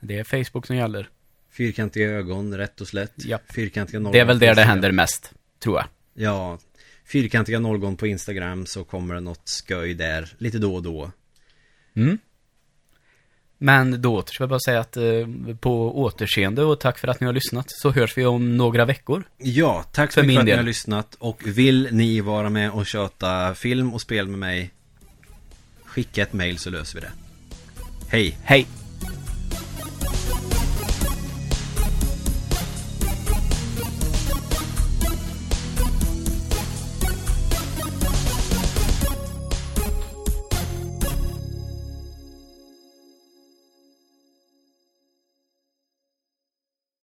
Det 0.00 0.18
är 0.18 0.24
Facebook 0.24 0.66
som 0.66 0.76
gäller. 0.76 1.08
Fyrkantiga 1.50 2.08
ögon, 2.10 2.56
rätt 2.58 2.80
och 2.80 2.88
slätt. 2.88 3.24
Japp. 3.24 3.52
Fyrkantiga 3.54 4.00
nollgon 4.00 4.12
Det 4.12 4.18
är 4.20 4.24
väl 4.24 4.38
där 4.38 4.54
det 4.54 4.62
händer 4.62 4.92
mest, 4.92 5.32
tror 5.58 5.76
jag. 5.76 5.86
Ja, 6.24 6.58
fyrkantiga 7.08 7.58
nollgon 7.58 7.96
på 7.96 8.06
Instagram 8.06 8.66
så 8.66 8.84
kommer 8.84 9.14
det 9.14 9.20
något 9.20 9.64
sköj 9.68 9.94
där 9.94 10.32
lite 10.38 10.58
då 10.58 10.74
och 10.74 10.82
då. 10.82 11.10
Mm. 11.96 12.18
Men 13.58 14.02
då 14.02 14.14
återstår 14.14 14.44
jag 14.44 14.48
bara 14.48 14.60
säga 14.60 14.80
att 14.80 14.96
eh, 14.96 15.04
på 15.60 16.02
återseende 16.02 16.64
och 16.64 16.80
tack 16.80 16.98
för 16.98 17.08
att 17.08 17.20
ni 17.20 17.26
har 17.26 17.34
lyssnat 17.34 17.66
så 17.68 17.90
hörs 17.90 18.18
vi 18.18 18.26
om 18.26 18.56
några 18.56 18.84
veckor. 18.84 19.24
Ja, 19.36 19.84
tack 19.92 20.12
så 20.12 20.20
För 20.20 20.26
mycket 20.26 20.36
för 20.36 20.40
att 20.40 20.46
ni 20.46 20.56
har 20.56 20.62
lyssnat 20.62 21.14
och 21.14 21.42
vill 21.46 21.88
ni 21.92 22.20
vara 22.20 22.50
med 22.50 22.70
och 22.70 22.86
köta 22.86 23.54
film 23.54 23.94
och 23.94 24.00
spel 24.00 24.28
med 24.28 24.38
mig 24.38 24.70
Skicka 25.84 26.22
ett 26.22 26.32
mail 26.32 26.58
så 26.58 26.70
löser 26.70 26.94
vi 26.94 27.00
det 27.00 27.12
Hej! 28.10 28.38
Hej! 28.42 28.66